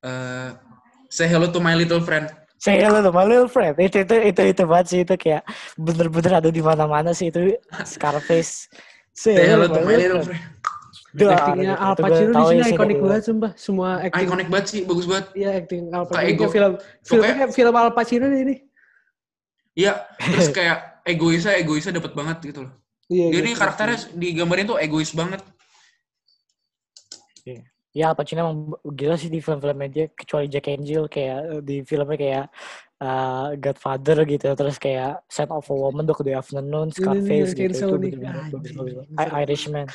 eh 0.00 0.50
say 1.10 1.26
hello 1.26 1.50
to 1.50 1.58
my 1.58 1.74
little 1.74 2.00
friend. 2.00 2.30
Say 2.60 2.76
hello 2.76 3.00
to 3.00 3.08
my 3.08 3.24
little 3.24 3.48
friend. 3.48 3.72
Itu 3.80 4.04
itu 4.04 4.14
itu 4.20 4.42
itu 4.52 4.62
banget 4.68 4.86
sih 4.92 5.00
itu 5.00 5.14
kayak 5.16 5.48
bener-bener 5.80 6.44
ada 6.44 6.50
di 6.52 6.60
mana-mana 6.60 7.16
sih 7.16 7.32
itu 7.32 7.56
Scarface. 7.88 8.68
Say 9.16 9.32
hello 9.48 9.64
to 9.64 9.80
my 9.80 9.96
little 9.96 10.20
friend. 10.20 10.44
Duh, 11.10 11.26
Actingnya 11.26 11.74
itu 11.74 11.82
Al 11.82 11.94
Pacino 11.98 12.30
di 12.30 12.44
sini 12.46 12.62
ikonik 12.70 12.98
banget 13.02 13.22
sumpah. 13.26 13.50
Semua 13.58 13.88
acting. 13.98 14.30
Iconic 14.30 14.46
banget 14.46 14.66
sih, 14.70 14.80
bagus 14.86 15.06
banget. 15.10 15.26
Iya 15.34 15.50
acting 15.58 15.82
Al 15.90 16.04
Pacino. 16.06 16.46
Film 16.52 16.72
filmnya 17.02 17.34
kayak 17.34 17.50
film 17.56 17.74
Al 17.74 17.90
Pacino 17.96 18.26
ini. 18.30 18.56
Iya, 19.74 19.92
terus 20.20 20.52
kayak 20.52 21.02
egoisnya 21.08 21.56
egoisnya 21.56 21.96
dapat 21.96 22.12
banget 22.12 22.36
gitu 22.44 22.68
loh. 22.68 22.72
Iya. 23.10 23.26
Dia 23.26 23.38
iya, 23.40 23.46
nih 23.48 23.52
iya. 23.56 23.58
karakternya 23.58 23.98
digambarin 24.14 24.66
tuh 24.68 24.78
egois 24.78 25.10
banget. 25.16 25.40
Ya 27.90 28.10
Al 28.10 28.14
Pacino 28.14 28.46
emang 28.46 28.58
gila 28.94 29.18
sih 29.18 29.26
di 29.26 29.42
film-filmnya 29.42 29.88
dia 29.90 30.06
kecuali 30.14 30.46
Jack 30.46 30.70
Jill 30.86 31.10
kayak 31.10 31.38
eh, 31.58 31.62
di 31.66 31.76
filmnya 31.82 32.14
kayak 32.14 32.44
uh, 33.02 33.48
Godfather 33.58 34.22
gitu 34.30 34.46
terus 34.54 34.78
kayak 34.78 35.26
Scent 35.26 35.50
of 35.50 35.66
a 35.66 35.74
Woman, 35.74 36.06
Dog 36.06 36.22
Day 36.22 36.38
Afternoon, 36.38 36.86
Ini 36.86 36.94
nih, 36.94 36.94
Scarface 36.94 37.50
yang 37.50 37.58
gitu 37.66 37.86
itu 37.98 37.98
I- 37.98 38.14
banget. 38.22 39.42
Irishman. 39.42 39.86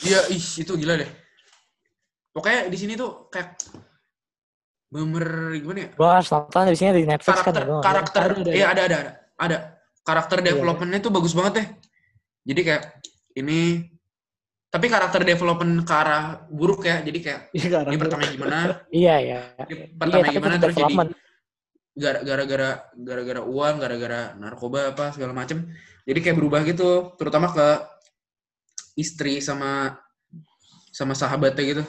Iya, 0.00 0.20
ih 0.32 0.46
itu 0.62 0.72
gila 0.78 0.94
deh. 1.02 1.10
Pokoknya 2.30 2.70
di 2.70 2.78
sini 2.78 2.94
tuh 2.94 3.26
kayak 3.26 3.58
bener 4.90 5.58
gimana 5.58 5.78
ya? 5.86 5.88
Gua 5.98 6.08
harus 6.18 6.30
nonton 6.30 6.70
di 6.70 6.78
sini 6.78 6.90
di 7.02 7.04
Netflix 7.10 7.42
kan 7.42 7.50
Karakter 7.50 7.62
ya, 7.62 7.66
tahu. 7.66 7.82
karakter 7.82 8.22
Ada, 8.22 8.34
ada, 8.38 8.50
iya 8.54 8.66
ada 8.70 8.82
ada 8.86 8.96
ada. 8.96 9.12
Ada. 9.34 9.58
Karakter 10.06 10.36
Iya, 10.40 10.46
developmentnya 10.54 11.00
tuh 11.02 11.12
bagus 11.12 11.34
banget 11.34 11.52
deh. 11.58 11.66
Jadi 12.54 12.60
kayak 12.64 12.82
ini 13.36 13.58
tapi 14.70 14.86
karakter 14.86 15.26
development 15.26 15.82
ke 15.82 15.90
arah 15.92 16.46
buruk 16.46 16.86
ya. 16.86 17.02
Jadi 17.02 17.18
kayak 17.18 17.40
Iya 17.50 17.58
ini 17.58 17.70
karakter. 17.74 17.98
pertama 17.98 18.22
gimana? 18.24 18.58
Iya 19.02 19.14
ya. 19.18 19.40
Ini 19.66 19.74
Iya, 19.74 19.84
pertama 19.98 20.22
tapi 20.22 20.34
gimana 20.38 20.54
terus 20.62 20.76
jadi 20.78 20.94
gara-gara 22.22 22.70
gara-gara 22.94 23.42
uang, 23.42 23.74
gara-gara 23.82 24.20
narkoba 24.38 24.94
apa 24.94 25.10
segala 25.10 25.34
macem. 25.34 25.66
Jadi 26.06 26.18
kayak 26.22 26.38
berubah 26.38 26.62
gitu, 26.62 27.12
terutama 27.18 27.50
ke 27.50 27.68
istri 28.94 29.42
sama 29.42 29.98
sama 30.94 31.12
sahabatnya 31.12 31.64
gitu. 31.66 31.82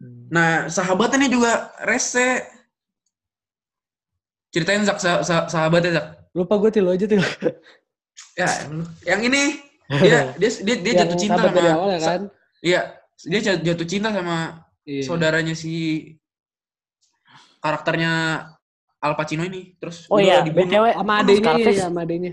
Hmm. 0.00 0.30
Nah, 0.30 0.70
sahabatnya 0.70 1.26
juga 1.26 1.74
rese. 1.82 2.46
Ceritain 4.50 4.82
Zak, 4.82 4.98
sa- 4.98 5.22
sa- 5.22 5.46
sahabatnya 5.46 5.90
Zak. 5.98 6.06
Lupa 6.34 6.58
gue 6.58 6.70
tilu 6.70 6.90
aja 6.90 7.06
tilu. 7.06 7.26
Ya, 8.34 8.46
yang 9.06 9.22
ini 9.22 9.58
dia 10.06 10.20
dia 10.38 10.50
dia, 10.62 10.76
dia 10.78 10.92
jatuh 11.02 11.18
cinta 11.18 11.36
sama 11.36 11.50
dari 11.52 11.68
awal 11.68 11.88
ya 11.90 11.98
sa- 11.98 12.10
kan. 12.14 12.22
Iya, 12.60 12.80
dia 13.26 13.40
jat- 13.42 13.62
jatuh 13.62 13.86
cinta 13.86 14.08
sama 14.10 14.36
Iya. 14.86 15.02
saudaranya 15.04 15.54
si 15.54 15.72
karakternya 17.60 18.12
Al 19.00 19.12
Pacino 19.16 19.42
ini. 19.44 19.76
Terus 19.76 20.06
Oh 20.08 20.16
udah 20.16 20.24
iya, 20.24 20.36
dibunuh. 20.44 20.68
BTW 20.68 20.84
Sama 20.94 21.12
adenya 21.18 21.40
Scarface, 21.42 21.76
iya, 21.76 21.84
sama 21.84 22.00
adenya. 22.04 22.32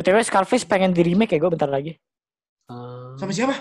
BTW 0.00 0.16
Scarface 0.24 0.64
pengen 0.64 0.90
di 0.92 1.02
remake 1.04 1.32
ya 1.32 1.40
gue 1.40 1.50
bentar 1.52 1.68
lagi. 1.68 1.92
Sama 3.16 3.30
siapa? 3.32 3.54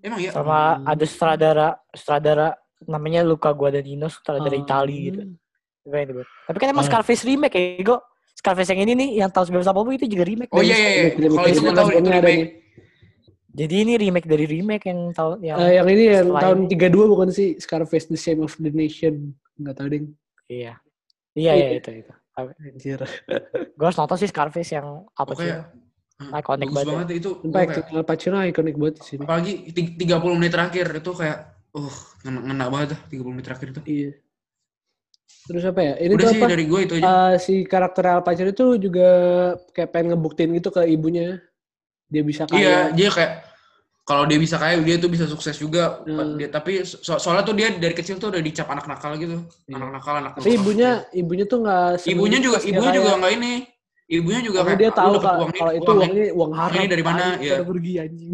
Emang 0.00 0.20
ya? 0.20 0.30
Sama 0.32 0.78
Hmm. 0.78 0.88
ada 0.88 1.04
sutradara 1.04 1.68
sutradara 1.90 2.48
namanya 2.84 3.20
Luca 3.22 3.50
Guadagnino 3.52 4.06
sutradara 4.08 4.52
Ah. 4.52 4.62
Itali 4.62 4.96
gitu. 5.10 5.20
Pengen. 5.82 6.22
Tapi 6.46 6.56
kan 6.56 6.68
emang 6.70 6.84
Ah. 6.84 6.88
Scarface 6.88 7.24
remake 7.26 7.56
ya, 7.56 7.82
gue. 7.82 7.98
Scarface 8.32 8.70
yang 8.72 8.80
ini 8.88 8.92
nih, 8.96 9.08
yang 9.22 9.30
tahun 9.30 9.46
1980 9.52 9.94
itu 10.00 10.06
juga 10.08 10.24
remake. 10.24 10.50
Oh 10.50 10.62
iya 10.64 10.74
iya, 10.74 10.88
iya. 10.88 11.28
Kalau 11.28 11.48
itu 11.48 11.60
gue 11.60 11.74
tahu 11.74 11.88
itu 11.92 12.10
remake. 12.10 12.44
Jadi 13.52 13.74
ini 13.84 13.92
remake 14.00 14.24
dari 14.24 14.48
remake 14.48 14.88
yang 14.88 15.12
tahun 15.12 15.44
yang 15.44 15.58
Eh, 15.60 15.72
yang 15.76 15.86
ini 15.86 16.04
yang 16.08 16.28
tahun 16.32 16.58
32 16.72 17.04
bukan 17.04 17.28
sih 17.28 17.60
Scarface 17.60 18.08
The 18.08 18.16
Shame 18.16 18.40
of 18.40 18.56
the 18.56 18.72
Nation. 18.72 19.36
Enggak 19.60 19.74
tahu 19.76 19.88
ding. 19.92 20.04
iya. 20.46 20.80
Iya 21.32 21.52
iya 21.56 21.68
itu 21.76 21.90
itu. 22.04 22.12
Anjir. 22.32 23.00
Gue 23.76 23.84
harus 23.84 23.96
nonton 23.96 24.16
sih 24.16 24.28
Scarface 24.28 24.72
yang 24.72 25.04
apa 25.12 25.32
sih? 25.36 25.48
Bagus 26.22 26.48
banget 26.72 26.84
ya. 26.84 26.92
banget 26.92 27.08
itu. 27.18 27.30
Sumpah 27.40 27.60
Al 27.92 28.04
Pacino 28.04 28.36
ikonik 28.40 28.76
banget 28.76 28.94
di 29.00 29.04
sini. 29.04 29.22
apalagi 29.24 29.52
ti- 29.68 29.96
30 30.00 30.38
menit 30.38 30.52
terakhir 30.52 30.86
itu 30.96 31.10
kayak 31.12 31.38
uh 31.72 31.96
ngena, 32.22 32.40
ngena 32.46 32.64
banget 32.68 32.88
dah 32.96 33.00
30 33.10 33.32
menit 33.32 33.44
terakhir 33.48 33.68
itu. 33.76 33.80
Iya. 33.84 34.10
Terus 35.42 35.64
apa 35.66 35.80
ya? 35.82 35.94
Ini 35.98 36.12
Udah 36.14 36.22
tuh 36.22 36.32
sih 36.32 36.40
apa? 36.40 36.48
dari 36.48 36.64
gue 36.64 36.80
itu 36.84 36.92
aja. 37.00 37.04
Eh, 37.04 37.34
si 37.36 37.54
karakter 37.66 38.04
Al 38.06 38.22
Pacino 38.22 38.48
itu 38.48 38.66
juga 38.78 39.08
kayak 39.72 39.90
pengen 39.90 40.14
ngebuktiin 40.14 40.52
gitu 40.56 40.68
ke 40.70 40.84
ibunya. 40.86 41.42
Dia 42.12 42.22
bisa 42.22 42.42
kaya. 42.44 42.60
Iya, 42.60 42.76
dia 42.92 43.08
kayak 43.08 43.32
kalau 44.02 44.26
dia 44.26 44.36
bisa 44.36 44.56
kaya, 44.56 44.76
dia 44.78 44.96
tuh 44.96 45.08
bisa 45.08 45.24
sukses 45.24 45.56
juga. 45.56 46.04
Hmm. 46.04 46.36
Dia, 46.36 46.46
tapi 46.46 46.84
so- 46.84 47.16
soalnya 47.16 47.42
tuh 47.42 47.54
dia 47.54 47.72
dari 47.72 47.94
kecil 47.94 48.18
tuh 48.18 48.28
udah 48.28 48.38
dicap 48.38 48.68
anak 48.68 48.84
nakal 48.84 49.16
gitu, 49.16 49.40
Iya. 49.64 49.74
anak 49.78 49.90
nakal, 49.94 50.14
anak 50.18 50.32
Tapi 50.36 50.50
ibunya 50.52 50.90
ibunya 51.12 51.44
tuh 51.46 51.58
nggak 51.62 52.04
ibunya 52.04 52.38
juga, 52.38 52.58
ibunya 52.60 52.92
juga 52.92 53.10
nggak 53.16 53.32
ini, 53.32 53.52
ibunya 54.10 54.40
juga 54.42 54.58
Karena 54.60 54.68
kayak 54.68 54.80
dia 54.82 54.90
"Ah, 54.90 54.98
tahu 54.98 55.12
kalau 55.16 55.38
uang 55.38 55.48
ini, 55.48 55.58
kalau 55.58 55.72
itu 55.72 55.82
uang 55.82 55.96
uang 55.96 56.12
ini 56.12 56.26
uang 56.30 56.52
haram. 56.52 56.76
ini 56.76 56.86
dari 56.86 57.04
mana? 57.06 57.24
Iya. 57.38 57.52
pada 57.56 57.66
pergi 57.66 57.92
anjing. 57.96 58.30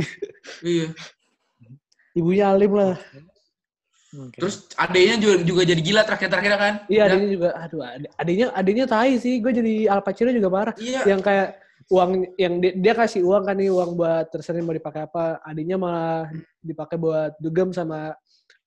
Iya. 0.65 0.87
Ibunya 2.13 2.45
alim 2.51 2.73
lah. 2.75 2.95
Oke. 4.09 4.41
Terus 4.41 4.55
adanya 4.75 5.15
juga 5.21 5.37
juga 5.45 5.63
jadi 5.63 5.81
gila 5.85 6.01
terakhir-terakhir 6.03 6.53
kan? 6.57 6.75
Iya, 6.89 6.97
Ya? 6.97 7.05
adanya 7.13 7.29
juga 7.29 7.49
aduh 7.55 7.81
adanya 8.17 8.47
adanya 8.57 8.85
tai 8.89 9.21
sih. 9.21 9.37
Gue 9.39 9.53
jadi 9.53 9.87
Al 9.87 10.01
Pacino 10.01 10.33
juga 10.33 10.49
parah. 10.49 10.75
Iya. 10.81 11.05
Yang 11.07 11.21
kayak 11.23 11.49
uang 11.89 12.37
yang 12.37 12.61
dia, 12.61 12.73
dia 12.77 12.93
kasih 12.93 13.25
uang 13.25 13.49
kan 13.49 13.57
nih 13.57 13.73
uang 13.73 13.97
buat 13.97 14.29
terserah 14.29 14.61
mau 14.61 14.77
dipakai 14.77 15.09
apa. 15.09 15.41
Adanya 15.41 15.77
malah 15.81 16.29
dipakai 16.61 17.01
buat 17.01 17.33
dugem 17.41 17.73
sama 17.73 18.13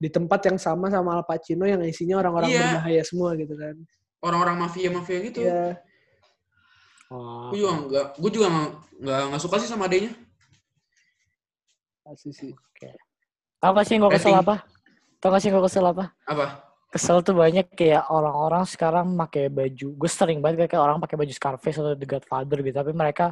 di 0.02 0.10
tempat 0.10 0.42
yang 0.50 0.58
sama 0.58 0.90
sama 0.90 1.22
Al 1.22 1.26
Pacino 1.26 1.70
yang 1.70 1.82
isinya 1.86 2.18
orang-orang 2.18 2.50
Iya. 2.50 2.62
berbahaya 2.66 3.04
semua 3.06 3.38
gitu 3.38 3.54
kan. 3.54 3.76
Orang-orang 4.22 4.56
mafia-mafia 4.66 5.18
gitu. 5.30 5.40
Iya. 5.46 5.78
Oh, 7.12 7.52
Gue 7.54 7.62
juga 7.62 7.72
nggak, 7.86 8.06
gue 8.18 8.32
juga 8.34 8.48
nggak 8.98 9.22
nggak 9.30 9.42
suka 9.42 9.56
sih 9.62 9.70
sama 9.70 9.86
adanya. 9.86 10.10
Sih. 12.18 12.52
Tau 13.62 13.72
gak 13.78 13.86
sih 13.86 13.96
yang 13.96 14.10
gue 14.10 14.18
kesel 14.18 14.36
apa? 14.36 14.66
Tau 15.22 15.30
gak 15.32 15.40
sih 15.40 15.48
yang 15.48 15.62
gue 15.62 15.66
kesel 15.70 15.86
apa? 15.86 16.12
Apa? 16.26 16.71
Kesel 16.92 17.24
tuh 17.24 17.32
banyak 17.40 17.72
kayak 17.72 18.12
orang-orang 18.12 18.68
sekarang 18.68 19.16
pakai 19.16 19.48
baju. 19.48 19.88
Gue 19.96 20.10
sering 20.12 20.44
banget 20.44 20.68
kayak 20.68 20.84
orang 20.84 21.00
pakai 21.00 21.16
baju 21.16 21.32
Scarface 21.32 21.80
atau 21.80 21.96
The 21.96 22.04
Godfather 22.04 22.60
gitu. 22.60 22.76
Tapi 22.76 22.92
mereka 22.92 23.32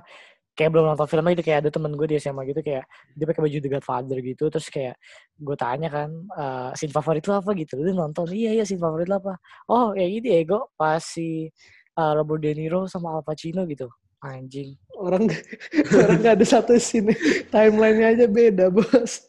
kayak 0.56 0.72
belum 0.72 0.95
nonton 0.95 1.07
filmnya 1.11 1.36
gitu. 1.36 1.44
Kayak 1.44 1.60
ada 1.68 1.69
temen 1.76 1.91
gue 1.91 2.07
di 2.07 2.15
SMA 2.23 2.48
gitu 2.48 2.64
kayak 2.64 2.88
dia 3.19 3.26
pakai 3.27 3.41
baju 3.44 3.57
The 3.60 3.72
Godfather 3.76 4.18
gitu. 4.23 4.44
Terus 4.48 4.68
kayak 4.72 4.95
gue 5.36 5.56
tanya 5.60 5.91
kan, 5.91 6.10
eh 6.40 6.69
scene 6.80 6.95
favorit 6.95 7.23
lo 7.27 7.34
apa 7.36 7.52
gitu. 7.60 7.76
Dia 7.84 7.91
nonton, 7.91 8.31
iya 8.31 8.56
iya 8.56 8.64
scene 8.64 8.80
favorit 8.80 9.11
lo 9.11 9.19
apa? 9.19 9.36
Oh 9.68 9.91
ya 9.91 10.07
ini 10.07 10.40
Ego 10.40 10.72
pas 10.80 11.03
si 11.03 11.52
eh, 11.99 12.11
Robert 12.15 12.40
De 12.40 12.56
Niro 12.56 12.88
sama 12.88 13.11
Al 13.11 13.27
Pacino 13.27 13.68
gitu. 13.68 13.91
Anjing. 14.23 14.72
Orang 14.95 15.27
orang 15.99 16.18
nggak 16.23 16.36
ada 16.40 16.45
satu 16.48 16.80
scene 16.80 17.11
timelinenya 17.52 18.07
aja 18.15 18.26
beda 18.31 18.72
bos. 18.72 19.27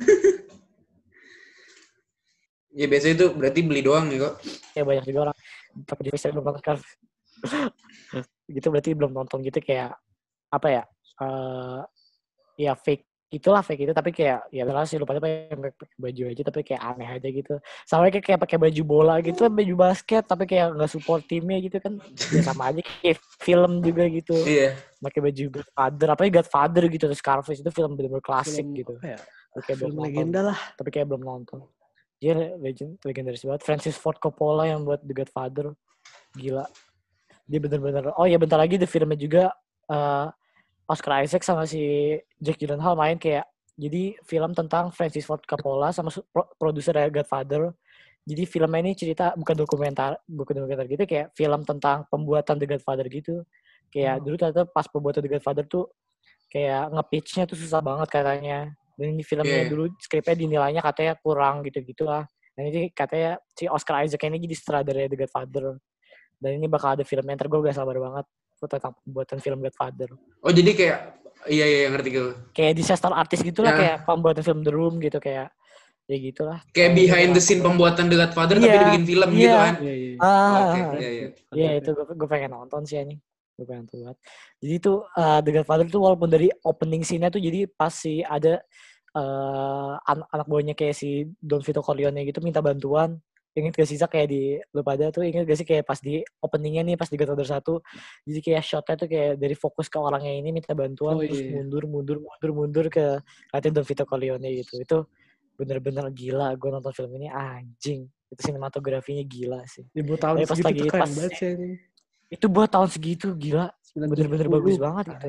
Ya 2.70 2.86
biasanya 2.86 3.14
itu 3.18 3.26
berarti 3.34 3.60
beli 3.62 3.82
doang 3.82 4.06
ya 4.08 4.18
kok. 4.24 4.34
ya 4.72 4.82
banyak 4.82 5.04
juga 5.04 5.18
orang 5.26 5.36
tapi 5.86 6.00
dia 6.06 6.14
saya 6.14 6.30
belum 6.30 6.46
nonton 6.46 6.62
kan 6.62 6.76
gitu 8.50 8.66
berarti 8.68 8.90
belum 8.92 9.12
nonton 9.12 9.38
gitu 9.40 9.58
kayak 9.58 9.94
apa 10.48 10.68
ya 10.68 10.82
eh 11.20 11.80
ya 12.58 12.72
fake 12.74 13.06
itulah 13.30 13.62
fake 13.62 13.86
itu 13.86 13.92
tapi 13.94 14.10
kayak 14.10 14.50
ya 14.50 14.66
jelas 14.66 14.90
sih 14.90 14.98
lupa 14.98 15.14
pakai 15.14 15.46
pakai 15.50 15.86
baju 15.96 16.22
aja 16.26 16.42
tapi 16.42 16.60
kayak 16.62 16.82
aneh 16.82 17.06
aja 17.08 17.28
gitu 17.30 17.54
sama 17.86 18.10
kayak 18.10 18.26
kayak 18.26 18.40
pakai 18.42 18.58
baju 18.58 18.82
bola 18.82 19.14
gitu 19.22 19.46
baju 19.46 19.74
basket 19.78 20.26
tapi 20.26 20.50
kayak 20.50 20.74
nggak 20.74 20.90
support 20.90 21.22
timnya 21.24 21.62
gitu 21.62 21.78
kan 21.78 22.02
ya 22.34 22.42
sama 22.42 22.74
aja 22.74 22.82
kayak 22.82 23.18
film 23.38 23.78
juga 23.80 24.10
gitu 24.10 24.34
Iya. 24.42 24.74
pakai 24.98 25.20
baju 25.22 25.44
Godfather 25.58 26.08
apa 26.10 26.22
ya 26.26 26.30
Godfather 26.38 26.82
gitu 26.86 27.04
terus 27.06 27.22
Scarface 27.22 27.62
itu 27.62 27.70
film 27.70 27.94
bener-bener 27.94 28.18
klasik 28.20 28.62
Film 28.62 28.74
gitu 28.74 28.94
ya? 28.98 29.18
Tapi 29.50 29.62
kayak 29.64 29.78
belum 29.78 29.86
Film 29.86 29.94
nonton 29.96 30.10
legenda 30.10 30.40
lah. 30.46 30.58
tapi 30.74 30.88
kayak 30.90 31.06
belum 31.06 31.22
nonton. 31.22 31.58
Dia 32.20 32.36
legend, 32.60 33.00
legendaris 33.00 33.42
banget. 33.42 33.64
Francis 33.64 33.96
Ford 33.96 34.20
Coppola 34.20 34.68
yang 34.68 34.84
buat 34.84 35.00
The 35.00 35.14
Godfather. 35.16 35.72
Gila. 36.36 36.68
Dia 37.50 37.58
bener-bener, 37.58 38.14
oh 38.14 38.28
ya 38.28 38.38
bentar 38.38 38.60
lagi 38.60 38.78
the 38.78 38.86
filmnya 38.86 39.18
juga 39.18 39.50
eh, 39.90 40.26
Oscar 40.86 41.26
Isaac 41.26 41.42
sama 41.42 41.66
si 41.66 42.14
Jack 42.38 42.62
Gyllenhaal 42.62 42.94
main 42.94 43.18
kayak, 43.18 43.42
jadi 43.74 44.14
film 44.28 44.52
tentang 44.52 44.92
Francis 44.92 45.24
Ford 45.26 45.42
Coppola 45.42 45.90
sama 45.90 46.12
pro- 46.30 46.52
produser 46.60 46.94
The 46.94 47.10
Godfather. 47.10 47.72
Jadi 48.22 48.44
filmnya 48.44 48.78
ini 48.84 48.92
cerita 48.94 49.32
bukan 49.34 49.56
dokumenter, 49.56 50.20
bukan 50.28 50.62
dokumenter 50.62 50.86
gitu, 50.86 51.04
kayak 51.08 51.32
film 51.34 51.64
tentang 51.64 52.04
pembuatan 52.06 52.60
The 52.60 52.66
Godfather 52.68 53.06
gitu. 53.08 53.42
Kayak 53.90 54.22
dulu 54.22 54.36
ternyata 54.38 54.62
pas 54.68 54.86
pembuatan 54.86 55.24
The 55.24 55.30
Godfather 55.34 55.64
tuh 55.66 55.90
kayak 56.52 56.94
nge-pitch-nya 56.94 57.48
tuh 57.48 57.58
susah 57.58 57.80
banget 57.82 58.06
katanya. 58.12 58.78
Dan 59.00 59.16
ini 59.16 59.24
filmnya 59.24 59.64
Iya. 59.64 59.72
dulu 59.72 59.88
skripnya 59.96 60.36
dinilainya 60.36 60.84
katanya 60.84 61.16
kurang 61.16 61.64
gitu-gitu 61.64 62.04
lah. 62.04 62.28
Dan 62.52 62.68
ini 62.68 62.92
katanya 62.92 63.40
si 63.56 63.64
Oscar 63.64 64.04
Isaac 64.04 64.20
ini 64.28 64.36
jadi 64.44 64.52
sutradara 64.60 65.08
The 65.08 65.16
Godfather. 65.16 65.80
Dan 66.36 66.60
ini 66.60 66.68
bakal 66.68 67.00
ada 67.00 67.04
filmnya, 67.08 67.32
ntar 67.32 67.48
gue 67.48 67.60
gak 67.64 67.80
sabar 67.80 67.96
banget. 67.96 68.28
Tentang 68.60 68.92
pembuatan 69.00 69.38
film 69.40 69.58
Godfather. 69.64 70.12
Oh 70.44 70.52
jadi 70.52 70.70
kayak 70.76 70.98
iya 71.48 71.64
iya 71.64 71.88
ngerti 71.88 72.08
gue. 72.12 72.36
Kayak 72.52 72.76
disaster 72.76 73.08
artist 73.08 73.40
gitu 73.40 73.64
lah, 73.64 73.72
Ya. 73.72 73.78
kayak 73.80 73.96
pembuatan 74.04 74.44
film 74.44 74.60
The 74.60 74.72
Room 74.76 75.00
gitu, 75.00 75.16
kayak 75.16 75.48
ya 76.04 76.16
gitulah. 76.20 76.58
Kayak 76.76 76.92
behind 76.92 77.30
the 77.32 77.40
scene 77.40 77.64
pembuatan 77.64 78.12
The 78.12 78.20
Godfather 78.20 78.60
tapi 78.60 78.68
Iya, 78.68 78.76
dibikin 78.84 79.04
film 79.08 79.28
gitu 79.32 79.48
iya. 79.48 79.56
kan. 79.64 79.74
Iya 79.80 79.94
iya. 79.96 80.14
Ah, 80.20 80.60
Oke, 80.60 80.80
iya 81.00 81.08
iya. 81.08 81.28
Iya 81.56 81.70
itu 81.80 81.88
gue, 81.96 82.04
gue 82.12 82.28
pengen 82.28 82.50
nonton 82.52 82.84
sih 82.84 83.00
ini. 83.00 83.16
Gue 83.56 83.64
pengen 83.64 83.88
nonton 83.88 83.96
banget. 84.04 84.18
Jadi 84.60 84.74
tuh 84.84 84.96
uh, 85.16 85.38
The 85.40 85.50
Godfather 85.56 85.86
tuh 85.88 86.00
walaupun 86.04 86.28
dari 86.28 86.48
opening 86.60 87.00
scene-nya 87.00 87.32
tuh 87.32 87.40
jadi 87.40 87.64
pas 87.64 87.94
si 87.96 88.20
ada 88.20 88.60
eh 89.10 89.92
anak, 90.00 90.26
anak 90.30 90.46
buahnya 90.46 90.74
kayak 90.74 90.94
si 90.94 91.10
Don 91.36 91.60
Vito 91.60 91.82
Corleone 91.82 92.22
gitu 92.22 92.38
minta 92.40 92.62
bantuan. 92.62 93.18
Ingat 93.50 93.74
gak 93.74 93.88
sih 93.90 93.98
Zak, 93.98 94.14
kayak 94.14 94.30
di 94.30 94.54
lu 94.70 94.80
pada 94.86 95.10
tuh 95.10 95.26
ingat 95.26 95.42
gak 95.42 95.58
sih 95.58 95.66
kayak 95.66 95.82
pas 95.82 95.98
di 95.98 96.22
openingnya 96.38 96.86
nih 96.86 96.94
pas 96.94 97.10
di 97.10 97.18
Godfather 97.18 97.42
satu 97.44 97.82
jadi 98.22 98.38
kayak 98.46 98.62
shotnya 98.62 98.94
tuh 98.94 99.08
kayak 99.10 99.42
dari 99.42 99.58
fokus 99.58 99.90
ke 99.90 99.98
orangnya 99.98 100.30
ini 100.30 100.54
minta 100.54 100.70
bantuan 100.70 101.18
Oh, 101.18 101.22
terus 101.26 101.42
iya. 101.42 101.58
mundur 101.58 101.82
mundur 101.90 102.22
mundur 102.22 102.50
mundur 102.54 102.86
ke 102.86 103.18
katanya 103.50 103.82
Don 103.82 103.86
Vito 103.90 104.04
Corleone 104.06 104.48
gitu. 104.54 104.78
Itu 104.78 104.96
bener-bener 105.58 106.06
gila 106.14 106.54
gue 106.54 106.70
nonton 106.70 106.94
film 106.94 107.10
ini 107.18 107.26
anjing. 107.26 108.06
Itu 108.30 108.40
sinematografinya 108.40 109.26
gila 109.26 109.66
sih. 109.66 109.82
Ibu 109.98 110.14
tahun 110.14 110.36
Tapi 110.40 110.46
pas 110.46 110.54
segitu 110.62 110.70
lagi- 110.86 110.90
pas- 110.94 111.10
banget 111.10 111.30
sih 111.34 111.52
itu 112.30 112.46
buat 112.46 112.70
tahun 112.70 112.86
segitu 112.86 113.34
gila. 113.34 113.66
Bener-bener 113.98 114.46
970. 114.46 114.54
bagus 114.54 114.76
banget 114.78 115.04
gitu 115.10 115.28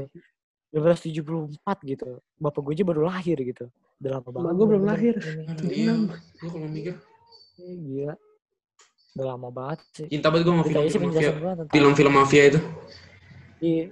1974 0.72 1.60
gitu 1.85 2.07
bapak 2.35 2.60
gue 2.61 2.73
aja 2.73 2.85
baru 2.85 3.02
lahir 3.06 3.38
gitu 3.38 3.68
udah 3.99 4.11
lama 4.14 4.27
banget 4.31 4.53
gue 4.56 4.68
belum 4.68 4.84
lahir. 4.84 5.15
iya. 5.68 5.93
Gue 6.39 6.49
kalau 6.49 6.68
mikir 6.68 6.95
Iya, 7.56 7.76
gila 7.77 8.15
udah 9.11 9.26
lama 9.27 9.48
banget 9.52 9.80
sih 9.93 10.07
cinta 10.10 10.27
banget 10.27 10.43
gue 10.43 10.53
sama 10.53 10.64
film-film 10.64 11.03
mafia. 11.06 11.31
Film-film 11.69 12.14
mafia 12.14 12.43
itu. 12.48 12.60
Iya. 13.61 13.85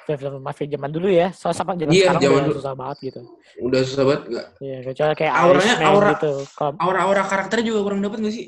film-film 0.00 0.38
mafia 0.40 0.66
zaman 0.68 0.90
dulu 0.90 1.08
ya 1.08 1.28
soalnya 1.30 1.56
sama 1.56 1.72
zaman 1.72 1.90
Iya, 1.90 2.02
sekarang 2.04 2.20
zaman 2.20 2.34
udah 2.34 2.44
dulu. 2.44 2.56
susah 2.56 2.74
banget 2.74 2.98
gitu 3.00 3.20
Udah 3.60 3.80
susah 3.82 4.04
banget 4.04 4.22
nggak? 4.26 4.46
Iya, 4.60 4.76
kecuali 4.84 5.14
kayak 5.14 5.34
Auranya- 5.34 5.58
Irishman 5.72 5.88
aura- 5.88 6.10
gitu 6.12 6.32
Aura-aura 6.78 7.22
karakternya 7.24 7.64
juga 7.66 7.80
kurang 7.82 8.00
dapet 8.00 8.18
gak 8.20 8.32
sih? 8.32 8.46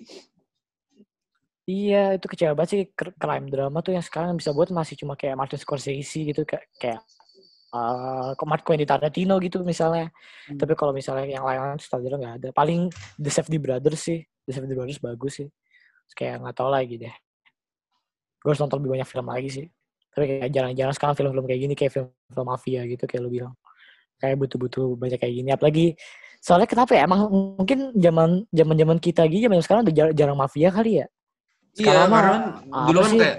Iya, 1.64 2.02
itu 2.14 2.26
kecewa 2.26 2.52
banget 2.52 2.68
sih 2.68 2.82
cr- 2.90 3.14
crime 3.16 3.46
drama 3.46 3.78
tuh 3.80 3.92
yang 3.92 4.02
sekarang 4.02 4.34
bisa 4.34 4.50
buat 4.50 4.68
masih 4.68 4.94
cuma 4.96 5.14
kayak 5.14 5.34
Martin 5.36 5.56
Scorsese 5.56 6.02
gitu 6.24 6.42
kayak 6.42 6.66
kayak 6.76 7.00
uh, 7.72 8.32
Quentin 8.36 8.86
Tarantino 8.86 9.40
gitu 9.40 9.64
misalnya. 9.64 10.12
Hmm. 10.46 10.60
Tapi 10.60 10.72
kalau 10.76 10.92
misalnya 10.92 11.26
yang 11.26 11.44
lain-lain 11.44 11.80
sutradara 11.80 12.16
nggak 12.20 12.34
ada. 12.42 12.48
Paling 12.52 12.92
The 13.16 13.30
Safety 13.32 13.58
Brothers 13.58 14.00
sih. 14.00 14.20
The 14.44 14.52
Safety 14.52 14.74
Brothers 14.76 15.00
bagus 15.00 15.32
sih. 15.42 15.48
Terus 15.48 16.14
kayak 16.14 16.34
nggak 16.44 16.54
tahu 16.56 16.68
lagi 16.68 16.94
deh. 17.00 17.14
Gue 18.42 18.48
harus 18.52 18.60
nonton 18.60 18.78
lebih 18.82 19.00
banyak 19.00 19.08
film 19.08 19.26
lagi 19.26 19.48
sih. 19.48 19.66
Tapi 20.12 20.24
kayak 20.28 20.50
jarang-jarang 20.52 20.94
sekarang 20.94 21.14
film-film 21.16 21.44
kayak 21.48 21.60
gini 21.64 21.74
kayak 21.74 21.92
film-film 21.96 22.46
mafia 22.46 22.80
gitu 22.84 23.04
kayak 23.08 23.22
lu 23.24 23.30
bilang. 23.32 23.54
Kayak 24.20 24.36
butuh-butuh 24.38 24.86
banyak 25.00 25.18
kayak 25.18 25.34
gini. 25.34 25.50
Apalagi 25.50 25.86
soalnya 26.38 26.68
kenapa 26.68 26.92
ya? 26.94 27.08
Emang 27.08 27.26
mungkin 27.32 27.96
zaman 27.96 28.44
zaman 28.52 28.76
zaman 28.76 28.98
kita 29.00 29.24
gini 29.26 29.48
zaman 29.48 29.64
sekarang 29.64 29.82
udah 29.88 29.94
jar- 29.94 30.14
jarang 30.14 30.36
mafia 30.36 30.68
kali 30.68 31.00
ya. 31.00 31.06
Iya, 31.72 31.88
Sekarang 31.88 32.06
mah 32.12 32.20
karena 32.20 32.32
kan 32.36 32.42
dulu 32.84 32.98
kan 33.00 33.12
kayak 33.16 33.38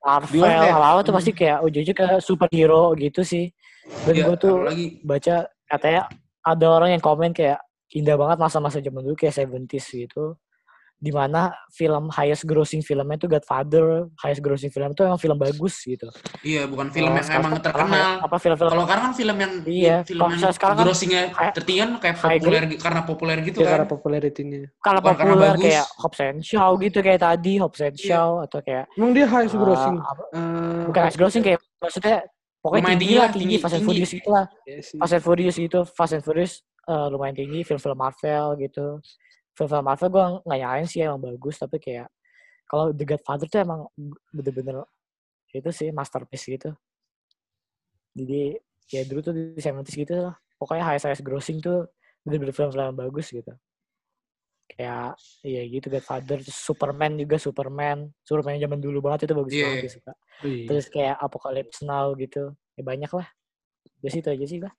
Marvel 0.00 0.42
kayak- 0.42 0.72
awal-awal 0.72 1.00
tuh 1.04 1.14
pasti 1.14 1.30
kayak 1.36 1.58
ujung-ujung 1.60 1.96
ke 1.96 2.06
superhero 2.24 2.92
gitu 2.96 3.20
sih. 3.20 3.52
Dan 4.04 4.14
ya, 4.16 4.24
gue 4.28 4.36
tuh 4.38 4.54
apalagi 4.64 4.86
baca 5.04 5.34
katanya 5.68 6.02
ada 6.40 6.66
orang 6.70 6.90
yang 6.96 7.02
komen 7.02 7.30
kayak 7.36 7.60
indah 7.92 8.16
banget 8.16 8.38
masa-masa 8.38 8.78
zaman 8.80 9.02
dulu 9.04 9.16
kayak 9.18 9.34
70s 9.34 9.86
gitu. 9.92 10.38
Di 11.00 11.08
mana 11.08 11.48
film 11.72 12.12
highest 12.12 12.44
grossing 12.44 12.84
filmnya 12.84 13.16
tuh 13.16 13.24
Godfather, 13.26 14.04
highest 14.20 14.44
grossing 14.44 14.68
film 14.68 14.92
itu 14.92 15.00
emang 15.00 15.16
film 15.16 15.40
bagus 15.40 15.80
gitu. 15.80 16.04
iya 16.44 16.68
bukan 16.68 16.92
film 16.92 17.08
yang 17.08 17.24
sekarang- 17.24 17.40
emang 17.48 17.56
sekarang 17.56 17.88
terkenal. 17.88 18.12
Apa 18.20 18.36
film-film 18.36 18.68
Kalau 18.68 18.84
sekarang 18.84 19.02
kan 19.02 19.14
film 19.16 19.36
yang 19.40 19.52
Iya, 19.64 19.96
film 20.04 20.28
yang 20.30 20.52
sekarang 20.52 20.76
kan 20.76 20.84
grossingnya 20.84 21.22
high- 21.32 21.54
tertinggi 21.56 21.80
kan 21.80 21.90
kayak 21.96 22.16
populer 22.20 22.62
gi- 22.68 22.76
karena 22.78 23.00
populer 23.02 23.36
gitu 23.40 23.58
Ya, 23.58 23.64
kan. 23.64 23.72
karena 23.72 23.86
popularitinya. 23.88 24.60
kalau 24.78 25.00
bukan 25.00 25.16
karena 25.16 25.32
populer 25.32 25.48
bagus. 25.50 25.64
kayak 25.64 25.86
Hobbs 25.96 26.20
and 26.20 26.38
Shaw 26.44 26.70
gitu 26.76 26.98
kayak 27.00 27.20
tadi 27.20 27.52
Hobbs 27.56 27.80
and 27.80 27.96
Iya. 27.96 28.04
Shaw 28.04 28.30
atau 28.44 28.58
kayak 28.60 28.84
Emang 28.92 29.10
dia 29.10 29.24
highest 29.24 29.56
uh, 29.56 29.58
grossing. 29.58 29.96
Eh, 29.96 30.80
bukan 30.84 31.00
highest 31.00 31.16
grossing 31.16 31.42
kayak 31.42 31.60
maksudnya 31.80 32.16
pokoknya 32.60 32.84
tinggi, 32.84 33.00
tinggi 33.00 33.16
lah 33.16 33.28
tinggi, 33.32 33.40
tinggi- 33.40 33.60
Fast 33.64 33.74
and. 33.74 33.84
Furious 33.88 34.10
gitu 34.12 34.28
lah. 34.28 34.44
iya. 34.68 34.78
Fast 35.00 35.14
and 35.16 35.24
Furious 35.24 35.56
gitu, 35.56 35.78
Fast 35.88 36.12
and 36.12 36.20
Furious 36.20 36.52
eh, 36.84 37.06
lumayan 37.08 37.32
tinggi, 37.32 37.64
film-film 37.64 37.96
Marvel 37.96 38.46
gitu. 38.58 39.00
Film-film 39.56 39.84
Marvel 39.84 40.08
gue 40.08 40.24
nggak 40.46 40.58
nyalain 40.62 40.86
sih 40.86 41.02
emang 41.04 41.20
bagus, 41.20 41.58
tapi 41.60 41.76
kayak 41.82 42.08
kalau 42.70 42.94
The 42.94 43.04
Godfather 43.04 43.46
tuh 43.50 43.60
emang 43.66 43.80
bener-bener 44.30 44.86
itu 45.50 45.70
sih 45.74 45.88
masterpiece 45.90 46.46
gitu. 46.46 46.70
Jadi 48.14 48.54
ya 48.90 49.02
dulu 49.06 49.20
tuh 49.22 49.34
di 49.34 49.58
70s 49.58 49.94
gitu 49.94 50.14
lah. 50.30 50.34
Pokoknya 50.58 50.84
highest 50.86 51.06
highest 51.10 51.24
grossing 51.26 51.58
tuh 51.58 51.90
bener-bener 52.22 52.54
film-film 52.54 52.94
yang 52.94 52.98
bagus 52.98 53.30
gitu. 53.34 53.50
Kayak 54.70 55.18
iya 55.42 55.66
gitu 55.66 55.90
Godfather, 55.90 56.38
terus 56.46 56.54
Superman 56.54 57.18
juga 57.18 57.36
Superman. 57.42 58.06
Superman 58.22 58.62
zaman 58.62 58.78
dulu 58.78 59.02
banget 59.02 59.26
itu 59.26 59.34
bagus 59.34 59.50
Iya, 59.50 59.64
banget 59.66 59.76
iya. 59.76 59.82
gue 59.82 59.92
suka. 59.98 60.12
Wih. 60.46 60.64
Terus 60.70 60.86
kayak 60.86 61.16
Apocalypse 61.18 61.82
Now 61.82 62.14
gitu. 62.14 62.54
Ya 62.78 62.82
banyak 62.86 63.10
lah. 63.10 63.26
Sih 64.06 64.22
itu 64.22 64.30
aja 64.30 64.46
sih 64.46 64.62
lah. 64.62 64.70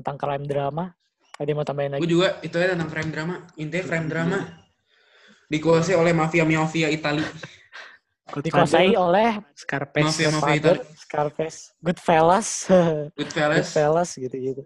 Tentang 0.00 0.16
crime 0.16 0.48
drama. 0.48 0.96
Ada 1.34 1.48
yang 1.50 1.58
mau 1.58 1.66
tambahin 1.66 1.90
Gue 1.98 2.06
lagi? 2.06 2.10
juga 2.10 2.28
itu 2.40 2.54
ya 2.54 2.66
tentang 2.72 2.90
crime 2.90 3.10
drama. 3.10 3.34
Intinya 3.58 3.84
crime 3.84 4.06
drama 4.06 4.38
dikuasai 5.50 5.96
oleh 5.98 6.12
mafia-mafia 6.14 6.88
Itali. 6.88 7.24
Dikuasai 8.34 8.94
oleh 8.94 9.42
Scarface. 9.54 10.04
Mafia-mafia 10.06 10.54
Godfather, 10.54 10.74
Itali. 10.78 10.94
Scarface, 10.96 11.58
Goodfellas, 11.82 12.48
Goodfellas. 13.18 13.56
Goodfellas 13.66 14.10
gitu-gitu. 14.14 14.62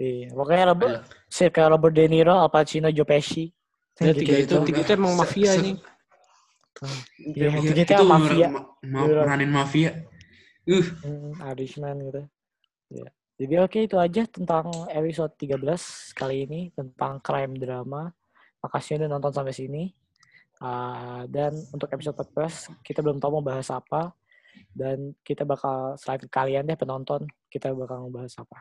Iya, 0.00 0.32
pokoknya 0.32 0.64
Robert, 0.72 0.92
Iya. 0.92 1.00
circa 1.28 1.62
Robert 1.68 1.92
De 1.92 2.04
Niro, 2.08 2.32
Al 2.34 2.48
Pacino, 2.48 2.88
Joe 2.88 3.04
Pesci. 3.04 3.52
Ya, 4.00 4.08
Gitu 4.10 4.24
tiga 4.24 4.34
itu, 4.40 4.54
tiga 4.64 4.80
itu 4.82 4.92
emang 4.96 5.14
mafia 5.14 5.52
se- 5.52 5.60
nih. 5.62 5.76
Iya, 7.36 7.48
Iya, 7.52 7.60
tiga 7.60 7.82
itu 7.84 7.92
itu 7.92 8.04
mafia. 8.08 8.46
ma- 8.48 8.66
ma- 8.82 9.04
Beneran. 9.04 9.24
peranin 9.28 9.50
mafia. 9.52 9.90
Uh, 10.64 10.86
Hmm, 11.04 11.32
Irishman 11.52 11.96
gitu. 12.02 12.22
Iya. 12.90 13.08
Jadi 13.40 13.54
oke 13.58 13.78
itu 13.84 13.96
aja 13.98 14.22
tentang 14.28 14.70
episode 14.88 15.32
13 15.40 15.58
kali 16.14 16.46
ini 16.46 16.60
tentang 16.72 17.18
crime 17.18 17.56
drama. 17.56 18.12
Makasih 18.62 19.00
udah 19.02 19.08
nonton 19.10 19.32
sampai 19.34 19.54
sini. 19.54 19.90
Ah, 20.62 21.26
dan 21.26 21.50
untuk 21.74 21.90
episode 21.90 22.14
14 22.14 22.70
kita 22.86 23.02
belum 23.02 23.18
tahu 23.18 23.40
mau 23.40 23.44
bahas 23.44 23.66
apa 23.66 24.14
dan 24.70 25.10
kita 25.26 25.42
bakal 25.42 25.98
selain 25.98 26.22
kalian 26.30 26.62
deh 26.62 26.78
penonton 26.78 27.26
kita 27.50 27.74
bakal 27.74 28.06
ngebahas 28.06 28.30
apa. 28.38 28.58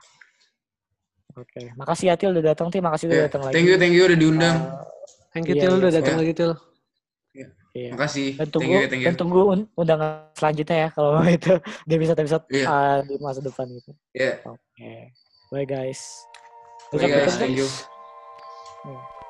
Oke, 1.38 1.72
makasih 1.78 2.12
ya 2.12 2.16
Til 2.20 2.34
udah 2.36 2.52
datang 2.52 2.68
Til, 2.68 2.84
makasih 2.84 3.08
udah 3.08 3.20
Ya, 3.22 3.26
datang 3.30 3.42
lagi. 3.48 3.54
thank 3.56 3.68
you, 3.70 3.78
thank 3.80 3.94
you 3.96 4.04
udah 4.04 4.18
diundang. 4.18 4.58
Ah, 4.58 4.84
Thank 5.32 5.48
you 5.48 5.56
Iya, 5.56 5.62
Til 5.64 5.72
iya, 5.72 5.80
udah 5.80 5.92
datang 5.94 6.16
iya. 6.18 6.22
lagi 6.26 6.34
Til. 6.36 6.52
Iya. 7.72 7.90
Makasih. 7.92 8.36
Dan 8.36 8.40
Thank 8.42 8.54
tunggu 8.54 8.74
you, 8.74 8.88
thank 8.88 9.02
you. 9.02 9.08
dan 9.08 9.16
tunggu 9.16 9.40
un- 9.48 9.70
undangan 9.74 10.10
selanjutnya 10.34 10.78
ya 10.78 10.90
kalau 10.92 11.12
itu 11.38 11.54
di 11.84 11.94
episode-episode 11.96 12.44
Iya. 12.50 12.66
ah, 12.66 12.98
di 13.02 13.16
masa 13.18 13.40
depan 13.40 13.66
gitu. 13.70 13.92
Ya, 14.12 14.40
Oke. 14.44 15.12
Bye 15.50 15.66
guys. 15.66 16.24
bye 16.90 17.04
guys, 17.04 17.36
thank 17.36 17.56
you. 17.56 17.68
Iya. 18.84 19.21